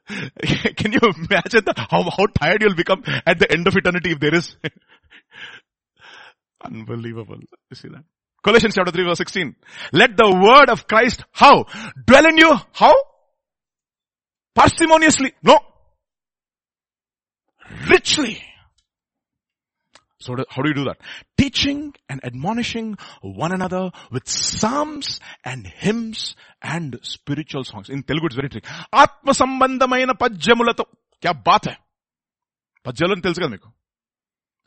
Can 0.78 0.94
you 0.94 1.00
imagine 1.02 1.64
the, 1.66 1.74
how, 1.90 2.04
how 2.04 2.28
tired 2.28 2.62
you'll 2.62 2.76
become 2.76 3.04
at 3.26 3.40
the 3.40 3.52
end 3.52 3.68
of 3.68 3.76
eternity 3.76 4.12
if 4.12 4.20
there 4.20 4.36
is? 4.36 4.56
Unbelievable. 6.64 7.40
You 7.70 7.76
see 7.76 7.90
that? 7.90 8.04
Colossians 8.44 8.76
chapter 8.76 8.92
3 8.92 9.04
verse 9.06 9.18
16. 9.20 9.56
Let 9.94 10.18
the 10.18 10.30
word 10.30 10.70
of 10.70 10.88
Christ, 10.88 11.24
how? 11.32 11.66
Dwell 12.06 12.28
in 12.28 12.38
you, 12.38 12.56
how? 12.74 12.96
Parsimoniously. 14.58 15.32
No. 15.44 15.60
Richly. 17.90 18.44
So 20.21 20.35
how 20.53 20.63
do 20.63 20.69
you 20.71 20.75
do 20.75 20.85
that? 20.85 20.99
Teaching 21.41 21.81
and 22.11 22.19
admonishing 22.25 22.87
one 23.43 23.53
another 23.53 23.83
with 24.11 24.27
psalms 24.27 25.09
and 25.45 25.67
hymns 25.83 26.21
and 26.75 26.99
spiritual 27.15 27.65
songs. 27.65 27.89
In 27.89 28.03
Telugu 28.03 28.29
it's 28.29 28.39
very 28.41 28.51
tricky. 28.55 28.69
ఆత్మ 29.03 29.31
సంబంధమైన 29.41 30.13
పద్యములతో 30.23 30.85
క్యా 31.23 31.33
bath 31.49 31.69
high 31.71 31.77
పద్యాలు 32.87 33.13
అని 33.17 33.25
తెలుసు 33.27 33.41
కదా 33.43 33.51
మీకు 33.57 33.69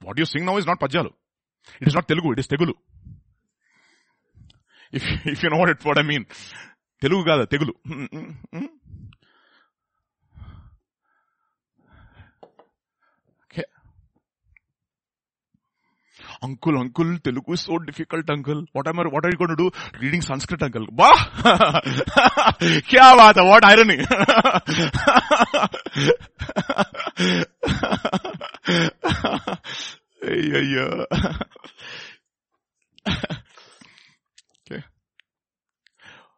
what 0.01 0.19
you 0.21 0.27
sing 0.33 0.47
now 0.49 0.55
is 0.61 0.69
not 0.71 0.81
పద్యాలు 0.85 1.11
it 1.81 1.89
is 1.91 1.97
not 1.99 2.09
Telugu 2.13 2.31
it 2.35 2.41
is 2.43 2.51
తెగులు 2.53 2.75
if 4.93 5.07
if 5.33 5.41
you 5.45 5.51
know 5.55 5.59
what 5.63 5.85
what 5.89 6.01
I 6.03 6.05
mean 6.11 6.25
Telugu 7.01 7.21
కాదు 7.31 7.43
తెగులు 7.53 7.73
Uncle, 16.44 16.78
uncle, 16.78 17.18
Telugu 17.18 17.52
is 17.54 17.62
so 17.62 17.78
difficult, 17.78 18.28
uncle. 18.30 18.64
What 18.72 18.86
am 18.88 19.00
I, 19.00 19.04
what 19.08 19.24
are 19.24 19.30
you 19.30 19.36
going 19.36 19.56
to 19.56 19.56
do? 19.56 19.70
Reading 20.00 20.22
Sanskrit, 20.22 20.62
uncle. 20.62 20.86
Bah! 20.92 21.12
Kya 22.90 23.16
baat 23.18 23.36
what 23.48 23.64
irony. 23.64 23.98
yeah, 30.22 30.64
yeah. 30.74 31.04
okay. 34.70 34.82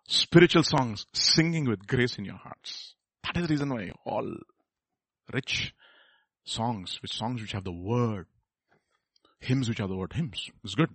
Spiritual 0.06 0.62
songs, 0.62 1.06
singing 1.12 1.68
with 1.68 1.86
grace 1.86 2.18
in 2.18 2.24
your 2.24 2.36
hearts. 2.36 2.94
That 3.24 3.36
is 3.36 3.42
the 3.46 3.54
reason 3.54 3.70
why 3.70 3.90
all 4.04 4.28
rich 5.32 5.74
songs, 6.44 6.98
which 7.02 7.12
songs 7.12 7.40
which 7.42 7.52
have 7.52 7.64
the 7.64 7.72
word, 7.72 8.26
hymns 9.38 9.68
which 9.68 9.80
are 9.80 9.88
the 9.88 9.96
word 9.96 10.12
hymns. 10.12 10.50
It's 10.64 10.74
good 10.74 10.90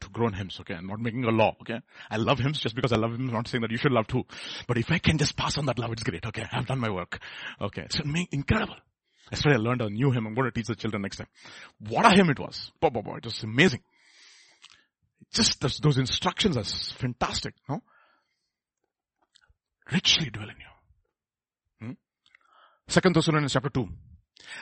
to 0.00 0.08
grow 0.08 0.28
in 0.28 0.34
hymns, 0.34 0.58
okay? 0.60 0.74
I'm 0.74 0.86
not 0.86 1.00
making 1.00 1.24
a 1.24 1.30
law, 1.30 1.54
okay? 1.62 1.80
I 2.10 2.16
love 2.16 2.38
hymns 2.38 2.58
just 2.58 2.74
because 2.74 2.92
I 2.92 2.96
love 2.96 3.12
hymns, 3.12 3.32
not 3.32 3.48
saying 3.48 3.62
that 3.62 3.70
you 3.70 3.76
should 3.76 3.92
love 3.92 4.06
too. 4.06 4.24
But 4.66 4.78
if 4.78 4.90
I 4.90 4.98
can 4.98 5.18
just 5.18 5.36
pass 5.36 5.58
on 5.58 5.66
that 5.66 5.78
love, 5.78 5.92
it's 5.92 6.02
great, 6.02 6.24
okay? 6.26 6.46
I've 6.50 6.66
done 6.66 6.78
my 6.78 6.90
work. 6.90 7.20
Okay. 7.60 7.82
It's 7.82 8.00
incredible. 8.32 8.76
That's 9.30 9.44
Yesterday 9.44 9.56
I 9.56 9.58
learned 9.58 9.82
a 9.82 9.90
new 9.90 10.10
hymn. 10.10 10.26
I'm 10.26 10.34
going 10.34 10.46
to 10.46 10.52
teach 10.52 10.66
the 10.66 10.74
children 10.74 11.02
next 11.02 11.18
time. 11.18 11.28
What 11.88 12.04
a 12.04 12.10
hymn 12.10 12.30
it 12.30 12.38
was. 12.38 12.72
Boy, 12.80 12.90
boy, 12.90 13.02
boy. 13.02 13.16
It 13.18 13.24
was 13.26 13.42
amazing. 13.44 13.80
Just 15.32 15.60
those, 15.60 15.78
those 15.78 15.98
instructions 15.98 16.56
are 16.56 16.64
fantastic, 16.64 17.54
no? 17.68 17.82
Richly 19.92 20.30
dwell 20.30 20.48
in 20.48 20.56
you. 20.56 21.86
Hmm? 21.86 21.92
Second 22.88 23.14
Thessalonians 23.14 23.52
chapter 23.52 23.70
2. 23.70 23.88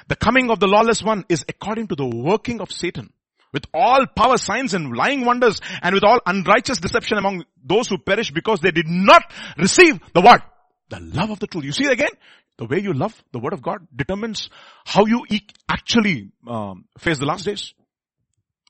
The 0.09 0.17
coming 0.17 0.51
of 0.51 0.61
the 0.61 0.67
lawless 0.67 1.03
one 1.03 1.25
is 1.29 1.45
according 1.49 1.89
to 1.89 1.97
the 1.97 2.07
working 2.07 2.61
of 2.61 2.73
Satan 2.73 3.13
with 3.53 3.65
all 3.73 4.07
power, 4.07 4.37
signs 4.37 4.75
and 4.75 4.95
lying 4.95 5.25
wonders 5.25 5.61
and 5.83 5.95
with 5.95 6.05
all 6.05 6.21
unrighteous 6.27 6.79
deception 6.79 7.19
among 7.19 7.45
those 7.65 7.89
who 7.89 7.99
perish 7.99 8.31
because 8.31 8.61
they 8.61 8.71
did 8.71 8.87
not 8.89 9.23
receive 9.57 9.99
the 10.15 10.21
word. 10.21 10.43
The 10.91 11.01
love 11.01 11.31
of 11.31 11.39
the 11.39 11.47
truth. 11.47 11.65
You 11.65 11.73
see 11.73 11.87
again? 11.87 12.11
The 12.57 12.67
way 12.67 12.81
you 12.81 12.93
love 12.93 13.15
the 13.33 13.39
word 13.39 13.53
of 13.53 13.63
God 13.63 13.87
determines 13.95 14.51
how 14.85 15.07
you 15.07 15.25
actually 15.69 16.33
um, 16.47 16.87
face 16.99 17.19
the 17.19 17.27
last 17.27 17.45
days 17.45 17.73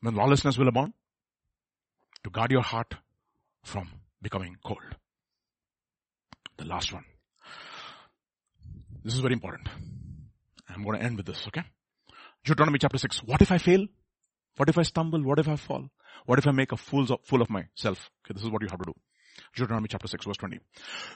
when 0.02 0.14
lawlessness 0.14 0.58
will 0.58 0.68
abound. 0.68 0.92
To 2.24 2.30
guard 2.30 2.50
your 2.50 2.62
heart 2.62 2.94
from 3.64 3.88
becoming 4.20 4.56
cold. 4.64 4.82
The 6.56 6.64
last 6.64 6.92
one. 6.92 7.04
This 9.04 9.14
is 9.14 9.20
very 9.20 9.34
important. 9.34 9.68
I'm 10.69 10.83
going 10.83 10.99
to 10.99 11.05
end 11.05 11.17
with 11.17 11.25
this, 11.25 11.45
okay? 11.47 11.63
Deuteronomy 12.43 12.79
chapter 12.79 12.97
6. 12.97 13.23
What 13.23 13.41
if 13.41 13.51
I 13.51 13.57
fail? 13.57 13.85
What 14.57 14.69
if 14.69 14.77
I 14.77 14.83
stumble? 14.83 15.21
What 15.23 15.39
if 15.39 15.47
I 15.47 15.55
fall? 15.55 15.87
What 16.25 16.39
if 16.39 16.47
I 16.47 16.51
make 16.51 16.71
a 16.71 16.77
fool 16.77 17.03
of, 17.11 17.19
fool 17.23 17.41
of 17.41 17.49
myself? 17.49 18.09
Okay, 18.25 18.33
this 18.33 18.43
is 18.43 18.49
what 18.49 18.61
you 18.61 18.67
have 18.69 18.79
to 18.79 18.85
do. 18.85 18.93
Deuteronomy 19.55 19.87
chapter 19.87 20.07
6 20.07 20.25
verse 20.25 20.37
20. 20.37 20.59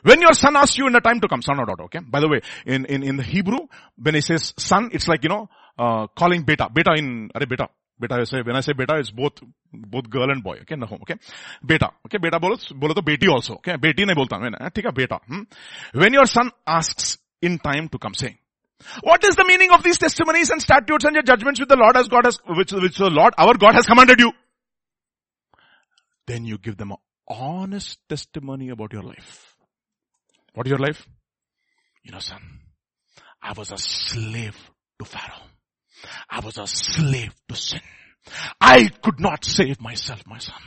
When 0.03 0.21
your 0.21 0.33
son 0.33 0.55
asks 0.55 0.77
you 0.77 0.87
in 0.87 0.93
the 0.93 1.01
time 1.01 1.19
to 1.21 1.27
come, 1.27 1.41
son 1.41 1.59
or 1.59 1.65
daughter, 1.65 1.83
okay? 1.83 1.99
By 1.99 2.19
the 2.19 2.27
way, 2.27 2.41
in, 2.65 2.85
in, 2.85 3.03
in 3.03 3.17
the 3.17 3.23
Hebrew, 3.23 3.67
when 3.95 4.15
he 4.15 4.21
says 4.21 4.53
son, 4.57 4.89
it's 4.91 5.07
like, 5.07 5.23
you 5.23 5.29
know, 5.29 5.49
uh, 5.77 6.07
calling 6.07 6.43
beta. 6.43 6.69
Beta 6.73 6.93
in, 6.97 7.29
are 7.33 7.45
beta. 7.45 7.69
Beta, 7.99 8.15
I 8.15 8.23
say, 8.25 8.41
when 8.43 8.55
I 8.55 8.61
say 8.61 8.73
beta, 8.73 8.97
it's 8.97 9.09
both, 9.09 9.33
both 9.73 10.09
girl 10.09 10.29
and 10.29 10.43
boy, 10.43 10.57
okay, 10.61 10.75
in 10.75 10.79
the 10.79 10.85
home, 10.85 10.99
okay? 11.01 11.15
Beta, 11.65 11.89
okay, 12.05 12.19
beta 12.19 12.39
bolo, 12.39 12.55
bolo 12.75 12.93
to 12.93 13.01
beti 13.01 13.27
also, 13.27 13.55
okay? 13.55 13.73
Beti 13.73 14.05
nahi 14.05 14.15
bolta, 14.15 14.37
मैं 14.39 14.69
ठीक 14.71 14.85
है, 14.85 14.93
beta. 14.93 15.19
Hmm? 15.27 15.41
When 15.93 16.13
your 16.13 16.27
son 16.27 16.51
asks 16.65 17.17
in 17.41 17.57
time 17.57 17.89
to 17.89 17.97
come, 17.97 18.13
saying, 18.13 18.37
what 19.02 19.24
is 19.24 19.36
the 19.36 19.44
meaning 19.44 19.70
of 19.72 19.82
these 19.82 19.98
testimonies 19.98 20.50
and 20.50 20.60
statutes 20.60 21.04
and 21.04 21.14
your 21.14 21.22
judgments 21.22 21.60
which 21.60 21.68
the 21.68 21.76
Lord 21.76 21.96
has 21.96 22.08
God 22.08 22.24
has, 22.24 22.38
which, 22.46 22.72
which 22.72 22.98
the 22.98 23.10
Lord, 23.10 23.34
our 23.38 23.54
God 23.54 23.74
has 23.74 23.86
commanded 23.86 24.20
you? 24.20 24.32
Then 26.26 26.44
you 26.44 26.58
give 26.58 26.76
them 26.76 26.92
a 26.92 26.96
honest 27.28 27.98
testimony 28.08 28.70
about 28.70 28.92
your 28.92 29.02
life. 29.02 29.56
What 30.54 30.66
is 30.66 30.70
your 30.70 30.78
life? 30.78 31.06
You 32.02 32.12
know, 32.12 32.18
son, 32.18 32.40
I 33.40 33.52
was 33.52 33.72
a 33.72 33.78
slave 33.78 34.56
to 34.98 35.04
Pharaoh. 35.04 35.46
I 36.28 36.40
was 36.40 36.58
a 36.58 36.66
slave 36.66 37.34
to 37.48 37.56
sin. 37.56 37.80
I 38.60 38.88
could 39.02 39.20
not 39.20 39.44
save 39.44 39.80
myself, 39.80 40.22
my 40.26 40.38
son. 40.38 40.60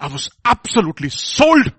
I 0.00 0.08
was 0.08 0.30
absolutely 0.44 1.10
sold 1.10 1.72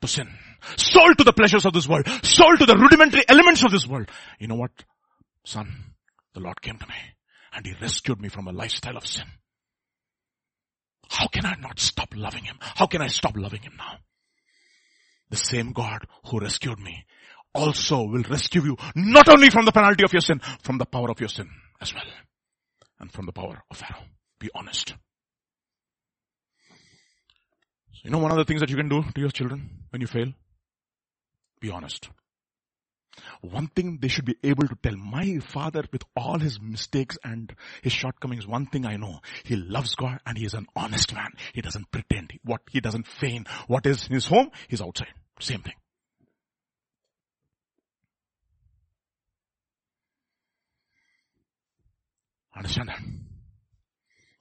to 0.00 0.08
sin. 0.08 0.28
Sold 0.76 1.18
to 1.18 1.24
the 1.24 1.32
pleasures 1.32 1.64
of 1.64 1.72
this 1.72 1.88
world. 1.88 2.06
Sold 2.22 2.58
to 2.58 2.66
the 2.66 2.76
rudimentary 2.76 3.24
elements 3.28 3.64
of 3.64 3.70
this 3.70 3.86
world. 3.86 4.08
You 4.38 4.48
know 4.48 4.56
what? 4.56 4.72
Son, 5.44 5.94
the 6.34 6.40
Lord 6.40 6.60
came 6.60 6.78
to 6.78 6.86
me 6.86 6.94
and 7.52 7.66
He 7.66 7.74
rescued 7.80 8.20
me 8.20 8.28
from 8.28 8.48
a 8.48 8.52
lifestyle 8.52 8.96
of 8.96 9.06
sin. 9.06 9.26
How 11.08 11.26
can 11.26 11.44
I 11.44 11.54
not 11.60 11.80
stop 11.80 12.14
loving 12.14 12.44
Him? 12.44 12.56
How 12.60 12.86
can 12.86 13.02
I 13.02 13.08
stop 13.08 13.36
loving 13.36 13.62
Him 13.62 13.74
now? 13.76 13.98
The 15.30 15.36
same 15.36 15.72
God 15.72 16.06
who 16.26 16.40
rescued 16.40 16.78
me 16.78 17.04
also 17.54 18.02
will 18.02 18.22
rescue 18.22 18.62
you 18.62 18.76
not 18.94 19.28
only 19.28 19.50
from 19.50 19.64
the 19.64 19.72
penalty 19.72 20.04
of 20.04 20.12
your 20.12 20.20
sin, 20.20 20.40
from 20.62 20.78
the 20.78 20.86
power 20.86 21.10
of 21.10 21.20
your 21.20 21.28
sin 21.28 21.48
as 21.80 21.94
well. 21.94 22.04
And 23.00 23.10
from 23.10 23.26
the 23.26 23.32
power 23.32 23.62
of 23.70 23.76
Pharaoh. 23.76 24.04
Be 24.38 24.50
honest. 24.54 24.94
You 28.02 28.10
know 28.10 28.18
one 28.18 28.30
of 28.30 28.38
the 28.38 28.44
things 28.44 28.60
that 28.60 28.70
you 28.70 28.76
can 28.76 28.88
do 28.88 29.02
to 29.02 29.20
your 29.20 29.30
children 29.30 29.68
when 29.90 30.00
you 30.00 30.06
fail? 30.06 30.32
Be 31.60 31.70
honest. 31.70 32.08
One 33.42 33.66
thing 33.68 33.98
they 34.00 34.08
should 34.08 34.24
be 34.24 34.36
able 34.42 34.66
to 34.68 34.76
tell 34.82 34.96
my 34.96 35.40
father 35.40 35.84
with 35.92 36.02
all 36.16 36.38
his 36.38 36.60
mistakes 36.60 37.18
and 37.24 37.54
his 37.82 37.92
shortcomings, 37.92 38.46
one 38.46 38.66
thing 38.66 38.86
I 38.86 38.96
know, 38.96 39.20
he 39.44 39.56
loves 39.56 39.94
God 39.94 40.20
and 40.24 40.38
he 40.38 40.44
is 40.44 40.54
an 40.54 40.66
honest 40.74 41.12
man. 41.14 41.32
He 41.52 41.60
doesn't 41.60 41.90
pretend. 41.90 42.32
What, 42.44 42.62
he 42.70 42.80
doesn't 42.80 43.06
feign. 43.06 43.46
What 43.66 43.86
is 43.86 44.06
in 44.06 44.14
his 44.14 44.26
home, 44.26 44.50
he's 44.68 44.80
outside. 44.80 45.08
Same 45.38 45.60
thing. 45.62 45.74
Understand 52.56 52.88
that? 52.88 53.00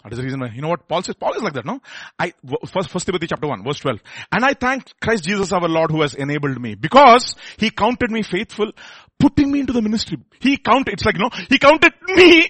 That 0.03 0.13
is 0.13 0.19
the 0.19 0.23
reason 0.23 0.39
why, 0.39 0.47
you 0.47 0.61
know 0.61 0.69
what 0.69 0.87
Paul 0.87 1.03
says? 1.03 1.15
Paul 1.15 1.33
is 1.33 1.43
like 1.43 1.53
that, 1.53 1.65
no? 1.65 1.81
I, 2.17 2.33
first, 2.67 2.89
first 2.89 3.05
Timothy 3.05 3.27
chapter 3.27 3.47
1, 3.47 3.65
verse 3.65 3.79
12. 3.79 3.99
And 4.31 4.45
I 4.45 4.53
thank 4.53 4.97
Christ 5.01 5.25
Jesus 5.25 5.51
our 5.51 5.67
Lord 5.67 5.91
who 5.91 6.01
has 6.01 6.13
enabled 6.13 6.61
me 6.61 6.75
because 6.75 7.35
he 7.57 7.69
counted 7.69 8.09
me 8.09 8.23
faithful, 8.23 8.71
putting 9.19 9.51
me 9.51 9.59
into 9.59 9.73
the 9.73 9.81
ministry. 9.81 10.17
He 10.39 10.55
counted, 10.55 10.93
it's 10.93 11.03
like, 11.03 11.15
you 11.15 11.21
know, 11.21 11.29
he 11.49 11.59
counted 11.59 11.91
me, 12.07 12.47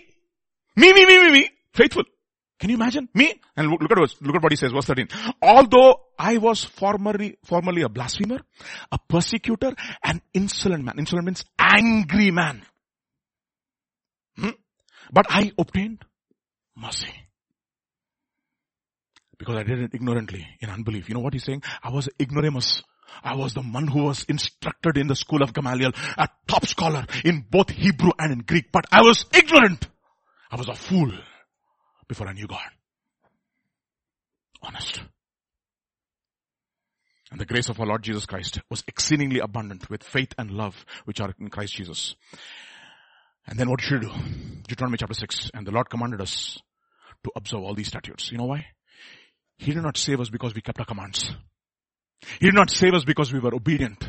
me, 0.76 0.94
me, 0.94 1.06
me, 1.06 1.24
me, 1.24 1.32
me, 1.32 1.50
faithful. 1.74 2.04
Can 2.60 2.70
you 2.70 2.76
imagine? 2.76 3.10
Me? 3.16 3.34
And 3.58 3.72
look, 3.72 3.82
look 3.82 3.92
at 3.94 3.98
what, 3.98 4.14
look 4.22 4.36
at 4.36 4.44
what 4.44 4.52
he 4.52 4.56
says, 4.56 4.72
verse 4.72 4.86
13. 4.86 5.08
Although 5.42 6.02
I 6.20 6.38
was 6.38 6.64
formerly, 6.64 7.38
formerly 7.46 7.82
a 7.82 7.90
blasphemer, 7.90 8.42
a 8.92 9.00
persecutor, 9.08 9.74
an 10.04 10.22
insolent 10.36 10.84
man. 10.84 11.00
Insolent 11.00 11.26
means 11.26 11.46
angry 11.58 12.30
man. 12.30 12.62
Hmm? 14.38 14.50
But 15.12 15.26
I 15.30 15.52
obtained 15.58 16.04
mercy 16.76 17.28
because 19.40 19.56
I 19.56 19.64
did 19.64 19.80
it 19.80 19.95
ignorantly 19.95 20.45
in 20.60 20.70
unbelief. 20.70 21.10
You 21.10 21.16
know 21.16 21.22
what 21.22 21.34
he's 21.34 21.45
saying? 21.45 21.64
I 21.82 21.90
was 21.90 22.10
ignoramus. 22.20 22.84
I 23.24 23.36
was 23.36 23.53
the 23.53 23.61
one 23.61 23.88
who 23.88 24.03
was 24.03 24.24
instructed 24.26 24.98
in 24.98 25.07
the 25.07 25.16
school 25.16 25.41
of 25.41 25.53
Gamaliel, 25.53 25.94
a 26.18 26.28
top 26.48 26.68
scholar 26.68 27.07
in 27.26 27.45
both 27.49 27.70
Hebrew 27.72 28.11
and 28.20 28.32
in 28.32 28.40
Greek, 28.40 28.72
but 28.72 28.86
I 28.91 29.02
was 29.02 29.26
ignorant. 29.34 29.88
I 30.52 30.57
was 30.57 30.68
a 30.68 30.76
fool 30.76 31.11
before 32.07 32.28
I 32.28 32.34
knew 32.34 32.48
God. 32.48 32.70
Honest. 34.61 35.02
And 37.32 37.40
the 37.40 37.45
grace 37.45 37.70
of 37.70 37.80
our 37.80 37.86
Lord 37.86 38.03
Jesus 38.03 38.26
Christ 38.26 38.60
was 38.70 38.84
exceedingly 38.88 39.40
abundant 39.40 39.90
with 39.90 40.03
faith 40.03 40.34
and 40.38 40.52
love 40.52 40.86
which 41.06 41.22
are 41.22 41.34
in 41.40 41.49
Christ 41.49 41.76
Jesus. 41.76 42.16
And 43.48 43.57
then 43.57 43.70
what 43.70 43.82
should 43.82 44.03
we 44.03 44.10
do? 44.10 44.14
Deuteronomy 44.68 44.98
chapter 44.98 45.14
6. 45.14 45.52
And 45.53 45.66
the 45.66 45.72
Lord 45.72 45.90
commanded 45.90 46.22
us 46.22 46.60
to 47.24 47.32
observe 47.36 47.61
all 47.61 47.76
these 47.76 47.88
statutes. 47.88 48.32
You 48.32 48.40
know 48.40 48.45
why? 48.45 48.66
He 49.60 49.73
did 49.73 49.84
not 49.84 49.98
save 49.98 50.22
us 50.22 50.30
because 50.30 50.56
we 50.56 50.61
kept 50.61 50.80
our 50.80 50.86
commands. 50.86 51.31
He 52.40 52.48
did 52.48 52.56
not 52.56 52.69
save 52.69 52.94
us 52.94 53.03
because 53.03 53.31
we 53.34 53.40
were 53.40 53.53
obedient. 53.53 54.02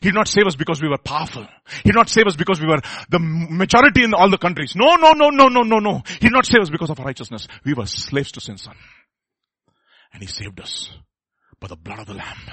He 0.00 0.08
did 0.08 0.14
not 0.14 0.26
save 0.26 0.46
us 0.46 0.56
because 0.56 0.82
we 0.82 0.88
were 0.88 0.98
powerful. 0.98 1.46
He 1.84 1.90
did 1.90 1.94
not 1.94 2.08
save 2.08 2.26
us 2.26 2.34
because 2.34 2.60
we 2.60 2.66
were 2.66 2.80
the 3.10 3.20
majority 3.20 4.02
in 4.02 4.12
all 4.12 4.28
the 4.28 4.38
countries. 4.38 4.74
No, 4.74 4.96
no, 4.96 5.12
no, 5.12 5.28
no, 5.28 5.48
no, 5.48 5.62
no, 5.62 5.78
no. 5.78 6.02
He 6.04 6.26
did 6.26 6.32
not 6.32 6.46
save 6.46 6.62
us 6.62 6.70
because 6.70 6.90
of 6.90 6.98
our 6.98 7.06
righteousness. 7.06 7.46
We 7.64 7.74
were 7.74 7.86
slaves 7.86 8.32
to 8.32 8.40
sin, 8.40 8.58
son. 8.58 8.74
And 10.12 10.22
He 10.22 10.26
saved 10.26 10.60
us 10.60 10.90
by 11.60 11.68
the 11.68 11.76
blood 11.76 12.00
of 12.00 12.06
the 12.06 12.14
Lamb. 12.14 12.50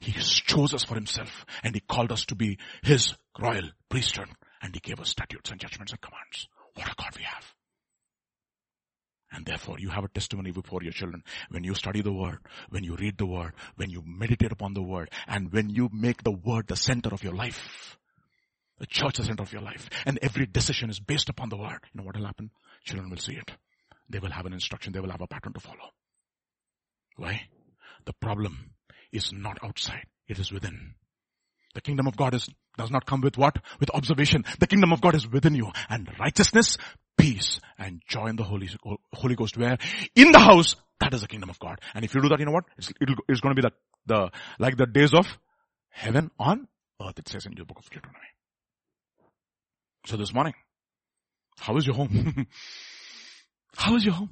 He 0.00 0.12
chose 0.12 0.74
us 0.74 0.82
for 0.82 0.96
Himself 0.96 1.46
and 1.62 1.74
He 1.74 1.80
called 1.80 2.10
us 2.10 2.24
to 2.26 2.34
be 2.34 2.58
His 2.82 3.14
royal 3.40 3.70
priesthood 3.88 4.28
and 4.60 4.74
He 4.74 4.80
gave 4.80 4.98
us 4.98 5.10
statutes 5.10 5.50
and 5.52 5.60
judgments 5.60 5.92
and 5.92 6.00
commands. 6.00 6.48
What 6.74 6.90
a 6.90 6.94
God 6.96 7.16
we 7.16 7.22
have. 7.22 7.55
And 9.32 9.44
therefore 9.44 9.78
you 9.78 9.88
have 9.88 10.04
a 10.04 10.08
testimony 10.08 10.52
before 10.52 10.82
your 10.82 10.92
children. 10.92 11.22
When 11.50 11.64
you 11.64 11.74
study 11.74 12.00
the 12.00 12.12
word, 12.12 12.38
when 12.70 12.84
you 12.84 12.96
read 12.96 13.18
the 13.18 13.26
word, 13.26 13.52
when 13.76 13.90
you 13.90 14.02
meditate 14.06 14.52
upon 14.52 14.74
the 14.74 14.82
word, 14.82 15.10
and 15.26 15.52
when 15.52 15.68
you 15.68 15.90
make 15.92 16.22
the 16.22 16.30
word 16.30 16.68
the 16.68 16.76
center 16.76 17.10
of 17.12 17.24
your 17.24 17.34
life, 17.34 17.98
the 18.78 18.86
church 18.86 19.16
the 19.16 19.24
center 19.24 19.42
of 19.42 19.52
your 19.52 19.62
life, 19.62 19.88
and 20.04 20.18
every 20.22 20.46
decision 20.46 20.90
is 20.90 21.00
based 21.00 21.28
upon 21.28 21.48
the 21.48 21.56
word, 21.56 21.80
you 21.92 22.00
know 22.00 22.04
what 22.04 22.16
will 22.16 22.26
happen? 22.26 22.50
Children 22.84 23.10
will 23.10 23.18
see 23.18 23.34
it. 23.34 23.50
they 24.08 24.18
will 24.18 24.30
have 24.30 24.46
an 24.46 24.52
instruction. 24.52 24.92
They 24.92 25.00
will 25.00 25.10
have 25.10 25.20
a 25.20 25.26
pattern 25.26 25.52
to 25.52 25.60
follow. 25.60 25.90
Why? 27.16 27.48
The 28.04 28.12
problem 28.12 28.72
is 29.12 29.32
not 29.32 29.58
outside. 29.62 30.06
It 30.28 30.38
is 30.38 30.52
within. 30.52 30.94
The 31.74 31.80
kingdom 31.80 32.06
of 32.06 32.16
God 32.16 32.34
is, 32.34 32.48
does 32.78 32.90
not 32.90 33.06
come 33.06 33.20
with 33.20 33.36
what? 33.36 33.58
With 33.80 33.90
observation. 33.90 34.44
The 34.60 34.66
kingdom 34.66 34.92
of 34.92 35.00
God 35.00 35.14
is 35.14 35.28
within 35.28 35.54
you. 35.54 35.72
And 35.88 36.08
righteousness, 36.18 36.78
peace, 37.16 37.60
and 37.78 38.02
joy 38.06 38.26
in 38.26 38.36
the 38.36 38.42
Holy, 38.42 38.68
Holy 39.12 39.34
Ghost 39.34 39.56
where? 39.56 39.78
In 40.14 40.32
the 40.32 40.38
house, 40.38 40.76
that 41.00 41.14
is 41.14 41.22
the 41.22 41.28
kingdom 41.28 41.50
of 41.50 41.58
God. 41.58 41.80
And 41.94 42.04
if 42.04 42.14
you 42.14 42.22
do 42.22 42.28
that, 42.28 42.38
you 42.38 42.46
know 42.46 42.52
what? 42.52 42.64
It's, 42.78 42.92
it's 43.28 43.40
going 43.40 43.54
to 43.54 43.62
be 43.62 43.68
the, 43.68 43.72
the, 44.06 44.30
like 44.58 44.76
the 44.76 44.86
days 44.86 45.12
of 45.14 45.26
heaven 45.90 46.30
on 46.38 46.68
earth, 47.02 47.18
it 47.18 47.28
says 47.28 47.46
in 47.46 47.54
the 47.54 47.64
book 47.64 47.78
of 47.78 47.90
Deuteronomy. 47.90 48.26
So 50.06 50.16
this 50.16 50.32
morning, 50.32 50.54
how 51.58 51.76
is 51.76 51.86
your 51.86 51.96
home? 51.96 52.46
how 53.76 53.96
is 53.96 54.04
your 54.04 54.14
home? 54.14 54.30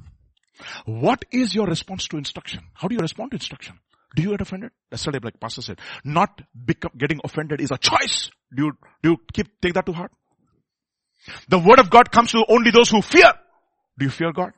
What 0.87 1.25
is 1.33 1.55
your 1.55 1.67
response 1.67 2.07
to 2.09 2.17
instruction? 2.17 2.63
How 2.75 2.89
do 2.89 2.95
you 2.95 3.01
respond 3.01 3.33
to 3.33 3.37
instruction? 3.37 3.81
Do 4.15 4.23
you 4.23 4.31
get 4.31 4.41
offended? 4.41 4.71
Yesterday, 4.93 5.19
like 5.23 5.41
Pastor 5.41 5.63
said, 5.63 5.81
not 6.05 6.41
become, 6.65 6.93
getting 6.97 7.21
offended 7.25 7.61
is 7.61 7.73
a 7.73 7.79
choice. 7.79 8.31
Do 8.55 8.67
you, 8.67 8.73
do 9.03 9.11
you 9.11 9.17
keep, 9.33 9.61
take 9.61 9.75
that 9.75 9.87
to 9.87 9.93
heart? 9.93 10.13
The 11.49 11.59
word 11.59 11.79
of 11.79 11.91
God 11.91 12.11
comes 12.11 12.33
to 12.33 12.45
only 12.49 12.71
those 12.71 12.91
who 12.91 13.03
fear. 13.03 13.33
Do 13.99 14.05
you 14.05 14.11
fear 14.11 14.33
God? 14.33 14.53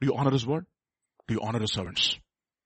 Do 0.00 0.06
you 0.06 0.14
honor 0.16 0.30
His 0.30 0.46
word? 0.46 0.66
Do 1.26 1.34
you 1.34 1.40
honor 1.42 1.60
His 1.60 1.72
servants? 1.72 2.18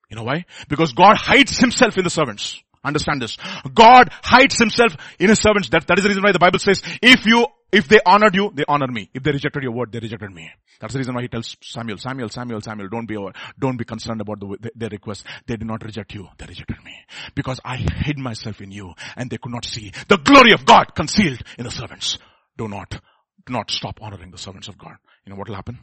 You 0.09 0.17
know 0.17 0.23
why? 0.23 0.45
Because 0.67 0.93
God 0.93 1.17
hides 1.17 1.57
Himself 1.57 1.97
in 1.97 2.03
the 2.03 2.09
servants. 2.09 2.61
Understand 2.83 3.21
this. 3.21 3.37
God 3.73 4.09
hides 4.23 4.57
Himself 4.57 4.95
in 5.19 5.29
His 5.29 5.39
servants. 5.39 5.69
That, 5.69 5.87
that 5.87 5.97
is 5.97 6.03
the 6.03 6.09
reason 6.09 6.23
why 6.23 6.31
the 6.31 6.39
Bible 6.39 6.59
says, 6.59 6.81
if 7.01 7.25
you 7.25 7.45
if 7.71 7.87
they 7.87 7.99
honored 8.05 8.35
you, 8.35 8.51
they 8.53 8.65
honor 8.67 8.87
me. 8.87 9.09
If 9.13 9.23
they 9.23 9.31
rejected 9.31 9.63
your 9.63 9.71
word, 9.71 9.93
they 9.93 9.99
rejected 9.99 10.31
me. 10.31 10.51
That's 10.81 10.93
the 10.93 10.99
reason 10.99 11.15
why 11.15 11.21
he 11.21 11.29
tells 11.29 11.55
Samuel, 11.61 11.97
Samuel, 11.97 12.27
Samuel, 12.27 12.59
Samuel, 12.59 12.89
don't 12.89 13.05
be 13.05 13.15
don't 13.57 13.77
be 13.77 13.85
concerned 13.85 14.19
about 14.19 14.41
the, 14.41 14.71
their 14.75 14.89
request. 14.89 15.25
They 15.47 15.55
did 15.55 15.67
not 15.67 15.83
reject 15.83 16.13
you. 16.13 16.27
They 16.37 16.47
rejected 16.47 16.83
me. 16.83 16.93
Because 17.33 17.61
I 17.63 17.77
hid 17.77 18.17
myself 18.19 18.59
in 18.61 18.71
you 18.71 18.93
and 19.15 19.29
they 19.29 19.37
could 19.37 19.53
not 19.53 19.63
see 19.63 19.91
the 20.09 20.17
glory 20.17 20.51
of 20.53 20.65
God 20.65 20.93
concealed 20.95 21.41
in 21.57 21.63
the 21.63 21.71
servants. 21.71 22.17
Do 22.57 22.67
not, 22.67 22.99
do 23.45 23.53
not 23.53 23.71
stop 23.71 23.99
honoring 24.01 24.31
the 24.31 24.37
servants 24.37 24.67
of 24.67 24.77
God. 24.77 24.95
You 25.25 25.31
know 25.31 25.37
what 25.37 25.47
will 25.47 25.55
happen? 25.55 25.79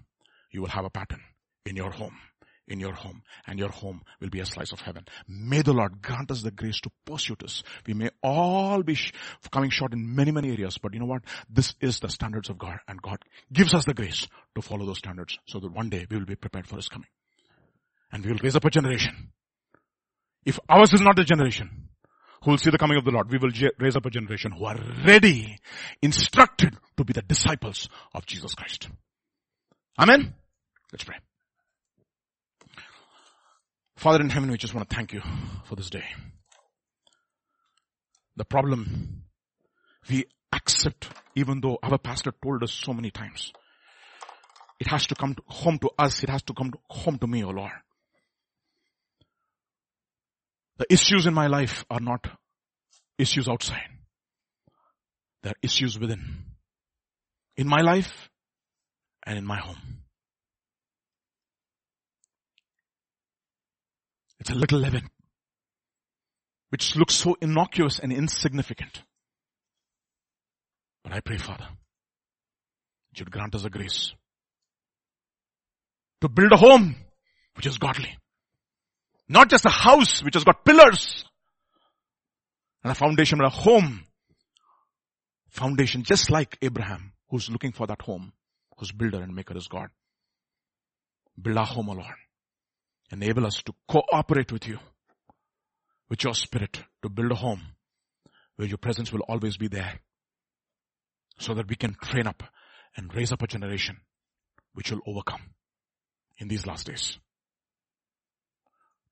You 0.50 0.62
will 0.62 0.68
have 0.68 0.84
a 0.84 0.90
pattern 0.90 1.20
in 1.66 1.76
your 1.76 1.90
home 1.90 2.16
in 2.68 2.80
your 2.80 2.92
home 2.92 3.22
and 3.46 3.58
your 3.58 3.70
home 3.70 4.02
will 4.20 4.28
be 4.28 4.40
a 4.40 4.46
slice 4.46 4.72
of 4.72 4.80
heaven. 4.80 5.04
May 5.26 5.62
the 5.62 5.72
Lord 5.72 6.02
grant 6.02 6.30
us 6.30 6.42
the 6.42 6.50
grace 6.50 6.80
to 6.82 6.90
pursue 7.04 7.36
this. 7.38 7.62
We 7.86 7.94
may 7.94 8.10
all 8.22 8.82
be 8.82 8.94
sh- 8.94 9.12
coming 9.50 9.70
short 9.70 9.92
in 9.92 10.14
many, 10.14 10.30
many 10.30 10.50
areas, 10.52 10.78
but 10.78 10.92
you 10.94 11.00
know 11.00 11.06
what? 11.06 11.22
This 11.48 11.74
is 11.80 12.00
the 12.00 12.08
standards 12.08 12.50
of 12.50 12.58
God 12.58 12.78
and 12.86 13.00
God 13.00 13.18
gives 13.52 13.74
us 13.74 13.84
the 13.84 13.94
grace 13.94 14.28
to 14.54 14.62
follow 14.62 14.86
those 14.86 14.98
standards 14.98 15.38
so 15.46 15.58
that 15.60 15.72
one 15.72 15.88
day 15.88 16.06
we 16.10 16.18
will 16.18 16.26
be 16.26 16.36
prepared 16.36 16.66
for 16.66 16.76
His 16.76 16.88
coming. 16.88 17.08
And 18.12 18.24
we 18.24 18.32
will 18.32 18.40
raise 18.42 18.56
up 18.56 18.64
a 18.64 18.70
generation. 18.70 19.32
If 20.44 20.58
ours 20.68 20.92
is 20.92 21.00
not 21.00 21.16
the 21.16 21.24
generation 21.24 21.88
who 22.42 22.50
will 22.52 22.58
see 22.58 22.70
the 22.70 22.78
coming 22.78 22.96
of 22.96 23.04
the 23.04 23.10
Lord, 23.10 23.30
we 23.30 23.38
will 23.38 23.50
raise 23.78 23.96
up 23.96 24.06
a 24.06 24.10
generation 24.10 24.52
who 24.52 24.64
are 24.64 24.78
ready, 25.04 25.58
instructed 26.02 26.76
to 26.96 27.04
be 27.04 27.12
the 27.12 27.22
disciples 27.22 27.88
of 28.14 28.26
Jesus 28.26 28.54
Christ. 28.54 28.88
Amen? 29.98 30.34
Let's 30.92 31.04
pray. 31.04 31.16
Father 33.96 34.20
in 34.20 34.30
heaven, 34.30 34.50
we 34.50 34.58
just 34.58 34.74
want 34.74 34.88
to 34.88 34.94
thank 34.94 35.12
you 35.12 35.22
for 35.64 35.74
this 35.74 35.90
day. 35.90 36.04
The 38.36 38.44
problem 38.44 39.24
we 40.08 40.26
accept 40.52 41.08
even 41.38 41.60
though 41.60 41.78
our 41.82 41.98
pastor 41.98 42.32
told 42.42 42.62
us 42.62 42.72
so 42.72 42.92
many 42.92 43.10
times. 43.10 43.52
It 44.80 44.88
has 44.88 45.06
to 45.08 45.14
come 45.14 45.34
to 45.34 45.42
home 45.46 45.78
to 45.78 45.90
us. 45.98 46.22
It 46.22 46.30
has 46.30 46.42
to 46.44 46.54
come 46.54 46.72
to 46.72 46.78
home 46.88 47.18
to 47.18 47.26
me, 47.26 47.44
O 47.44 47.48
oh 47.48 47.50
Lord. 47.50 47.72
The 50.78 50.86
issues 50.92 51.26
in 51.26 51.34
my 51.34 51.48
life 51.48 51.84
are 51.90 52.00
not 52.00 52.26
issues 53.18 53.48
outside. 53.48 53.88
They 55.42 55.50
are 55.50 55.56
issues 55.62 55.98
within. 55.98 56.44
In 57.56 57.68
my 57.68 57.80
life 57.80 58.28
and 59.26 59.36
in 59.36 59.44
my 59.44 59.58
home. 59.58 59.76
It's 64.38 64.50
a 64.50 64.54
little 64.54 64.78
leaven, 64.78 65.08
which 66.70 66.94
looks 66.94 67.14
so 67.14 67.36
innocuous 67.40 67.98
and 67.98 68.12
insignificant. 68.12 69.02
But 71.02 71.12
I 71.12 71.20
pray, 71.20 71.38
Father, 71.38 71.66
that 73.10 73.18
you'd 73.18 73.32
grant 73.32 73.56
us 73.56 73.64
a 73.64 73.70
grace 73.70 74.12
to 76.20 76.28
build 76.28 76.52
a 76.52 76.56
home 76.56 76.94
which 77.54 77.66
is 77.66 77.78
godly. 77.78 78.16
Not 79.28 79.50
just 79.50 79.66
a 79.66 79.70
house 79.70 80.22
which 80.22 80.34
has 80.34 80.44
got 80.44 80.64
pillars 80.64 81.24
and 82.82 82.90
a 82.90 82.94
foundation, 82.94 83.38
but 83.38 83.46
a 83.46 83.50
home 83.50 84.04
foundation 85.50 86.02
just 86.02 86.30
like 86.30 86.56
Abraham 86.62 87.12
who's 87.28 87.50
looking 87.50 87.72
for 87.72 87.86
that 87.86 88.00
home, 88.02 88.32
whose 88.78 88.92
builder 88.92 89.22
and 89.22 89.34
maker 89.34 89.56
is 89.56 89.68
God. 89.68 89.88
Build 91.40 91.58
our 91.58 91.66
home, 91.66 91.90
O 91.90 91.92
Lord. 91.92 92.14
Enable 93.10 93.46
us 93.46 93.62
to 93.62 93.74
cooperate 93.86 94.50
with 94.52 94.66
you, 94.66 94.78
with 96.08 96.24
your 96.24 96.34
spirit, 96.34 96.82
to 97.02 97.08
build 97.08 97.32
a 97.32 97.36
home 97.36 97.62
where 98.56 98.68
your 98.68 98.78
presence 98.78 99.12
will 99.12 99.20
always 99.28 99.56
be 99.56 99.68
there 99.68 100.00
so 101.38 101.54
that 101.54 101.68
we 101.68 101.76
can 101.76 101.94
train 101.94 102.26
up 102.26 102.42
and 102.96 103.14
raise 103.14 103.30
up 103.30 103.42
a 103.42 103.46
generation 103.46 103.98
which 104.74 104.90
will 104.90 105.00
overcome 105.06 105.42
in 106.38 106.48
these 106.48 106.66
last 106.66 106.86
days. 106.86 107.18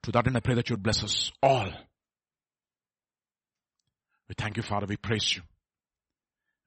To 0.07 0.13
that 0.13 0.25
end, 0.29 0.37
I 0.37 0.41
pray 0.41 0.55
that 0.55 0.71
you 0.71 0.75
would 0.75 0.85
bless 0.85 1.03
us 1.03 1.33
all. 1.43 1.67
We 4.29 4.37
thank 4.39 4.57
you, 4.57 4.63
Father. 4.63 4.87
We 4.87 4.97
praise 4.97 5.35
you. 5.35 5.43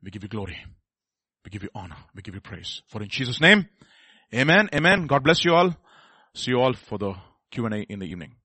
We 0.04 0.12
give 0.12 0.24
you 0.24 0.28
glory. 0.28 0.58
We 1.46 1.50
give 1.50 1.64
you 1.64 1.70
honor. 1.74 1.96
We 2.14 2.22
give 2.22 2.36
you 2.36 2.42
praise. 2.42 2.82
For 2.88 3.02
in 3.02 3.08
Jesus' 3.08 3.40
name, 3.40 3.70
amen, 4.36 4.68
amen. 4.76 5.08
God 5.08 5.24
bless 5.24 5.46
you 5.46 5.56
all. 5.56 5.74
See 6.34 6.52
you 6.52 6.60
all 6.60 6.74
for 6.74 6.98
the 6.98 7.14
Q&A 7.50 7.78
in 7.84 8.00
the 8.00 8.08
evening. 8.08 8.36